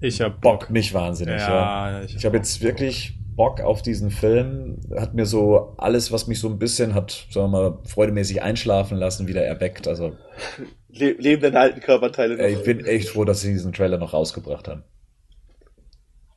Ich 0.00 0.20
hab 0.20 0.40
bockt 0.40 0.70
mich 0.70 0.94
wahnsinnig. 0.94 1.40
Ja, 1.40 1.90
Ja, 1.90 2.02
ich, 2.02 2.16
Ich 2.16 2.24
habe 2.24 2.36
jetzt 2.36 2.62
wirklich 2.62 3.18
Bock 3.34 3.60
auf 3.60 3.82
diesen 3.82 4.10
Film. 4.10 4.80
Hat 4.96 5.14
mir 5.14 5.26
so 5.26 5.74
alles, 5.78 6.12
was 6.12 6.26
mich 6.26 6.38
so 6.38 6.48
ein 6.48 6.58
bisschen 6.58 6.94
hat, 6.94 7.26
sagen 7.30 7.50
wir 7.50 7.70
mal, 7.70 7.78
freudemäßig 7.84 8.42
einschlafen 8.42 8.98
lassen, 8.98 9.26
wieder 9.26 9.44
erweckt. 9.44 9.88
Also 9.88 10.16
Le 10.88 11.12
leben 11.12 11.42
deine 11.42 11.58
alten 11.58 11.80
Körperteile 11.80 12.38
ey, 12.38 12.54
ich 12.54 12.62
bin 12.64 12.84
echt 12.84 13.08
froh, 13.08 13.24
dass 13.24 13.40
sie 13.40 13.52
diesen 13.52 13.72
Trailer 13.72 13.98
noch 13.98 14.12
rausgebracht 14.12 14.68
haben. 14.68 14.84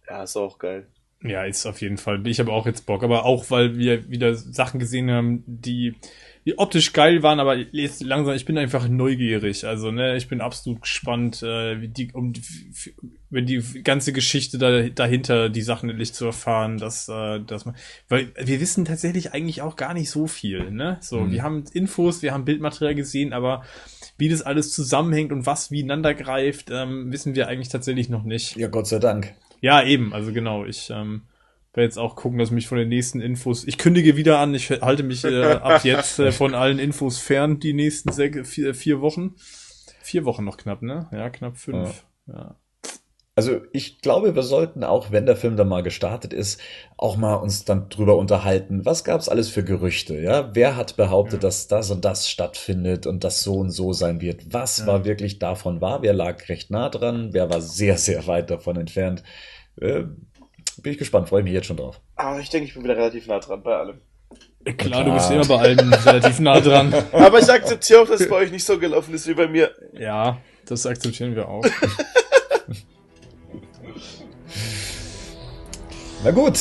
ja, 0.09 0.23
ist 0.23 0.37
auch 0.37 0.57
geil. 0.57 0.87
Ja, 1.23 1.43
ist 1.45 1.65
auf 1.65 1.81
jeden 1.81 1.97
Fall. 1.97 2.25
Ich 2.27 2.39
habe 2.39 2.51
auch 2.51 2.65
jetzt 2.67 2.85
Bock, 2.85 3.03
aber 3.03 3.25
auch, 3.25 3.49
weil 3.49 3.77
wir 3.77 4.09
wieder 4.09 4.35
Sachen 4.35 4.79
gesehen 4.79 5.09
haben, 5.09 5.43
die, 5.47 5.95
die 6.45 6.59
optisch 6.59 6.93
geil 6.93 7.23
waren, 7.23 7.39
aber 7.39 7.55
jetzt 7.55 8.03
langsam, 8.03 8.35
ich 8.35 8.45
bin 8.45 8.57
einfach 8.59 8.87
neugierig. 8.87 9.65
Also, 9.65 9.89
ne, 9.91 10.17
ich 10.17 10.27
bin 10.27 10.39
absolut 10.39 10.81
gespannt, 10.83 11.41
äh, 11.41 11.81
wie 11.81 11.87
die, 11.87 12.11
um, 12.11 12.33
wenn 13.31 13.47
die 13.47 13.63
ganze 13.81 14.13
Geschichte 14.13 14.59
da, 14.59 14.83
dahinter, 14.89 15.49
die 15.49 15.63
Sachen 15.63 15.89
endlich 15.89 16.13
zu 16.13 16.25
erfahren, 16.25 16.77
dass, 16.77 17.09
äh, 17.09 17.39
dass 17.39 17.65
man, 17.65 17.75
weil 18.07 18.31
wir 18.39 18.59
wissen 18.59 18.85
tatsächlich 18.85 19.33
eigentlich 19.33 19.63
auch 19.63 19.77
gar 19.77 19.95
nicht 19.95 20.11
so 20.11 20.27
viel, 20.27 20.69
ne? 20.69 20.97
So, 21.01 21.21
Mhm. 21.21 21.31
wir 21.31 21.41
haben 21.41 21.63
Infos, 21.73 22.21
wir 22.21 22.33
haben 22.33 22.45
Bildmaterial 22.45 22.93
gesehen, 22.93 23.33
aber 23.33 23.63
wie 24.19 24.29
das 24.29 24.43
alles 24.43 24.71
zusammenhängt 24.71 25.31
und 25.31 25.47
was 25.47 25.71
wie 25.71 25.79
ineinander 25.79 26.13
greift, 26.13 26.69
ähm, 26.71 27.11
wissen 27.11 27.33
wir 27.33 27.47
eigentlich 27.47 27.69
tatsächlich 27.69 28.09
noch 28.09 28.23
nicht. 28.23 28.55
Ja, 28.57 28.67
Gott 28.67 28.85
sei 28.85 28.99
Dank. 28.99 29.33
Ja, 29.65 29.81
eben, 29.81 30.13
also 30.13 30.31
genau. 30.31 30.63
Ich 30.63 30.91
ähm, 30.91 31.23
werde 31.73 31.85
jetzt 31.85 31.97
auch 31.97 32.15
gucken, 32.15 32.37
dass 32.37 32.51
mich 32.51 32.67
von 32.67 32.77
den 32.77 32.87
nächsten 32.89 33.19
Infos. 33.19 33.65
Ich 33.65 33.79
kündige 33.79 34.15
wieder 34.15 34.37
an, 34.37 34.53
ich 34.53 34.69
halte 34.69 35.01
mich 35.01 35.23
äh, 35.23 35.43
ab 35.43 35.83
jetzt 35.83 36.19
äh, 36.19 36.31
von 36.31 36.53
allen 36.53 36.77
Infos 36.77 37.17
fern, 37.17 37.59
die 37.59 37.73
nächsten 37.73 38.13
vier, 38.45 38.75
vier 38.75 39.01
Wochen. 39.01 39.33
Vier 40.03 40.23
Wochen 40.23 40.43
noch 40.45 40.57
knapp, 40.57 40.83
ne? 40.83 41.07
Ja, 41.11 41.31
knapp 41.31 41.57
fünf. 41.57 42.03
Ja. 42.27 42.57
Also 43.37 43.59
ich 43.73 43.99
glaube, 44.01 44.33
wir 44.35 44.43
sollten 44.43 44.85
auch, 44.85 45.11
wenn 45.11 45.25
der 45.25 45.35
Film 45.35 45.57
dann 45.57 45.67
mal 45.67 45.83
gestartet 45.83 46.31
ist, 46.31 46.61
auch 46.95 47.17
mal 47.17 47.33
uns 47.33 47.65
dann 47.65 47.89
drüber 47.89 48.15
unterhalten, 48.17 48.85
was 48.85 49.03
gab's 49.03 49.27
alles 49.27 49.49
für 49.49 49.63
Gerüchte, 49.63 50.17
ja? 50.21 50.51
Wer 50.53 50.77
hat 50.77 50.95
behauptet, 50.95 51.41
Ja. 51.43 51.49
dass 51.49 51.67
das 51.67 51.91
und 51.91 52.05
das 52.05 52.29
stattfindet 52.29 53.07
und 53.07 53.25
das 53.25 53.43
so 53.43 53.55
und 53.55 53.71
so 53.71 53.91
sein 53.93 54.21
wird? 54.21 54.53
Was 54.53 54.77
Ja. 54.77 54.87
war 54.87 55.05
wirklich 55.05 55.39
davon 55.39 55.81
wahr? 55.81 56.01
Wer 56.01 56.13
lag 56.13 56.47
recht 56.47 56.71
nah 56.71 56.87
dran? 56.87 57.33
Wer 57.33 57.49
war 57.49 57.59
sehr, 57.61 57.97
sehr 57.97 58.25
weit 58.27 58.49
davon 58.51 58.77
entfernt? 58.77 59.21
Äh, 59.81 60.03
bin 60.81 60.91
ich 60.91 60.97
gespannt, 60.97 61.29
freue 61.29 61.43
mich 61.43 61.53
jetzt 61.53 61.67
schon 61.67 61.77
drauf. 61.77 61.99
Aber 62.15 62.39
ich 62.39 62.49
denke, 62.49 62.67
ich 62.67 62.73
bin 62.73 62.83
wieder 62.83 62.95
relativ 62.97 63.27
nah 63.27 63.39
dran 63.39 63.63
bei 63.63 63.75
allem. 63.75 63.99
Klar, 64.77 65.03
du 65.03 65.13
bist 65.13 65.29
immer 65.31 65.45
bei 65.45 65.57
allen 65.59 65.93
relativ 66.05 66.39
nah 66.39 66.59
dran. 66.59 66.93
Aber 67.11 67.39
ich 67.39 67.49
akzeptiere 67.49 68.01
auch, 68.01 68.07
dass 68.07 68.19
es 68.21 68.29
bei 68.29 68.35
euch 68.37 68.51
nicht 68.51 68.65
so 68.65 68.77
gelaufen 68.79 69.13
ist 69.13 69.27
wie 69.27 69.33
bei 69.35 69.47
mir. 69.47 69.71
Ja, 69.93 70.37
das 70.65 70.85
akzeptieren 70.85 71.35
wir 71.35 71.47
auch. 71.47 71.63
Na 76.23 76.31
gut, 76.31 76.57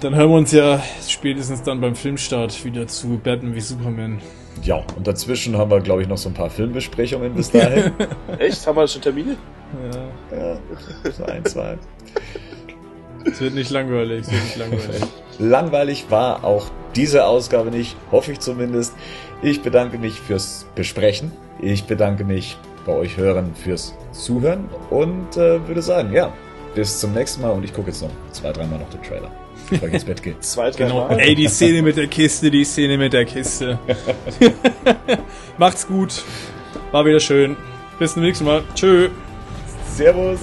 Dann 0.00 0.14
hören 0.14 0.30
wir 0.30 0.36
uns 0.36 0.52
ja 0.52 0.82
spätestens 1.08 1.62
dann 1.62 1.80
beim 1.80 1.94
Filmstart 1.94 2.64
wieder 2.64 2.86
zu 2.88 3.18
Batman 3.22 3.54
wie 3.54 3.60
Superman. 3.60 4.20
ja, 4.62 4.82
und 4.96 5.06
dazwischen 5.06 5.56
haben 5.56 5.70
wir, 5.70 5.80
glaube 5.80 6.02
ich, 6.02 6.08
noch 6.08 6.18
so 6.18 6.28
ein 6.28 6.34
paar 6.34 6.50
Filmbesprechungen 6.50 7.34
bis 7.34 7.50
dahin. 7.50 7.92
Echt? 8.38 8.66
Haben 8.66 8.76
wir 8.76 8.88
schon 8.88 9.02
Termine? 9.02 9.36
Ja, 9.92 10.36
ja, 10.36 10.58
so 11.12 11.24
ein, 11.24 11.44
zwei. 11.44 11.78
Es 13.24 13.40
wird 13.40 13.54
nicht 13.54 13.70
langweilig, 13.70 14.22
es 14.22 14.32
wird 14.32 14.42
nicht 14.44 14.56
langweilig. 14.56 15.02
Langweilig 15.38 16.06
war 16.10 16.44
auch 16.44 16.66
diese 16.94 17.26
Ausgabe 17.26 17.70
nicht, 17.70 17.96
hoffe 18.10 18.32
ich 18.32 18.40
zumindest. 18.40 18.94
Ich 19.42 19.62
bedanke 19.62 19.98
mich 19.98 20.18
fürs 20.20 20.66
Besprechen. 20.74 21.30
Ich 21.60 21.84
bedanke 21.84 22.24
mich 22.24 22.56
bei 22.86 22.92
euch 22.92 23.16
Hörern 23.16 23.52
fürs 23.54 23.94
Zuhören 24.12 24.68
und 24.90 25.36
äh, 25.36 25.66
würde 25.66 25.82
sagen, 25.82 26.12
ja, 26.12 26.32
bis 26.74 27.00
zum 27.00 27.12
nächsten 27.12 27.42
Mal 27.42 27.50
und 27.50 27.64
ich 27.64 27.74
gucke 27.74 27.88
jetzt 27.88 28.02
noch 28.02 28.10
zwei, 28.32 28.52
dreimal 28.52 28.78
noch 28.78 28.88
den 28.90 29.02
Trailer, 29.02 29.30
bevor 29.68 29.88
ich 29.88 29.94
ins 29.94 30.04
Bett 30.04 30.22
gehe. 30.22 30.38
Zwei, 30.40 30.70
drei 30.70 30.84
Genau. 30.84 31.08
Mal. 31.08 31.18
Ey, 31.18 31.34
die 31.34 31.48
Szene 31.48 31.82
mit 31.82 31.96
der 31.96 32.06
Kiste, 32.06 32.50
die 32.50 32.64
Szene 32.64 32.96
mit 32.96 33.12
der 33.12 33.24
Kiste. 33.24 33.78
Macht's 35.58 35.86
gut. 35.86 36.22
War 36.92 37.04
wieder 37.04 37.20
schön. 37.20 37.56
Bis 37.98 38.12
zum 38.12 38.22
nächsten 38.22 38.44
Mal. 38.44 38.62
Tschö. 38.74 39.08
Servus! 39.94 40.40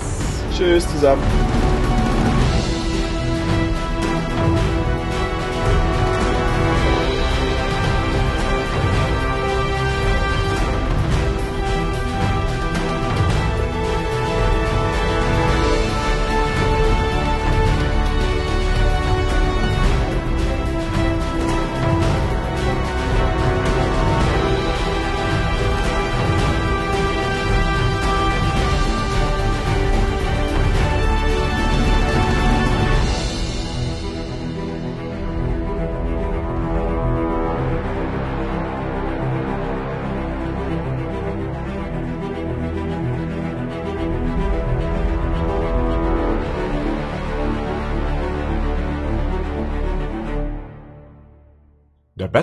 Tschüss 0.55 0.87
zusammen. 0.91 1.21